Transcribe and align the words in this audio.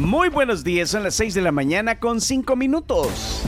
Muy 0.00 0.30
buenos 0.30 0.64
días, 0.64 0.88
son 0.88 1.02
las 1.02 1.14
6 1.16 1.34
de 1.34 1.42
la 1.42 1.52
mañana 1.52 2.00
con 2.00 2.22
5 2.22 2.56
minutos. 2.56 3.42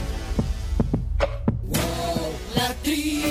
La 2.55 2.71
tribu, 2.83 3.25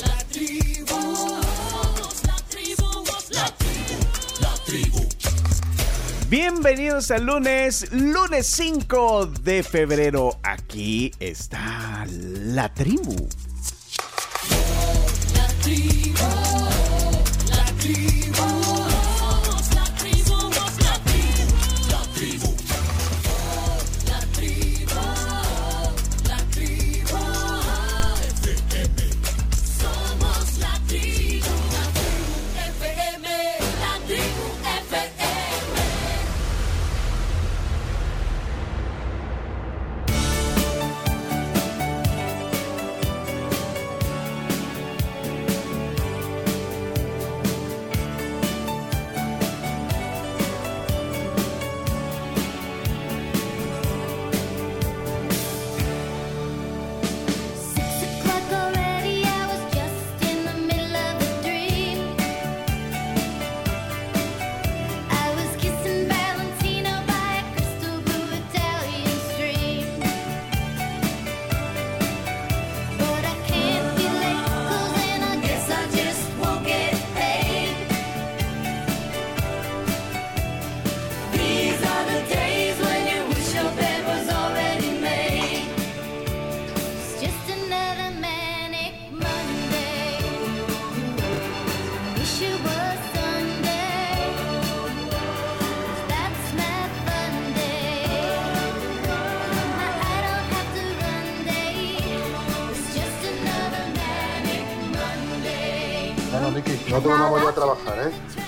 la 0.00 0.16
tribu, 0.32 0.96
la 2.26 2.36
tribu, 2.48 3.04
la 3.34 3.54
tribu, 3.54 4.40
la 4.40 4.54
tribu. 4.64 5.06
Bienvenidos 6.30 7.10
al 7.10 7.26
lunes, 7.26 7.92
lunes 7.92 8.46
5 8.46 9.26
de 9.42 9.62
febrero. 9.62 10.38
Aquí 10.42 11.12
está 11.20 12.06
la 12.08 12.72
tribu. 12.72 13.14
La 15.34 15.48
tribu, 15.62 16.03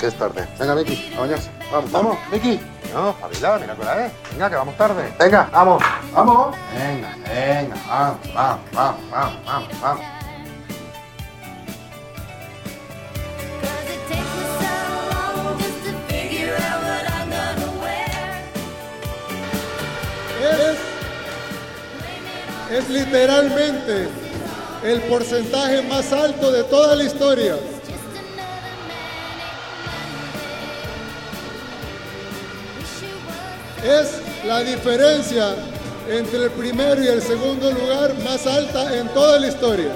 Que 0.07 0.11
es 0.11 0.19
tarde. 0.21 0.47
Venga, 0.57 0.77
Miki, 0.77 1.15
a 1.17 1.21
bañarse. 1.21 1.51
Vamos, 1.73 1.91
vamos, 1.91 2.17
Miki. 2.31 2.61
No, 2.95 3.13
Fabila, 3.15 3.59
mira 3.59 3.75
hora 3.75 4.07
es. 4.07 4.13
Venga, 4.31 4.51
que 4.51 4.55
vamos 4.55 4.77
tarde. 4.77 5.13
Venga, 5.19 5.49
vamos, 5.51 5.83
vamos. 6.13 6.57
Venga, 6.73 7.17
venga, 7.27 7.77
vamos, 7.89 8.19
vamos, 8.33 8.61
vamos, 8.73 9.11
vamos, 9.11 9.45
vamos, 9.45 9.81
vamos. 9.83 10.05
Es 22.71 22.89
literalmente 22.91 24.09
el 24.85 25.01
porcentaje 25.09 25.83
más 25.83 26.13
alto 26.13 26.53
de 26.53 26.63
toda 26.63 26.95
la 26.95 27.03
historia. 27.03 27.57
Es 33.87 34.19
la 34.45 34.65
diferencia 34.65 35.55
entre 36.11 36.43
el 36.43 36.51
primero 36.51 37.01
y 37.01 37.07
el 37.07 37.23
segundo 37.23 37.71
lugar 37.71 38.15
más 38.25 38.45
alta 38.45 38.99
en 38.99 39.07
toda 39.11 39.39
la 39.39 39.47
historia. 39.47 39.93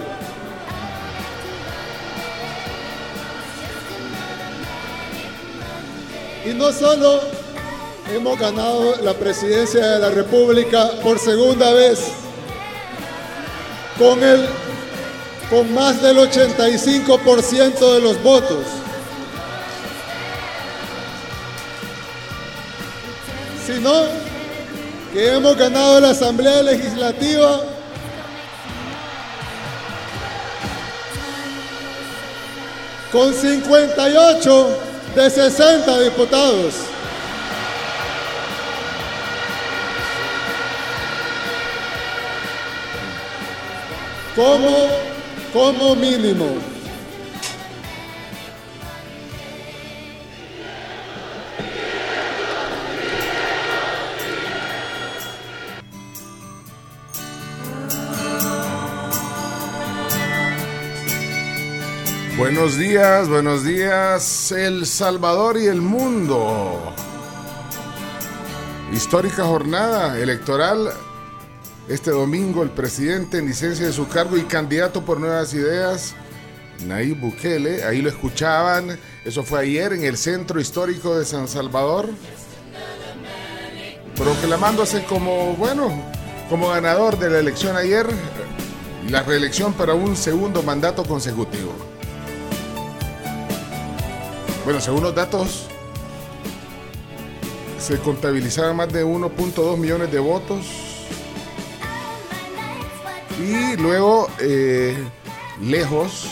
Y 6.47 6.51
no 6.51 6.71
solo 6.71 7.21
hemos 8.15 8.39
ganado 8.39 8.95
la 9.03 9.15
presidencia 9.15 9.85
de 9.85 9.99
la 9.99 10.11
República 10.11 10.93
por 11.03 11.19
segunda 11.19 11.73
vez, 11.73 11.99
con, 13.99 14.23
el, 14.23 14.47
con 15.51 15.75
más 15.75 16.01
del 16.01 16.17
85% 16.17 17.95
de 17.95 18.01
los 18.01 18.23
votos. 18.23 18.65
Sino 23.81 24.03
que 25.13 25.33
hemos 25.35 25.57
ganado 25.57 26.01
la 26.01 26.11
Asamblea 26.11 26.63
Legislativa 26.63 27.63
con 33.11 33.33
58 33.33 34.79
de 35.17 35.31
60 35.31 36.01
diputados. 36.01 36.75
Como, 44.37 44.89
como 45.53 45.97
mínimo. 45.97 46.80
Buenos 62.61 62.77
días, 62.77 63.29
buenos 63.31 63.65
días, 63.65 64.53
El 64.53 64.85
Salvador 64.85 65.57
y 65.59 65.65
el 65.65 65.81
mundo. 65.81 66.93
Histórica 68.93 69.45
jornada 69.45 70.19
electoral. 70.19 70.91
Este 71.89 72.11
domingo 72.11 72.63
el 72.63 72.69
presidente 72.69 73.39
en 73.39 73.47
licencia 73.47 73.87
de 73.87 73.95
su 73.95 74.07
cargo 74.09 74.37
y 74.37 74.43
candidato 74.43 75.03
por 75.03 75.19
nuevas 75.19 75.55
ideas, 75.55 76.15
Nayib 76.85 77.19
Bukele, 77.21 77.83
ahí 77.83 78.03
lo 78.03 78.11
escuchaban, 78.11 78.99
eso 79.25 79.43
fue 79.43 79.61
ayer 79.61 79.95
en 79.95 80.05
el 80.05 80.19
centro 80.19 80.61
histórico 80.61 81.19
de 81.19 81.25
San 81.25 81.49
Salvador, 81.49 82.11
proclamándose 84.15 85.05
como, 85.05 85.55
bueno, 85.55 85.91
como 86.51 86.69
ganador 86.69 87.19
de 87.19 87.31
la 87.31 87.39
elección 87.39 87.75
ayer 87.79 88.07
la 89.09 89.23
reelección 89.23 89.73
para 89.73 89.95
un 89.95 90.15
segundo 90.15 90.63
mandato 90.63 91.05
consecutivo. 91.05 91.90
Bueno, 94.71 94.85
según 94.85 95.03
los 95.03 95.17
datos, 95.17 95.67
se 97.81 97.99
contabilizaban 97.99 98.77
más 98.77 98.93
de 98.93 99.05
1.2 99.05 99.77
millones 99.77 100.13
de 100.13 100.21
votos. 100.21 100.65
Y 103.41 103.77
luego, 103.79 104.29
eh, 104.39 104.97
lejos, 105.61 106.29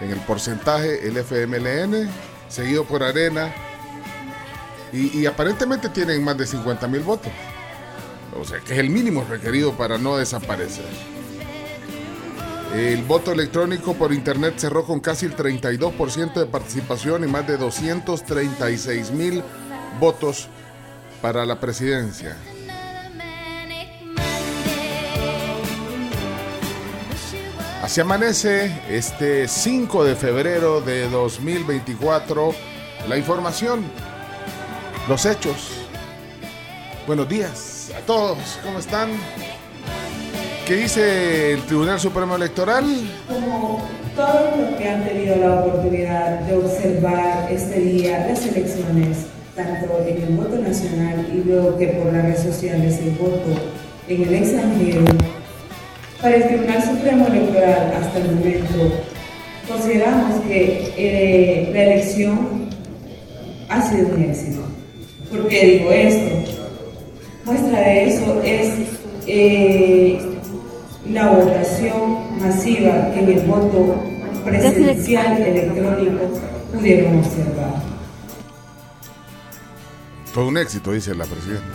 en 0.00 0.10
el 0.10 0.20
porcentaje, 0.20 1.06
el 1.06 1.18
FMLN, 1.18 2.08
seguido 2.48 2.84
por 2.84 3.02
Arena. 3.02 3.54
Y, 4.90 5.18
y 5.18 5.26
aparentemente 5.26 5.90
tienen 5.90 6.24
más 6.24 6.38
de 6.38 6.46
50 6.46 6.88
mil 6.88 7.02
votos. 7.02 7.30
O 8.40 8.42
sea, 8.42 8.58
que 8.60 8.72
es 8.72 8.78
el 8.78 8.88
mínimo 8.88 9.22
requerido 9.28 9.74
para 9.74 9.98
no 9.98 10.16
desaparecer. 10.16 11.19
El 12.74 13.02
voto 13.02 13.32
electrónico 13.32 13.94
por 13.94 14.12
internet 14.12 14.54
cerró 14.56 14.84
con 14.84 15.00
casi 15.00 15.26
el 15.26 15.36
32% 15.36 16.34
de 16.34 16.46
participación 16.46 17.24
y 17.24 17.26
más 17.26 17.46
de 17.46 17.56
236 17.56 19.10
mil 19.10 19.42
votos 19.98 20.48
para 21.20 21.44
la 21.44 21.58
presidencia. 21.58 22.36
Así 27.82 28.00
amanece 28.00 28.72
este 28.88 29.48
5 29.48 30.04
de 30.04 30.14
febrero 30.14 30.80
de 30.80 31.08
2024. 31.08 32.54
La 33.08 33.16
información, 33.16 33.82
los 35.08 35.26
hechos, 35.26 35.80
Buenos 37.06 37.28
días 37.28 37.90
a 37.96 38.06
todos, 38.06 38.38
¿cómo 38.62 38.78
están? 38.78 39.10
¿Qué 40.66 40.76
dice 40.76 41.52
el 41.54 41.62
Tribunal 41.62 41.98
Supremo 41.98 42.36
Electoral? 42.36 42.84
Como 43.28 43.88
todos 44.14 44.58
los 44.58 44.78
que 44.78 44.88
han 44.88 45.04
tenido 45.04 45.36
la 45.36 45.60
oportunidad 45.60 46.40
de 46.40 46.56
observar 46.56 47.50
este 47.50 47.80
día 47.80 48.26
las 48.28 48.46
elecciones, 48.46 49.26
tanto 49.56 50.04
en 50.06 50.22
el 50.22 50.36
voto 50.36 50.56
nacional 50.56 51.26
y 51.32 51.48
luego 51.48 51.76
que 51.76 51.88
por 51.88 52.12
las 52.12 52.22
redes 52.22 52.42
sociales 52.42 52.98
el 53.00 53.10
voto 53.12 53.60
en 54.08 54.22
el 54.22 54.34
extranjero, 54.34 55.04
para 56.20 56.36
el 56.36 56.46
Tribunal 56.46 56.82
Supremo 56.82 57.26
Electoral 57.26 57.92
hasta 57.94 58.18
el 58.18 58.34
momento 58.36 58.92
consideramos 59.68 60.40
que 60.42 60.92
eh, 60.96 61.70
la 61.72 61.82
elección 61.82 62.68
ha 63.68 63.82
sido 63.82 64.08
un 64.08 64.22
éxito. 64.22 64.60
¿Por 65.30 65.48
qué 65.48 65.66
digo 65.66 65.92
esto? 65.92 66.52
Muestra 67.44 67.80
de 67.80 68.08
eso 68.08 68.42
es 68.44 68.70
eh, 69.26 70.29
la 71.08 71.28
votación 71.28 72.38
masiva 72.40 73.12
en 73.14 73.28
el 73.28 73.40
voto 73.46 74.02
presidencial 74.44 75.40
electrónico 75.40 76.40
pudieron 76.72 77.18
observar. 77.18 77.82
Fue 80.32 80.44
un 80.44 80.56
éxito, 80.58 80.92
dice 80.92 81.14
la 81.14 81.24
presidenta. 81.24 81.66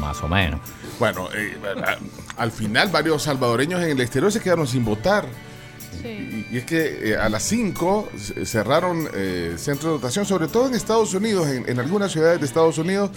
Más 0.00 0.22
o 0.22 0.28
menos. 0.28 0.60
Bueno, 0.98 1.28
eh, 1.34 1.56
al 2.36 2.50
final 2.50 2.88
varios 2.88 3.22
salvadoreños 3.24 3.82
en 3.82 3.90
el 3.90 4.00
exterior 4.00 4.32
se 4.32 4.40
quedaron 4.40 4.66
sin 4.66 4.84
votar. 4.84 5.26
Y, 6.02 6.46
y 6.50 6.58
es 6.58 6.64
que 6.64 7.10
eh, 7.10 7.16
a 7.16 7.28
las 7.28 7.42
5 7.42 8.08
c- 8.16 8.46
cerraron 8.46 9.06
eh, 9.12 9.54
centros 9.58 9.84
de 9.92 9.96
votación, 9.98 10.24
sobre 10.24 10.48
todo 10.48 10.66
en 10.68 10.74
Estados 10.74 11.12
Unidos, 11.12 11.46
en, 11.48 11.68
en 11.68 11.78
algunas 11.78 12.10
ciudades 12.12 12.40
de 12.40 12.46
Estados 12.46 12.78
Unidos. 12.78 13.10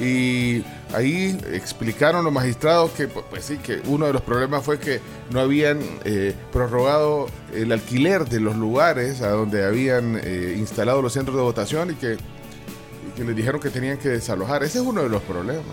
Y 0.00 0.64
ahí 0.92 1.38
explicaron 1.52 2.24
los 2.24 2.32
magistrados 2.32 2.90
que, 2.92 3.08
pu- 3.08 3.22
pues 3.30 3.44
sí, 3.44 3.58
que 3.58 3.80
uno 3.86 4.06
de 4.06 4.12
los 4.12 4.22
problemas 4.22 4.64
fue 4.64 4.78
que 4.80 5.00
no 5.30 5.38
habían 5.40 5.80
eh, 6.04 6.34
prorrogado 6.52 7.28
el 7.54 7.70
alquiler 7.70 8.24
de 8.28 8.40
los 8.40 8.56
lugares 8.56 9.22
a 9.22 9.28
donde 9.30 9.64
habían 9.64 10.20
eh, 10.22 10.56
instalado 10.58 11.00
los 11.00 11.12
centros 11.12 11.36
de 11.36 11.42
votación 11.42 11.92
y 11.92 11.94
que, 11.94 12.14
y 12.14 13.16
que 13.16 13.22
les 13.24 13.36
dijeron 13.36 13.60
que 13.60 13.70
tenían 13.70 13.98
que 13.98 14.08
desalojar. 14.08 14.64
Ese 14.64 14.78
es 14.78 14.84
uno 14.84 15.02
de 15.02 15.08
los 15.08 15.22
problemas. 15.22 15.64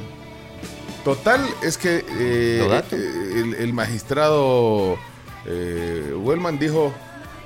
Total, 1.04 1.44
es 1.64 1.80
que 1.80 2.06
eh, 2.20 2.84
el, 2.92 3.56
el 3.56 3.74
magistrado 3.74 4.98
Wellman 6.24 6.60
dijo 6.60 6.94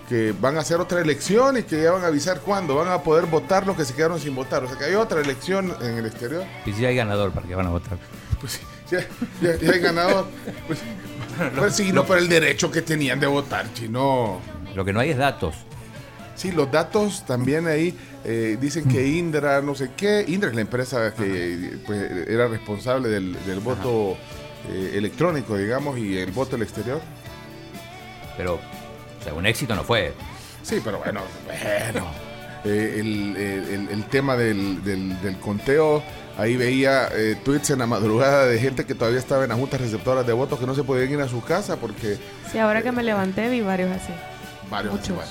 que 0.10 0.34
van 0.40 0.56
a 0.58 0.62
hacer 0.62 0.80
otra 0.80 1.02
elección 1.02 1.58
y 1.58 1.64
que 1.64 1.82
ya 1.82 1.92
van 1.92 2.04
a 2.04 2.08
avisar 2.08 2.42
cuándo 2.42 2.76
van 2.76 2.90
a 2.90 3.02
poder 3.02 3.26
votar 3.26 3.66
los 3.66 3.76
que 3.76 3.86
se 3.86 3.94
quedaron 3.94 4.20
sin 4.20 4.36
votar. 4.36 4.64
O 4.64 4.68
sea 4.70 4.78
que 4.78 4.86
hay 4.86 4.96
otra 4.96 5.20
elección 5.22 5.74
en 5.82 5.98
el 5.98 6.06
exterior. 6.06 6.44
Y 6.66 6.74
si 6.74 6.86
hay 6.86 6.96
ganador, 6.96 7.32
¿para 7.32 7.48
qué 7.48 7.56
van 7.56 7.66
a 7.68 7.72
votar? 7.72 7.98
Pues 8.40 8.54
sí, 8.54 8.60
ya, 8.92 9.00
ya- 9.42 9.56
ya 9.58 9.72
hay 9.72 9.80
ganador. 9.80 10.28
Pues, 10.68 10.80
pues 11.58 11.76
sí, 11.76 11.92
no 11.92 12.06
por 12.06 12.18
el 12.20 12.30
derecho 12.30 12.70
que 12.72 12.82
tenían 12.82 13.20
de 13.20 13.28
votar, 13.28 13.66
sino. 13.74 14.40
Lo 14.76 14.86
que 14.86 14.94
no 14.94 15.00
hay 15.00 15.10
es 15.12 15.18
datos. 15.18 15.56
Sí, 16.36 16.52
los 16.52 16.70
datos 16.70 17.26
también 17.26 17.66
ahí 17.66 17.98
eh, 18.26 18.58
dicen 18.60 18.86
que 18.90 19.08
Indra, 19.08 19.62
no 19.62 19.74
sé 19.74 19.92
qué. 19.96 20.26
Indra 20.28 20.50
es 20.50 20.56
la 20.56 20.62
empresa 20.62 21.14
que 21.16 21.78
pues, 21.86 22.12
era 22.28 22.48
responsable 22.50 23.08
del, 23.08 23.38
del 23.46 23.60
voto 23.62 24.18
eh, 24.70 24.92
electrónico, 24.96 25.56
digamos, 25.58 25.98
y 25.98 26.18
el 26.18 26.32
voto 26.32 26.58
al 26.58 26.62
exterior. 26.64 27.02
Pero, 28.36 28.60
sea, 29.26 29.34
un 29.34 29.46
éxito 29.46 29.76
no 29.76 29.84
fue. 29.84 30.14
Sí, 30.64 30.80
pero 30.84 31.00
bueno, 31.00 31.22
bueno. 31.46 32.08
Eh, 32.64 32.98
el, 33.00 33.36
el- 33.38 33.90
el- 33.92 34.04
tema 34.06 34.36
del, 34.36 34.84
del- 34.84 35.22
del 35.22 35.38
conteo, 35.40 36.02
ahí 36.38 36.56
veía 36.58 37.10
eh, 37.14 37.38
tweets 37.46 37.70
en 37.70 37.80
la 37.80 37.86
madrugada 37.86 38.46
de 38.48 38.58
gente 38.60 38.86
que 38.86 38.96
todavía 38.96 39.20
estaba 39.20 39.44
en 39.44 39.50
las 39.50 39.60
juntas 39.60 39.80
receptoras 39.82 40.26
de 40.26 40.34
votos 40.34 40.58
que 40.60 40.66
no 40.66 40.74
se 40.74 40.84
podían 40.84 41.12
ir 41.12 41.22
a 41.22 41.28
su 41.28 41.44
casa 41.44 41.76
porque 41.76 42.18
Sí, 42.52 42.58
ahora 42.58 42.82
que 42.82 42.92
me 42.92 43.04
levanté 43.04 43.50
vi 43.50 43.62
varios 43.62 43.92
así. 43.92 44.12
varios 44.72 44.94
Muchos. 44.94 45.10
igual. 45.10 45.28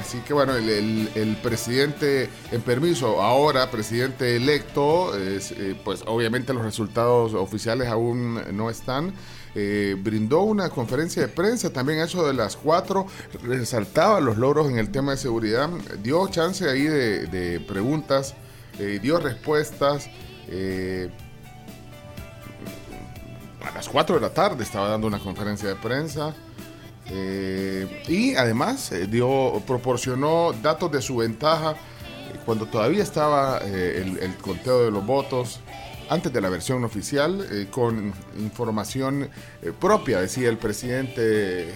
Así 0.00 0.18
que 0.26 0.34
bueno, 0.34 0.56
el, 0.56 0.68
el- 0.68 1.10
el 1.14 1.36
presidente 1.36 2.28
en 2.50 2.60
permiso, 2.60 3.22
ahora 3.22 3.70
presidente 3.70 4.34
electo, 4.36 5.12
eh, 5.16 5.74
pues 5.84 6.02
obviamente 6.06 6.52
los 6.52 6.64
resultados 6.64 7.34
oficiales 7.34 7.88
aún 7.88 8.40
no 8.56 8.68
están. 8.68 9.14
Eh, 9.58 9.96
brindó 9.98 10.42
una 10.42 10.68
conferencia 10.68 11.22
de 11.22 11.28
prensa 11.28 11.72
también 11.72 12.00
a 12.00 12.04
eso 12.04 12.26
de 12.26 12.34
las 12.34 12.58
cuatro, 12.58 13.06
resaltaba 13.42 14.20
los 14.20 14.36
logros 14.36 14.68
en 14.68 14.78
el 14.78 14.90
tema 14.90 15.12
de 15.12 15.16
seguridad, 15.16 15.70
dio 16.02 16.28
chance 16.28 16.68
ahí 16.68 16.82
de, 16.82 17.58
preguntas, 17.66 18.34
eh, 18.78 18.98
dio 19.00 19.18
respuestas. 19.18 20.10
eh, 20.48 21.08
a 23.64 23.74
las 23.74 23.88
4 23.88 24.16
de 24.16 24.20
la 24.20 24.30
tarde 24.30 24.62
estaba 24.62 24.90
dando 24.90 25.06
una 25.06 25.18
conferencia 25.18 25.68
de 25.68 25.74
prensa. 25.74 26.34
Y 28.08 28.34
además 28.36 28.92
dio, 29.08 29.60
proporcionó 29.66 30.52
datos 30.62 30.92
de 30.92 31.02
su 31.02 31.16
ventaja 31.16 31.74
cuando 32.44 32.66
todavía 32.66 33.02
estaba 33.02 33.58
el 33.58 34.36
conteo 34.36 34.84
de 34.84 34.90
los 34.92 35.04
votos 35.04 35.60
antes 36.08 36.32
de 36.32 36.40
la 36.40 36.48
versión 36.48 36.84
oficial, 36.84 37.46
eh, 37.50 37.66
con 37.70 38.12
información 38.38 39.28
eh, 39.62 39.72
propia, 39.78 40.20
decía 40.20 40.48
el 40.48 40.58
presidente 40.58 41.70
eh, 41.70 41.74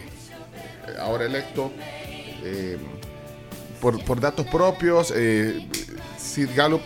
ahora 1.01 1.25
electo, 1.27 1.73
eh, 2.43 2.79
por, 3.81 4.03
por 4.05 4.21
datos 4.21 4.47
propios. 4.47 5.13
Eh, 5.17 5.67
Sid 6.19 6.51
Gallup 6.55 6.83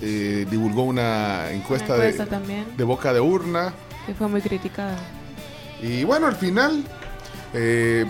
eh, 0.00 0.46
divulgó 0.50 0.84
una 0.84 1.50
encuesta, 1.52 1.94
Una 1.94 2.04
encuesta 2.04 2.24
de, 2.24 2.30
también. 2.30 2.76
de 2.76 2.84
boca 2.84 3.12
de 3.12 3.20
urna. 3.20 3.72
Que 4.06 4.14
fue 4.14 4.28
muy 4.28 4.40
criticada. 4.40 4.96
Y 5.82 6.04
bueno, 6.04 6.26
al 6.26 6.36
final, 6.36 6.84
eh, 7.52 8.06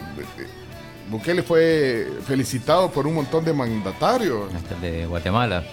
Bukele 1.10 1.42
fue 1.42 2.08
felicitado 2.26 2.90
por 2.90 3.06
un 3.06 3.14
montón 3.14 3.44
de 3.44 3.52
mandatarios. 3.52 4.52
Hasta 4.54 4.74
el 4.74 4.80
de 4.80 5.06
Guatemala. 5.06 5.64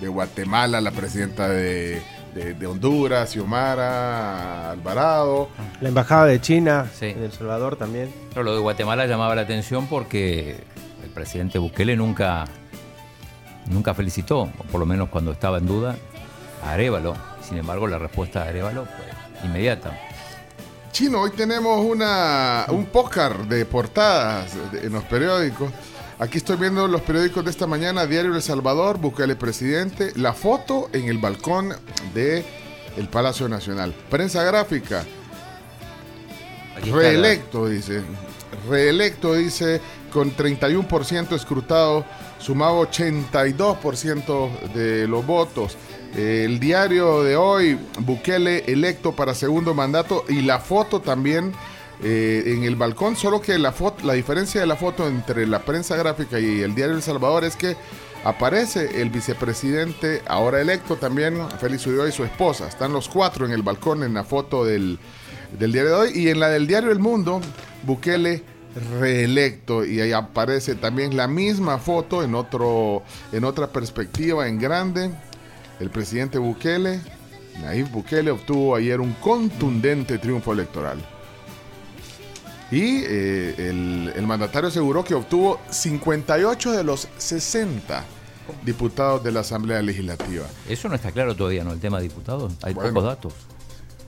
De 0.00 0.08
Guatemala, 0.08 0.80
la 0.80 0.90
presidenta 0.92 1.48
de, 1.48 2.00
de- 2.34 2.54
de 2.54 2.66
Honduras, 2.66 3.30
Xiomara 3.30 4.70
Alvarado. 4.70 5.48
La 5.80 5.88
embajada 5.88 6.26
de 6.26 6.40
China 6.40 6.86
Sí. 6.98 7.06
en 7.06 7.22
El 7.22 7.32
Salvador 7.32 7.76
también. 7.76 8.12
Pero 8.30 8.42
lo 8.44 8.54
de 8.54 8.60
Guatemala 8.60 9.06
llamaba 9.06 9.34
la 9.34 9.42
atención 9.42 9.86
porque 9.88 10.56
el 11.04 11.10
presidente 11.10 11.58
Bukele 11.58 11.96
nunca, 11.96 12.44
nunca 13.66 13.92
felicitó, 13.94 14.40
o 14.42 14.62
por 14.70 14.80
lo 14.80 14.86
menos 14.86 15.08
cuando 15.10 15.32
estaba 15.32 15.58
en 15.58 15.66
duda, 15.66 15.96
a 16.64 16.72
Arevalo. 16.72 17.14
Sin 17.46 17.58
embargo, 17.58 17.86
la 17.86 17.98
respuesta 17.98 18.44
de 18.44 18.48
Arevalo 18.50 18.84
fue 18.86 19.46
inmediata. 19.48 19.98
Chino, 20.92 21.20
hoy 21.20 21.30
tenemos 21.30 21.84
una, 21.84 22.66
un 22.68 22.86
pócar 22.86 23.46
de 23.46 23.64
portadas 23.64 24.50
de- 24.72 24.86
en 24.86 24.92
los 24.92 25.04
periódicos. 25.04 25.70
Aquí 26.20 26.36
estoy 26.36 26.58
viendo 26.58 26.86
los 26.86 27.00
periódicos 27.00 27.42
de 27.46 27.50
esta 27.50 27.66
mañana, 27.66 28.04
Diario 28.04 28.34
El 28.34 28.42
Salvador, 28.42 28.98
Bukele 28.98 29.36
presidente, 29.36 30.12
la 30.16 30.34
foto 30.34 30.90
en 30.92 31.08
el 31.08 31.16
balcón 31.16 31.74
de 32.12 32.44
el 32.98 33.08
Palacio 33.08 33.48
Nacional. 33.48 33.94
Prensa 34.10 34.42
gráfica, 34.44 35.06
Reelecto, 36.84 37.66
dice. 37.68 38.02
Reelecto, 38.68 39.32
dice, 39.32 39.80
con 40.12 40.36
31% 40.36 41.32
escrutado, 41.32 42.04
sumaba 42.38 42.78
82% 42.82 44.72
de 44.74 45.08
los 45.08 45.24
votos. 45.24 45.78
El 46.14 46.60
diario 46.60 47.22
de 47.22 47.36
hoy, 47.36 47.78
Bukele 47.98 48.64
electo 48.66 49.16
para 49.16 49.34
segundo 49.34 49.72
mandato 49.72 50.26
y 50.28 50.42
la 50.42 50.58
foto 50.58 51.00
también 51.00 51.54
eh, 52.02 52.44
en 52.46 52.64
el 52.64 52.76
balcón, 52.76 53.14
solo 53.14 53.40
que 53.40 53.58
la, 53.58 53.72
foto, 53.72 54.06
la 54.06 54.14
diferencia 54.14 54.60
de 54.60 54.66
la 54.66 54.76
foto 54.76 55.06
entre 55.06 55.46
la 55.46 55.60
prensa 55.60 55.96
gráfica 55.96 56.40
y 56.40 56.60
el 56.62 56.74
diario 56.74 56.94
El 56.96 57.02
Salvador 57.02 57.44
es 57.44 57.56
que 57.56 57.76
aparece 58.24 59.02
el 59.02 59.10
vicepresidente 59.10 60.22
ahora 60.26 60.60
electo 60.60 60.96
también, 60.96 61.36
Félix 61.60 61.86
Ulloa 61.86 62.08
y 62.08 62.12
su 62.12 62.24
esposa. 62.24 62.68
Están 62.68 62.92
los 62.92 63.08
cuatro 63.08 63.44
en 63.44 63.52
el 63.52 63.62
balcón 63.62 64.02
en 64.02 64.14
la 64.14 64.24
foto 64.24 64.64
del, 64.64 64.98
del 65.58 65.72
diario 65.72 65.90
de 65.90 65.96
hoy 65.96 66.10
y 66.14 66.28
en 66.28 66.40
la 66.40 66.48
del 66.48 66.66
diario 66.66 66.90
El 66.90 67.00
Mundo, 67.00 67.40
Bukele 67.82 68.42
reelecto 68.98 69.84
y 69.84 70.00
ahí 70.00 70.12
aparece 70.12 70.76
también 70.76 71.16
la 71.16 71.26
misma 71.26 71.78
foto 71.78 72.22
en 72.22 72.34
otro 72.34 73.02
en 73.32 73.44
otra 73.44 73.66
perspectiva 73.68 74.48
en 74.48 74.58
grande. 74.58 75.10
El 75.80 75.90
presidente 75.90 76.38
Bukele, 76.38 77.00
Nayib 77.62 77.90
Bukele 77.90 78.30
obtuvo 78.30 78.76
ayer 78.76 79.00
un 79.00 79.12
contundente 79.14 80.18
triunfo 80.18 80.52
electoral. 80.52 80.98
Y 82.70 83.02
eh, 83.04 83.54
el, 83.70 84.12
el 84.14 84.26
mandatario 84.26 84.68
aseguró 84.68 85.02
que 85.04 85.14
obtuvo 85.14 85.60
58 85.70 86.72
de 86.72 86.84
los 86.84 87.08
60 87.18 88.04
diputados 88.64 89.22
de 89.24 89.32
la 89.32 89.40
Asamblea 89.40 89.82
Legislativa. 89.82 90.46
Eso 90.68 90.88
no 90.88 90.94
está 90.94 91.10
claro 91.12 91.34
todavía, 91.34 91.64
¿no? 91.64 91.72
El 91.72 91.80
tema 91.80 91.98
de 91.98 92.04
diputados. 92.04 92.52
Hay 92.62 92.74
Bueno. 92.74 92.90
pocos 92.90 93.04
datos. 93.04 93.32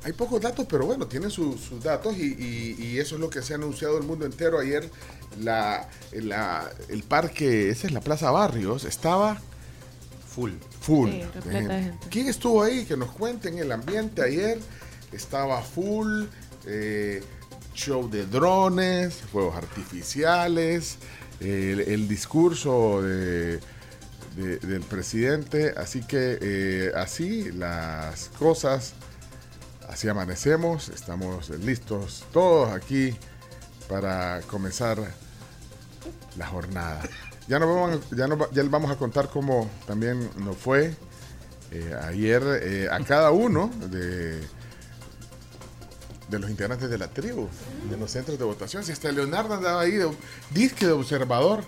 Hay 0.04 0.12
pocos 0.12 0.40
datos, 0.40 0.66
pero 0.68 0.84
bueno, 0.86 1.06
tienen 1.06 1.30
su- 1.30 1.56
sus 1.56 1.82
datos 1.82 2.16
y, 2.16 2.22
y- 2.34 2.76
y 2.86 2.98
eso 2.98 3.14
es 3.14 3.20
lo 3.20 3.30
que 3.30 3.40
se 3.40 3.52
ha 3.52 3.56
anunciado 3.56 3.98
el 3.98 4.02
mundo 4.04 4.26
entero. 4.26 4.58
Ayer 4.58 4.90
la, 5.40 5.88
la- 6.12 6.70
el 6.88 7.04
parque, 7.04 7.70
esa 7.70 7.86
es 7.86 7.92
la 7.92 8.00
Plaza 8.00 8.30
Barrios, 8.30 8.84
estaba 8.84 9.40
Full. 10.34 10.52
Full. 10.80 11.10
Sí, 11.10 11.22
repleta 11.34 11.74
de 11.74 11.82
gente. 11.82 12.06
¿Quién 12.10 12.26
estuvo 12.28 12.62
ahí? 12.62 12.84
Que 12.86 12.96
nos 12.96 13.10
cuenten 13.10 13.58
el 13.58 13.70
ambiente 13.70 14.22
ayer. 14.22 14.58
Estaba 15.12 15.60
full. 15.62 16.24
eh, 16.66 17.22
show 17.74 18.08
de 18.10 18.26
drones, 18.26 19.14
fuegos 19.32 19.56
artificiales, 19.56 20.98
el, 21.40 22.08
discurso 22.08 23.02
de- 23.02 23.60
de- 24.36 24.58
del 24.58 24.82
presidente. 24.82 25.74
Así 25.76 26.00
que 26.02 26.38
eh, 26.40 26.92
así 26.96 27.50
las 27.52 28.28
cosas. 28.38 28.94
Así 29.88 30.08
amanecemos. 30.08 30.88
Estamos 30.88 31.50
listos 31.50 32.24
todos 32.32 32.70
aquí 32.72 33.14
para 33.88 34.40
comenzar 34.42 34.98
la 36.36 36.46
jornada. 36.46 37.02
Ya, 37.48 37.58
nos 37.58 37.68
vamos, 37.68 38.00
ya, 38.10 38.26
ya 38.52 38.62
vamos 38.70 38.90
a 38.90 38.96
contar 38.96 39.28
cómo 39.28 39.68
también 39.86 40.30
nos 40.38 40.56
fue 40.56 40.94
eh, 41.72 41.94
ayer 42.04 42.42
eh, 42.62 42.88
a 42.90 43.00
cada 43.04 43.32
uno 43.32 43.70
de, 43.90 44.40
de 46.28 46.38
los 46.38 46.50
integrantes 46.50 46.88
de 46.88 46.98
la 46.98 47.08
tribu, 47.08 47.48
de 47.90 47.96
los 47.96 48.10
centros 48.10 48.38
de 48.38 48.44
votación. 48.44 48.84
Si 48.84 48.92
hasta 48.92 49.10
Leonardo 49.12 49.54
andaba 49.54 49.80
ahí, 49.82 49.92
de, 49.92 50.10
disque 50.50 50.86
de 50.86 50.92
observador. 50.92 51.64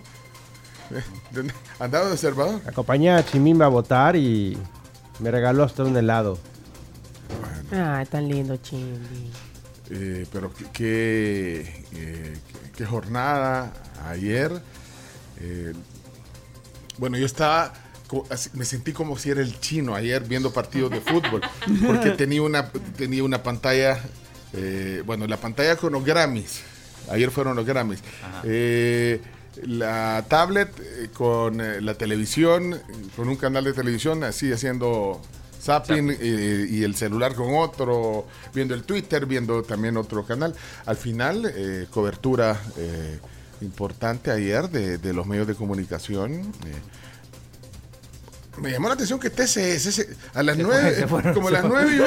Andaba 1.79 2.05
de 2.05 2.11
observador. 2.11 2.61
Acompañé 2.65 3.11
a 3.11 3.25
Chimimba 3.25 3.65
a 3.65 3.69
votar 3.69 4.15
y 4.15 4.57
me 5.19 5.31
regaló 5.31 5.63
hasta 5.63 5.83
un 5.83 5.97
helado. 5.97 6.37
Ay, 7.71 8.05
tan 8.05 8.27
lindo, 8.27 8.57
Chimbi. 8.57 9.31
Eh, 9.89 10.25
pero 10.31 10.51
qué, 10.53 10.65
qué, 10.73 11.85
eh, 11.93 12.37
qué- 12.75 12.85
jornada 12.85 13.71
ayer. 14.07 14.51
Eh, 15.39 15.73
bueno, 16.97 17.17
yo 17.17 17.25
estaba, 17.25 17.73
me 18.53 18.65
sentí 18.65 18.93
como 18.93 19.17
si 19.17 19.29
era 19.31 19.41
el 19.41 19.59
chino 19.59 19.95
ayer 19.95 20.23
viendo 20.23 20.51
partidos 20.51 20.91
de 20.91 21.01
fútbol, 21.01 21.41
porque 21.85 22.11
tenía 22.17 22.41
una, 22.41 22.71
tenía 22.97 23.23
una 23.23 23.43
pantalla, 23.43 23.99
eh, 24.55 25.03
bueno, 25.05 25.27
la 25.27 25.37
pantalla 25.37 25.75
con 25.75 25.93
los 25.93 26.03
Grammys. 26.03 26.61
Ayer 27.09 27.29
fueron 27.31 27.55
los 27.55 27.65
Grammys. 27.65 27.99
Eh, 28.43 29.21
la 29.63 30.25
tablet 30.27 30.69
eh, 30.79 31.09
con 31.13 31.61
eh, 31.61 31.79
la 31.81 31.93
televisión, 31.93 32.79
con 33.15 33.29
un 33.29 33.35
canal 33.35 33.63
de 33.63 33.73
televisión, 33.73 34.23
así 34.23 34.51
haciendo 34.51 35.21
zapping 35.61 36.15
eh, 36.19 36.67
y 36.69 36.83
el 36.83 36.95
celular 36.95 37.33
con 37.33 37.55
otro, 37.55 38.27
viendo 38.53 38.73
el 38.73 38.83
Twitter, 38.83 39.25
viendo 39.25 39.63
también 39.63 39.97
otro 39.97 40.25
canal. 40.25 40.53
Al 40.85 40.97
final, 40.97 41.51
eh, 41.55 41.87
cobertura 41.89 42.59
eh, 42.77 43.19
importante 43.61 44.31
ayer 44.31 44.69
de, 44.69 44.97
de 44.97 45.13
los 45.13 45.25
medios 45.25 45.47
de 45.47 45.55
comunicación. 45.55 46.51
Me 48.61 48.71
llamó 48.71 48.87
la 48.87 48.93
atención 48.95 49.19
que 49.19 49.29
TCS 49.29 50.07
a 50.33 50.43
las 50.43 50.55
Se 50.57 50.63
nueve, 50.63 50.81
fue- 50.91 50.95
se 50.95 51.07
fueron- 51.07 51.33
como 51.33 51.47
a 51.47 51.51
las 51.51 51.61
fueron. 51.61 51.87
9 51.87 51.95
y 51.95 51.99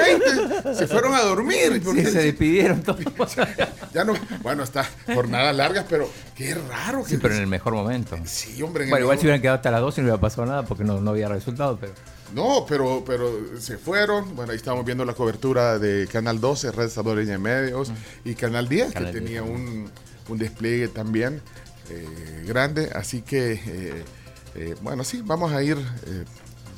20, 0.63 0.75
se 0.75 0.87
fueron 0.87 1.15
a 1.15 1.21
dormir. 1.23 1.73
Sí, 1.75 1.81
porque- 1.81 2.07
se 2.07 2.23
despidieron 2.23 2.83
todos. 2.83 3.01
ya 3.95 4.05
no, 4.05 4.15
bueno, 4.43 4.63
está 4.63 4.89
jornadas 5.15 5.55
largas, 5.55 5.85
pero 5.89 6.11
qué 6.35 6.55
raro. 6.55 7.05
Sí, 7.05 7.17
que- 7.17 7.19
pero 7.23 7.35
en 7.35 7.41
el 7.41 7.47
mejor 7.47 7.75
momento. 7.75 8.17
Sí, 8.25 8.63
hombre. 8.63 8.85
en 8.85 8.91
Bueno, 8.91 9.05
igual 9.05 9.19
si 9.19 9.25
hubieran 9.27 9.41
quedado 9.41 9.57
hasta 9.57 9.71
las 9.71 9.81
12 9.81 10.01
no 10.01 10.07
hubiera 10.07 10.21
pasado 10.21 10.47
nada 10.47 10.65
porque 10.65 10.85
no, 10.85 11.01
no 11.01 11.11
había 11.11 11.29
resultado, 11.29 11.79
pero... 11.81 11.93
No, 12.35 12.67
pero, 12.69 13.03
pero 13.07 13.31
se 13.59 13.79
fueron. 13.79 14.37
Bueno, 14.37 14.53
ahí 14.53 14.57
estamos 14.59 14.85
viendo 14.85 15.05
la 15.07 15.15
cobertura 15.15 15.79
de 15.79 16.07
Canal 16.13 16.41
12, 16.41 16.73
Red 16.73 16.91
Salvadoreña 16.91 17.33
de 17.33 17.39
Medios, 17.39 17.91
y 18.25 18.35
Canal 18.35 18.69
10, 18.69 18.93
Canal 18.93 19.13
que 19.13 19.21
10 19.21 19.25
tenía 19.25 19.43
un, 19.43 19.91
un 20.29 20.39
despliegue 20.39 20.89
también 20.89 21.41
eh, 21.89 22.45
grande. 22.47 22.91
Así 22.95 23.23
que, 23.23 23.53
eh, 23.65 24.05
eh, 24.59 24.77
bueno, 24.83 25.05
sí, 25.05 25.23
vamos 25.25 25.53
a 25.53 25.63
ir 25.63 25.77
eh, 26.07 26.25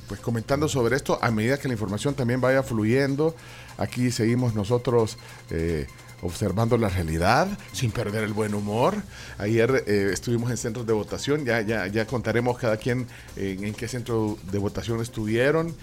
pues 0.08 0.20
comentando 0.20 0.68
sobre 0.68 0.96
esto 0.96 1.18
a 1.22 1.30
medida 1.30 1.58
que 1.58 1.68
la 1.68 1.74
información 1.74 2.14
también 2.14 2.40
vaya 2.40 2.62
fluyendo. 2.62 3.34
Aquí 3.78 4.10
seguimos 4.10 4.54
nosotros. 4.54 5.16
eh, 5.50 5.86
observando 6.22 6.76
la 6.76 6.90
realidad 6.90 7.48
sin 7.72 7.90
perder 7.92 8.24
el 8.24 8.34
buen 8.34 8.54
humor. 8.54 8.94
Ayer 9.38 9.84
eh, 9.86 10.10
estuvimos 10.12 10.50
en 10.50 10.58
centros 10.58 10.86
de 10.86 10.92
votación, 10.92 11.46
ya, 11.46 11.62
ya, 11.62 11.86
ya 11.86 12.06
contaremos 12.06 12.58
cada 12.58 12.76
quien 12.76 13.06
en, 13.36 13.64
en 13.64 13.72
qué 13.72 13.88
centro 13.88 14.36
de 14.52 14.58
votación 14.58 15.00
estuvieron. 15.00 15.74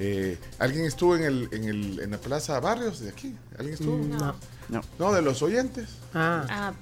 Eh, 0.00 0.36
¿Alguien 0.58 0.84
estuvo 0.84 1.14
en, 1.14 1.22
el, 1.22 1.48
en, 1.52 1.64
el, 1.64 2.00
en 2.00 2.10
la 2.10 2.18
Plaza 2.18 2.58
Barrios 2.58 2.98
de 2.98 3.10
aquí? 3.10 3.36
¿Alguien 3.56 3.74
estuvo? 3.74 3.96
No. 3.98 4.34
No. 4.68 4.80
No, 4.98 5.12
de 5.12 5.22
los 5.22 5.42
oyentes. 5.42 5.90
Ah. 6.12 6.44
Ah, 6.50 6.72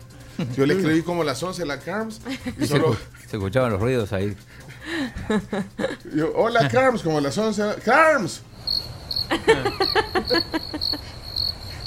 Yo 0.57 0.67
le 0.67 0.75
escribí 0.75 1.03
como 1.03 1.25
las 1.25 1.43
11 1.43 1.65
la 1.67 1.79
Carms 1.79 2.21
y 2.59 2.67
solo... 2.67 2.97
Se 3.31 3.37
escuchaban 3.37 3.73
los 3.73 3.81
ruidos 3.81 4.13
ahí. 4.13 4.37
Yo, 6.15 6.33
hola 6.35 6.69
Carms, 6.69 7.03
como 7.03 7.21
las 7.21 7.37
11. 7.39 7.77
Carms. 7.85 8.43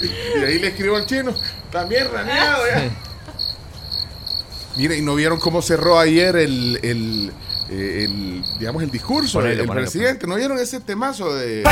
y 0.00 0.38
ahí 0.38 0.58
le 0.58 0.68
escribo 0.68 0.96
al 0.96 1.06
chino. 1.06 1.34
También 1.70 2.10
raneado 2.10 2.64
ya. 2.66 2.90
Mire, 4.76 4.98
y 4.98 5.02
no 5.02 5.14
vieron 5.14 5.38
cómo 5.38 5.62
cerró 5.62 5.98
ayer 5.98 6.36
el, 6.36 6.78
el, 6.82 7.32
eh, 7.70 8.04
el, 8.04 8.44
digamos, 8.58 8.82
el 8.82 8.90
discurso 8.90 9.40
del 9.40 9.66
presidente. 9.68 10.26
¿No 10.26 10.34
vieron 10.34 10.58
ese 10.58 10.80
temazo 10.80 11.34
de... 11.34 11.62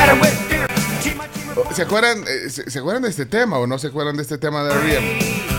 ¿Se 1.75 1.83
acuerdan, 1.83 2.25
eh, 2.27 2.49
se, 2.49 2.71
se 2.71 2.79
acuerdan 2.79 3.03
de 3.03 3.11
este 3.11 3.27
tema 3.27 3.59
o 3.59 3.67
no 3.67 3.79
se 3.79 3.89
acuerdan 3.89 4.17
de 4.17 4.23
este 4.23 4.39
tema 4.39 4.65
de 4.65 4.73
R.E.M.? 4.73 5.54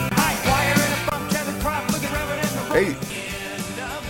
Hey, 2.78 2.94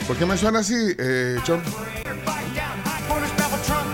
¿por 0.07 0.17
qué 0.17 0.25
me 0.25 0.36
suena 0.38 0.60
así, 0.60 0.74
eh, 0.98 1.38
Chon? 1.43 1.62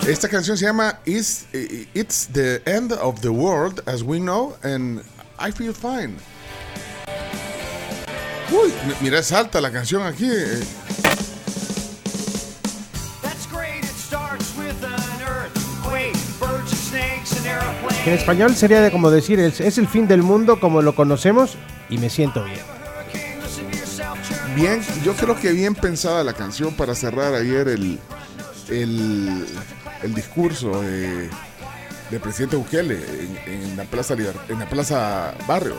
Esta 0.07 0.29
canción 0.29 0.57
se 0.57 0.65
llama 0.65 0.99
Is- 1.05 1.45
eh, 1.51 1.87
It's 1.93 2.29
the 2.31 2.61
End 2.65 2.93
of 2.93 3.19
the 3.19 3.29
World 3.29 3.81
as 3.85 4.01
We 4.01 4.19
Know 4.19 4.55
and 4.63 5.01
I 5.39 5.51
Feel 5.51 5.73
Fine. 5.73 6.15
Uy, 8.51 8.73
mi- 8.87 8.93
mira, 9.01 9.21
salta 9.23 9.59
la 9.59 9.71
canción 9.71 10.03
aquí. 10.03 10.27
eh. 10.29 10.63
En 18.05 18.13
español 18.13 18.55
sería 18.55 18.81
de 18.81 18.91
como 18.91 19.11
decir, 19.11 19.39
es, 19.39 19.61
es 19.61 19.77
el 19.77 19.87
fin 19.87 20.07
del 20.07 20.23
mundo 20.23 20.59
como 20.59 20.81
lo 20.81 20.95
conocemos 20.95 21.55
y 21.89 21.97
me 21.99 22.09
siento 22.09 22.43
bien. 22.43 22.80
Bien, 24.55 24.81
yo 25.03 25.13
creo 25.15 25.39
que 25.39 25.51
bien 25.51 25.75
pensada 25.75 26.23
la 26.23 26.33
canción 26.33 26.73
para 26.75 26.93
cerrar 26.93 27.33
ayer 27.33 27.67
el, 27.69 27.99
el, 28.69 29.45
el 30.03 30.13
discurso 30.13 30.81
de, 30.81 31.29
del 32.09 32.19
presidente 32.19 32.57
Bukele 32.57 32.95
en, 33.45 33.53
en 33.53 33.77
la 33.77 33.83
Plaza 33.85 34.13
Liber- 34.15 34.35
en 34.49 34.59
la 34.59 34.67
Plaza 34.69 35.33
Barrios. 35.47 35.77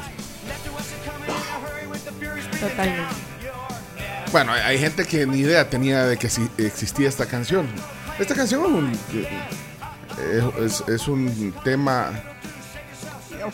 totalmente. 2.61 3.03
Bueno, 4.31 4.53
hay, 4.53 4.79
gente 4.79 5.05
que 5.05 5.27
ni 5.27 5.41
idea 5.41 5.69
tenía 5.69 6.07
de 6.07 6.17
que 6.17 6.29
existía 6.59 7.09
esta 7.09 7.27
canción. 7.27 7.67
Esta 8.19 8.35
canción 8.35 8.63
es 8.63 8.69
un, 8.71 8.93
es, 10.65 10.81
es- 10.81 10.89
es 10.89 11.09
un 11.09 11.55
tema, 11.63 12.11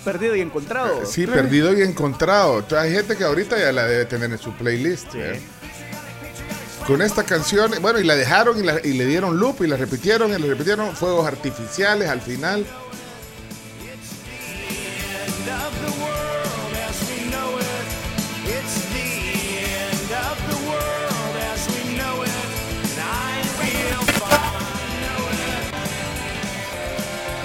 Perdido 0.04 0.36
y 0.36 0.40
encontrado. 0.40 1.04
sí, 1.06 1.26
perdido 1.26 1.72
y 1.78 1.82
encontrado. 1.82 2.60
Entonces, 2.60 2.78
hay 2.78 2.92
gente 2.92 3.16
que 3.16 3.24
ahorita 3.24 3.58
ya 3.58 3.72
la 3.72 3.86
debe 3.86 4.04
tener 4.04 4.30
en 4.30 4.38
su 4.38 4.52
playlist. 4.52 5.14
¿eh? 5.14 5.40
Con 6.86 7.02
esta 7.02 7.22
canción, 7.24 7.70
bueno, 7.82 7.98
y 8.00 8.04
la 8.04 8.16
dejaron 8.16 8.58
y, 8.58 8.62
la- 8.62 8.80
y 8.82 8.94
le 8.94 9.04
dieron 9.06 9.38
loop 9.38 9.62
y 9.62 9.66
la 9.66 9.76
repitieron 9.76 10.30
y 10.30 10.38
la 10.38 10.46
repitieron. 10.46 10.94
Fuegos 10.96 11.26
artificiales 11.26 12.08
al 12.08 12.20
final. 12.20 12.64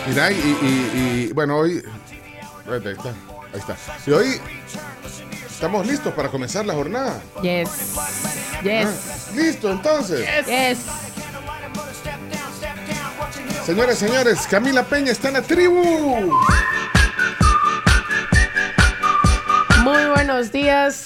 Mira, 0.07 0.31
y, 0.31 0.35
y- 0.35 1.27
y, 1.29 1.33
bueno, 1.33 1.57
hoy. 1.57 1.81
Ahí 2.69 2.77
está, 2.77 3.09
ahí 3.09 3.59
está. 3.59 3.75
Y 4.07 4.11
hoy 4.11 4.41
estamos 5.49 5.85
listos 5.85 6.13
para 6.13 6.29
comenzar 6.29 6.65
la 6.65 6.73
jornada. 6.73 7.21
Yes. 7.41 7.69
Yes. 8.63 8.87
Ah, 8.87 9.31
Listo, 9.35 9.71
entonces. 9.71 10.25
Yes. 10.45 10.79
Señores, 13.65 13.97
señores, 13.97 14.47
Camila 14.49 14.83
Peña 14.83 15.11
está 15.11 15.27
en 15.29 15.33
la 15.35 15.41
tribu. 15.41 16.31
Muy 19.83 20.05
buenos 20.05 20.51
días 20.51 21.05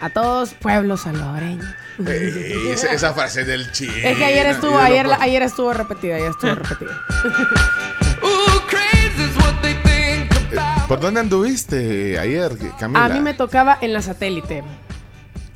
a 0.00 0.08
todos, 0.10 0.54
pueblo 0.54 0.96
salvadoreño. 0.96 1.64
Ey, 2.06 2.70
esa, 2.70 2.92
esa 2.92 3.12
frase 3.12 3.44
del 3.44 3.70
chino. 3.72 3.92
Es 3.94 4.16
que 4.16 4.24
ayer 4.24 4.46
estuvo, 4.46 4.78
ayer, 4.78 5.06
la- 5.06 5.18
ayer 5.20 5.42
estuvo 5.42 5.72
repetida, 5.74 6.16
ayer 6.16 6.30
estuvo 6.30 6.54
repetida. 6.54 6.98
¿Por 10.90 10.98
dónde 10.98 11.20
anduviste 11.20 12.18
ayer, 12.18 12.50
Camila? 12.76 13.04
A 13.04 13.08
mí 13.10 13.20
me 13.20 13.32
tocaba 13.32 13.78
en 13.80 13.92
la 13.92 14.02
satélite. 14.02 14.64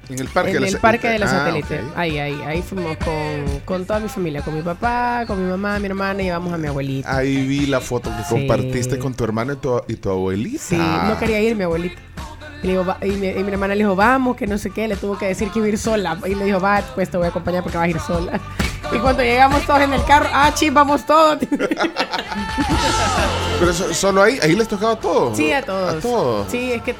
En 0.08 0.18
el 0.20 0.28
parque 0.28 0.50
en 0.52 0.54
de 0.54 0.60
la 0.60 0.68
el 0.68 0.78
parque 0.78 1.08
de 1.08 1.18
la 1.18 1.26
Ah, 1.26 1.28
satélite. 1.28 1.80
Ahí, 1.96 2.18
ahí, 2.20 2.40
ahí 2.46 2.62
fuimos 2.62 2.96
con, 2.98 3.58
con 3.64 3.84
toda 3.84 3.98
mi 3.98 4.08
familia, 4.08 4.42
con 4.42 4.54
mi 4.54 4.62
papá, 4.62 5.24
con 5.26 5.44
mi 5.44 5.50
mamá, 5.50 5.80
mi 5.80 5.86
hermana 5.86 6.22
y 6.22 6.26
llevamos 6.26 6.52
a 6.52 6.56
mi 6.56 6.68
abuelita. 6.68 7.16
Ahí 7.16 7.44
vi 7.48 7.66
la 7.66 7.80
foto 7.80 8.10
que 8.16 8.22
Sí. 8.22 8.28
compartiste 8.28 8.96
con 9.00 9.12
tu 9.12 9.24
hermano 9.24 9.54
y 9.54 9.56
tu, 9.56 9.82
y 9.88 9.96
tu 9.96 10.08
abuelita. 10.08 10.62
Sí, 10.62 10.76
no 10.76 11.18
quería 11.18 11.40
ir 11.40 11.56
mi 11.56 11.64
abuelita. 11.64 12.00
Y, 12.62 12.68
digo, 12.68 12.86
y 13.02 13.08
mi, 13.08 13.26
y 13.26 13.42
mi 13.42 13.50
hermana 13.50 13.74
le 13.74 13.82
dijo, 13.82 13.96
vamos, 13.96 14.36
que 14.36 14.46
no 14.46 14.56
sé 14.56 14.70
qué, 14.70 14.86
le 14.86 14.94
tuvo 14.94 15.18
que 15.18 15.26
decir 15.26 15.50
que 15.50 15.58
iba 15.58 15.66
a 15.66 15.70
ir 15.70 15.78
sola. 15.78 16.16
Y 16.26 16.36
le 16.36 16.44
dijo, 16.44 16.60
va, 16.60 16.80
pues 16.94 17.10
te 17.10 17.16
voy 17.16 17.26
a 17.26 17.30
acompañar 17.30 17.64
porque 17.64 17.76
vas 17.76 17.86
a 17.86 17.90
ir 17.90 17.98
sola. 17.98 18.40
Y 18.92 18.98
cuando 18.98 19.22
llegamos 19.22 19.64
todos 19.66 19.80
en 19.80 19.92
el 19.92 20.04
carro, 20.04 20.28
ah, 20.32 20.52
chis, 20.54 20.72
vamos 20.72 21.04
todos. 21.06 21.38
Pero 23.58 23.70
eso- 23.70 23.94
solo 23.94 24.22
ahí, 24.22 24.38
ahí 24.42 24.54
les 24.54 24.68
tocaba 24.68 24.96
todo. 24.98 25.34
Sí, 25.34 25.52
a 25.52 25.62
todos. 25.64 25.94
A 25.94 26.00
todos. 26.00 26.50
Sí, 26.50 26.72
es 26.72 26.82
que 26.82 26.94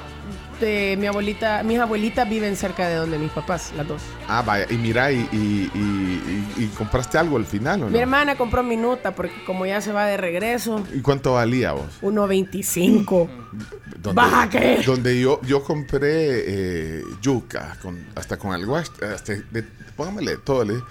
de 0.60 0.96
mi 0.98 1.06
abuelita, 1.08 1.62
mis 1.64 1.78
abuelitas 1.80 2.28
viven 2.28 2.56
cerca 2.56 2.88
de 2.88 2.94
donde 2.94 3.18
mis 3.18 3.30
papás, 3.32 3.72
las 3.76 3.86
dos. 3.88 4.00
Ah, 4.28 4.40
vaya. 4.42 4.66
Y 4.70 4.74
mira, 4.76 5.10
y, 5.12 5.28
y, 5.32 5.70
y- 5.74 6.44
y- 6.56 6.62
y 6.64 6.66
compraste 6.78 7.18
algo 7.18 7.36
al 7.36 7.44
final, 7.44 7.82
¿o 7.82 7.86
no? 7.86 7.90
Mi 7.90 7.98
hermana 7.98 8.36
compró 8.36 8.62
minuta 8.62 9.14
porque 9.14 9.44
como 9.44 9.66
ya 9.66 9.80
se 9.80 9.92
va 9.92 10.06
de 10.06 10.16
regreso, 10.16 10.82
¿Y 10.94 11.00
cuánto 11.00 11.32
valía 11.34 11.72
vos? 11.72 11.86
1.25. 12.02 13.28
Donde, 13.98 14.12
¿Vas 14.20 14.32
a 14.32 14.48
creer? 14.48 14.84
Donde 14.84 15.20
yo, 15.20 15.40
yo 15.42 15.62
compré 15.64 16.08
eh, 16.10 17.02
yuca, 17.20 17.76
con, 17.82 18.06
hasta 18.14 18.36
con 18.36 18.52
algo, 18.52 18.76
hasta 18.76 19.32
de- 19.50 19.64
póngamele 19.96 20.36
todo. 20.38 20.64
le- 20.64 20.82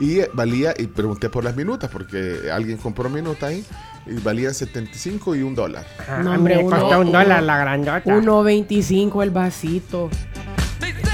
y 0.00 0.20
valía, 0.32 0.74
y 0.78 0.86
pregunté 0.86 1.28
por 1.28 1.44
las 1.44 1.56
minutas, 1.56 1.90
porque 1.90 2.50
alguien 2.52 2.76
compró 2.78 3.08
minuta 3.08 3.46
ahí, 3.46 3.64
y 4.06 4.14
valían 4.20 4.54
75 4.54 5.34
y 5.36 5.42
un 5.42 5.54
dólar. 5.54 5.84
No, 6.22 6.32
hombre, 6.32 6.56
me 6.56 6.64
uno- 6.64 6.78
costó 6.80 7.00
un 7.00 7.12
dólar 7.12 7.42
la 7.42 7.58
grandota. 7.58 8.02
1.25 8.04 9.22
el 9.22 9.30
vasito. 9.30 10.08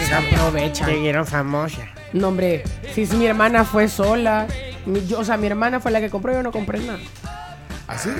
Se 0.06 0.14
aprovechan. 0.14 0.88
Siguieron 0.90 1.26
famosas. 1.26 1.86
No, 2.12 2.28
hombre, 2.28 2.62
si, 2.94 3.06
si 3.06 3.16
mi 3.16 3.26
hermana 3.26 3.64
fue 3.64 3.88
sola, 3.88 4.46
mi- 4.86 5.04
yo- 5.06 5.18
o 5.18 5.24
sea, 5.24 5.36
mi 5.36 5.46
hermana 5.46 5.80
fue 5.80 5.90
la 5.90 6.00
que 6.00 6.10
compró, 6.10 6.32
yo 6.32 6.42
no 6.42 6.52
compré 6.52 6.78
nada. 6.80 6.98
¿Así? 7.88 8.10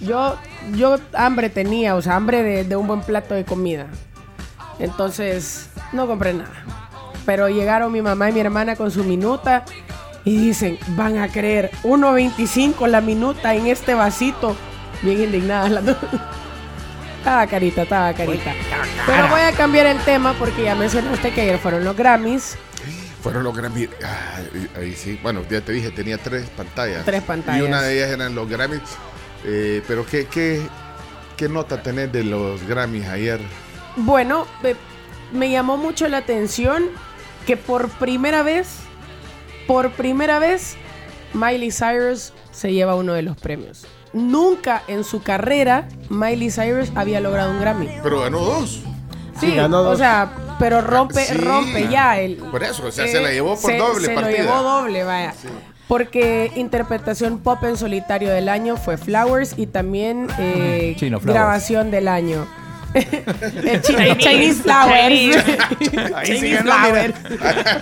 Yo, 0.00 0.36
yo 0.74 0.98
hambre 1.12 1.48
tenía, 1.50 1.94
o 1.94 2.02
sea, 2.02 2.16
hambre 2.16 2.42
de, 2.42 2.64
de 2.64 2.76
un 2.76 2.86
buen 2.86 3.02
plato 3.02 3.34
de 3.34 3.44
comida. 3.44 3.86
Entonces, 4.78 5.68
no 5.92 6.06
compré 6.06 6.34
nada. 6.34 6.50
Pero 7.24 7.48
llegaron 7.48 7.92
mi 7.92 8.02
mamá 8.02 8.30
y 8.30 8.32
mi 8.32 8.40
hermana 8.40 8.76
con 8.76 8.90
su 8.90 9.04
minuta 9.04 9.64
y 10.24 10.36
dicen, 10.36 10.78
van 10.88 11.18
a 11.18 11.28
creer, 11.28 11.70
1.25 11.82 12.86
la 12.86 13.00
minuta 13.00 13.54
en 13.54 13.66
este 13.66 13.94
vasito. 13.94 14.56
Bien 15.02 15.20
indignadas 15.20 15.70
las 15.70 15.84
dos. 15.86 15.96
Estaba 17.18 17.46
carita, 17.46 17.82
estaba 17.82 18.12
carita. 18.12 18.52
Pero 19.06 19.28
voy 19.28 19.40
a 19.40 19.52
cambiar 19.52 19.86
el 19.86 19.98
tema 20.00 20.32
porque 20.34 20.64
ya 20.64 20.74
mencionaste 20.74 21.30
que 21.32 21.42
ayer 21.42 21.58
fueron 21.58 21.84
los 21.84 21.96
Grammys. 21.96 22.56
Fueron 23.22 23.44
los 23.44 23.56
Grammys. 23.56 23.88
ah, 24.04 24.40
ahí 24.76 24.94
sí. 24.94 25.18
Bueno, 25.22 25.42
ya 25.48 25.60
te 25.60 25.70
dije, 25.72 25.90
tenía 25.90 26.18
tres 26.18 26.48
pantallas. 26.50 27.04
Tres 27.04 27.22
pantallas. 27.22 27.60
Y 27.60 27.62
una 27.64 27.82
de 27.82 27.96
ellas 27.96 28.10
eran 28.10 28.34
los 28.34 28.48
Grammys. 28.48 28.82
Eh, 29.44 29.82
pero 29.86 30.04
¿qué, 30.04 30.26
qué, 30.26 30.60
¿qué 31.36 31.48
nota 31.48 31.80
tenés 31.82 32.12
de 32.12 32.24
los 32.24 32.62
Grammys 32.66 33.06
ayer? 33.06 33.40
Bueno, 33.96 34.46
me, 34.62 34.74
me 35.32 35.50
llamó 35.50 35.76
mucho 35.76 36.08
la 36.08 36.18
atención 36.18 36.88
que 37.46 37.56
por 37.56 37.88
primera 37.88 38.42
vez, 38.42 38.68
por 39.66 39.90
primera 39.92 40.38
vez, 40.38 40.76
Miley 41.34 41.70
Cyrus 41.72 42.32
se 42.50 42.72
lleva 42.72 42.94
uno 42.94 43.12
de 43.14 43.22
los 43.22 43.36
premios. 43.36 43.86
Nunca 44.12 44.82
en 44.88 45.04
su 45.04 45.22
carrera 45.22 45.88
Miley 46.10 46.50
Cyrus 46.50 46.90
había 46.94 47.20
logrado 47.20 47.50
un 47.52 47.60
Grammy. 47.60 47.88
Pero 48.02 48.20
ganó 48.20 48.40
dos. 48.40 48.80
Sí, 49.40 49.54
ganó 49.54 49.78
o 49.80 49.82
dos. 49.84 49.98
sea, 49.98 50.30
pero 50.58 50.82
rompe, 50.82 51.24
Sí. 51.24 51.34
rompe 51.34 51.88
ya 51.88 52.20
el. 52.20 52.36
Por 52.36 52.62
eso, 52.62 52.86
o 52.86 52.92
sea, 52.92 53.06
se 53.08 53.20
la 53.20 53.30
llevó 53.32 53.58
por 53.60 53.70
se- 53.70 53.78
doble 53.78 54.06
Se 54.08 54.14
partida. 54.14 54.38
lo 54.38 54.44
llevó 54.44 54.62
doble, 54.62 55.04
vaya. 55.04 55.34
Porque 55.88 56.52
interpretación 56.56 57.38
pop 57.38 57.62
en 57.64 57.76
solitario 57.76 58.30
del 58.30 58.48
año 58.48 58.76
fue 58.76 58.96
Flowers 58.98 59.54
y 59.58 59.66
también 59.66 60.28
eh, 60.38 60.94
Chino 60.98 61.18
Flowers. 61.18 61.34
grabación 61.40 61.90
del 61.90 62.08
año. 62.08 62.46
el 63.64 63.82
chi- 63.82 63.94
el 63.94 64.16
Chinese 64.18 64.62
Flowers. 64.62 65.44
Chinese 66.24 66.58
Flowers. 66.62 67.14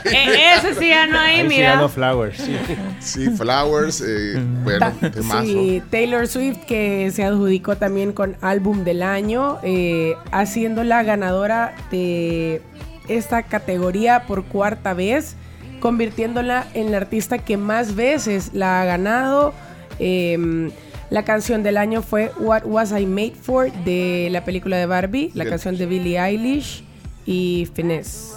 Eh, 0.04 0.54
ese 0.56 0.74
sí 0.78 0.88
ganó 0.90 1.18
ahí, 1.18 1.36
Ahí 1.40 1.42
sí 1.42 1.48
mira. 1.56 1.70
ganó 1.74 1.88
Flowers. 1.88 2.36
sí. 2.38 2.56
Sí, 3.00 3.30
Flowers, 3.30 4.02
eh, 4.06 4.40
bueno, 4.62 4.92
temazo. 5.12 5.42
Sí, 5.44 5.82
Taylor 5.90 6.26
Swift 6.28 6.58
que 6.66 7.10
se 7.12 7.24
adjudicó 7.24 7.76
también 7.76 8.12
con 8.12 8.36
álbum 8.40 8.84
del 8.84 9.02
año, 9.02 9.58
eh, 9.62 10.14
haciendo 10.32 10.84
la 10.84 11.02
ganadora 11.02 11.74
de 11.90 12.62
esta 13.08 13.42
categoría 13.42 14.24
por 14.26 14.44
cuarta 14.44 14.94
vez, 14.94 15.34
convirtiéndola 15.80 16.66
en 16.74 16.90
la 16.92 16.98
artista 16.98 17.38
que 17.38 17.56
más 17.56 17.94
veces 17.96 18.50
la 18.52 18.82
ha 18.82 18.84
ganado. 18.84 19.52
Eh, 19.98 20.70
la 21.10 21.24
canción 21.24 21.62
del 21.62 21.76
año 21.76 22.02
fue 22.02 22.30
What 22.38 22.62
Was 22.64 22.92
I 22.92 23.04
Made 23.04 23.34
For 23.34 23.72
de 23.84 24.28
la 24.30 24.44
película 24.44 24.76
de 24.76 24.86
Barbie, 24.86 25.32
la 25.34 25.44
canción 25.44 25.76
de 25.76 25.86
Billie 25.86 26.18
Eilish 26.18 26.84
y 27.26 27.68
Finesse. 27.74 28.36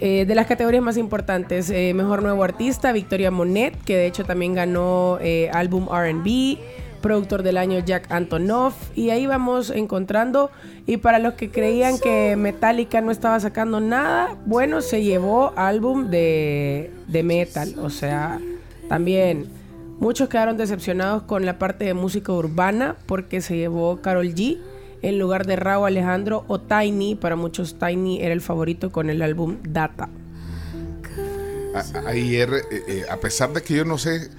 Eh, 0.00 0.24
de 0.26 0.34
las 0.36 0.46
categorías 0.46 0.82
más 0.82 0.96
importantes, 0.96 1.70
eh, 1.70 1.92
Mejor 1.92 2.22
Nuevo 2.22 2.44
Artista, 2.44 2.92
Victoria 2.92 3.32
Monet, 3.32 3.76
que 3.82 3.96
de 3.96 4.06
hecho 4.06 4.24
también 4.24 4.54
ganó 4.54 5.18
eh, 5.20 5.50
álbum 5.52 5.88
RB, 5.88 6.56
Productor 7.02 7.42
del 7.42 7.56
Año 7.56 7.80
Jack 7.80 8.10
Antonoff, 8.12 8.74
y 8.94 9.10
ahí 9.10 9.26
vamos 9.26 9.70
encontrando, 9.70 10.52
y 10.86 10.98
para 10.98 11.18
los 11.18 11.34
que 11.34 11.50
creían 11.50 11.98
que 11.98 12.36
Metallica 12.36 13.00
no 13.00 13.10
estaba 13.10 13.40
sacando 13.40 13.80
nada, 13.80 14.36
bueno, 14.46 14.82
se 14.82 15.02
llevó 15.02 15.52
álbum 15.56 16.10
de, 16.10 16.92
de 17.08 17.22
metal, 17.24 17.74
o 17.80 17.90
sea, 17.90 18.38
también 18.88 19.57
muchos 19.98 20.28
quedaron 20.28 20.56
decepcionados 20.56 21.22
con 21.24 21.44
la 21.44 21.58
parte 21.58 21.84
de 21.84 21.94
música 21.94 22.32
urbana, 22.32 22.96
porque 23.06 23.40
se 23.40 23.56
llevó 23.56 24.00
Carol 24.00 24.34
G 24.34 24.58
en 25.02 25.18
lugar 25.18 25.46
de 25.46 25.56
Raúl 25.56 25.86
Alejandro 25.86 26.44
o 26.48 26.60
Tiny. 26.60 27.14
Para 27.14 27.36
muchos 27.36 27.78
Tiny 27.78 28.20
era 28.20 28.32
el 28.32 28.40
favorito 28.40 28.90
con 28.90 29.10
el 29.10 29.22
álbum 29.22 29.58
Data. 29.62 30.08
Ayer, 32.06 32.50
eh, 32.70 32.84
eh, 32.88 33.04
a 33.08 33.18
pesar 33.18 33.52
de 33.52 33.62
que 33.62 33.74
yo 33.74 33.84
no 33.84 33.98
sé, 33.98 34.16
eh, 34.16 34.30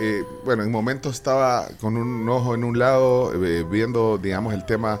eh, 0.00 0.22
bueno, 0.44 0.64
en 0.64 0.70
momentos 0.70 1.14
estaba 1.14 1.68
con 1.80 1.96
un 1.96 2.28
ojo 2.28 2.54
en 2.54 2.64
un 2.64 2.78
lado, 2.78 3.32
viendo, 3.70 4.18
digamos, 4.18 4.54
el 4.54 4.64
tema, 4.64 5.00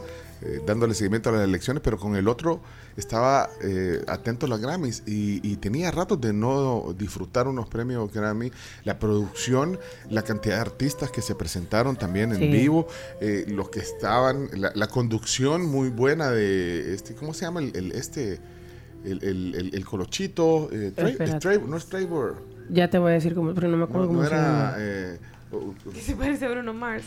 dándole 0.66 0.94
seguimiento 0.94 1.30
a 1.30 1.32
las 1.32 1.44
elecciones, 1.44 1.82
pero 1.84 1.98
con 1.98 2.16
el 2.16 2.26
otro 2.26 2.60
estaba 2.96 3.48
eh, 3.62 4.02
atento 4.06 4.46
a 4.46 4.48
los 4.48 4.60
Grammys 4.60 5.02
y, 5.06 5.40
y 5.46 5.56
tenía 5.56 5.90
ratos 5.90 6.20
de 6.20 6.32
no 6.32 6.94
disfrutar 6.98 7.48
unos 7.48 7.68
premios 7.68 8.12
Grammy, 8.12 8.50
la 8.84 8.98
producción, 8.98 9.78
la 10.10 10.22
cantidad 10.22 10.56
de 10.56 10.60
artistas 10.60 11.10
que 11.10 11.22
se 11.22 11.34
presentaron 11.34 11.96
también 11.96 12.32
en 12.32 12.38
Sí. 12.38 12.48
vivo, 12.48 12.86
eh, 13.20 13.44
los 13.48 13.70
que 13.70 13.80
estaban, 13.80 14.48
la, 14.54 14.72
la 14.74 14.86
conducción 14.88 15.64
muy 15.66 15.88
buena 15.88 16.30
de 16.30 16.94
este, 16.94 17.14
¿cómo 17.14 17.34
se 17.34 17.44
llama 17.44 17.60
el, 17.60 17.76
el- 17.76 17.92
este? 17.92 18.40
El, 19.04 19.24
el, 19.24 19.54
el- 19.56 19.74
el 19.74 19.84
colochito, 19.84 20.68
eh, 20.70 20.92
no 21.66 21.76
es 21.76 21.86
Trevor, 21.86 22.36
Ya 22.70 22.88
te 22.88 22.98
voy 22.98 23.10
a 23.10 23.14
decir 23.14 23.34
cómo, 23.34 23.52
pero 23.52 23.66
no 23.68 23.76
me 23.76 23.84
acuerdo 23.84 24.06
no, 24.06 24.12
no 24.12 24.18
cómo 24.18 24.28
se 24.28 24.34
era. 24.34 24.42
llama. 24.46 24.74
Que 25.92 26.00
se 26.00 26.14
parece 26.16 26.46
a 26.46 26.48
Bruno 26.50 26.72
Mars. 26.74 27.04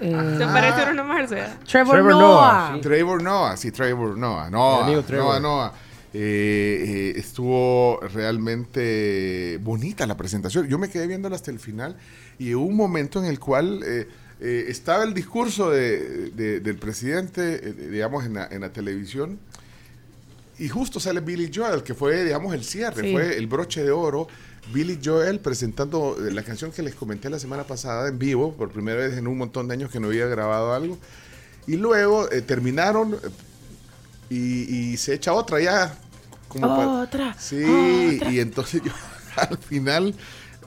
Eh, 0.00 0.34
Se 0.38 0.44
parece 0.44 0.80
a 0.82 0.84
Bruno 0.86 1.04
Mars, 1.04 1.30
¿verdad? 1.30 1.58
Trevor, 1.66 1.94
Trevor 1.94 2.12
Noah. 2.12 2.20
Noah, 2.20 2.74
sí. 2.74 2.80
Trevor 2.82 3.22
Noah, 3.22 3.56
sí, 3.56 3.70
Trevor 3.72 4.16
Noah, 4.18 4.44
Mi 4.46 4.50
Noah, 4.52 4.84
amigo 4.84 5.02
Trevor. 5.02 5.26
Noah, 5.26 5.40
Noah. 5.40 5.72
Eh, 6.14 6.84
eh, 6.86 7.12
estuvo 7.16 8.00
realmente 8.14 9.58
bonita 9.62 10.06
la 10.06 10.16
presentación. 10.16 10.66
Yo 10.68 10.78
me 10.78 10.88
quedé 10.88 11.06
viéndola 11.06 11.36
hasta 11.36 11.50
el 11.50 11.58
final 11.58 11.96
y 12.38 12.54
hubo 12.54 12.64
un 12.66 12.76
momento 12.76 13.18
en 13.18 13.26
el 13.26 13.38
cual 13.38 13.82
eh, 13.84 14.08
eh, 14.40 14.64
estaba 14.68 15.04
el 15.04 15.12
discurso 15.14 15.70
de- 15.70 16.30
de- 16.30 16.60
del 16.60 16.76
presidente, 16.76 17.60
eh, 17.68 17.72
digamos, 17.90 18.24
en 18.24 18.34
la, 18.34 18.46
en 18.50 18.60
la 18.62 18.70
televisión. 18.70 19.38
Y 20.58 20.68
justo 20.68 21.00
sale 21.00 21.20
Billy 21.20 21.50
Joel, 21.54 21.82
que 21.82 21.92
fue, 21.94 22.24
digamos, 22.24 22.54
el 22.54 22.64
cierre, 22.64 23.02
Sí. 23.02 23.12
fue 23.12 23.36
el 23.36 23.46
broche 23.46 23.82
de 23.84 23.90
oro. 23.90 24.26
Billy 24.72 24.98
Joel 25.02 25.40
presentando 25.40 26.16
eh, 26.26 26.32
la 26.32 26.42
canción 26.42 26.70
que 26.72 26.82
les 26.82 26.94
comenté 26.94 27.30
la 27.30 27.38
semana 27.38 27.64
pasada 27.64 28.08
en 28.08 28.18
vivo, 28.18 28.52
por 28.54 28.70
primera 28.70 28.98
vez 28.98 29.16
en 29.16 29.26
un 29.26 29.38
montón 29.38 29.68
de 29.68 29.74
años 29.74 29.90
que 29.90 30.00
no 30.00 30.08
había 30.08 30.26
grabado 30.26 30.72
algo. 30.74 30.98
Y 31.66 31.76
luego 31.76 32.30
eh, 32.30 32.42
terminaron 32.42 33.14
eh, 33.14 33.18
y, 34.30 34.92
y 34.92 34.96
se 34.96 35.14
echa 35.14 35.32
otra 35.32 35.60
ya. 35.60 35.96
Como 36.48 36.68
para- 36.68 36.88
Otra. 37.02 37.36
Sí, 37.38 37.62
otra. 38.16 38.30
y 38.30 38.40
entonces 38.40 38.82
yo 38.84 38.92
al 39.36 39.58
final, 39.58 40.14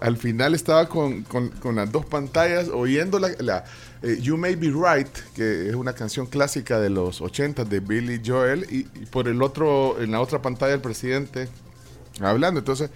al 0.01 0.17
final 0.17 0.53
estaba 0.55 0.87
con, 0.87 1.23
con- 1.23 1.49
con 1.49 1.75
las 1.75 1.91
dos 1.91 2.05
pantallas 2.05 2.67
oyendo 2.69 3.19
la, 3.19 3.29
la, 3.39 3.65
eh, 4.01 4.17
You 4.21 4.37
May 4.37 4.55
Be 4.55 4.67
Right, 4.67 5.09
que 5.35 5.69
es 5.69 5.75
una 5.75 5.93
canción 5.93 6.25
clásica 6.25 6.79
de 6.79 6.89
los 6.89 7.21
80 7.21 7.65
de 7.65 7.79
Billy 7.81 8.21
Joel, 8.25 8.65
y, 8.69 8.79
y 9.01 9.05
por 9.07 9.27
el 9.27 9.41
otro, 9.41 10.01
en 10.01 10.11
la 10.11 10.21
otra 10.21 10.41
pantalla 10.41 10.73
el 10.73 10.81
presidente 10.81 11.49
hablando. 12.21 12.59
Entonces, 12.59 12.89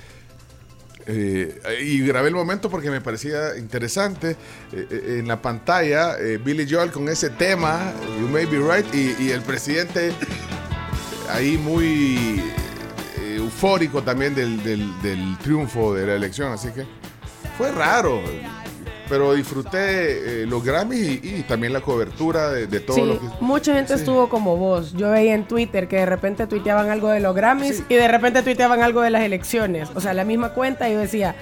eh, 1.07 1.59
y 1.81 1.99
grabé 2.05 2.29
el 2.29 2.35
momento 2.35 2.69
porque 2.69 2.89
me 2.89 3.01
parecía 3.01 3.57
interesante. 3.57 4.31
eh, 4.71 4.87
eh, 4.89 5.15
en 5.19 5.27
la 5.27 5.41
pantalla, 5.41 6.15
Billy 6.43 6.65
Joel 6.69 6.91
con 6.91 7.07
ese 7.09 7.29
tema, 7.29 7.93
You 8.19 8.27
May 8.27 8.45
Be 8.45 8.57
Right, 8.59 8.85
y, 8.93 9.31
el 9.31 9.41
presidente 9.41 10.11
ahí 11.29 11.57
muy 11.57 12.41
eufórico 13.35 14.03
también 14.03 14.35
del- 14.35 14.61
del 14.63 15.37
triunfo 15.39 15.93
de 15.93 16.05
la 16.07 16.15
elección, 16.15 16.51
así 16.51 16.69
que 16.69 16.85
fue 17.57 17.71
raro. 17.71 18.21
Pero 19.09 19.33
disfruté 19.33 20.43
eh, 20.43 20.45
los 20.45 20.63
Grammys 20.63 20.99
y, 21.23 21.35
y 21.39 21.43
también 21.43 21.73
la 21.73 21.81
cobertura 21.81 22.49
de, 22.49 22.67
de 22.67 22.79
todo 22.79 22.95
Sí, 22.95 23.01
lo 23.05 23.19
que... 23.19 23.25
mucha 23.41 23.73
gente 23.75 23.93
Sí. 23.93 23.99
estuvo 23.99 24.29
como 24.29 24.55
vos. 24.57 24.93
Yo 24.93 25.11
veía 25.11 25.35
en 25.35 25.45
Twitter 25.47 25.87
que 25.87 25.97
de 25.97 26.05
repente 26.05 26.47
tuiteaban 26.47 26.89
algo 26.89 27.09
de 27.09 27.19
los 27.19 27.35
Grammys 27.35 27.83
y 27.89 27.95
de 27.95 28.07
repente 28.07 28.41
tuiteaban 28.43 28.81
algo 28.81 29.01
de 29.01 29.09
las 29.09 29.23
elecciones. 29.23 29.89
O 29.93 30.01
sea, 30.01 30.13
la 30.13 30.23
misma 30.23 30.49
cuenta 30.53 30.89
y 30.89 30.93
yo 30.93 30.99
decía 30.99 31.35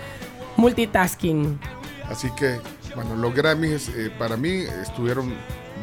multitasking. 0.58 1.60
Así 2.10 2.30
que, 2.38 2.60
bueno, 2.96 3.16
los 3.16 3.34
Grammys 3.34 3.90
eh, 3.90 4.12
para 4.18 4.38
mí 4.38 4.64
estuvieron 4.82 5.34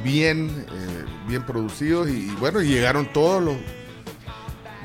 bien, 0.05 0.49
eh, 0.71 1.05
bien 1.27 1.45
producidos 1.45 2.09
y, 2.09 2.13
y 2.31 2.37
bueno, 2.41 2.61
llegaron 2.61 3.13
todos 3.13 3.43
los... 3.43 3.57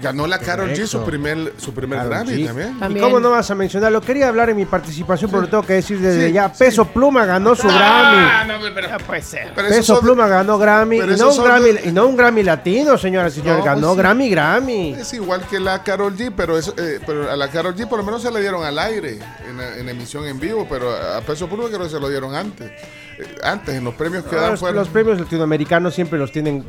Ganó 0.04 0.28
la 0.28 0.38
Carol 0.40 0.70
G 0.72 0.86
su 0.86 1.04
primer, 1.04 1.54
su 1.58 1.74
primer 1.74 1.98
Karol 2.00 2.12
Grammy 2.14 2.32
G. 2.34 2.46
también. 2.48 2.76
¿Y 2.76 2.80
También. 2.80 3.06
cómo 3.06 3.20
no 3.20 3.32
vas 3.32 3.50
a 3.50 3.56
mencionarlo? 3.56 4.02
Quería 4.02 4.28
hablar 4.28 4.50
en 4.50 4.58
mi 4.58 4.66
participación, 4.66 5.32
pero 5.32 5.44
lo 5.44 5.50
tengo 5.50 5.64
que 5.64 5.74
decir 5.74 6.00
desde 6.00 6.28
Sí, 6.28 6.34
ya. 6.34 6.50
sí. 6.50 6.56
Peso 6.60 6.86
Pluma 6.86 7.26
ganó 7.26 7.56
su 7.56 7.68
Ah, 7.70 8.44
Grammy. 8.46 8.54
no, 8.66 8.74
pero, 8.76 8.90
No 8.90 8.98
puede 9.00 9.22
ser. 9.22 9.52
pero 9.56 9.68
esos 9.70 9.78
Peso 9.80 9.96
son- 9.96 10.04
Pluma 10.04 10.28
ganó 10.28 10.58
Grammy. 10.60 11.00
pero 11.00 11.14
Y 11.14 11.16
no, 11.16 11.16
esos 11.16 11.30
un 11.30 11.36
son 11.36 11.46
Grammy 11.46 11.72
de- 11.72 11.90
y 11.90 11.92
no 11.92 12.06
un 12.08 12.18
Grammy 12.18 12.44
latino, 12.44 12.98
señoras 12.98 13.34
y 13.38 13.40
señores. 13.40 13.60
No, 13.60 13.66
ganó 13.66 13.82
pues 13.88 13.92
sí. 13.94 13.98
Grammy, 14.00 14.30
Grammy. 14.30 14.94
Es 14.94 15.14
igual 15.14 15.42
que 15.50 15.60
la 15.60 15.82
Carol 15.84 16.16
G, 16.18 16.32
pero, 16.36 16.58
eso, 16.58 16.74
eh, 16.78 17.00
pero 17.06 17.32
a 17.32 17.36
la 17.36 17.48
Carol 17.50 17.76
G 17.76 17.88
por 17.88 18.00
lo 18.00 18.04
menos 18.06 18.22
se 18.22 18.30
le 18.32 18.42
dieron 18.42 18.64
al 18.64 18.78
aire 18.78 19.20
en, 19.50 19.58
la- 19.58 19.78
en 19.78 19.88
emisión 19.90 20.26
en 20.28 20.40
vivo, 20.40 20.68
pero 20.70 20.92
a 20.94 21.22
Peso 21.22 21.48
Pluma 21.48 21.68
creo 21.70 21.80
que 21.84 21.90
se 21.90 22.00
lo 22.00 22.10
dieron 22.10 22.36
antes. 22.36 22.70
Eh, 23.20 23.36
antes, 23.44 23.76
en 23.76 23.84
los 23.84 23.94
premios 23.94 24.24
que 24.26 24.36
dan 24.36 24.52
Los, 24.52 24.60
fueron... 24.60 24.78
los 24.78 24.88
premios 24.90 25.20
latinoamericanos 25.20 25.94
siempre 25.94 26.18
los 26.20 26.32
tienen 26.32 26.66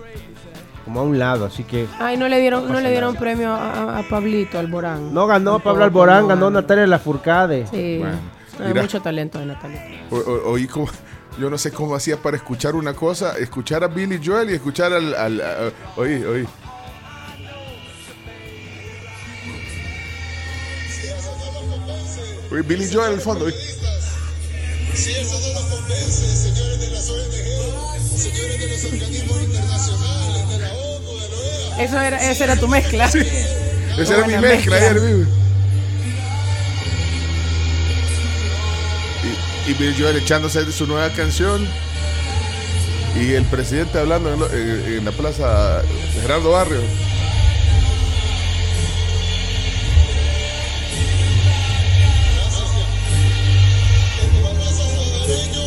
como 0.84 1.00
a 1.00 1.02
un 1.02 1.18
lado, 1.18 1.46
así 1.46 1.64
que 1.64 1.86
Ay, 1.98 2.16
no 2.16 2.28
le 2.28 2.38
dieron, 2.40 2.70
no 2.70 2.80
le 2.80 2.90
dieron 2.90 3.16
premio 3.16 3.50
a, 3.52 3.72
a- 3.72 3.98
a 4.00 4.02
Pablito 4.08 4.58
Alborán. 4.58 5.12
no 5.14 5.26
ganó 5.26 5.52
Tampoco, 5.52 5.64
Pablo 5.64 5.84
Alborán, 5.84 6.28
ganó. 6.28 6.50
Natalia 6.50 6.86
Lafourcade. 6.86 7.66
Sí. 7.68 7.98
Bueno, 7.98 8.18
Hay 8.60 8.68
mira. 8.68 8.82
mucho 8.82 9.00
talento 9.00 9.38
de 9.38 9.46
Natalia. 9.46 9.82
O- 10.10 10.16
o- 10.16 10.50
oí 10.52 10.66
como- 10.66 10.88
yo 11.38 11.50
no 11.50 11.58
sé 11.58 11.72
cómo 11.72 11.94
hacía 11.96 12.16
para 12.16 12.36
escuchar 12.36 12.74
una 12.76 12.92
cosa, 12.94 13.36
escuchar 13.38 13.82
a 13.82 13.88
Billy 13.88 14.20
Joel 14.24 14.50
y 14.50 14.54
escuchar 14.54 14.92
al... 14.92 15.14
al 15.14 15.40
a- 15.40 15.72
oí, 15.96 16.22
oí. 16.22 16.46
Oí, 22.52 22.62
Billy 22.62 22.86
Joel 22.92 23.14
al 23.14 23.20
fondo. 23.20 23.46
oí. 23.46 23.52
Si 24.94 25.10
eso 25.10 25.38
no 25.40 25.54
los 25.54 25.64
convence, 25.64 26.26
señores 26.36 26.73
de 28.58 28.68
los 28.68 28.84
organismos 28.84 29.42
internacionales, 29.42 30.48
de 30.48 30.58
la 30.58 30.72
ONU, 30.72 31.12
de 31.12 31.28
la 31.28 31.36
OEA, 31.36 31.84
Eso 31.84 32.00
era, 32.00 32.30
esa 32.30 32.44
era 32.44 32.56
tu 32.56 32.68
mezcla. 32.68 33.06
Esa 33.98 34.16
era 34.16 34.26
mi 34.26 34.32
mezcla 34.38 34.48
mezcla. 34.48 34.76
ayer 34.76 35.00
mismo. 35.00 35.32
Y, 39.66 39.70
y 39.70 39.74
Billy 39.74 39.94
Joel 40.02 40.16
echándose 40.16 40.64
de 40.64 40.72
su 40.72 40.86
nueva 40.86 41.08
canción. 41.10 41.66
Y 43.16 43.34
el 43.34 43.44
presidente 43.44 44.00
hablando 44.00 44.32
en, 44.34 44.40
lo- 44.40 44.52
en- 44.52 44.98
en 44.98 45.04
la 45.04 45.12
plaza 45.12 45.80
Gerardo 46.20 46.50
Barrio. 46.50 46.80
el 55.26 55.63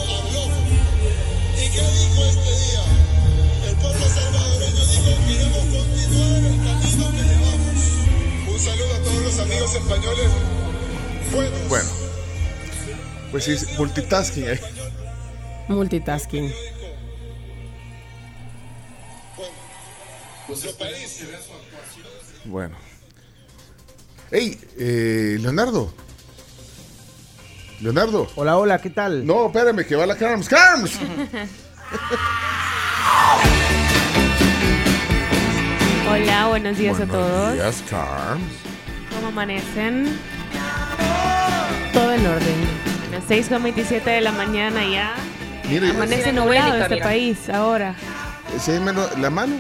amigos 9.58 9.76
españoles. 9.76 10.32
Buenos. 11.34 11.70
Bueno. 11.70 11.90
Pues 13.32 13.44
sí, 13.44 13.56
multitasking 13.78 14.48
ahí. 14.48 14.60
Multitasking. 15.68 16.54
Bueno. 22.46 22.76
Hey, 24.32 24.60
eh, 24.78 25.38
Leonardo. 25.40 25.92
Leonardo. 27.82 28.28
Hola, 28.36 28.58
hola, 28.58 28.80
¿qué 28.80 28.90
tal? 28.90 29.26
No, 29.26 29.48
espérame, 29.48 29.86
que 29.86 29.96
va 29.96 30.06
la 30.06 30.16
Carms. 30.16 30.48
¡Carms! 30.48 31.00
Hola, 36.10 36.48
buenos 36.48 36.78
días 36.78 36.96
a 36.96 37.06
Buenos 37.06 37.16
todos. 37.16 37.54
días, 37.54 37.84
Carms. 37.90 38.67
¿Cómo 39.28 39.42
amanecen? 39.42 40.08
Todo 41.92 42.14
en 42.14 42.26
orden. 42.26 42.56
Las 43.12 43.24
6 43.28 43.48
con 43.50 43.62
27 43.62 44.10
de 44.10 44.22
la 44.22 44.32
mañana 44.32 44.80
ya. 44.90 45.16
Mire, 45.70 45.90
Amanece 45.90 46.32
nublado 46.32 46.78
este 46.78 46.94
mira. 46.96 47.06
país 47.08 47.50
ahora. 47.50 47.94
¿ese 48.56 48.76
es 48.76 48.82
menos- 48.82 49.20
la 49.20 49.30
mano? 49.30 49.56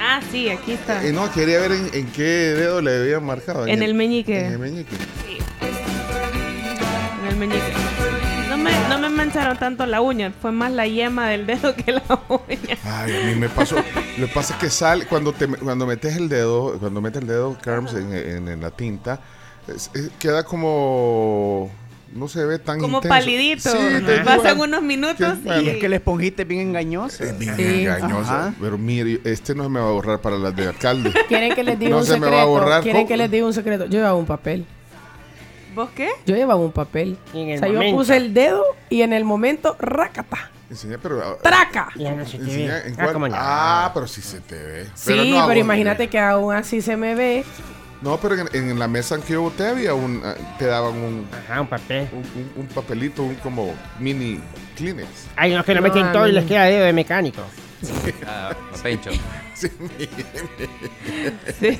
Ah, 0.00 0.20
sí, 0.30 0.48
aquí 0.48 0.72
está. 0.74 1.04
Eh, 1.04 1.12
no, 1.12 1.28
quería 1.32 1.58
ver 1.58 1.72
en, 1.72 1.90
en 1.92 2.06
qué 2.12 2.22
dedo 2.22 2.80
le 2.80 2.98
habían 3.00 3.24
marcado. 3.26 3.66
En 3.66 3.82
el 3.82 3.94
meñique. 3.94 4.38
En 4.46 4.52
el 4.52 4.58
meñique. 4.60 4.94
Sí. 5.26 5.38
En 7.20 7.28
el 7.30 7.36
meñique. 7.36 7.72
No 8.62 8.70
me, 8.70 8.88
no 8.88 8.98
me 9.00 9.08
mancharon 9.08 9.56
tanto 9.58 9.86
la 9.86 10.00
uña, 10.00 10.32
fue 10.40 10.52
más 10.52 10.70
la 10.70 10.86
yema 10.86 11.28
del 11.30 11.46
dedo 11.46 11.74
que 11.74 11.90
la 11.92 12.02
uña. 12.28 12.78
Ay, 12.84 13.16
a 13.16 13.26
mí 13.26 13.34
me 13.34 13.48
pasó. 13.48 13.76
Lo 14.18 14.26
que 14.28 14.32
pasa 14.32 14.54
es 14.54 14.60
que 14.60 14.70
sale, 14.70 15.06
cuando, 15.06 15.32
te, 15.32 15.48
cuando 15.48 15.84
metes 15.86 16.16
el 16.16 16.28
dedo, 16.28 16.78
cuando 16.78 17.00
metes 17.00 17.22
el 17.22 17.28
dedo, 17.28 17.56
Carms, 17.60 17.94
en, 17.94 18.14
en- 18.14 18.48
en 18.48 18.60
la 18.60 18.70
tinta, 18.70 19.20
es- 19.66 19.90
es- 19.94 20.10
queda 20.18 20.44
como. 20.44 21.70
No 22.14 22.28
se 22.28 22.44
ve 22.44 22.58
tan 22.58 22.78
Como 22.78 22.98
intenso. 22.98 23.08
palidito. 23.08 23.70
Sí, 23.70 23.78
te- 24.04 24.18
Pasan 24.20 24.60
unos 24.60 24.82
minutos 24.82 25.16
que- 25.38 25.46
bueno. 25.48 25.62
Y 25.62 25.68
es 25.70 25.76
que 25.78 25.88
la 25.88 25.96
esponjita 25.96 26.42
es 26.42 26.48
bien 26.48 26.60
engañosa. 26.60 27.24
Es 27.24 27.38
bien 27.38 27.56
Sí. 27.56 27.62
engañosa. 27.86 28.48
Ajá. 28.48 28.54
Pero 28.60 28.76
mire, 28.76 29.18
este 29.24 29.54
no 29.54 29.62
se 29.64 29.70
me 29.70 29.80
va 29.80 29.86
a 29.88 29.92
borrar 29.92 30.20
para 30.20 30.36
las 30.36 30.54
de 30.54 30.68
alcalde. 30.68 31.10
¿Quieren 31.26 31.54
que 31.54 31.64
les 31.64 31.78
diga 31.78 31.90
No 31.90 31.98
un 31.98 32.04
se 32.04 32.10
me 32.12 32.16
secreto? 32.18 32.36
va 32.36 32.42
a 32.42 32.44
borrar. 32.44 32.82
¿Quieren 32.82 33.02
¿Cómo? 33.02 33.08
que 33.08 33.16
les 33.16 33.30
diga 33.30 33.46
un 33.46 33.54
secreto? 33.54 33.84
Yo 33.86 33.92
llevaba 33.92 34.14
un 34.14 34.26
papel. 34.26 34.66
¿Vos 35.74 35.90
qué? 35.94 36.10
Yo 36.26 36.34
llevaba 36.36 36.60
un 36.60 36.72
papel. 36.72 37.16
Y 37.32 37.42
en 37.42 37.48
el 37.50 37.56
o 37.56 37.58
sea, 37.60 37.68
momento. 37.68 37.90
yo 37.92 37.96
puse 37.98 38.16
el 38.16 38.34
dedo 38.34 38.64
y 38.90 39.02
en 39.02 39.12
el 39.12 39.24
momento, 39.24 39.76
rácata. 39.78 40.50
Enseña, 40.70 40.98
pero. 41.02 41.22
ah, 41.22 41.36
¡Traca! 41.42 41.88
Ya 41.96 42.12
no 42.12 42.24
se 42.24 42.38
te 42.38 42.44
enseña 42.44 42.74
ve. 42.74 42.88
en 42.88 42.94
Ah, 43.00 43.12
cuál- 43.12 43.32
ah, 43.34 43.90
pero 43.94 44.06
sí 44.06 44.22
se 44.22 44.40
te 44.40 44.54
ve. 44.56 44.86
Sí, 44.94 45.30
no 45.30 45.46
pero, 45.46 45.60
imagínate 45.60 46.08
que 46.08 46.18
aún 46.18 46.54
así 46.54 46.80
se 46.80 46.96
me 46.96 47.14
ve. 47.14 47.44
No, 48.00 48.16
pero 48.18 48.34
en, 48.36 48.48
en 48.52 48.78
la 48.78 48.88
mesa 48.88 49.14
en 49.14 49.22
que 49.22 49.34
yo 49.34 49.42
voté 49.42 49.66
había 49.68 49.94
un. 49.94 50.22
ah, 50.24 50.34
Te 50.58 50.66
daban 50.66 50.94
un, 50.94 51.28
Ajá, 51.46 51.60
un 51.60 51.66
papel. 51.68 52.08
un, 52.12 52.18
un- 52.18 52.52
un 52.56 52.66
papelito, 52.68 53.22
un 53.22 53.34
como 53.36 53.74
mini 53.98 54.40
Kleenex. 54.76 55.08
Hay 55.36 55.52
unos 55.52 55.64
que 55.64 55.74
lo 55.74 55.80
No, 55.82 55.88
meten 55.88 56.10
todo 56.12 56.26
y 56.26 56.32
les 56.32 56.44
queda 56.46 56.64
dedo 56.64 56.84
de 56.86 56.92
mecánico. 56.92 57.42
Ah, 58.26 58.54
Pencho. 58.82 59.10
Sí, 59.54 59.68
Sí. 61.60 61.78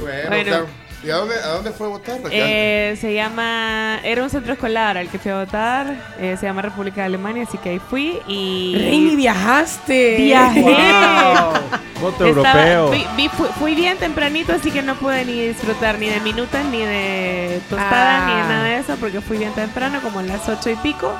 bueno. 0.00 0.66
¿Y 1.04 1.10
a 1.10 1.16
dónde, 1.16 1.34
a 1.36 1.48
dónde 1.48 1.70
fue 1.72 1.86
a 1.86 1.90
votar? 1.90 2.18
Eh, 2.30 2.96
se 3.00 3.12
llama. 3.12 3.98
Era 4.02 4.22
un 4.22 4.30
centro 4.30 4.52
escolar 4.54 4.96
al 4.96 5.08
que 5.08 5.18
fui 5.18 5.30
a 5.30 5.40
votar. 5.40 5.94
eh, 6.18 6.36
se 6.38 6.46
llama 6.46 6.62
República 6.62 7.02
de 7.02 7.06
Alemania, 7.06 7.44
así 7.46 7.58
que 7.58 7.70
ahí 7.70 7.78
fui. 7.90 8.18
Y. 8.26 8.74
Reini, 8.78 9.16
viajaste. 9.16 10.16
Viajé. 10.16 10.64
Voto 12.00 12.26
Estaba- 12.26 12.66
europeo. 12.68 12.88
fui, 12.88 13.06
vi- 13.16 13.28
fui- 13.28 13.48
fui 13.58 13.74
bien 13.74 13.96
tempranito, 13.98 14.52
así 14.52 14.70
que 14.70 14.82
no 14.82 14.94
pude 14.96 15.24
ni 15.24 15.46
disfrutar 15.48 15.98
ni 15.98 16.08
de 16.08 16.20
minutas, 16.20 16.64
ni 16.66 16.80
de 16.80 17.60
tostadas, 17.70 18.22
Ah. 18.22 18.26
ni 18.26 18.42
de 18.42 18.48
nada 18.48 18.64
de 18.64 18.76
eso, 18.78 18.96
porque 19.00 19.20
fui 19.20 19.38
bien 19.38 19.52
temprano, 19.52 20.00
como 20.02 20.18
a 20.18 20.22
las 20.22 20.46
ocho 20.48 20.70
y 20.70 20.76
pico. 20.76 21.14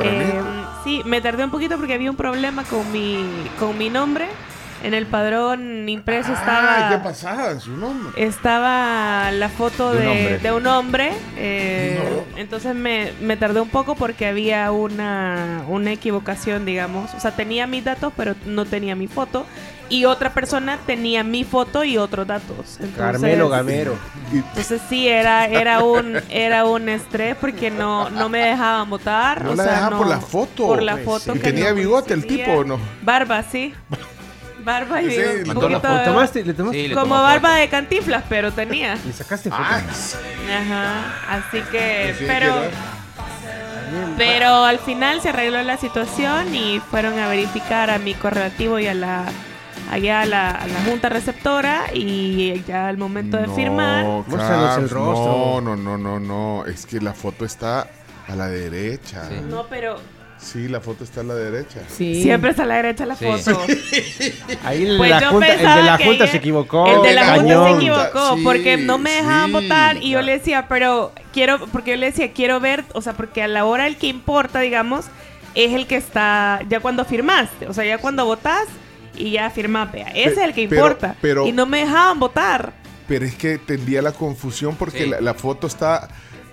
Eh, 0.00 0.40
sí, 0.84 1.02
me 1.06 1.20
tardé 1.20 1.44
un 1.44 1.50
poquito 1.50 1.76
porque 1.76 1.94
había 1.94 2.10
un 2.10 2.16
problema 2.16 2.62
con 2.64 2.90
mi, 2.92 3.24
con 3.58 3.76
mi 3.78 3.88
nombre. 3.90 4.28
En 4.84 4.94
el 4.94 5.06
padrón 5.06 5.88
impreso 5.88 6.30
Ah, 6.30 6.38
estaba... 6.38 6.88
¿qué 6.90 6.98
pasaba 7.02 7.58
su 7.58 7.76
nombre? 7.76 8.12
Estaba 8.24 9.30
la 9.32 9.48
foto 9.48 9.92
De 9.92 9.98
un 10.00 10.06
hombre. 10.08 10.38
de 10.38 10.52
un 10.52 10.66
hombre. 10.68 11.12
eh, 11.36 11.98
Entonces 12.36 12.74
me, 12.76 13.12
me 13.20 13.36
tardé 13.36 13.60
un 13.60 13.70
poco 13.70 13.96
porque 13.96 14.26
había 14.26 14.70
una, 14.70 15.62
una 15.68 15.90
equivocación, 15.92 16.64
digamos. 16.64 17.12
O 17.14 17.20
sea, 17.20 17.32
tenía 17.32 17.66
mis 17.66 17.84
datos, 17.84 18.12
pero 18.16 18.34
no 18.46 18.64
tenía 18.66 18.94
mi 18.94 19.08
foto. 19.08 19.46
Y 19.90 20.04
otra 20.04 20.32
persona 20.34 20.78
tenía 20.86 21.24
mi 21.24 21.44
foto 21.44 21.82
y 21.82 21.96
otros 21.98 22.26
datos. 22.26 22.76
Entonces, 22.78 22.96
Carmelo 22.96 23.48
Gamero. 23.48 23.96
Entonces 24.32 24.80
sí, 24.88 25.08
era, 25.08 25.46
era, 25.46 25.82
un, 25.82 26.20
era 26.28 26.66
un 26.66 26.88
estrés 26.90 27.34
porque 27.40 27.70
no, 27.70 28.10
no 28.10 28.28
me 28.28 28.38
dejaban 28.40 28.88
votar. 28.90 29.42
No 29.42 29.52
o 29.52 29.54
la 29.54 29.64
sea, 29.64 29.72
dejaban 29.72 29.92
no- 29.92 29.98
por 29.98 30.06
la 30.08 30.20
foto. 30.20 30.66
Por 30.66 30.82
la 30.82 30.92
Pues, 30.92 31.04
foto. 31.04 31.32
sí. 31.32 31.38
¿Y 31.38 31.40
que 31.40 31.52
tenía 31.52 31.70
no 31.70 31.74
bigote 31.76 32.12
el 32.14 32.26
tipo 32.26 32.50
o 32.52 32.64
no? 32.64 32.78
Barba, 33.02 33.42
sí. 33.42 33.74
Barba 34.68 35.00
y 35.02 35.10
Sí, 35.10 35.18
un 35.48 35.54
poquito 35.54 35.88
¿Le 35.88 35.98
de- 35.98 36.04
tomaste? 36.04 36.44
¿Le 36.44 36.52
tomaste? 36.54 36.78
Sí, 36.82 36.88
le 36.88 36.94
como 36.94 37.14
barba 37.14 37.48
foto. 37.48 37.60
de 37.60 37.68
cantiflas, 37.68 38.24
pero 38.28 38.52
tenía. 38.52 38.96
¿Le 39.04 39.12
sacaste 39.12 39.48
foto? 39.50 39.62
Ah, 39.64 39.80
Ajá, 40.60 41.38
así 41.38 41.60
que, 41.72 42.14
sí, 42.18 42.24
pero, 42.28 42.54
pero 44.16 44.64
al 44.64 44.78
final 44.78 45.20
se 45.20 45.30
arregló 45.30 45.62
la 45.62 45.76
situación 45.76 46.54
y 46.54 46.80
fueron 46.90 47.18
a 47.18 47.28
verificar 47.28 47.90
a 47.90 47.98
mi 47.98 48.14
correlativo 48.14 48.78
y 48.78 48.86
a 48.86 48.94
la 48.94 49.24
allá 49.90 50.20
a 50.20 50.26
la, 50.26 50.50
a 50.50 50.66
la 50.66 50.80
junta 50.84 51.08
receptora 51.08 51.84
y 51.94 52.62
ya 52.66 52.88
al 52.88 52.98
momento 52.98 53.38
de 53.38 53.48
firmar. 53.48 54.04
No, 54.04 54.24
Muéstranos 54.26 54.78
el 54.78 54.90
rostro. 54.90 55.60
No, 55.62 55.76
no, 55.76 55.76
no, 55.76 55.96
no, 55.98 56.20
no. 56.20 56.66
Es 56.66 56.84
que 56.84 57.00
la 57.00 57.14
foto 57.14 57.44
está 57.46 57.88
a 58.28 58.34
la 58.36 58.48
derecha. 58.48 59.24
Sí. 59.28 59.36
No, 59.48 59.66
pero 59.66 59.98
Sí, 60.38 60.68
la 60.68 60.80
foto 60.80 61.04
está 61.04 61.20
a 61.20 61.24
la 61.24 61.34
derecha. 61.34 61.80
Sí. 61.88 62.22
siempre 62.22 62.50
está 62.50 62.62
a 62.62 62.66
la 62.66 62.76
derecha 62.76 63.04
la 63.06 63.16
Sí. 63.16 63.24
foto. 63.24 63.60
Ahí 64.64 64.86
el, 64.86 64.96
Pues 64.96 65.10
la 65.10 65.20
yo 65.20 65.30
junta, 65.30 65.52
el 65.52 65.58
de 65.58 65.64
la 65.64 65.96
junta 65.98 66.24
ella- 66.24 66.26
se 66.28 66.36
equivocó. 66.36 66.86
El 66.86 67.02
de 67.02 67.14
la 67.14 67.24
junta 67.34 67.42
se 67.42 67.48
cañón. 67.54 67.76
equivocó 67.76 68.36
Sí, 68.36 68.40
porque 68.44 68.76
no 68.76 68.98
me 68.98 69.10
dejaban 69.10 69.46
sí. 69.46 69.52
votar 69.52 69.96
y 70.02 70.10
yo 70.10 70.22
le 70.22 70.32
decía, 70.38 70.66
pero 70.68 71.12
quiero, 71.32 71.66
porque 71.68 71.90
yo 71.92 71.96
le 71.96 72.06
decía, 72.06 72.32
quiero 72.32 72.60
ver, 72.60 72.84
o 72.94 73.02
sea, 73.02 73.14
porque 73.14 73.42
a 73.42 73.48
la 73.48 73.64
hora 73.64 73.86
el 73.86 73.96
que 73.96 74.06
importa, 74.06 74.60
digamos, 74.60 75.06
es 75.54 75.72
el 75.72 75.86
que 75.86 75.96
está 75.96 76.60
ya 76.68 76.80
cuando 76.80 77.04
firmaste, 77.04 77.66
o 77.66 77.74
sea, 77.74 77.84
ya 77.84 77.98
cuando 77.98 78.24
votas 78.24 78.64
y 79.16 79.32
ya 79.32 79.50
firmas, 79.50 79.90
vea, 79.90 80.08
ese 80.10 80.30
Pe- 80.30 80.30
es 80.32 80.38
el 80.38 80.54
que 80.54 80.62
importa. 80.62 81.16
pero- 81.20 81.46
y 81.46 81.52
no 81.52 81.66
me 81.66 81.78
dejaban 81.80 82.20
votar. 82.20 82.72
Pero 83.08 83.24
es 83.24 83.34
que 83.34 83.58
tendría 83.58 84.02
la 84.02 84.12
confusión 84.12 84.76
porque 84.76 85.04
Sí. 85.04 85.10
la, 85.10 85.20
la 85.20 85.34
foto 85.34 85.66
está, 85.66 86.08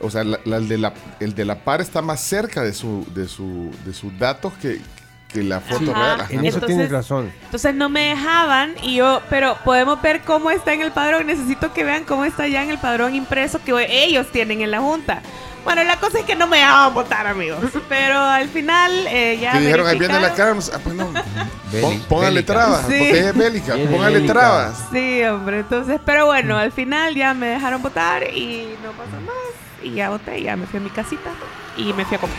o 0.05 0.09
sea, 0.11 0.23
la- 0.23 0.39
la- 0.45 0.57
el, 0.57 0.67
de 0.67 0.77
la, 0.77 0.93
el 1.19 1.35
de 1.35 1.45
la 1.45 1.55
par 1.55 1.81
está 1.81 2.01
más 2.01 2.21
cerca 2.21 2.61
de 2.63 2.73
su, 2.73 3.05
de 3.13 3.27
su, 3.27 3.71
de 3.85 3.93
sus 3.93 4.17
datos 4.19 4.53
que, 4.61 4.79
que 5.27 5.43
la 5.43 5.59
foto 5.59 5.91
Ajá. 5.91 6.01
real. 6.05 6.21
Ajá. 6.21 6.27
En 6.33 6.39
eso 6.45 6.57
Entonces- 6.57 6.67
tienes 6.67 6.91
razón. 6.91 7.31
Entonces 7.45 7.75
no 7.75 7.89
me 7.89 8.01
dejaban 8.09 8.73
y 8.81 8.95
yo, 8.95 9.21
pero 9.29 9.57
podemos 9.65 10.01
ver 10.01 10.21
cómo 10.21 10.49
está 10.51 10.73
en 10.73 10.81
el 10.81 10.91
padrón. 10.91 11.27
Necesito 11.27 11.73
que 11.73 11.83
vean 11.83 12.03
cómo 12.05 12.25
está 12.25 12.47
ya 12.47 12.63
en 12.63 12.69
el 12.69 12.77
padrón 12.77 13.15
impreso 13.15 13.59
que 13.63 13.73
ellos 13.89 14.27
tienen 14.31 14.61
en 14.61 14.71
la 14.71 14.79
junta. 14.79 15.21
Bueno, 15.65 15.83
la 15.83 15.97
cosa 15.99 16.19
es 16.19 16.25
que 16.25 16.35
no 16.35 16.45
me 16.45 16.57
dejaban 16.57 16.93
votar, 16.93 17.25
amigos. 17.25 17.57
Pero 17.89 18.19
al 18.19 18.47
final 18.49 18.91
eh, 19.07 19.39
ya 19.41 19.53
Que 19.53 19.61
dijeron, 19.61 19.87
ahí 19.87 19.97
viene 19.97 20.19
la. 20.19 20.31
Carms. 20.35 20.71
Ah, 20.71 20.79
pues 20.83 20.93
no. 20.95 21.09
Pon- 21.81 21.99
póngale 22.07 22.43
trabas, 22.43 22.81
Sí. 22.87 22.93
porque 22.99 23.19
es 23.19 23.35
bélica. 23.35 23.73
Viene 23.73 23.91
Póngale 23.91 24.13
bélica. 24.17 24.33
trabas. 24.33 24.83
Sí, 24.93 25.23
hombre, 25.23 25.59
entonces, 25.61 25.99
pero 26.05 26.27
bueno, 26.27 26.55
al 26.55 26.71
final 26.71 27.15
ya 27.15 27.33
me 27.33 27.47
dejaron 27.47 27.81
votar 27.81 28.23
y 28.31 28.75
no 28.83 28.91
pasó 28.91 29.19
más. 29.25 29.33
Y 29.85 29.93
ya 29.93 30.09
voté, 30.09 30.41
ya 30.41 30.55
me 30.55 30.65
fui 30.65 30.79
a 30.79 30.83
mi 30.83 30.89
casita 30.89 31.29
y 31.77 31.93
me 31.93 32.05
fui 32.05 32.17
a 32.17 32.19
comer. 32.19 32.35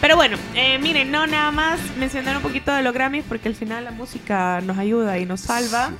Pero 0.00 0.14
bueno, 0.14 0.36
eh, 0.54 0.78
miren, 0.78 1.10
no 1.10 1.26
nada 1.26 1.50
más 1.50 1.80
mencionar 1.98 2.36
un 2.36 2.42
poquito 2.42 2.72
de 2.72 2.82
los 2.82 2.94
Grammys 2.94 3.24
porque 3.28 3.48
al 3.48 3.56
final 3.56 3.84
la 3.84 3.90
música 3.90 4.60
nos 4.60 4.78
ayuda 4.78 5.18
y 5.18 5.26
nos 5.26 5.40
salva. 5.40 5.90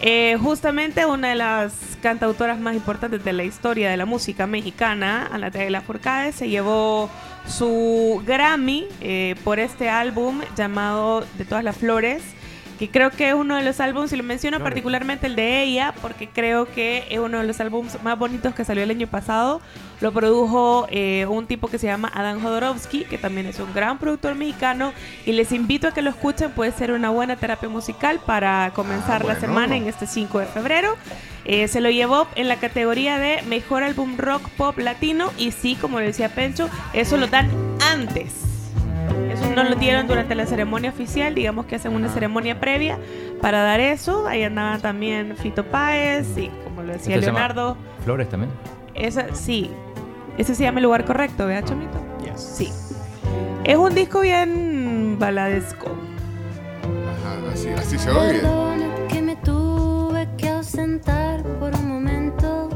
Eh, 0.00 0.36
justamente 0.42 1.06
una 1.06 1.28
de 1.28 1.34
las 1.36 1.72
cantautoras 2.02 2.58
más 2.58 2.74
importantes 2.74 3.24
de 3.24 3.32
la 3.32 3.44
historia 3.44 3.90
de 3.90 3.96
la 3.96 4.06
música 4.06 4.46
mexicana, 4.48 5.28
Ana 5.30 5.52
Taylor 5.52 5.82
Forcade, 5.82 6.32
se 6.32 6.48
llevó 6.48 7.08
su 7.46 8.22
Grammy 8.26 8.88
eh, 9.00 9.36
por 9.44 9.60
este 9.60 9.88
álbum 9.88 10.40
llamado 10.56 11.24
De 11.38 11.44
todas 11.44 11.62
las 11.62 11.76
flores, 11.76 12.22
que 12.78 12.90
creo 12.90 13.10
que 13.10 13.28
es 13.28 13.34
uno 13.34 13.56
de 13.56 13.62
los 13.62 13.78
álbumes, 13.80 14.12
y 14.12 14.16
lo 14.16 14.24
menciono 14.24 14.58
particularmente 14.60 15.26
el 15.26 15.36
de 15.36 15.62
ella, 15.62 15.94
porque 16.02 16.28
creo 16.28 16.66
que 16.66 17.04
es 17.08 17.18
uno 17.18 17.38
de 17.38 17.44
los 17.46 17.60
álbumes 17.60 18.02
más 18.02 18.18
bonitos 18.18 18.54
que 18.54 18.64
salió 18.64 18.82
el 18.82 18.90
año 18.90 19.06
pasado. 19.06 19.60
Lo 20.00 20.12
produjo 20.12 20.86
eh, 20.90 21.24
un 21.28 21.46
tipo 21.46 21.68
que 21.68 21.78
se 21.78 21.86
llama 21.86 22.10
Adán 22.12 22.40
Jodorowsky, 22.40 23.04
que 23.04 23.16
también 23.16 23.46
es 23.46 23.60
un 23.60 23.72
gran 23.72 23.98
productor 23.98 24.34
mexicano, 24.34 24.92
y 25.24 25.32
les 25.32 25.52
invito 25.52 25.86
a 25.88 25.92
que 25.92 26.02
lo 26.02 26.10
escuchen, 26.10 26.50
puede 26.50 26.72
ser 26.72 26.90
una 26.92 27.10
buena 27.10 27.36
terapia 27.36 27.68
musical 27.68 28.20
para 28.26 28.72
comenzar 28.74 29.16
Ah, 29.16 29.18
la 29.18 29.24
bueno. 29.34 29.40
semana 29.40 29.76
en 29.76 29.86
este 29.86 30.06
5 30.06 30.40
de 30.40 30.46
febrero. 30.46 30.96
Eh, 31.44 31.68
se 31.68 31.80
lo 31.80 31.90
llevó 31.90 32.26
en 32.36 32.48
la 32.48 32.56
categoría 32.56 33.18
de 33.18 33.42
Mejor 33.42 33.82
Álbum 33.82 34.16
Rock 34.16 34.48
Pop 34.56 34.78
Latino, 34.78 35.30
y 35.38 35.52
sí, 35.52 35.76
como 35.80 35.98
decía 36.00 36.28
Pencho, 36.30 36.68
eso 36.92 37.16
lo 37.18 37.26
dan 37.28 37.50
antes. 37.92 38.32
Eso 39.32 39.50
no 39.54 39.64
lo 39.64 39.74
dieron 39.76 40.06
durante 40.06 40.34
la 40.34 40.46
ceremonia 40.46 40.90
oficial, 40.90 41.34
digamos 41.34 41.66
que 41.66 41.76
hacen 41.76 41.92
una 41.94 42.08
ceremonia 42.08 42.60
previa 42.60 42.98
para 43.40 43.62
dar 43.62 43.80
eso. 43.80 44.26
Ahí 44.26 44.42
andaba 44.42 44.78
también 44.78 45.36
Fito 45.36 45.64
Páez 45.64 46.36
y 46.38 46.48
como 46.64 46.82
lo 46.82 46.92
decía 46.92 47.14
Este 47.16 47.26
se 47.26 47.32
llama 47.32 47.38
Leonardo, 47.40 47.76
Flores 48.04 48.28
también. 48.28 48.50
esa 48.94 49.34
sí. 49.34 49.70
Ese 50.38 50.54
se 50.54 50.64
llama 50.64 50.78
el 50.80 50.84
lugar 50.84 51.04
correcto, 51.04 51.46
¿verdad, 51.46 51.68
Chomito? 51.68 51.98
Sí. 52.36 52.70
Es 53.64 53.76
un 53.76 53.94
disco 53.94 54.20
bien 54.20 55.16
baladesco. 55.18 55.86
Ajá, 57.22 57.52
así, 57.52 57.68
así 57.68 57.98
se 57.98 58.10
oye. 58.10 58.40
Perdona 58.40 58.86
que 59.08 59.22
me 59.22 59.36
tuve 59.36 60.28
que 60.36 60.48
ausentar 60.48 61.42
por 61.60 61.72
un 61.74 61.88
momento. 61.88 62.68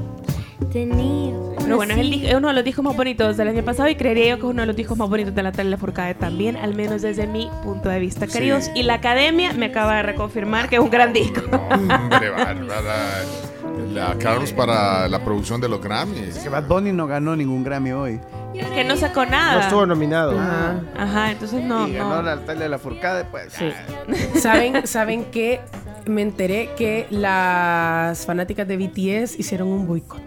Tenía. 0.72 1.34
Pero 1.68 1.76
bueno, 1.76 1.94
es, 1.94 2.00
el 2.00 2.24
es 2.26 2.34
uno 2.34 2.48
de 2.48 2.54
los 2.54 2.64
discos 2.64 2.84
más 2.84 2.96
bonitos 2.96 3.36
del 3.36 3.48
año 3.48 3.62
pasado 3.62 3.88
y 3.88 3.94
creería 3.94 4.28
yo 4.30 4.34
que 4.36 4.42
es 4.46 4.50
uno 4.50 4.62
de 4.62 4.66
los 4.66 4.76
discos 4.76 4.98
más 4.98 5.08
bonitos 5.08 5.34
de 5.34 5.42
Natalia 5.42 5.70
Lafourcade 5.70 6.14
también, 6.14 6.56
al 6.56 6.74
menos 6.74 7.02
desde 7.02 7.26
mi 7.26 7.50
punto 7.62 7.88
de 7.88 7.98
vista, 8.00 8.26
Sí. 8.26 8.32
queridos. 8.32 8.70
Y 8.74 8.82
la 8.82 8.94
academia 8.94 9.52
me 9.52 9.66
acaba 9.66 9.96
de 9.96 10.02
reconfirmar 10.02 10.68
que 10.68 10.76
es 10.76 10.82
un 10.82 10.90
gran 10.90 11.12
disco. 11.12 11.40
Hombre, 11.50 12.30
bárbara. 12.30 13.22
La 13.92 14.14
Carms 14.18 14.52
para 14.52 15.08
la 15.08 15.24
producción 15.24 15.60
de 15.60 15.68
los 15.68 15.80
Grammys. 15.80 16.38
Que 16.38 16.48
Bad 16.48 16.66
Bunny 16.66 16.92
no 16.92 17.06
ganó 17.06 17.34
ningún 17.36 17.62
Grammy 17.64 17.92
hoy. 17.92 18.20
Es 18.54 18.66
que 18.70 18.82
no 18.84 18.96
sacó 18.96 19.24
No 19.24 19.30
nada. 19.30 19.60
estuvo 19.62 19.86
nominado. 19.86 20.38
Ajá, 20.38 20.80
ajá, 20.96 21.30
entonces 21.30 21.62
no. 21.62 21.86
y 21.86 21.92
ganó 21.92 22.16
no. 22.16 22.22
la 22.22 22.36
Natalia 22.36 22.64
de 22.64 22.68
la 22.68 22.78
Furcade, 22.78 23.24
pues. 23.26 23.52
Sí. 23.52 23.70
¿Saben, 24.40 24.86
¿Saben 24.86 25.24
que 25.26 25.60
Me 26.06 26.22
enteré 26.22 26.70
que 26.76 27.06
las 27.10 28.24
fanáticas 28.26 28.66
de 28.66 28.76
BTS 28.78 29.38
hicieron 29.38 29.68
un 29.68 29.86
boicot. 29.86 30.20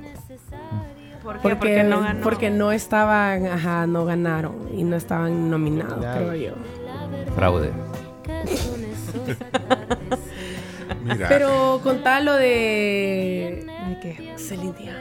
¿Por 1.23 1.36
qué? 1.36 1.41
Porque, 1.41 1.55
Porque 1.57 1.84
no 1.84 2.01
ganó. 2.01 2.21
porque 2.21 2.49
no 2.49 2.71
estaban, 2.71 3.45
ajá, 3.47 3.86
no 3.88 4.05
ganaron 4.05 4.69
y 4.73 4.84
no 4.84 4.95
estaban 4.95 5.49
nominados, 5.51 5.99
Claro. 5.99 6.27
creo 6.29 6.36
yo. 6.36 6.53
Fraude. 7.36 7.71
Mira. 11.03 11.27
Pero 11.29 11.79
contá 11.84 12.19
lo 12.19 12.34
de... 12.34 13.65
¿De 13.89 13.99
qué? 14.01 14.34
Celine 14.38 14.73
Dion. 14.77 14.95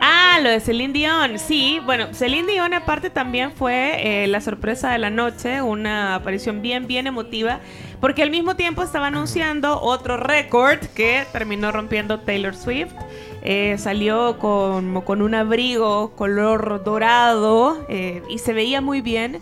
Ah, 0.00 0.38
lo 0.42 0.50
de 0.50 0.60
Celine 0.60 0.92
Dion, 0.92 1.38
sí. 1.38 1.80
Bueno, 1.84 2.08
Celine 2.12 2.52
Dion 2.52 2.72
aparte 2.74 3.10
también 3.10 3.50
fue 3.52 4.24
eh, 4.24 4.26
la 4.28 4.40
sorpresa 4.40 4.90
de 4.92 4.98
la 4.98 5.10
noche, 5.10 5.60
una 5.62 6.14
aparición 6.14 6.62
bien, 6.62 6.86
bien 6.86 7.06
emotiva, 7.08 7.58
porque 8.00 8.22
al 8.22 8.30
mismo 8.30 8.54
tiempo 8.54 8.82
estaba 8.82 9.08
anunciando 9.08 9.80
otro 9.80 10.16
récord 10.16 10.78
que 10.94 11.24
terminó 11.32 11.72
rompiendo 11.72 12.20
Taylor 12.20 12.54
Swift. 12.54 12.92
Eh, 13.42 13.76
salió 13.78 14.38
con, 14.38 15.00
con 15.02 15.22
un 15.22 15.34
abrigo 15.34 16.10
color 16.16 16.82
dorado 16.84 17.84
eh, 17.88 18.22
y 18.28 18.38
se 18.38 18.52
veía 18.52 18.80
muy 18.80 19.00
bien. 19.00 19.40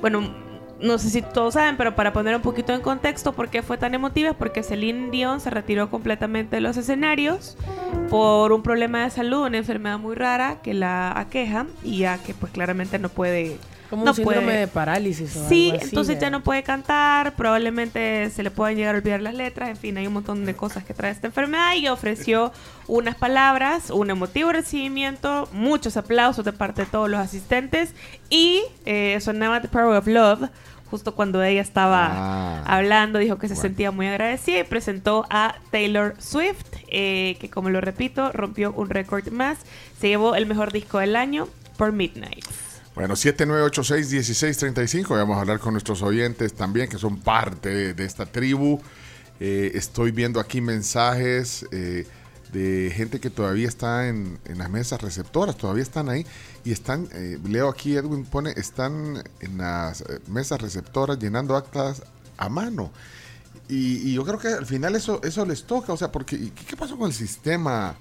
Bueno, 0.00 0.34
no 0.82 0.98
sé 0.98 1.10
si 1.10 1.22
todos 1.22 1.54
saben, 1.54 1.76
pero 1.76 1.94
para 1.94 2.12
poner 2.12 2.34
un 2.34 2.42
poquito 2.42 2.74
en 2.74 2.80
contexto 2.80 3.32
por 3.32 3.48
qué 3.48 3.62
fue 3.62 3.78
tan 3.78 3.94
emotiva, 3.94 4.32
porque 4.32 4.62
Celine 4.62 5.10
Dion 5.10 5.40
se 5.40 5.50
retiró 5.50 5.88
completamente 5.88 6.56
de 6.56 6.60
los 6.60 6.76
escenarios 6.76 7.56
por 8.10 8.52
un 8.52 8.62
problema 8.62 9.04
de 9.04 9.10
salud, 9.10 9.46
una 9.46 9.58
enfermedad 9.58 9.98
muy 9.98 10.16
rara 10.16 10.60
que 10.60 10.74
la 10.74 11.18
aqueja 11.18 11.66
y 11.84 11.98
ya 11.98 12.18
que 12.18 12.34
pues 12.34 12.52
claramente 12.52 12.98
no 12.98 13.08
puede... 13.08 13.58
Como 13.92 14.06
no 14.06 14.10
un 14.12 14.16
síndrome 14.16 14.42
puede- 14.46 14.58
de 14.60 14.68
parálisis 14.68 15.36
o 15.36 15.48
Sí, 15.50 15.66
algo 15.70 15.76
así, 15.82 15.88
entonces 15.90 16.18
ya 16.18 16.30
no 16.30 16.42
puede 16.42 16.62
cantar, 16.62 17.36
probablemente 17.36 18.30
se 18.30 18.42
le 18.42 18.50
puedan 18.50 18.74
llegar 18.76 18.94
a 18.94 18.98
olvidar 18.98 19.20
las 19.20 19.34
letras, 19.34 19.68
en 19.68 19.76
fin, 19.76 19.98
hay 19.98 20.06
un 20.06 20.14
montón 20.14 20.46
de 20.46 20.54
cosas 20.54 20.82
que 20.82 20.94
trae 20.94 21.10
esta 21.12 21.26
enfermedad 21.26 21.74
y 21.74 21.86
ofreció 21.88 22.52
unas 22.88 23.16
palabras, 23.16 23.90
un 23.90 24.08
emotivo 24.08 24.50
recibimiento, 24.50 25.46
muchos 25.52 25.98
aplausos 25.98 26.42
de 26.44 26.54
parte 26.54 26.82
de 26.82 26.86
todos 26.86 27.10
los 27.10 27.20
asistentes 27.20 27.94
y 28.30 28.62
eh, 28.86 29.18
sonaba 29.20 29.60
The 29.60 29.68
Power 29.68 29.98
of 29.98 30.06
Love. 30.06 30.48
Justo 30.90 31.14
cuando 31.14 31.42
ella 31.42 31.60
estaba 31.62 32.08
Ah. 32.12 32.62
hablando, 32.66 33.18
dijo 33.18 33.36
que 33.38 33.48
se 33.48 33.54
Bueno. 33.54 33.62
sentía 33.68 33.90
muy 33.90 34.06
agradecida 34.08 34.58
y 34.60 34.64
presentó 34.64 35.24
a 35.30 35.54
Taylor 35.70 36.14
Swift, 36.18 36.64
eh, 36.88 37.36
que 37.40 37.48
como 37.50 37.68
lo 37.70 37.80
repito, 37.80 38.30
rompió 38.32 38.72
un 38.72 38.90
récord 38.90 39.28
más. 39.30 39.58
Se 39.98 40.08
llevó 40.08 40.34
el 40.34 40.44
mejor 40.46 40.70
disco 40.72 40.98
del 40.98 41.16
año 41.16 41.48
por 41.78 41.92
Midnight. 41.92 42.44
Bueno, 42.94 43.14
7986-1635. 43.14 45.08
Vamos 45.08 45.38
a 45.38 45.40
hablar 45.40 45.60
con 45.60 45.72
nuestros 45.72 46.02
oyentes 46.02 46.52
también, 46.52 46.90
que 46.90 46.98
son 46.98 47.18
parte 47.20 47.94
de, 47.94 48.04
esta 48.04 48.26
tribu. 48.26 48.78
Eh, 49.40 49.72
estoy 49.74 50.10
viendo 50.10 50.38
aquí 50.38 50.60
mensajes 50.60 51.66
eh, 51.72 52.06
de 52.52 52.92
gente 52.94 53.18
que 53.18 53.30
todavía 53.30 53.66
está 53.66 54.08
en, 54.08 54.38
las 54.44 54.68
mesas 54.68 55.00
receptoras, 55.00 55.56
todavía 55.56 55.82
están 55.82 56.10
ahí. 56.10 56.26
Y 56.64 56.72
están, 56.72 57.08
eh, 57.12 57.38
leo 57.46 57.70
aquí, 57.70 57.96
Edwin 57.96 58.26
pone, 58.26 58.52
están 58.56 59.24
en 59.40 59.56
las 59.56 60.04
mesas 60.28 60.60
receptoras 60.60 61.18
llenando 61.18 61.56
actas 61.56 62.02
a 62.36 62.50
mano. 62.50 62.92
Y, 63.70 64.10
y 64.10 64.12
yo 64.14 64.22
creo 64.26 64.38
que 64.38 64.48
al 64.48 64.66
final 64.66 64.96
eso, 64.96 65.18
eso 65.22 65.46
les 65.46 65.64
toca, 65.64 65.94
o 65.94 65.96
sea, 65.96 66.12
porque 66.12 66.36
¿y 66.36 66.50
¿qué, 66.50 66.76
pasó 66.76 66.98
con 66.98 67.06
el 67.06 67.14
sistema 67.14 67.96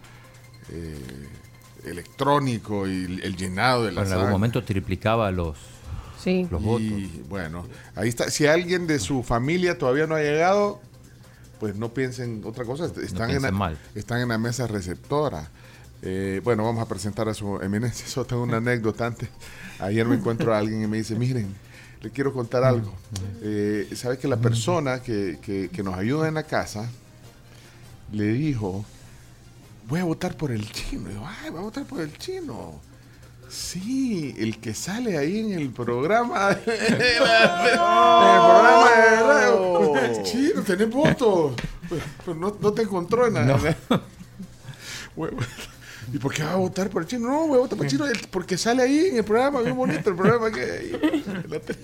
electrónico 1.85 2.87
y 2.87 3.19
el, 3.23 3.35
llenado 3.35 3.85
de 3.85 3.91
las 3.91 4.07
en 4.07 4.13
algún 4.13 4.31
momento 4.31 4.63
triplicaba 4.63 5.31
los, 5.31 5.57
Sí. 6.21 6.47
los 6.51 6.61
votos. 6.61 6.81
Y 6.87 7.23
bueno, 7.29 7.65
ahí 7.95 8.09
está. 8.09 8.29
Si 8.29 8.45
alguien 8.47 8.87
de 8.87 8.99
su 8.99 9.23
familia 9.23 9.77
todavía 9.77 10.05
no 10.07 10.15
ha 10.15 10.21
llegado, 10.21 10.79
pues 11.59 11.75
no 11.75 11.93
piensen 11.93 12.41
otra 12.45 12.65
cosa. 12.65 12.85
Están, 12.85 13.01
en, 13.03 13.13
piensen 13.37 13.41
la, 13.41 13.51
mal. 13.51 13.77
están 13.95 14.21
en 14.21 14.29
la 14.29 14.37
mesa 14.37 14.67
receptora. 14.67 15.49
Eh, 16.03 16.41
bueno, 16.43 16.63
vamos 16.63 16.81
a 16.83 16.87
presentar 16.87 17.27
a 17.29 17.33
su 17.33 17.57
eminencia. 17.61 18.05
Eso 18.07 18.25
tengo 18.25 18.43
una 18.43 18.57
anécdota 18.57 19.07
antes. 19.07 19.29
Ayer 19.79 20.05
me 20.07 20.15
encuentro 20.15 20.53
a 20.53 20.57
alguien 20.59 20.83
y 20.83 20.87
me 20.87 20.97
dice, 20.97 21.15
miren, 21.15 21.53
le 22.01 22.09
quiero 22.11 22.33
contar 22.33 22.63
algo. 22.63 22.93
Eh, 23.41 23.87
Sabe 23.95 24.17
que 24.17 24.27
la 24.27 24.37
persona 24.37 25.01
que, 25.01 25.39
que- 25.41 25.69
que 25.69 25.83
nos 25.83 25.95
ayuda 25.95 26.27
en 26.27 26.33
la 26.35 26.43
casa 26.43 26.89
le 28.11 28.25
dijo, 28.33 28.85
voy 29.91 29.99
a 29.99 30.06
votar 30.06 30.38
por 30.38 30.51
el 30.51 30.71
chino. 30.71 31.12
Y 31.12 31.15
yo, 31.15 31.27
ay, 31.27 31.49
voy 31.49 31.60
a 31.60 31.63
votar 31.63 31.84
por 31.84 31.99
el 31.99 32.17
chino. 32.17 32.80
Sí, 33.49 34.34
el 34.38 34.58
que 34.62 34.73
sale 34.73 35.17
ahí 35.17 35.41
en 35.41 35.51
el 35.51 35.69
programa. 35.69 36.51
en 36.65 36.71
el 36.71 37.17
programa 37.17 38.89
de 38.95 39.21
radio. 39.21 40.23
Chino, 40.23 40.62
tenés 40.62 40.89
votos. 40.89 41.56
Pues, 41.89 42.01
pues 42.23 42.38
no, 42.38 42.56
no 42.58 42.71
te 42.71 42.84
encontró 42.84 43.27
en 43.27 43.34
la. 43.34 43.43
No. 43.43 43.58
¿Y 46.13 46.17
por 46.19 46.34
qué 46.34 46.43
va 46.43 46.54
a 46.54 46.56
votar 46.56 46.89
por 46.89 47.01
el 47.01 47.08
chino? 47.10 47.27
No, 47.27 47.47
voy 47.47 47.58
a 47.58 47.60
votar 47.60 47.77
por 47.77 47.86
el 47.86 47.91
chino 47.91 48.06
porque 48.32 48.58
sale 48.58 48.84
ahí 48.84 49.08
en 49.08 49.17
el 49.17 49.25
programa, 49.25 49.60
bien 49.60 49.75
bonito 49.75 50.10
el 50.10 50.15
programa 50.15 50.49
que 50.51 50.62
hay 50.62 51.23
en 51.27 51.45
la 51.49 51.60
tele. 51.60 51.80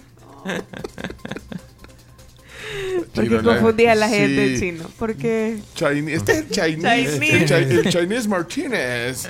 Porque 3.13 3.41
confundía 3.41 3.93
a 3.93 3.95
la 3.95 4.07
gente 4.09 4.55
sí. 4.55 4.59
chino. 4.59 4.89
Porque. 4.99 5.57
Chinese, 5.75 6.15
este 6.17 6.31
es 6.33 6.37
el 6.39 6.49
Chinese, 6.49 7.19
Chinese. 7.19 7.35
el 7.35 7.45
Chi- 7.47 7.75
el 7.87 7.89
Chinese 7.89 8.27
Martínez. 8.27 9.27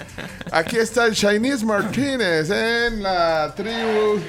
Aquí 0.52 0.78
está 0.78 1.06
el 1.06 1.14
Chinese 1.16 1.66
Martínez 1.66 2.50
en 2.50 3.04
la 3.04 3.54
tribu. 3.56 4.20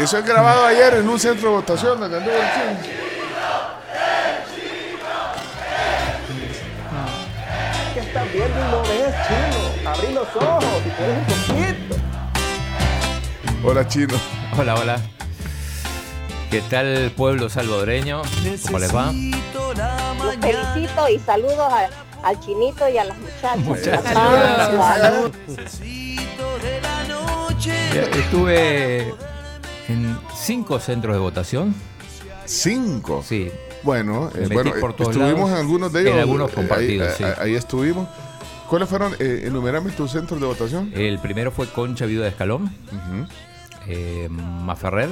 Eso 0.00 0.18
es 0.18 0.24
grabado 0.26 0.66
ayer 0.66 0.94
en 0.94 1.08
un 1.08 1.18
centro 1.18 1.48
de 1.50 1.56
votación 1.56 1.98
donde 2.00 2.18
anduvo 2.18 2.34
el 2.36 2.40
chino. 2.52 2.96
que 7.94 8.00
estás 8.00 8.32
viendo 8.32 8.58
y 8.58 8.70
no 8.70 8.82
ves, 8.82 9.14
chino. 9.26 9.90
Abrí 9.90 10.12
los 10.12 10.28
ojos 10.36 10.64
y 10.84 10.90
puedes 10.90 11.18
un 11.18 11.24
poquito. 11.24 11.85
Hola, 13.68 13.86
chino. 13.88 14.14
Hola, 14.56 14.74
hola. 14.76 15.00
¿Qué 16.50 16.60
tal 16.70 17.12
pueblo 17.16 17.48
salvadoreño? 17.48 18.22
¿Cómo 18.66 18.78
les 18.78 18.94
va? 18.94 19.12
Los 19.12 20.36
felicito 20.40 21.08
y 21.08 21.18
saludos 21.18 21.58
a- 21.60 21.88
al 22.28 22.40
chinito 22.40 22.88
y 22.88 22.98
a 22.98 23.04
las 23.04 23.18
muchachas. 23.18 23.58
Muchachas. 23.58 24.16
A 24.16 25.10
todos. 25.10 25.32
Ya, 27.64 28.02
Estuve 28.02 29.14
en 29.88 30.16
cinco 30.36 30.78
centros 30.78 31.14
de 31.14 31.20
votación. 31.20 31.74
¿Cinco? 32.44 33.24
Sí. 33.26 33.50
Bueno, 33.82 34.30
eh, 34.36 34.48
bueno 34.52 34.72
por 34.80 34.94
todos 34.94 35.10
estuvimos 35.10 35.48
lados. 35.50 35.50
en 35.52 35.56
algunos 35.56 35.92
de 35.92 36.00
ellos. 36.02 36.12
En 36.14 36.20
algunos 36.20 36.50
eh, 36.50 36.54
compartidos, 36.54 37.08
ahí, 37.08 37.14
sí. 37.18 37.24
ahí- 37.40 37.54
estuvimos. 37.54 38.08
¿Cuáles 38.68 38.88
fueron? 38.88 39.14
Eh, 39.20 39.42
enumerame 39.44 39.90
tus 39.92 40.10
centros 40.12 40.40
de 40.40 40.46
votación. 40.46 40.92
El 40.94 41.18
primero 41.20 41.50
fue 41.52 41.66
Concha 41.68 42.04
Viuda 42.06 42.24
de 42.24 42.30
Escalón. 42.30 42.72
Eh, 43.88 44.28
Maferrer. 44.30 45.08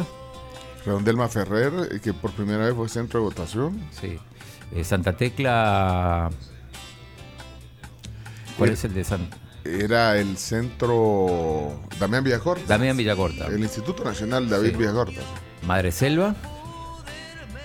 Redondelma 0.84 1.28
Ferrer, 1.28 1.72
eh, 1.92 2.00
que 2.00 2.12
por 2.12 2.32
primera 2.32 2.66
vez 2.66 2.74
fue 2.74 2.88
centro 2.88 3.20
de 3.20 3.24
votación. 3.26 3.80
Sí. 3.98 4.18
Eh, 4.74 4.84
Santa 4.84 5.16
Tecla. 5.16 6.30
¿Cuál 8.58 8.70
Eh, 8.70 8.72
es 8.74 8.84
el 8.84 8.94
de 8.94 9.04
Santa? 9.04 9.36
Era 9.64 10.18
el 10.18 10.36
centro 10.36 11.80
Damián 11.98 12.22
Villacorta. 12.22 12.64
Damián 12.66 12.96
Villacorta. 12.96 13.46
El 13.46 13.60
Instituto 13.62 14.04
Nacional 14.04 14.48
David 14.48 14.72
Sí. 14.72 14.76
Villacorta. 14.76 15.20
Madre 15.66 15.90
Selva. 15.90 16.34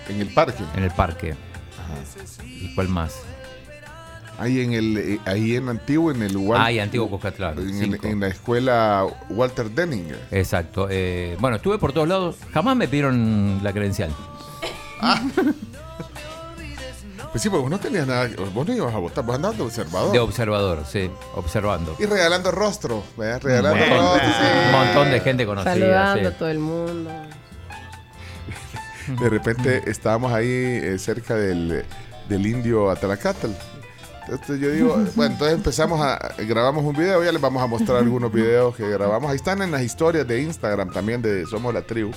En 0.08 0.22
el 0.22 0.34
parque. 0.34 0.64
En 0.76 0.84
el 0.84 0.92
parque. 0.92 1.36
¿Y 2.46 2.74
cuál 2.74 2.88
más? 2.88 3.22
Ahí 4.40 4.62
en 4.62 4.74
el 4.74 4.98
eh, 4.98 5.20
ahí 5.26 5.56
en 5.56 5.68
Antiguo, 5.70 6.12
en 6.12 6.22
el 6.24 6.36
Wal- 6.38 6.60
Ah, 6.62 6.72
y 6.72 6.80
Antiguo 6.80 7.10
Cuscatlán. 7.10 7.60
en, 7.60 7.94
el- 7.94 8.00
en 8.06 8.20
la 8.22 8.28
escuela 8.28 9.06
Walter 9.30 9.70
Denninger. 9.70 10.20
Exacto. 10.32 10.88
eh, 10.90 11.36
bueno, 11.40 11.58
estuve 11.58 11.78
por 11.78 11.92
todos 11.94 12.08
lados. 12.08 12.38
Jamás 12.54 12.76
me 12.76 12.88
pidieron 12.88 13.60
la 13.64 13.74
credencial. 13.74 14.12
Pues 17.32 17.44
sí, 17.44 17.50
porque 17.52 17.62
vos 17.62 17.70
no 17.70 17.80
tenías 17.80 18.08
nada, 18.08 18.28
vos 18.56 18.68
no 18.68 18.74
ibas 18.74 18.92
a 18.92 18.98
votar, 18.98 19.24
vos 19.24 19.36
andabas 19.36 19.56
de 19.58 19.64
observador. 19.64 20.12
De 20.12 20.18
observador, 20.20 20.84
sí. 20.92 21.12
Observando. 21.36 21.96
y 22.00 22.06
regalando 22.08 22.50
rostro, 22.50 23.04
¿verdad? 23.18 23.40
Regalando 23.44 23.78
Bueno, 23.86 24.14
rostro. 24.14 24.30
Un 24.66 24.72
montón 24.72 25.12
de 25.12 25.20
gente 25.20 25.46
conocida. 25.46 25.74
Saludando 25.76 26.20
sí. 26.22 26.26
a 26.26 26.38
todo 26.40 26.50
el 26.50 26.58
mundo. 26.60 27.12
De 29.22 29.30
repente 29.30 29.84
estábamos 29.86 30.34
ahí 30.34 30.48
eh, 30.50 30.96
cerca 30.98 31.36
del, 31.36 31.86
del 32.28 32.46
indio 32.48 32.90
Atalacatl. 32.90 33.50
Entonces 34.32 34.60
yo 34.60 34.70
digo, 34.72 34.96
bueno, 35.16 35.34
entonces 35.34 35.58
empezamos 35.58 36.00
a, 36.02 36.34
grabamos 36.48 36.84
un 36.86 36.96
video, 36.96 37.24
ya 37.24 37.32
les 37.32 37.42
vamos 37.42 37.62
a 37.64 37.68
mostrar 37.68 37.98
algunos 37.98 38.32
videos 38.32 38.76
que 38.76 38.88
grabamos. 38.88 39.30
Ahí 39.32 39.38
están 39.38 39.62
en 39.62 39.72
las 39.72 39.82
historias 39.82 40.28
de 40.28 40.42
Instagram 40.42 40.92
también 40.92 41.22
de 41.22 41.46
Somos 41.48 41.74
la 41.74 41.82
Tribu. 41.82 42.12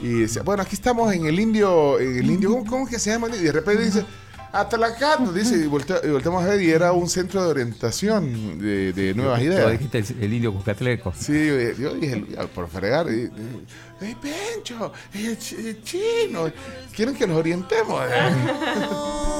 Y 0.00 0.20
decía, 0.20 0.42
bueno, 0.42 0.62
aquí 0.62 0.74
estamos 0.74 1.12
en 1.14 1.26
el 1.26 1.38
indio, 1.40 1.98
en 2.00 2.18
el 2.18 2.30
indio, 2.30 2.50
¿cómo, 2.50 2.64
cómo 2.66 2.86
que 2.86 2.98
se 2.98 3.10
llama? 3.10 3.28
Y 3.28 3.38
de 3.44 3.52
repente 3.52 3.84
dice, 3.84 4.04
Atalacatl, 4.52 5.32
dice, 5.34 5.56
y, 5.56 5.66
voltea- 5.66 6.00
y 6.04 6.08
volteamos 6.10 6.44
a 6.44 6.48
ver, 6.48 6.62
y 6.62 6.70
era 6.70 6.92
un 6.92 7.08
centro 7.08 7.42
de 7.42 7.48
orientación 7.50 8.58
de, 8.58 8.92
de 8.92 9.14
nuevas 9.14 9.38
Lo 9.40 9.44
ideas. 9.46 9.70
dijiste 9.72 9.98
el, 9.98 10.22
el 10.24 10.32
indio 10.34 10.52
Cuscatleco. 10.52 11.12
Sí, 11.18 11.46
yo, 11.46 11.72
yo 11.78 11.94
dije, 11.94 12.24
por 12.54 12.68
fregar, 12.68 13.06
y- 13.10 13.22
y- 13.24 14.04
¡Ey, 14.04 14.14
Pencho! 14.16 14.92
¡Ey, 15.14 15.26
ch- 15.40 15.58
ey, 15.58 15.80
chino! 15.82 16.50
¿Quieren 16.94 17.14
que 17.14 17.26
nos 17.26 17.38
orientemos? 17.38 18.02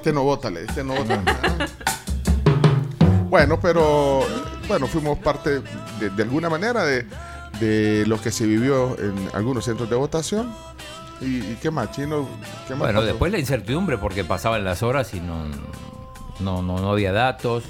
Este, 0.00 0.14
no 0.14 0.22
vota, 0.24 0.48
le- 0.48 0.62
este 0.64 0.82
no 0.82 0.94
vota. 0.94 1.22
bueno, 3.28 3.60
pero 3.60 4.20
bueno, 4.66 4.86
fuimos 4.86 5.18
parte 5.18 5.60
de, 6.00 6.08
de 6.08 6.22
alguna 6.22 6.48
manera 6.48 6.84
de, 6.84 7.06
de 7.60 8.06
lo 8.06 8.18
que 8.18 8.30
se 8.30 8.46
vivió 8.46 8.98
en 8.98 9.28
algunos 9.34 9.66
centros 9.66 9.90
de 9.90 9.96
votación. 9.96 10.54
¿Y, 11.20 11.36
y 11.52 11.58
qué 11.60 11.70
más, 11.70 11.90
chino? 11.92 12.26
¿Qué 12.66 12.72
más 12.72 12.78
Bueno, 12.80 13.00
pasó? 13.00 13.06
después 13.08 13.30
la 13.30 13.38
incertidumbre 13.38 13.98
porque 13.98 14.24
pasaban 14.24 14.64
las 14.64 14.82
horas 14.82 15.12
y 15.12 15.20
no, 15.20 15.44
no, 16.40 16.62
no, 16.62 16.78
no 16.78 16.90
había 16.92 17.12
datos. 17.12 17.64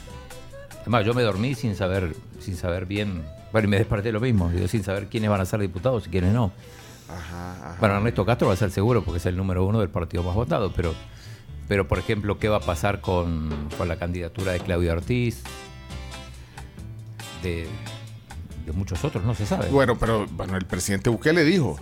Además, 0.82 1.04
yo 1.04 1.14
me 1.14 1.22
dormí 1.22 1.56
sin 1.56 1.74
saber, 1.74 2.14
sin 2.38 2.56
saber 2.56 2.86
bien. 2.86 3.24
Bueno, 3.50 3.66
y 3.66 3.70
me 3.72 3.78
desperté 3.78 4.12
lo 4.12 4.20
mismo, 4.20 4.48
digo, 4.50 4.68
sin 4.68 4.84
saber 4.84 5.08
quiénes 5.08 5.30
van 5.30 5.40
a 5.40 5.44
ser 5.46 5.58
diputados 5.58 6.06
y 6.06 6.10
quiénes 6.10 6.32
no. 6.32 6.52
Ajá, 7.08 7.52
ajá. 7.54 7.76
Bueno, 7.80 7.96
Ernesto 7.96 8.24
Castro 8.24 8.46
va 8.46 8.54
a 8.54 8.56
ser 8.56 8.70
seguro 8.70 9.02
porque 9.02 9.18
es 9.18 9.26
el 9.26 9.36
número 9.36 9.64
uno 9.64 9.80
del 9.80 9.88
partido 9.88 10.22
más 10.22 10.36
votado, 10.36 10.72
pero, 10.72 10.94
pero 11.70 11.86
por 11.86 12.00
ejemplo, 12.00 12.36
¿qué 12.40 12.48
va 12.48 12.56
a 12.56 12.60
pasar 12.60 13.00
con, 13.00 13.48
con 13.78 13.86
la 13.86 13.94
candidatura 13.96 14.50
de 14.50 14.58
Claudio 14.58 14.90
Ortiz? 14.90 15.40
De, 17.44 17.68
de 18.66 18.72
muchos 18.72 19.04
otros, 19.04 19.22
no 19.24 19.36
se 19.36 19.46
sabe. 19.46 19.68
Bueno, 19.68 19.96
pero 19.96 20.26
bueno, 20.32 20.56
el 20.56 20.64
presidente 20.66 21.10
Bukele 21.10 21.44
dijo 21.44 21.78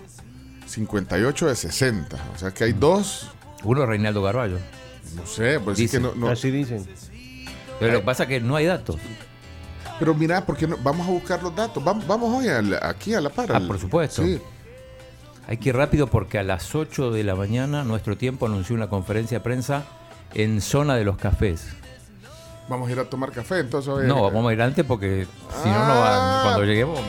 58 0.67 1.47
de 1.47 1.55
60. 1.55 2.17
O 2.35 2.37
sea 2.37 2.51
que 2.51 2.65
hay 2.65 2.73
dos, 2.73 3.31
Uno 3.63 3.81
es 3.81 3.89
Reinaldo 3.89 4.21
Garballo. 4.21 4.59
no 5.15 5.25
sé, 5.25 5.59
pues 5.59 5.77
sí 5.77 5.85
Dice. 5.85 5.97
que 5.97 6.03
no, 6.03 6.13
no- 6.13 6.29
Así 6.29 6.51
dicen. 6.51 6.87
Pero 7.79 7.93
lo 7.93 7.99
que 8.01 8.05
pasa 8.05 8.23
es 8.23 8.29
que 8.29 8.39
no 8.41 8.55
hay 8.57 8.67
datos. 8.67 8.97
Pero 9.97 10.13
mira, 10.13 10.45
porque 10.45 10.67
no, 10.67 10.77
vamos 10.83 11.07
a 11.07 11.09
buscar 11.09 11.41
los 11.41 11.55
datos. 11.55 11.83
Vamos, 11.83 12.05
vamos 12.05 12.31
hoy 12.37 12.47
al- 12.47 12.77
aquí 12.83 13.15
a 13.15 13.21
la 13.21 13.31
par. 13.31 13.51
Ah, 13.53 13.57
al- 13.57 13.65
por 13.65 13.79
supuesto. 13.79 14.23
Sí. 14.23 14.39
Hay 15.49 15.57
que 15.57 15.69
ir 15.69 15.75
rápido 15.75 16.05
porque 16.05 16.37
a 16.37 16.43
las 16.43 16.75
8 16.75 17.09
de 17.11 17.23
la 17.23 17.33
mañana 17.35 17.83
nuestro 17.83 18.15
tiempo 18.15 18.45
anunció 18.45 18.75
una 18.75 18.87
conferencia 18.87 19.39
de 19.39 19.43
prensa 19.43 19.83
en 20.35 20.61
zona 20.61 20.95
de 20.95 21.03
los 21.03 21.17
cafés. 21.17 21.67
Vamos 22.69 22.87
a 22.87 22.91
ir 22.91 22.99
a 22.99 23.05
tomar 23.05 23.31
café, 23.31 23.57
entonces. 23.61 23.89
hoy- 23.91 24.05
No, 24.07 24.21
vamos 24.29 24.47
a 24.51 24.53
ir 24.53 24.61
antes 24.61 24.85
porque 24.85 25.25
si 25.63 25.69
no, 25.69 25.73
no 25.87 25.95
va, 25.95 26.09
Ah. 26.11 26.41
cuando 26.43 26.65
lleguemos. 26.65 26.99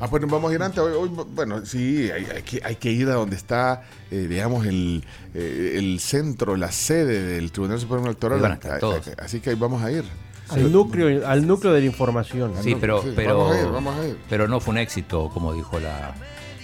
Ah, 0.00 0.06
pues 0.08 0.22
vamos 0.28 0.52
a 0.52 0.54
ir 0.54 0.62
antes. 0.62 0.78
Hoy, 0.78 0.92
hoy, 0.92 1.08
bueno, 1.34 1.66
sí, 1.66 2.08
hay, 2.12 2.24
hay 2.32 2.42
que, 2.42 2.60
hay 2.64 2.76
que 2.76 2.92
ir 2.92 3.08
a 3.08 3.14
donde 3.14 3.34
está, 3.34 3.82
eh, 4.12 4.26
digamos, 4.28 4.66
el, 4.66 5.02
eh, 5.34 5.74
el 5.76 5.98
centro, 5.98 6.56
la 6.56 6.70
sede 6.70 7.22
del 7.22 7.50
Tribunal 7.50 7.80
Supremo 7.80 8.06
Electoral. 8.06 8.36
Ahí 8.38 8.42
van 8.42 8.52
a 8.52 8.54
estar 8.54 8.78
todos. 8.78 9.10
Así 9.18 9.40
que 9.40 9.50
ahí 9.50 9.56
vamos 9.56 9.82
a 9.82 9.90
ir. 9.90 10.04
Al 10.50 10.70
núcleo, 10.70 11.26
al 11.26 11.44
núcleo 11.44 11.72
de 11.72 11.80
la 11.80 11.86
información. 11.86 12.52
Sí, 12.62 12.76
pero, 12.78 13.02
sí, 13.02 13.12
pero, 13.16 13.36
vamos 13.38 13.56
a 13.56 13.60
ir, 13.62 13.68
vamos 13.68 13.96
a 13.96 14.06
ir. 14.06 14.18
pero 14.28 14.46
no 14.46 14.60
fue 14.60 14.72
un 14.72 14.78
éxito, 14.78 15.28
como 15.32 15.54
dijo 15.54 15.80
la, 15.80 16.14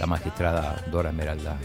la 0.01 0.07
magistrada 0.07 0.83
Dora 0.91 1.11
Esmeralda. 1.11 1.57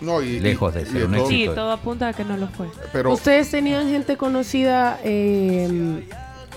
No, 0.00 0.20
y, 0.22 0.40
Lejos 0.40 0.74
de 0.74 0.82
y- 0.82 0.86
ser 0.86 0.96
y 0.96 1.02
un 1.04 1.12
todo- 1.14 1.28
Sí, 1.28 1.48
todo 1.54 1.70
apunta 1.72 2.08
a 2.08 2.12
que 2.12 2.24
no 2.24 2.36
lo 2.36 2.48
fue. 2.48 2.66
Pero 2.92 3.12
¿Ustedes 3.12 3.50
tenían 3.50 3.88
gente 3.88 4.16
conocida 4.16 4.98
eh, 5.04 6.06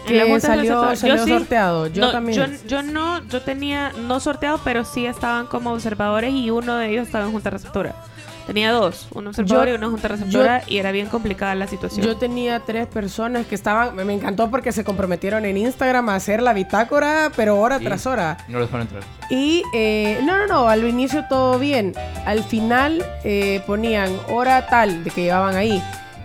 que 0.07 0.39
salió, 0.39 0.95
salió 0.95 1.15
Yo 1.17 1.23
sí. 1.25 1.29
sorteado? 1.31 1.87
Yo 1.87 2.01
No, 2.01 2.11
también. 2.11 2.37
Yo, 2.37 2.67
yo 2.67 2.83
no, 2.83 3.23
yo 3.27 3.41
tenía 3.41 3.91
no 4.07 4.19
sorteado, 4.19 4.59
pero 4.63 4.83
sí 4.85 5.05
estaban 5.05 5.45
como 5.47 5.71
observadores 5.73 6.33
y 6.33 6.49
uno 6.49 6.75
de 6.77 6.89
ellos 6.91 7.07
estaba 7.07 7.25
en 7.25 7.31
junta 7.31 7.49
receptora. 7.49 7.95
Tenía 8.49 8.71
dos, 8.71 9.07
un 9.13 9.27
observador 9.27 9.67
Yo- 9.67 9.73
y 9.73 9.77
una 9.77 9.89
junta 9.91 10.07
receptora 10.07 10.63
y 10.65 10.79
era 10.79 10.91
bien 10.91 11.05
complicada 11.05 11.53
la 11.53 11.67
situación. 11.67 12.03
Yo 12.03 12.17
tenía 12.17 12.61
tres 12.61 12.87
personas 12.87 13.45
que 13.45 13.53
estaban, 13.53 13.95
me 13.95 14.03
me 14.05 14.15
encantó 14.15 14.49
porque 14.49 14.71
se 14.71 14.83
comprometieron 14.83 15.45
en 15.45 15.55
Instagram 15.55 16.09
a 16.09 16.15
hacer 16.15 16.41
la 16.41 16.53
bitácora, 16.53 17.31
pero 17.35 17.59
hora 17.59 17.77
Y 17.79 17.83
tras 17.85 18.07
hora. 18.07 18.37
No 18.47 18.57
los 18.57 18.71
van 18.71 18.81
a 18.81 18.83
entrar. 18.85 19.03
Y 19.29 19.61
eh, 19.75 20.19
no, 20.23 20.35
no, 20.39 20.47
no, 20.47 20.67
al 20.67 20.83
inicio 20.89 21.25
todo 21.29 21.59
bien. 21.59 21.93
Al 22.25 22.43
final 22.43 23.05
eh, 23.23 23.61
ponían 23.67 24.09
hora 24.29 24.65
tal 24.65 25.03
de 25.03 25.11
que 25.11 25.21
llevaban 25.25 25.55
ahí, 25.55 25.79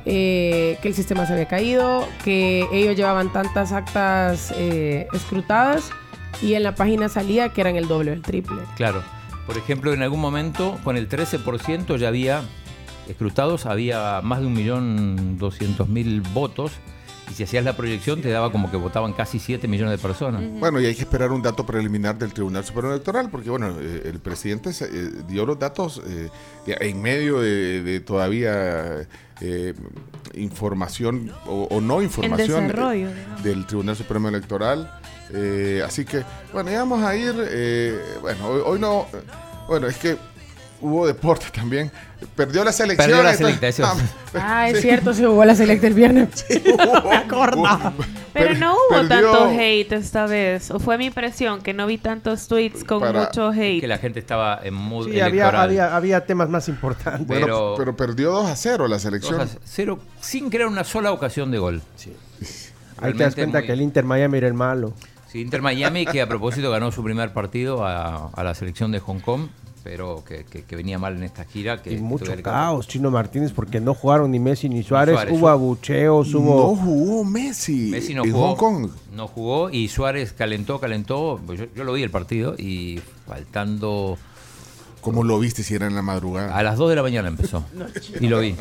eh, 0.06 0.78
que 0.80 0.88
el 0.88 0.94
sistema 0.94 1.26
se 1.26 1.34
había 1.34 1.46
caído, 1.46 2.08
que 2.24 2.66
ellos 2.72 2.96
llevaban 2.96 3.30
tantas 3.34 3.70
actas 3.72 4.50
eh, 4.56 5.08
escrutadas 5.12 5.90
Y 6.40 6.54
en 6.54 6.62
la 6.62 6.74
página 6.74 7.10
salía 7.10 7.50
que 7.50 7.60
eran 7.60 7.76
el 7.76 7.86
doble 7.86 8.12
o 8.12 8.14
el 8.14 8.22
triple. 8.22 8.62
Claro. 8.76 9.02
Por 9.46 9.58
ejemplo, 9.58 9.92
en 9.92 10.02
algún 10.02 10.20
momento, 10.20 10.78
con 10.84 10.96
el 10.96 11.08
13% 11.08 11.96
ya 11.98 12.08
había 12.08 12.42
escrutados, 13.08 13.66
había 13.66 14.20
más 14.22 14.40
de 14.40 14.46
1.200.000 14.46 16.22
votos. 16.32 16.72
Y 17.30 17.32
si 17.34 17.42
hacías 17.44 17.64
la 17.64 17.74
proyección, 17.74 18.20
te 18.20 18.28
daba 18.28 18.52
como 18.52 18.70
que 18.70 18.76
votaban 18.76 19.14
casi 19.14 19.38
7 19.38 19.66
millones 19.66 19.92
de 19.92 19.98
personas. 19.98 20.42
Bueno, 20.60 20.78
y 20.78 20.84
hay 20.86 20.94
que 20.94 21.00
esperar 21.02 21.32
un 21.32 21.40
dato 21.40 21.64
preliminar 21.64 22.18
del 22.18 22.34
Tribunal 22.34 22.64
Supremo 22.66 22.90
Electoral, 22.92 23.30
porque 23.30 23.48
bueno, 23.48 23.74
eh, 23.80 24.02
el 24.04 24.20
presidente 24.20 24.74
se- 24.74 24.84
eh, 24.86 25.10
dio 25.26 25.46
los 25.46 25.58
datos 25.58 26.02
eh, 26.06 26.28
en 26.66 27.00
medio 27.00 27.40
de, 27.40 27.82
de 27.82 28.00
todavía 28.00 29.08
eh, 29.40 29.72
información 30.34 31.32
o, 31.46 31.62
o 31.70 31.80
no 31.80 32.02
información 32.02 32.66
del 33.42 33.66
Tribunal 33.66 33.96
Supremo 33.96 34.28
Electoral. 34.28 34.90
Eh, 35.32 35.82
así 35.84 36.04
que, 36.04 36.22
bueno, 36.52 36.70
ya 36.70 36.78
vamos 36.80 37.02
a 37.02 37.16
ir, 37.16 37.34
eh, 37.48 37.98
bueno, 38.20 38.46
hoy, 38.48 38.62
hoy 38.64 38.78
no, 38.78 39.06
bueno, 39.66 39.86
es 39.86 39.96
que 39.96 40.16
hubo 40.80 41.06
deporte 41.06 41.46
también. 41.52 41.90
Perdió 42.36 42.62
la 42.64 42.72
selección. 42.72 43.08
Perdió 43.08 43.22
la 43.22 43.34
selecta, 43.34 43.68
eso. 43.68 43.84
Ah, 44.34 44.68
es 44.68 44.76
Sí. 44.76 44.82
cierto, 44.82 45.12
se 45.14 45.24
jugó 45.26 45.44
la 45.44 45.54
selecta 45.54 45.86
el 45.86 45.94
viernes. 45.94 46.44
Me 47.08 47.16
acordaba. 47.16 47.92
Pero 48.32 48.48
Per- 48.48 48.58
no 48.58 48.74
hubo 48.74 48.88
perdió- 48.90 49.08
tanto 49.32 49.48
hate 49.58 49.92
esta 49.92 50.26
vez. 50.26 50.70
O 50.70 50.78
fue 50.78 50.98
mi 50.98 51.06
impresión 51.06 51.60
que 51.62 51.72
no 51.72 51.86
vi 51.86 51.98
tantos 51.98 52.46
tweets 52.48 52.82
con 52.84 53.00
Para- 53.00 53.24
mucho 53.26 53.50
hate. 53.50 53.80
Que 53.80 53.86
la 53.88 53.98
gente 53.98 54.18
estaba 54.20 54.60
en 54.62 54.74
mood 54.74 55.06
Sí, 55.08 55.20
había, 55.20 55.48
había, 55.48 55.94
había 55.96 56.24
temas 56.26 56.48
más 56.48 56.68
importantes. 56.68 57.26
Bueno, 57.26 57.46
pero- 57.46 57.74
pero, 57.78 57.96
perdió 57.96 58.32
2 58.32 58.50
a 58.50 58.56
0 58.56 58.88
la 58.88 58.98
selección. 58.98 59.38
2 59.38 59.54
a 59.54 59.58
0 59.64 59.98
sin 60.20 60.50
crear 60.50 60.68
una 60.68 60.84
sola 60.84 61.12
ocasión 61.12 61.50
de 61.50 61.58
gol. 61.58 61.82
Ahí 63.00 63.12
te 63.12 63.22
das 63.24 63.34
cuenta 63.34 63.58
muy- 63.58 63.66
que 63.66 63.72
el 63.72 63.80
Inter 63.82 64.04
Miami 64.04 64.38
era 64.38 64.48
el 64.48 64.54
malo. 64.54 64.94
Sí, 65.34 65.40
Inter 65.40 65.62
Miami, 65.62 66.06
que 66.06 66.22
a 66.22 66.28
propósito 66.28 66.70
ganó 66.70 66.92
su 66.92 67.02
primer 67.02 67.32
partido 67.32 67.84
a, 67.84 68.28
a 68.28 68.44
la 68.44 68.54
selección 68.54 68.92
de 68.92 69.00
Hong 69.00 69.18
Kong, 69.18 69.48
pero 69.82 70.22
que, 70.24 70.44
que- 70.44 70.62
que 70.62 70.76
venía 70.76 70.96
mal 70.96 71.16
en 71.16 71.24
esta 71.24 71.44
gira. 71.44 71.82
Que 71.82 71.92
Y 71.94 71.96
mucho 71.96 72.32
caos, 72.40 72.86
Chino 72.86 73.10
Martínez, 73.10 73.50
porque 73.52 73.80
no 73.80 73.94
jugaron 73.94 74.30
ni 74.30 74.38
Messi 74.38 74.68
ni 74.68 74.84
Suárez. 74.84 75.16
Suárez. 75.16 75.34
Hubo 75.36 75.48
abucheos, 75.48 76.28
No 76.28 76.38
hubo... 76.38 76.76
jugó 76.76 77.24
Messi, 77.24 77.90
Messi 77.90 78.14
no 78.14 78.24
en 78.24 78.30
jugó, 78.32 78.54
Hong 78.54 78.56
Kong. 78.56 78.90
no 79.12 79.26
jugó 79.26 79.70
y 79.70 79.88
Suárez 79.88 80.32
calentó, 80.32 80.78
calentó. 80.78 81.40
Pues 81.44 81.58
yo, 81.58 81.66
yo 81.74 81.82
lo 81.82 81.94
vi 81.94 82.04
el 82.04 82.10
partido 82.10 82.54
y 82.56 83.00
faltando 83.26 84.16
¿Cómo 85.00 85.24
lo 85.24 85.40
viste 85.40 85.64
si 85.64 85.74
era 85.74 85.88
en 85.88 85.96
la 85.96 86.02
madrugada? 86.02 86.56
a 86.56 86.62
las 86.62 86.78
2 86.78 86.90
de 86.90 86.96
la 86.96 87.02
mañana 87.02 87.26
empezó. 87.26 87.64
y 88.20 88.28
lo 88.28 88.38
vi. 88.38 88.54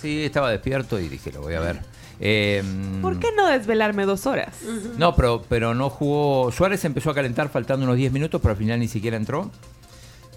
Sí, 0.00 0.24
estaba 0.24 0.50
despierto 0.50 0.98
y 0.98 1.08
dije, 1.08 1.30
lo 1.30 1.42
voy 1.42 1.52
a 1.52 1.60
ver. 1.60 1.80
Eh, 2.20 2.62
¿Por 3.00 3.18
qué 3.18 3.28
no 3.36 3.46
desvelarme 3.48 4.04
dos 4.04 4.26
horas? 4.26 4.54
No, 4.98 5.16
pero, 5.16 5.42
pero 5.48 5.74
no 5.74 5.88
jugó. 5.90 6.52
Suárez 6.52 6.84
empezó 6.84 7.10
a 7.10 7.14
calentar 7.14 7.48
faltando 7.48 7.84
unos 7.84 7.96
10 7.96 8.12
minutos, 8.12 8.40
pero 8.42 8.52
al 8.52 8.58
final 8.58 8.78
ni 8.78 8.88
siquiera 8.88 9.16
entró. 9.16 9.50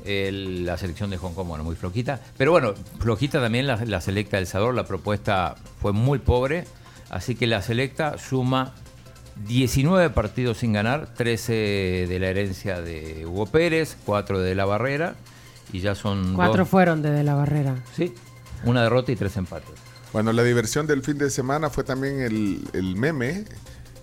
El- 0.05 0.65
la 0.65 0.77
selección 0.77 1.09
de 1.09 1.17
Hong 1.17 1.33
Kong, 1.33 1.47
bueno, 1.47 1.63
muy 1.63 1.75
flojita. 1.75 2.19
Pero 2.37 2.51
bueno, 2.51 2.73
flojita 2.99 3.39
también 3.41 3.67
la, 3.67 3.77
la 3.85 4.01
selecta 4.01 4.37
del 4.37 4.47
Sador. 4.47 4.73
La 4.75 4.85
propuesta 4.85 5.55
fue 5.81 5.91
muy 5.93 6.19
pobre. 6.19 6.65
Así 7.09 7.35
que 7.35 7.47
la 7.47 7.61
selecta 7.61 8.17
suma 8.17 8.73
19 9.47 10.09
partidos 10.09 10.57
sin 10.59 10.73
ganar, 10.73 11.13
13 11.15 12.05
de 12.07 12.17
la 12.19 12.27
herencia 12.27 12.81
de 12.81 13.25
Hugo 13.25 13.45
Pérez, 13.45 13.97
4 14.05 14.39
de 14.39 14.55
la 14.55 14.65
barrera. 14.65 15.15
Y 15.71 15.79
ya 15.79 15.95
son. 15.95 16.33
Cuatro 16.35 16.59
dos- 16.59 16.69
fueron 16.69 17.01
de, 17.01 17.11
de 17.11 17.23
la 17.23 17.33
barrera. 17.35 17.75
Sí, 17.95 18.13
una 18.65 18.83
derrota 18.83 19.11
y 19.11 19.15
tres 19.15 19.35
empates. 19.37 19.69
Bueno, 20.13 20.31
la 20.31 20.43
diversión 20.43 20.87
del 20.87 21.01
fin 21.03 21.17
de 21.17 21.29
semana 21.29 21.69
fue 21.69 21.83
también 21.83 22.21
el, 22.21 22.61
el 22.73 22.95
meme 22.95 23.45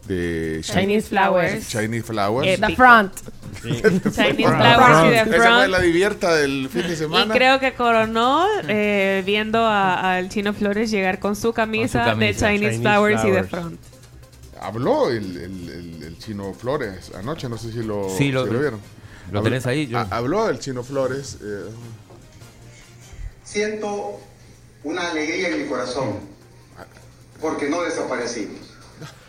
de 0.08 0.58
Chi- 0.62 0.72
Chinese 0.72 1.08
Flowers. 1.08 1.68
Chinese 1.68 2.02
Flowers. 2.02 2.48
Eh, 2.48 2.58
The 2.66 2.74
Front. 2.74 3.12
Chinese 3.62 4.12
Flowers 4.12 5.06
y 5.06 5.08
The 5.08 5.14
Esa 5.14 5.24
fue 5.26 5.36
Front. 5.38 5.70
la 5.70 5.80
divierta 5.80 6.34
del 6.34 6.68
fin 6.68 6.82
de 6.82 6.94
Y 6.94 6.96
semana. 6.96 7.32
creo 7.32 7.60
que 7.60 7.74
coronó 7.74 8.44
eh, 8.66 9.22
viendo 9.24 9.60
a- 9.64 10.16
al 10.16 10.28
Chino 10.28 10.52
Flores 10.52 10.90
llegar 10.90 11.20
con 11.20 11.36
su 11.36 11.52
camisa, 11.52 12.04
camisa. 12.04 12.48
de 12.48 12.54
Chinese, 12.54 12.76
Chinese 12.76 12.80
Flowers, 12.80 13.24
y 13.24 13.30
The. 13.30 13.44
Front. 13.44 13.80
Habló 14.60 15.10
el, 15.10 15.36
el- 15.36 15.68
el- 15.70 16.02
el 16.02 16.18
chino 16.18 16.52
Flores 16.52 17.12
anoche, 17.16 17.48
no 17.48 17.56
sé 17.56 17.72
si 17.72 17.82
lo, 17.82 18.10
Sí, 18.10 18.30
lo- 18.32 18.44
si 18.46 18.50
vieron. 18.50 18.80
lo 19.30 19.38
Habló- 19.38 19.44
tenés 19.44 19.64
ahí, 19.66 19.86
yo- 19.86 19.98
Habló 20.10 20.48
el 20.50 20.58
chino 20.58 20.82
Flores. 20.82 21.38
eh, 21.42 21.62
Siento 23.44 24.20
una 24.84 25.10
alegría 25.10 25.48
en 25.48 25.62
mi 25.62 25.68
corazón 25.68 26.20
porque 27.40 27.68
no 27.68 27.82
desaparecimos, 27.82 28.60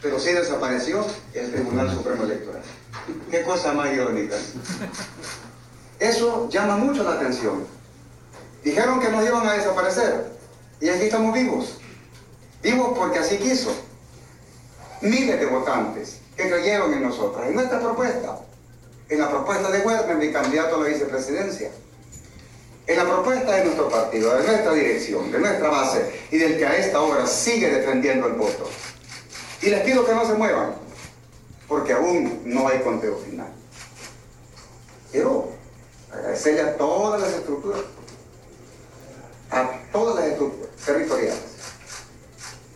pero 0.02 0.20
sí 0.20 0.32
desapareció 0.34 1.06
el 1.34 1.52
Tribunal 1.52 1.92
Supremo 1.92 2.24
Electoral. 2.24 2.62
Qué 3.30 3.42
cosa 3.44 3.74
más 3.74 3.94
irónica. 3.94 4.36
Eso 6.00 6.50
llama 6.50 6.78
mucho 6.78 7.04
la 7.04 7.14
atención. 7.14 7.66
Dijeron 8.64 9.00
que 9.00 9.10
nos 9.10 9.26
iban 9.26 9.48
a 9.48 9.54
desaparecer 9.54 10.32
y 10.80 10.90
aquí 10.90 11.04
estamos 11.04 11.34
vivos. 11.34 11.78
Vivos 12.62 12.98
porque 12.98 13.20
así 13.20 13.38
quiso. 13.38 13.74
Miles 15.02 15.40
de 15.40 15.46
votantes 15.48 16.20
que 16.36 16.50
creyeron 16.50 16.94
en 16.94 17.04
nosotros, 17.04 17.46
en 17.48 17.56
nuestra 17.56 17.80
propuesta, 17.80 18.40
en 19.10 19.20
la 19.20 19.30
propuesta 19.30 19.72
de 19.72 19.80
Werner, 19.80 20.16
mi 20.18 20.32
candidato 20.32 20.76
a 20.76 20.80
la 20.80 20.88
vicepresidencia. 20.88 21.72
En 22.92 22.98
la 22.98 23.06
propuesta 23.06 23.54
de 23.54 23.64
nuestro 23.64 23.88
partido, 23.88 24.36
de 24.36 24.46
nuestra 24.46 24.74
dirección, 24.74 25.32
de 25.32 25.40
nuestra 25.40 25.70
base 25.70 26.12
y 26.30 26.38
del 26.38 26.58
que 26.58 26.66
a 26.66 26.76
esta 26.76 27.00
hora 27.00 27.26
sigue 27.26 27.70
defendiendo 27.70 28.28
el 28.28 28.34
voto. 28.34 28.70
Y 29.62 29.68
les 29.68 29.80
pido 29.80 30.06
que 30.06 30.14
no 30.14 30.26
se 30.26 30.34
muevan, 30.34 30.76
porque 31.70 31.94
aún 31.94 32.42
no 32.44 32.68
hay 32.68 32.80
conteo 32.80 33.16
final. 33.20 33.48
Quiero 35.10 35.52
agradecerle 36.12 36.64
a 36.64 36.76
todas 36.76 37.22
las 37.22 37.32
estructuras, 37.32 37.80
a 39.52 39.72
todas 39.94 40.16
las 40.16 40.26
estructuras 40.26 40.76
territoriales, 40.86 41.44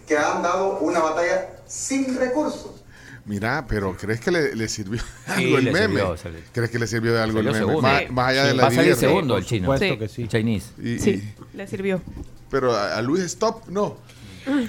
que 0.07 0.17
han 0.17 0.41
dado 0.41 0.77
una 0.79 0.99
batalla 1.01 1.59
sin 1.67 2.17
recursos. 2.17 2.84
Mira, 3.25 3.65
pero 3.67 3.97
¿crees 3.97 4.19
que 4.19 4.29
le, 4.31 4.55
le 4.55 4.67
sirvió 4.67 5.01
Sí, 5.01 5.45
algo 5.45 5.57
el 5.57 5.65
le 5.65 5.71
meme? 5.71 5.87
sirvió, 5.99 6.15
¿Crees 6.53 6.69
que 6.69 6.79
le 6.79 6.87
sirvió 6.87 7.13
de 7.13 7.21
algo 7.21 7.39
el 7.39 7.45
meme? 7.45 7.57
segundo. 7.57 7.81
Más, 7.81 8.27
allá 8.29 8.41
Sí, 8.43 8.47
de 8.49 8.53
la 8.53 8.61
va 8.61 8.67
a 8.67 8.71
salir 8.71 8.81
divierta. 8.83 8.99
segundo 8.99 9.37
el 9.37 9.45
chino. 9.45 9.65
Supuesto 9.65 9.85
Sí. 9.93 9.97
que 9.99 10.07
sí. 10.07 10.27
Chinese. 10.27 10.71
Y- 10.81 10.99
Sí, 10.99 11.09
y- 11.53 11.57
le 11.57 11.67
sirvió. 11.67 12.01
pero 12.51 12.73
a, 12.75 12.95
a 12.97 13.01
Luis 13.01 13.23
Stop, 13.23 13.67
no. 13.67 13.97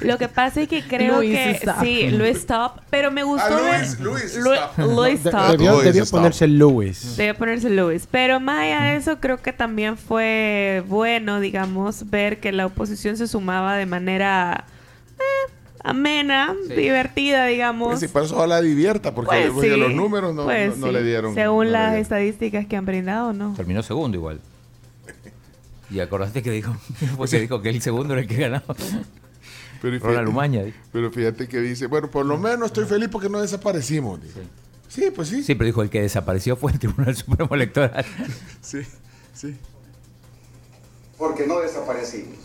Lo 0.00 0.16
que 0.16 0.28
pasa 0.28 0.62
es 0.62 0.68
que 0.70 0.82
creo 0.88 1.16
Luis 1.18 1.32
que 1.36 1.50
Stop. 1.50 1.82
sí, 1.82 2.08
Luis 2.08 2.38
Stop, 2.38 2.80
pero 2.88 3.10
me 3.10 3.22
gustó 3.24 3.44
Ah, 3.46 3.60
ver 3.72 3.80
Luis, 3.80 4.00
Luis 4.00 4.36
Lu- 4.38 4.54
Stop. 4.54 4.78
Luis 4.78 5.26
Stop. 5.26 5.50
debió 5.50 5.72
Luis 5.72 5.84
debió 5.84 6.02
Stop. 6.04 6.18
ponerse 6.20 6.46
Lewis. 6.48 7.16
Debe 7.18 7.34
ponerse 7.34 7.68
Luis. 7.68 8.08
Pero 8.10 8.40
más 8.40 8.60
allá 8.60 8.80
de 8.84 8.96
eso, 8.96 9.20
creo 9.20 9.42
que 9.42 9.52
también 9.52 9.98
fue 9.98 10.82
bueno, 10.88 11.40
digamos, 11.40 12.08
ver 12.08 12.40
que 12.40 12.52
la 12.52 12.64
oposición 12.64 13.18
se 13.18 13.26
sumaba 13.26 13.76
de 13.76 13.84
manera 13.84 14.64
eh, 15.18 15.52
amena, 15.90 16.54
Sí. 16.68 16.74
divertida, 16.74 17.46
digamos. 17.46 17.88
Pues 17.88 18.00
sí, 18.00 18.08
para 18.08 18.26
eso 18.26 18.46
la 18.46 18.60
divierta, 18.60 19.14
porque, 19.14 19.28
Pues 19.36 19.50
porque 19.52 19.72
sí, 19.74 19.76
los 19.80 19.92
números 19.92 20.34
no, 20.34 20.44
pues 20.44 20.76
no- 20.76 20.86
no 20.86 20.86
sí. 20.88 20.92
le 20.92 21.02
dieron. 21.04 21.34
Según 21.34 21.66
no 21.66 21.72
las 21.72 21.90
dieron. 21.90 22.02
estadísticas 22.02 22.66
que 22.66 22.76
han 22.76 22.84
brindado, 22.86 23.32
¿no? 23.32 23.54
Terminó 23.54 23.82
segundo 23.82 24.16
igual. 24.16 24.40
Y 25.90 26.00
acordaste 26.00 26.42
que 26.42 26.50
dijo, 26.50 26.76
porque 27.16 27.40
dijo 27.40 27.62
que 27.62 27.70
el 27.70 27.80
segundo 27.80 28.14
era 28.14 28.22
el 28.22 28.28
que 28.28 28.36
ganaba. 28.36 28.74
Pero, 29.80 29.98
Ronald 30.00 30.28
Umaña. 30.28 30.62
pero 30.90 31.12
fíjate 31.12 31.46
que 31.48 31.60
dice, 31.60 31.86
bueno, 31.86 32.10
por 32.10 32.26
lo 32.26 32.38
menos 32.38 32.66
estoy 32.66 32.86
feliz 32.86 33.08
porque 33.08 33.28
no 33.28 33.40
desaparecimos. 33.40 34.18
Sí, 34.88 35.10
pues 35.14 35.28
sí. 35.28 35.42
Sí, 35.42 35.54
pero 35.54 35.66
dijo 35.66 35.82
el 35.82 35.90
que 35.90 36.00
desapareció 36.00 36.56
fue 36.56 36.72
el 36.72 36.78
Tribunal 36.78 37.14
Supremo 37.14 37.54
Electoral. 37.54 38.04
Sí, 38.62 38.78
sí. 39.34 39.56
Porque 41.18 41.46
no 41.46 41.60
desaparecimos. 41.60 42.36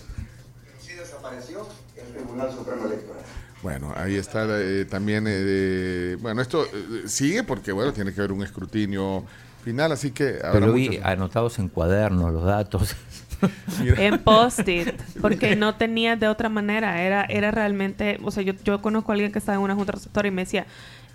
Pero 0.63 0.77
sí 0.81 0.93
desapareció 0.93 1.67
el 2.07 2.13
Tribunal 2.13 2.51
Supremo 2.51 2.85
Electoral. 2.85 3.21
Bueno, 3.61 3.93
ahí 3.95 4.15
está 4.15 4.45
eh, 4.59 4.85
también. 4.85 5.25
eh, 5.27 6.17
bueno, 6.19 6.41
esto 6.41 6.65
eh, 6.65 7.03
sigue 7.05 7.43
porque, 7.43 7.71
bueno, 7.71 7.93
tiene 7.93 8.13
que 8.13 8.19
haber 8.21 8.31
un 8.31 8.41
escrutinio 8.43 9.23
final, 9.63 9.91
así 9.91 10.11
que 10.11 10.39
Pero 10.51 10.73
vi 10.73 10.89
muchos- 10.89 11.05
anotados 11.05 11.59
en 11.59 11.67
cuadernos 11.67 12.33
los 12.33 12.43
datos. 12.43 12.95
Mira. 13.79 14.03
En 14.03 14.19
post-it, 14.19 14.89
porque 15.19 15.55
no 15.55 15.75
tenía 15.75 16.15
de 16.15 16.27
otra 16.27 16.49
manera. 16.49 17.01
Era, 17.03 17.23
era 17.25 17.51
realmente, 17.51 18.19
o 18.23 18.31
sea, 18.31 18.43
yo, 18.43 18.53
yo 18.63 18.81
conozco 18.81 19.11
a 19.11 19.13
alguien 19.13 19.31
que 19.31 19.39
estaba 19.39 19.57
en 19.57 19.63
una 19.63 19.75
junta 19.75 19.91
receptora 19.93 20.27
y 20.27 20.31
me 20.31 20.43
decía, 20.43 20.65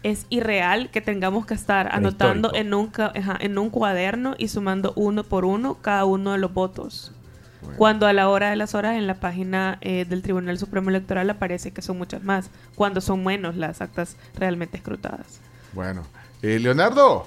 es 0.03 0.26
irreal 0.28 0.91
que 0.91 1.01
tengamos 1.01 1.47
que 1.47 1.55
estar 1.55 1.89
anotando 1.93 2.55
en 2.55 2.74
un, 2.74 2.91
en 3.41 3.59
un 3.59 3.70
cuaderno 3.70 4.34
y 4.39 4.49
sumando 4.49 4.93
uno 4.95 5.24
por 5.24 5.45
uno 5.45 5.78
cada 5.82 6.05
uno 6.05 6.32
de 6.32 6.39
los 6.39 6.53
votos. 6.55 7.12
Bueno. 7.66 7.78
Cuando 7.78 8.06
a 8.06 8.12
la 8.12 8.28
hora 8.28 8.50
de 8.50 8.56
las 8.56 8.74
horas 8.74 8.96
en 8.96 9.06
la 9.06 9.14
página 9.14 9.78
eh, 9.80 10.04
del 10.08 10.22
Tribunal 10.22 10.58
Supremo 10.58 10.88
Electoral 10.90 11.28
aparece 11.30 11.72
que 11.72 11.82
son 11.82 11.98
muchas 11.98 12.22
más, 12.22 12.50
cuando 12.74 13.00
son 13.00 13.22
menos 13.24 13.56
las 13.56 13.80
actas 13.80 14.16
realmente 14.38 14.76
escrutadas. 14.76 15.40
Bueno, 15.72 16.02
eh, 16.42 16.58
Leonardo. 16.58 17.26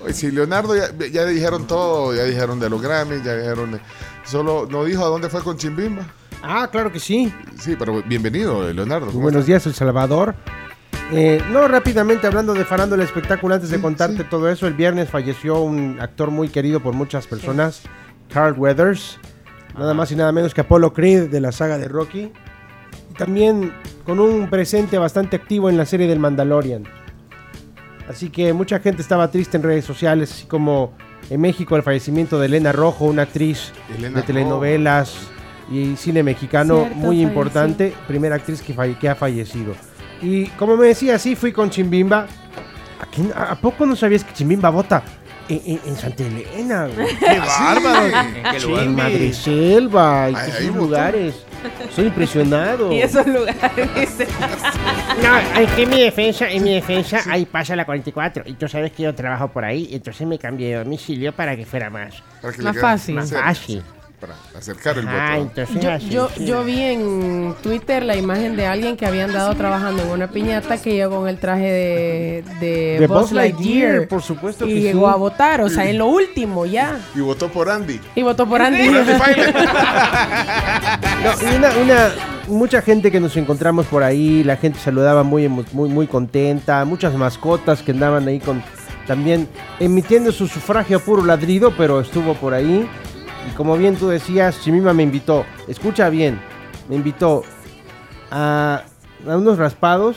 Oye, 0.00 0.12
sí, 0.12 0.30
Leonardo 0.30 0.74
ya, 0.76 0.88
ya 1.10 1.24
dijeron 1.24 1.66
todo, 1.66 2.14
ya 2.14 2.24
dijeron 2.24 2.58
de 2.60 2.68
los 2.68 2.82
Grammys, 2.82 3.22
ya 3.24 3.34
dijeron. 3.36 3.72
de- 3.72 3.80
solo 4.24 4.66
no 4.70 4.84
dijo 4.84 5.04
a 5.04 5.08
dónde 5.08 5.28
fue 5.28 5.42
con 5.42 5.56
Chimbimba. 5.56 6.04
Ah, 6.42 6.68
claro 6.70 6.92
que 6.92 7.00
sí. 7.00 7.32
Sí, 7.58 7.74
pero 7.78 8.02
bienvenido, 8.02 8.68
eh, 8.68 8.74
Leonardo. 8.74 9.06
Muy 9.06 9.12
¿cómo 9.14 9.22
buenos 9.24 9.46
días, 9.46 9.64
El 9.66 9.72
Salvador. 9.74 10.34
Eh, 11.12 11.40
no, 11.52 11.68
rápidamente 11.68 12.26
hablando 12.26 12.54
de 12.54 12.64
farándula 12.64 13.04
espectáculo, 13.04 13.54
antes 13.54 13.70
de 13.70 13.80
contarte 13.80 14.24
todo 14.24 14.48
eso, 14.50 14.66
el 14.66 14.74
viernes 14.74 15.08
falleció 15.08 15.60
un 15.60 15.98
actor 16.00 16.30
muy 16.30 16.48
querido 16.48 16.80
por 16.80 16.92
muchas 16.94 17.26
personas, 17.26 17.82
Carl 18.32 18.58
Weathers, 18.58 19.18
nada 19.78 19.94
más 19.94 20.10
y 20.12 20.16
nada 20.16 20.32
menos 20.32 20.54
que 20.54 20.60
Apollo 20.62 20.92
Creed 20.92 21.30
de 21.30 21.40
la 21.40 21.52
saga 21.52 21.78
de 21.78 21.88
Rocky, 21.88 22.30
y 23.10 23.14
también 23.16 23.72
con 24.04 24.20
un 24.20 24.48
presente 24.48 24.98
bastante 24.98 25.36
activo 25.36 25.68
en 25.70 25.76
la 25.76 25.86
serie 25.86 26.06
del 26.06 26.18
Mandalorian. 26.18 26.84
Así 28.08 28.28
que 28.30 28.52
mucha 28.52 28.80
gente 28.80 29.00
estaba 29.02 29.30
triste 29.30 29.56
en 29.56 29.62
redes 29.62 29.84
sociales, 29.84 30.30
así 30.32 30.46
como 30.46 30.92
en 31.30 31.40
México 31.40 31.74
el 31.76 31.82
fallecimiento 31.82 32.38
de 32.38 32.46
Elena 32.46 32.70
Rojo, 32.72 33.06
una 33.06 33.22
actriz 33.22 33.72
Elena 33.96 34.20
de 34.20 34.26
telenovelas 34.26 35.16
y 35.70 35.96
cine 35.96 36.22
mexicano 36.22 36.80
Cierto, 36.80 36.94
muy 36.96 37.06
falleció. 37.16 37.28
importante, 37.28 37.94
primera 38.06 38.36
actriz 38.36 38.60
que, 38.60 38.74
falle- 38.74 38.98
que 38.98 39.08
ha 39.08 39.14
fallecido. 39.14 39.74
Y 40.20 40.46
como 40.48 40.76
me 40.76 40.88
decía, 40.88 41.18
sí 41.18 41.34
fui 41.34 41.50
con 41.52 41.70
Chimbimba. 41.70 42.26
¿A, 43.00 43.06
quién- 43.06 43.32
a- 43.34 43.52
a 43.52 43.54
poco 43.56 43.86
no 43.86 43.96
sabías 43.96 44.22
que 44.22 44.34
Chimbimba 44.34 44.68
vota 44.68 45.02
en, 45.48 45.62
en- 45.66 45.80
en 45.86 45.96
Santa 45.96 46.22
Elena? 46.24 46.86
güey? 46.88 47.16
¡Qué 47.18 47.38
bárbaro! 47.38 48.06
¿En 48.06 48.42
qué 48.52 48.60
lugar? 48.60 48.82
En 48.84 48.88
Chimbi. 48.88 49.02
Madreselva, 49.02 50.30
y 50.30 50.34
Ay, 50.34 50.48
esos 50.48 50.60
ahí 50.60 50.66
lugares. 50.68 51.34
Soy 51.94 52.06
impresionado. 52.06 52.92
Y 52.92 53.00
esos 53.00 53.26
lugares, 53.26 53.94
dice. 53.94 54.26
No, 55.22 55.60
es 55.60 55.70
que 55.72 55.82
en 55.84 55.90
mi 55.90 56.02
defensa, 56.02 56.50
en 56.50 56.62
mi 56.62 56.74
defensa, 56.74 57.22
ahí 57.30 57.46
pasa 57.46 57.74
la 57.74 57.86
44. 57.86 58.44
Y 58.46 58.52
tú 58.54 58.68
sabes 58.68 58.92
que 58.92 59.04
yo 59.04 59.14
trabajo 59.14 59.48
por 59.48 59.64
ahí, 59.64 59.88
entonces 59.92 60.26
me 60.26 60.38
cambié 60.38 60.70
de 60.70 60.84
domicilio 60.84 61.32
para 61.32 61.56
que 61.56 61.64
fuera 61.64 61.88
más, 61.88 62.22
Para 62.42 62.54
que 62.54 62.62
Más 62.62 62.78
fácil. 62.78 63.14
más 63.14 63.32
fácil. 63.32 63.82
Para 64.26 64.58
acercar 64.58 64.96
el 64.98 65.06
Ah, 65.08 65.36
entonces 65.38 65.80
Yo, 65.82 65.90
así, 65.90 66.08
yo, 66.08 66.28
sí. 66.36 66.46
yo 66.46 66.64
vi 66.64 66.80
en 66.80 67.54
Twitter 67.62 68.02
la 68.04 68.16
imagen 68.16 68.56
de 68.56 68.66
alguien 68.66 68.96
que 68.96 69.04
había 69.06 69.24
andado 69.24 69.54
trabajando 69.54 70.02
en 70.02 70.08
una 70.08 70.28
piñata 70.28 70.80
que 70.80 70.92
llegó 70.94 71.18
con 71.20 71.28
el 71.28 71.38
traje 71.38 71.64
de, 71.70 72.44
de, 72.60 72.96
De 73.00 73.06
Buzz 73.06 73.32
Lightyear, 73.32 73.88
Lightyear. 73.90 74.08
por 74.08 74.22
supuesto 74.22 74.66
Y 74.66 74.74
que 74.74 74.80
llegó 74.80 75.06
sí. 75.08 75.12
a 75.12 75.16
votar, 75.16 75.60
o 75.60 75.68
sea, 75.68 75.88
en 75.88 75.98
lo 75.98 76.06
último 76.06 76.64
ya. 76.66 76.98
Y 77.14 77.20
votó 77.20 77.48
por 77.48 77.68
Andy. 77.68 78.00
Y 78.14 78.22
votó 78.22 78.46
por 78.48 78.62
Andy. 78.62 78.88
Por 78.88 78.96
Andy. 78.98 79.42
No, 81.24 81.50
y 81.50 81.56
una, 81.56 81.70
una- 81.78 82.10
mucha 82.48 82.82
gente 82.82 83.10
que 83.10 83.20
nos 83.20 83.36
encontramos 83.36 83.86
por 83.86 84.02
ahí, 84.02 84.44
la 84.44 84.56
gente 84.56 84.78
saludaba 84.78 85.22
muy, 85.22 85.48
muy, 85.48 85.88
muy 85.88 86.06
contenta, 86.06 86.84
muchas 86.84 87.14
mascotas 87.14 87.82
que 87.82 87.92
andaban 87.92 88.28
ahí 88.28 88.38
con 88.40 88.62
también 89.06 89.48
emitiendo 89.80 90.32
su 90.32 90.46
sufragio 90.48 90.96
a 90.98 91.00
puro 91.00 91.24
ladrido, 91.24 91.72
pero 91.76 92.00
estuvo 92.00 92.34
por 92.34 92.54
ahí. 92.54 92.88
Y 93.50 93.54
como 93.54 93.76
bien 93.76 93.96
tú 93.96 94.08
decías, 94.08 94.60
Chimima 94.62 94.92
me 94.92 95.02
invitó, 95.02 95.44
escucha 95.68 96.08
bien, 96.08 96.40
me 96.88 96.96
invitó 96.96 97.42
a, 98.30 98.82
a 99.28 99.36
unos 99.36 99.58
raspados, 99.58 100.16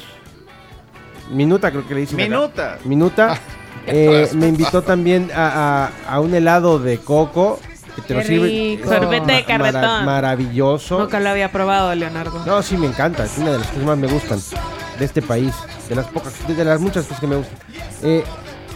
minuta 1.32 1.72
creo 1.72 1.88
que 1.88 1.94
le 1.94 2.00
dicen. 2.02 2.20
acá. 2.20 2.28
Minuta. 2.30 2.78
Minuta. 2.86 3.38
Eh, 3.86 4.30
me 4.34 4.48
invitó 4.48 4.82
también 4.82 5.32
a, 5.34 5.86
a- 6.08 6.14
a 6.16 6.20
un 6.20 6.34
helado 6.34 6.80
de 6.80 6.98
coco. 7.00 7.60
Que 7.96 8.02
te 8.02 8.08
Qué 8.10 8.14
lo 8.14 8.22
sirve. 8.22 8.48
rico. 8.48 8.90
Sorbete 8.90 9.32
de 9.32 9.42
Ma- 9.44 9.58
mara- 9.58 9.72
carretón. 9.72 10.06
maravilloso. 10.06 11.00
Nunca 11.00 11.20
lo 11.20 11.30
había 11.30 11.52
probado, 11.52 11.96
Leonardo. 11.96 12.44
No, 12.46 12.62
sí, 12.62 12.78
me 12.78 12.86
encanta. 12.88 13.26
Es 13.26 13.38
una 13.40 13.54
de 13.54 13.58
las 13.60 13.68
cosas 13.68 13.84
más 13.84 13.98
me 13.98 14.08
gustan 14.08 14.40
de 15.00 15.06
este 15.06 15.22
país. 15.22 15.54
De 15.90 15.96
las 15.96 16.06
pocas, 16.08 16.34
de, 16.48 16.54
de 16.54 16.66
las 16.66 16.80
muchas 16.80 17.06
cosas 17.06 17.20
que 17.20 17.28
me 17.28 17.38
gustan. 17.38 17.58
Eh, 18.04 18.24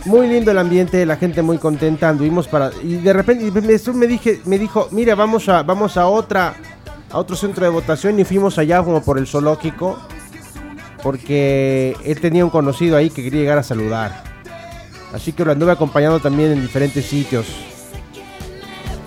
muy 0.06 0.28
lindo 0.28 0.52
el 0.52 0.58
ambiente, 0.58 1.06
la 1.06 1.18
gente 1.18 1.41
muy 1.41 1.58
contenta. 1.58 2.10
Anduvimos 2.10 2.47
para. 2.47 2.72
Y 2.84 2.95
de 2.95 3.14
repente 3.14 3.45
y 3.45 3.52
me, 3.93 4.08
dije, 4.08 4.41
me 4.45 4.58
dijo, 4.58 4.88
mira, 4.91 5.16
vamos 5.16 5.49
a, 5.49 5.64
vamos 5.64 5.97
a 5.97 6.08
otra, 6.08 6.56
a 7.12 7.18
otro 7.18 7.36
centro 7.36 7.66
de 7.66 7.72
votación 7.72 8.20
y 8.20 8.24
fuimos 8.24 8.58
allá 8.58 8.84
como 8.84 9.04
por 9.04 9.18
el 9.18 9.28
zoológico. 9.28 9.99
Porque 11.04 11.95
él 12.06 12.20
tenía 12.20 12.45
un 12.45 12.52
conocido 12.52 12.95
ahí 12.95 13.10
que 13.10 13.24
quería 13.24 13.41
llegar 13.41 13.58
a 13.58 13.64
saludar. 13.64 14.24
Así 15.14 15.34
que 15.34 15.43
lo 15.43 15.52
anduve 15.52 15.72
acompañando 15.72 16.20
también 16.20 16.52
en 16.52 16.62
diferentes 16.62 17.06
sitios. 17.06 17.45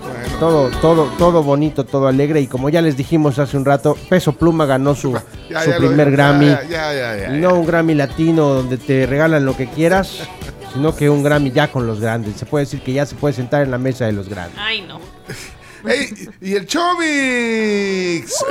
Bueno, 0.01 0.39
Todo, 0.39 0.69
todo, 0.81 1.05
todo 1.17 1.41
bonito, 1.41 1.83
todo 1.83 2.07
alegre. 2.07 2.41
Y 2.41 2.47
como 2.47 2.69
ya 2.69 2.81
les 2.81 2.95
dijimos 2.97 3.39
hace 3.39 3.57
un 3.57 3.65
rato, 3.65 3.97
Peso 4.09 4.33
Pluma 4.33 4.65
ganó 4.65 4.93
su, 4.93 5.13
ya, 5.49 5.61
su 5.61 5.71
ya 5.71 5.77
primer 5.77 6.11
Grammy. 6.11 6.55
Ya. 6.69 7.29
no 7.31 7.55
un 7.55 7.65
Grammy 7.65 7.95
latino 7.95 8.49
donde 8.49 8.77
te 8.77 9.05
regalan 9.05 9.45
lo 9.45 9.55
que 9.55 9.67
quieras, 9.67 10.19
sino 10.75 10.93
que 10.93 11.09
un 11.09 11.23
Grammy 11.23 11.51
ya 11.51 11.71
con 11.71 11.87
los 11.87 12.01
grandes. 12.01 12.35
Se 12.35 12.45
puede 12.45 12.65
decir 12.65 12.81
que 12.81 12.91
ya 12.91 13.05
se 13.05 13.15
puede 13.15 13.33
sentar 13.33 13.63
en 13.63 13.71
la 13.71 13.77
mesa 13.77 14.05
de 14.05 14.11
los 14.11 14.27
grandes. 14.27 14.59
Ay, 14.59 14.81
no. 14.81 14.99
Ey, 15.89 16.29
y 16.41 16.53
el 16.55 16.67
Chomix. 16.67 18.43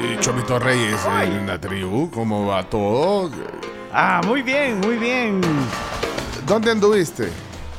Eh, 0.00 0.16
Chomito 0.20 0.58
Reyes 0.58 0.98
en 1.24 1.46
la 1.46 1.60
tribu, 1.60 2.10
¿cómo 2.10 2.46
va 2.46 2.62
todo? 2.70 3.30
Ah, 3.92 4.22
muy 4.26 4.40
bien, 4.42 4.80
muy 4.80 4.96
bien. 4.96 5.42
¿Dónde 6.46 6.70
anduviste? 6.70 7.28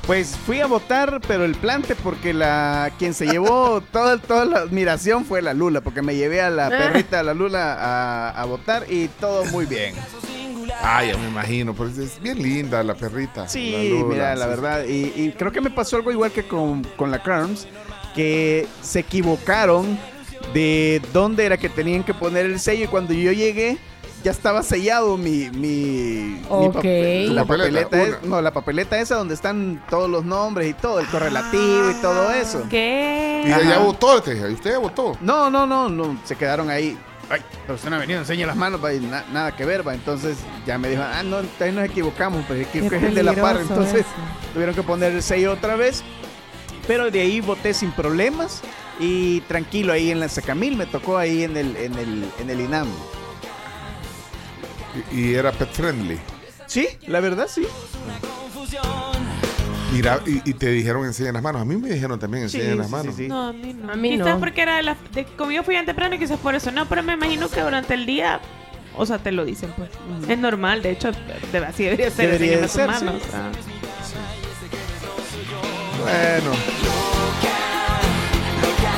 Pues 0.06 0.38
fui 0.46 0.60
a 0.60 0.68
votar, 0.68 1.20
pero 1.28 1.46
el 1.46 1.56
plante, 1.56 1.96
porque 1.96 2.32
la 2.34 2.92
quien 3.00 3.16
se 3.16 3.26
llevó 3.26 3.82
toda, 3.92 4.20
toda 4.20 4.46
la 4.46 4.60
admiración 4.60 5.26
fue 5.26 5.42
la 5.42 5.56
Lula, 5.56 5.82
porque 5.82 6.04
me 6.04 6.16
llevé 6.16 6.42
a 6.42 6.52
la 6.52 6.70
perrita, 6.70 7.22
a 7.22 7.24
la 7.24 7.34
Lula, 7.34 7.74
a, 7.74 8.30
a 8.40 8.46
votar 8.46 8.86
y 8.88 9.08
todo 9.08 9.46
muy 9.46 9.66
bien. 9.66 9.96
Ah, 10.82 11.04
ya 11.04 11.18
me 11.18 11.28
imagino, 11.28 11.74
pues 11.74 11.98
es 11.98 12.22
bien 12.22 12.42
linda 12.42 12.82
la 12.84 12.96
perrita. 12.96 13.48
Sí, 13.48 13.72
la 13.72 13.84
Lula, 13.84 14.14
mira, 14.14 14.36
la 14.36 14.46
sí. 14.46 14.50
verdad. 14.50 14.86
Y, 14.86 15.14
y 15.16 15.34
creo 15.38 15.52
que 15.52 15.62
me 15.62 15.70
pasó 15.70 15.98
algo 15.98 16.12
igual 16.12 16.32
que 16.32 16.44
con, 16.48 16.84
con 16.96 17.12
la 17.12 17.22
Crowns, 17.22 17.68
que 18.16 18.66
se 18.82 19.00
equivocaron 19.00 20.00
de 20.54 21.02
dónde 21.14 21.46
era 21.46 21.58
que 21.58 21.70
tenían 21.70 22.04
que 22.04 22.14
poner 22.14 22.46
el 22.46 22.60
sello 22.60 22.86
y 22.86 22.88
cuando 22.88 23.14
yo 23.14 23.32
llegué 23.32 23.78
ya 24.24 24.32
estaba 24.32 24.64
sellado 24.64 25.16
mi, 25.16 25.50
mi, 25.52 25.58
mi 25.60 26.42
Ok. 26.50 26.76
papel- 26.76 27.34
la 27.34 27.46
papeleta, 27.46 27.84
papeleta, 27.86 28.02
es- 28.04 28.24
una. 28.24 28.36
no, 28.36 28.42
la 28.42 28.52
papeleta 28.52 29.00
esa 29.00 29.16
donde 29.16 29.34
están 29.34 29.82
todos 29.90 30.10
los 30.10 30.26
nombres 30.26 30.70
y 30.70 30.74
todo, 30.74 31.00
el 31.00 31.08
correlativo 31.08 31.92
y 31.92 32.02
todo 32.02 32.32
eso. 32.32 32.64
¿Qué? 32.70 33.44
Y 33.48 33.52
Ajá. 33.52 33.64
ya 33.64 33.78
votó, 33.80 34.22
te 34.22 34.34
dije, 34.34 34.48
¿usted 34.48 34.72
ya 34.72 34.78
votó? 34.80 35.18
No, 35.22 35.50
no, 35.50 35.66
no, 35.66 35.88
no, 35.88 36.20
se 36.26 36.36
quedaron 36.36 36.70
ahí. 36.70 36.98
Ay, 37.30 37.42
pero 37.64 37.76
usted 37.76 37.90
no 37.92 37.98
ha 37.98 38.00
venido, 38.00 38.20
enseña 38.20 38.48
las 38.48 38.56
manos, 38.56 38.84
va, 38.84 38.92
y 38.94 39.00
na- 39.00 39.24
nada 39.32 39.56
que 39.56 39.64
ver, 39.66 39.88
va. 39.88 39.94
Entonces 39.94 40.38
ya 40.66 40.78
me 40.80 40.90
dijo, 40.90 41.04
ah, 41.04 41.22
no, 41.24 41.38
ahí 41.60 41.72
nos 41.72 41.86
equivocamos, 41.86 42.44
pero 42.48 42.60
es 42.62 42.68
que 42.68 42.80
es 42.80 42.92
el 42.92 43.14
de 43.14 43.24
la 43.24 43.34
par. 43.36 43.58
Entonces 43.62 44.02
eso. 44.02 44.10
tuvieron 44.54 44.74
que 44.74 44.82
poner 44.84 45.14
el 45.14 45.22
sello 45.22 45.54
otra 45.54 45.76
vez. 45.76 46.04
Pero 46.88 47.12
de 47.12 47.22
ahí 47.22 47.40
voté 47.40 47.76
sin 47.76 47.92
problemas 47.92 48.62
y 49.00 49.42
tranquilo 49.42 49.94
ahí 49.94 50.10
en 50.10 50.20
la 50.20 50.28
Sacamil, 50.28 50.76
me 50.76 50.88
tocó 50.88 51.18
ahí 51.20 51.44
en 51.44 51.56
el, 51.56 51.76
en 51.78 51.94
el, 51.94 52.32
en 52.40 52.50
el 52.50 52.62
INAM. 52.62 52.88
Y, 55.12 55.20
y 55.20 55.36
era 55.36 55.52
pet 55.52 55.72
friendly. 55.72 56.20
Sí, 56.66 56.88
la 57.08 57.20
verdad 57.20 57.48
sí. 57.48 57.68
Mira, 59.92 60.20
y, 60.26 60.48
y 60.50 60.54
te 60.54 60.70
dijeron 60.70 61.06
enseñen 61.06 61.34
las 61.34 61.42
manos. 61.44 61.62
A 61.62 61.66
mí 61.66 61.76
me 61.76 61.90
dijeron 61.90 62.20
también 62.20 62.48
Sí, 62.50 62.58
enseñen 62.58 62.78
las 62.78 62.88
sí, 62.88 62.92
manos. 62.92 63.16
sí, 63.16 63.24
sí. 63.24 63.28
No, 63.28 63.48
a 63.48 63.54
mí 63.54 63.74
no. 63.74 63.92
A 63.92 63.96
mí 63.96 64.10
quizás 64.12 64.28
no. 64.36 64.40
porque 64.40 64.62
era 64.62 64.78
de 64.78 64.84
la, 64.84 64.98
de, 65.14 65.26
como 65.26 65.52
yo 65.52 65.64
fui 65.64 65.76
tan 65.76 65.86
temprano 65.86 66.16
y 66.16 66.20
quizás 66.20 66.38
por 66.40 66.54
eso 66.56 66.72
no, 66.72 66.88
pero 66.88 67.02
me 67.04 67.14
imagino 67.14 67.50
que 67.50 67.62
durante 67.62 67.96
el 67.96 68.06
día, 68.06 68.40
o 68.96 69.06
sea, 69.06 69.18
te 69.18 69.32
lo 69.32 69.46
dicen 69.46 69.74
pues. 69.76 69.90
Es 70.30 70.38
normal, 70.38 70.82
de 70.84 70.92
hecho, 70.92 71.12
de- 71.52 71.58
así 71.66 71.84
debería 71.86 72.12
ser. 72.12 72.28
Debería 72.32 72.58
de 72.62 72.68
ser, 72.68 72.88
tus 72.92 73.02
manos, 73.04 73.22
sí. 73.24 73.30
ah. 73.34 73.50
Bueno. 76.04 76.52